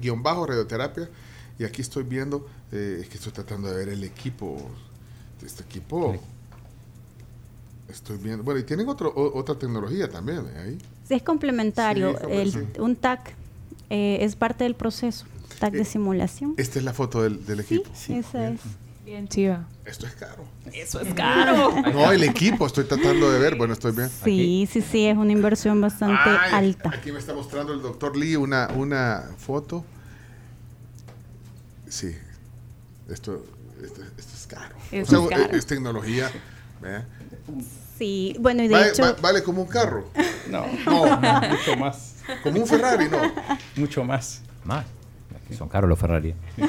guion 0.00 0.22
bajo 0.22 0.46
radioterapia. 0.46 1.08
Y 1.58 1.64
aquí 1.64 1.80
estoy 1.82 2.02
viendo, 2.04 2.46
eh, 2.72 2.98
es 3.02 3.08
que 3.08 3.14
estoy 3.16 3.32
tratando 3.32 3.68
de 3.70 3.76
ver 3.76 3.88
el 3.88 4.04
equipo, 4.04 4.58
este 5.44 5.62
equipo. 5.62 6.16
Estoy 7.88 8.18
viendo, 8.18 8.42
bueno, 8.42 8.60
y 8.60 8.64
tienen 8.64 8.88
otro, 8.88 9.08
o- 9.10 9.38
otra 9.38 9.54
tecnología 9.58 10.08
también 10.10 10.40
¿eh? 10.54 10.58
ahí. 10.58 10.78
Es 11.08 11.22
complementario. 11.22 12.16
Sí, 12.18 12.26
el- 12.30 12.52
sí. 12.52 12.58
Un 12.78 12.96
TAC 12.96 13.34
eh, 13.90 14.18
es 14.20 14.34
parte 14.36 14.64
del 14.64 14.74
proceso, 14.74 15.24
TAC 15.60 15.72
de 15.72 15.84
simulación. 15.84 16.54
Esta 16.56 16.78
es 16.80 16.84
la 16.84 16.92
foto 16.92 17.22
del, 17.22 17.46
del 17.46 17.60
equipo. 17.60 17.88
Esa 18.08 18.50
es. 18.50 18.60
Bien 19.06 19.28
chiva. 19.28 19.64
Esto 19.84 20.04
es 20.06 20.14
caro. 20.14 20.44
Eso 20.72 21.00
es 21.00 21.14
caro. 21.14 21.72
No, 21.94 22.10
el 22.10 22.24
equipo, 22.24 22.66
estoy 22.66 22.84
tratando 22.84 23.30
de 23.30 23.38
ver, 23.38 23.54
bueno, 23.54 23.72
estoy 23.72 23.92
bien. 23.92 24.10
Sí, 24.24 24.68
sí, 24.70 24.82
sí, 24.82 25.06
es 25.06 25.16
una 25.16 25.30
inversión 25.32 25.80
bastante 25.80 26.28
Ay, 26.28 26.50
alta. 26.52 26.90
Aquí 26.92 27.12
me 27.12 27.20
está 27.20 27.32
mostrando 27.32 27.72
el 27.72 27.80
doctor 27.80 28.16
Lee 28.16 28.34
una, 28.36 28.68
una 28.74 29.30
foto. 29.38 29.84
Sí, 31.88 32.16
esto, 33.08 33.46
esto, 33.82 34.02
esto 34.18 34.32
es 34.34 34.46
caro. 34.48 34.74
Eso 34.90 35.22
O 35.24 35.28
sea, 35.28 35.38
es 35.38 35.44
caro. 35.44 35.56
es 35.58 35.66
tecnología. 35.66 36.30
¿eh? 36.84 37.02
Sí, 37.96 38.36
bueno, 38.40 38.64
y 38.64 38.68
de 38.68 38.74
Vale, 38.74 38.88
hecho... 38.90 39.02
va- 39.04 39.12
vale 39.22 39.42
como 39.44 39.62
un 39.62 39.68
carro. 39.68 40.10
No, 40.50 40.66
No. 40.84 41.20
mucho 41.48 41.76
más. 41.78 42.14
Como 42.42 42.60
un 42.60 42.66
Ferrari, 42.66 43.08
no. 43.08 43.18
Mucho 43.76 44.02
más. 44.04 44.42
Más. 44.64 44.84
Son 45.54 45.68
caros 45.68 45.88
los 45.88 45.98
Ferrari. 45.98 46.34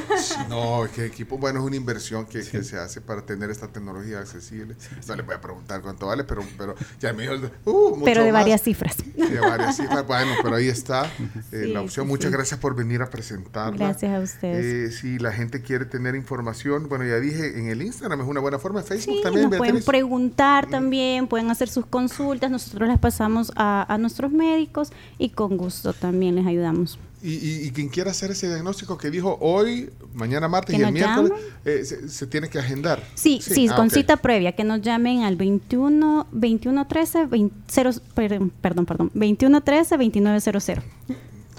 No, 0.50 0.86
es 0.86 0.92
que 0.92 1.06
equipo, 1.06 1.38
bueno, 1.38 1.60
es 1.60 1.66
una 1.66 1.76
inversión 1.76 2.26
que, 2.26 2.40
que 2.44 2.64
se 2.64 2.78
hace 2.78 3.02
para 3.02 3.22
tener 3.26 3.50
esta 3.50 3.68
tecnología 3.68 4.20
accesible. 4.20 4.76
No 5.08 5.16
les 5.16 5.26
voy 5.26 5.36
a 5.36 5.42
preguntar 5.42 5.82
cuánto 5.82 6.08
vale, 6.08 6.24
pero, 6.24 6.42
pero 6.58 6.76
ya 7.00 7.14
me 7.14 7.24
dijo, 7.24 7.34
el- 7.34 7.52
uh, 7.66 7.90
mucho 7.92 8.02
pero 8.06 8.24
de 8.24 8.32
más. 8.32 8.42
varias 8.42 8.62
cifras. 8.62 8.98
De 9.16 9.40
varias 9.40 9.78
cifras. 9.78 10.06
Bueno, 10.08 10.32
pero 10.44 10.56
ahí 10.56 10.68
está 10.68 11.06
eh, 11.52 11.64
Sí, 11.66 11.74
la 11.74 11.82
opción. 11.82 12.06
sí, 12.06 12.10
Muchas 12.12 12.32
sí. 12.32 12.36
gracias 12.38 12.60
por 12.60 12.76
venir 12.76 13.02
a 13.02 13.10
presentarla. 13.10 13.78
Gracias 13.90 14.12
a 14.16 14.20
ustedes. 14.20 14.66
Eh, 14.66 14.92
si 14.98 15.20
la 15.20 15.32
gente 15.32 15.62
quiere 15.62 15.86
tener 15.86 16.16
información, 16.16 16.90
bueno, 16.90 17.06
ya 17.06 17.20
dije, 17.20 17.60
en 17.60 17.68
el 17.70 17.82
Instagram 17.82 18.22
es 18.22 18.28
una 18.28 18.40
buena 18.40 18.60
forma, 18.60 18.82
Facebook 18.82 19.18
Sí, 19.18 19.24
también, 19.24 19.50
nos 19.50 19.58
pueden 19.58 19.84
preguntar 19.84 20.68
también, 20.70 21.28
pueden 21.28 21.50
hacer 21.52 21.70
sus 21.70 21.86
consultas, 21.86 22.50
nosotros 22.52 22.88
las 22.88 23.00
pasamos 23.00 23.52
a, 23.56 23.86
a 23.94 23.98
nuestros 23.98 24.32
médicos 24.32 24.92
y 25.18 25.30
con 25.30 25.58
gusto 25.58 25.94
también 25.94 26.36
les 26.36 26.46
ayudamos. 26.46 27.00
Y, 27.24 27.34
y- 27.34 27.68
y 27.68 27.72
quien 27.72 27.90
quiera 27.90 28.12
hacer 28.12 28.30
ese 28.30 28.48
diagnóstico 28.48 28.96
que 28.98 29.10
dijo 29.10 29.40
hoy, 29.42 29.90
mañana 30.14 30.48
martes 30.48 30.78
y 30.78 30.82
el 30.84 30.92
miércoles, 30.92 31.32
eh, 31.66 31.84
se, 31.84 32.08
se 32.10 32.28
tiene 32.28 32.48
que 32.48 32.60
agendar. 32.60 33.04
Sí, 33.16 33.40
sí, 33.42 33.68
ah, 33.72 33.76
con 33.76 33.90
cita 33.90 34.18
previa, 34.18 34.52
que 34.56 34.64
nos 34.64 34.82
llamen 34.82 35.24
al 35.24 35.36
21 35.36 36.28
21 36.32 36.86
13 36.88 37.26
20, 37.26 37.56
cero- 37.68 37.92
perdón, 38.14 38.52
perdón, 38.62 38.86
perdón, 38.86 39.12
21 39.16 39.62
13 39.62 39.98
2900. 39.98 40.84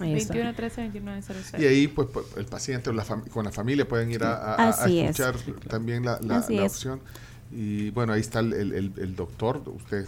Ahí 0.00 0.14
está. 0.14 0.32
21 0.34 0.54
13 0.54 0.80
29 0.82 1.22
00. 1.22 1.60
Y 1.60 1.66
ahí, 1.66 1.88
pues, 1.88 2.06
pues, 2.12 2.26
el 2.36 2.44
paciente 2.46 2.90
o 2.90 2.92
la 2.92 3.04
con 3.04 3.44
la 3.44 3.50
familia 3.50 3.86
pueden 3.88 4.12
ir 4.12 4.22
a, 4.22 4.34
a- 4.36 4.54
a 4.54 4.68
Así 4.68 5.00
es. 5.00 5.18
escuchar 5.18 5.34
también 5.68 6.04
la, 6.04 6.20
la- 6.22 6.46
la 6.48 6.64
es. 6.66 6.72
opción. 6.72 7.00
Y 7.50 7.90
bueno, 7.90 8.12
ahí 8.12 8.20
está 8.20 8.38
el, 8.38 8.52
el- 8.52 8.72
el- 8.74 8.92
el 8.96 9.16
doctor. 9.16 9.60
Usted, 9.66 10.06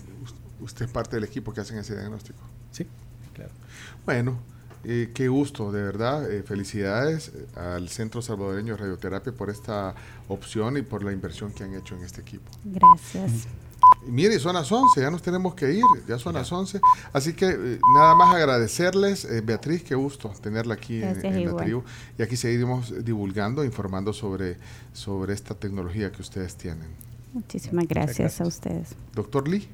usted 0.61 0.85
es 0.85 0.91
parte 0.93 1.17
del 1.17 1.25
equipo 1.25 1.53
que 1.53 1.61
hacen 1.63 1.77
ese 1.79 1.95
diagnóstico. 1.97 2.39
Sí, 2.71 2.87
claro. 3.35 3.51
Bueno, 4.07 4.39
eh, 4.85 5.11
qué 5.15 5.29
gusto, 5.29 5.71
de 5.73 5.83
verdad. 5.83 6.31
eh, 6.31 6.43
felicidades 6.43 7.33
eh, 7.35 7.47
al 7.59 7.89
Centro 7.89 8.23
Salvadoreño 8.23 8.75
de 8.75 8.81
Radioterapia 8.81 9.33
por 9.33 9.51
esta 9.51 9.95
opción 10.29 10.77
y 10.77 10.83
por 10.83 11.03
la 11.03 11.13
inversión 11.13 11.53
que 11.53 11.65
han 11.65 11.75
hecho 11.75 11.97
en 11.97 12.05
este 12.05 12.21
equipo. 12.21 12.51
Gracias. 12.65 13.47
Y 14.07 14.11
mire, 14.11 14.39
son 14.39 14.55
las 14.55 14.71
11, 14.71 15.01
ya 15.01 15.11
nos 15.11 15.23
tenemos 15.23 15.55
que 15.55 15.73
ir, 15.75 15.85
ya 16.09 16.19
son 16.19 16.35
las 16.35 16.51
11. 16.51 16.81
Así 17.13 17.35
que 17.35 17.47
eh, 17.49 17.79
nada 17.95 18.15
más 18.15 18.35
agradecerles, 18.35 19.25
eh, 19.25 19.43
Beatriz, 19.43 19.83
qué 19.83 19.95
gusto 19.95 20.33
tenerla 20.41 20.75
aquí 20.75 21.03
en, 21.03 21.13
Gracias, 21.13 21.35
en 21.35 21.47
la 21.47 21.57
tribu. 21.63 21.83
Y 22.19 22.23
aquí 22.23 22.37
seguiremos 22.37 23.05
divulgando, 23.05 23.65
informando 23.65 24.13
sobre, 24.13 24.57
sobre 24.93 25.35
esta 25.35 25.55
tecnología 25.55 26.11
que 26.11 26.23
ustedes 26.23 26.57
tienen. 26.57 26.89
Muchísimas 27.33 27.87
gracias, 27.87 28.41
a 28.41 28.47
ustedes. 28.47 28.89
Doctor 29.15 29.47
Lee. 29.49 29.69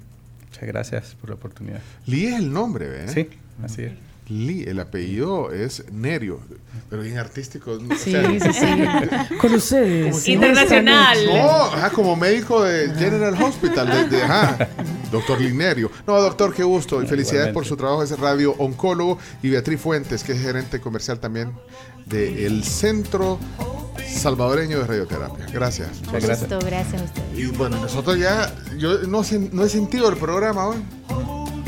Muchas 0.49 0.67
gracias 0.67 1.15
por 1.19 1.29
la 1.29 1.35
oportunidad. 1.35 1.81
Lee 2.05 2.27
es 2.27 2.35
el 2.35 2.51
nombre, 2.51 3.05
¿eh? 3.05 3.07
Sí, 3.07 3.29
así 3.63 3.83
es. 3.83 4.06
Lee, 4.29 4.65
el 4.67 4.79
apellido 4.79 5.51
es 5.53 5.85
Nerio, 5.91 6.39
pero 6.89 7.01
bien 7.01 7.17
artístico. 7.17 7.71
o 7.71 7.95
Sí, 7.95 8.11
sea, 8.11 8.29
sí, 8.29 8.39
sí. 8.53 9.35
Con 9.41 9.53
ustedes. 9.53 10.27
Internacional. 10.27 11.17
No, 11.25 11.49
ajá, 11.63 11.89
como 11.91 12.15
médico 12.15 12.63
de 12.63 12.89
General 12.95 13.41
Hospital, 13.41 13.87
de, 14.09 14.17
de- 14.17 14.23
ajá, 14.23 14.67
doctor 15.11 15.39
Linerio. 15.39 15.89
No, 16.05 16.21
doctor, 16.21 16.53
qué 16.53 16.63
gusto 16.63 17.01
y 17.01 17.07
felicidades 17.07 17.53
por 17.53 17.65
su 17.65 17.77
trabajo, 17.77 18.03
es 18.03 18.17
radio 18.19 18.53
oncólogo 18.57 19.17
y 19.41 19.49
Beatriz 19.49 19.79
Fuentes, 19.79 20.23
que 20.23 20.33
es 20.33 20.41
gerente 20.41 20.79
comercial 20.81 21.19
también 21.19 21.53
del 22.05 22.63
Centro 22.65 23.39
Salvadoreño 24.07 24.79
de 24.79 24.87
Radioterapia. 24.87 25.45
Gracias. 25.53 25.89
Listo, 26.13 26.59
gracias 26.59 27.01
a 27.01 27.05
ustedes. 27.05 27.37
Y 27.39 27.45
bueno, 27.47 27.77
nosotros 27.79 28.17
ya, 28.19 28.53
yo 28.77 28.99
no, 29.07 29.21
no 29.51 29.63
he 29.65 29.69
sentido 29.69 30.09
el 30.09 30.17
programa 30.17 30.67
hoy. 30.67 30.77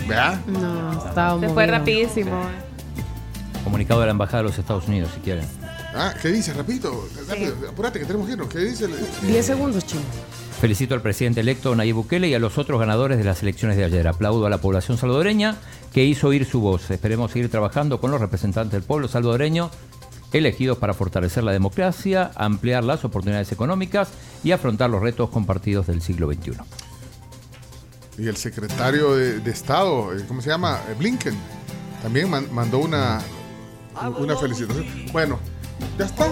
¿Vea? 0.10 0.41
No, 0.48 0.91
estaba 1.07 1.40
Se 1.40 1.49
fue 1.49 1.68
rapidísimo. 1.68 2.41
Comunicado 3.64 3.99
de 4.02 4.07
la 4.07 4.11
Embajada 4.11 4.40
de 4.40 4.49
los 4.49 4.57
Estados 4.57 4.88
Unidos, 4.88 5.11
si 5.14 5.19
quieren. 5.22 5.45
Ah, 5.95 6.14
¿qué 6.22 6.30
dice? 6.30 6.53
Rapidito, 6.53 7.07
rápido, 7.27 7.56
apúrate 7.69 7.99
que 7.99 8.06
tenemos 8.06 8.26
que 8.27 8.34
irnos. 8.34 8.48
¿Qué 8.49 8.60
dice? 8.60 8.86
el- 8.86 9.27
10 9.27 9.45
segundos, 9.45 9.86
chino. 9.86 10.02
Felicito 10.60 10.94
al 10.94 11.02
presidente 11.02 11.40
electo 11.40 11.73
Nayib 11.76 11.95
Bukele 11.95 12.27
y 12.27 12.34
a 12.34 12.40
los 12.40 12.57
otros 12.57 12.80
ganadores 12.80 13.18
de 13.18 13.23
las 13.23 13.41
elecciones 13.44 13.77
de 13.77 13.86
ayer. 13.86 14.07
Aplaudo 14.07 14.45
a 14.45 14.49
la 14.49 14.57
población 14.57 14.98
salvadoreña 14.98 15.56
que 15.94 16.03
hizo 16.03 16.27
oír 16.27 16.45
su 16.45 16.60
voz. 16.60 16.90
Esperemos 16.91 17.31
seguir 17.31 17.49
trabajando 17.49 17.99
con 18.02 18.11
los 18.11 18.19
representantes 18.19 18.73
del 18.73 18.84
pueblo 18.84 19.07
salvadoreño 19.07 19.69
elegidos 20.34 20.77
para 20.77 20.94
fortalecer 20.94 21.44
la 21.44 21.52
democracia, 21.53 22.31
ampliar 22.36 22.84
las 22.84 23.03
oportunidades 23.06 23.52
económicas 23.52 24.10
y 24.44 24.52
afrontar 24.52 24.90
los 24.90 25.02
retos 25.02 25.30
compartidos 25.30 25.88
del 25.88 26.02
siglo 26.02 26.27
XXI. 26.31 26.52
Y 28.19 28.27
el 28.27 28.35
secretario 28.37 29.15
de, 29.15 29.39
de 29.39 29.51
Estado, 29.51 30.13
eh, 30.13 30.23
¿cómo 30.27 30.41
se 30.41 30.49
llama? 30.49 30.79
Eh, 30.89 30.95
Blinken, 30.97 31.35
también 32.03 32.29
man- 32.29 32.47
mandó 32.51 32.79
una, 32.79 33.21
una 34.19 34.35
felicitación. 34.35 34.85
Bueno, 35.13 35.39
ya 35.97 36.05
está. 36.05 36.27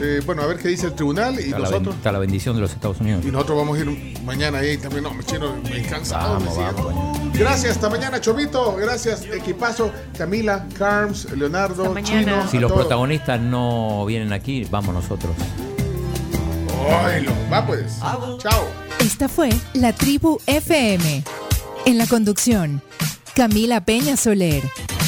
Eh, 0.00 0.22
bueno, 0.24 0.42
a 0.42 0.46
ver 0.46 0.56
qué 0.58 0.68
dice 0.68 0.86
el 0.86 0.94
tribunal 0.94 1.34
y 1.38 1.44
Está 1.44 1.58
la, 1.58 1.68
nosotros. 1.68 1.96
está 1.96 2.12
la 2.12 2.18
bendición 2.18 2.54
de 2.54 2.62
los 2.62 2.72
Estados 2.72 3.00
Unidos. 3.00 3.24
Y 3.26 3.30
nosotros 3.30 3.58
vamos 3.58 3.76
a 3.76 3.80
ir 3.82 4.18
mañana 4.24 4.58
ahí 4.58 4.78
también. 4.78 5.02
No, 5.04 5.12
me 5.12 5.22
chino, 5.22 5.54
me 5.64 5.82
cansado. 5.82 6.34
Vamos, 6.34 6.56
vamos, 6.56 7.18
Gracias, 7.34 7.72
hasta 7.76 7.90
mañana, 7.90 8.20
Chomito. 8.20 8.76
Gracias, 8.76 9.24
equipazo. 9.26 9.90
Camila, 10.16 10.66
Carms, 10.78 11.30
Leonardo, 11.36 11.94
Chino. 12.02 12.48
Si 12.48 12.58
los 12.58 12.70
todos. 12.70 12.82
protagonistas 12.84 13.38
no 13.40 14.06
vienen 14.06 14.32
aquí, 14.32 14.66
vamos 14.70 14.94
nosotros. 14.94 15.32
Oilo, 17.04 17.32
va 17.52 17.66
pues. 17.66 17.98
Chao. 18.38 18.87
Esta 19.08 19.26
fue 19.26 19.48
La 19.72 19.94
Tribu 19.94 20.38
FM. 20.44 21.24
En 21.86 21.96
la 21.96 22.06
conducción, 22.06 22.82
Camila 23.34 23.82
Peña 23.82 24.18
Soler, 24.18 24.62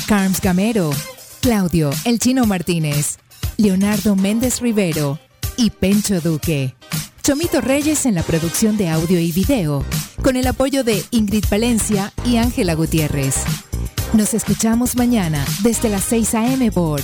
Carms 0.06 0.40
Gamero, 0.40 0.88
Claudio 1.42 1.90
El 2.06 2.18
Chino 2.18 2.46
Martínez, 2.46 3.18
Leonardo 3.58 4.16
Méndez 4.16 4.62
Rivero 4.62 5.18
y 5.58 5.68
Pencho 5.68 6.22
Duque. 6.22 6.74
Chomito 7.22 7.60
Reyes 7.60 8.06
en 8.06 8.14
la 8.14 8.22
producción 8.22 8.78
de 8.78 8.88
audio 8.88 9.20
y 9.20 9.32
video, 9.32 9.84
con 10.22 10.36
el 10.36 10.46
apoyo 10.46 10.82
de 10.82 11.04
Ingrid 11.10 11.44
Valencia 11.50 12.10
y 12.24 12.38
Ángela 12.38 12.72
Gutiérrez. 12.72 13.34
Nos 14.14 14.32
escuchamos 14.32 14.96
mañana 14.96 15.44
desde 15.62 15.90
las 15.90 16.04
6 16.04 16.34
a.m. 16.36 16.72
por 16.72 17.02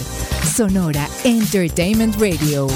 Sonora 0.57 1.07
Entertainment 1.25 2.17
Radio. 2.19 2.69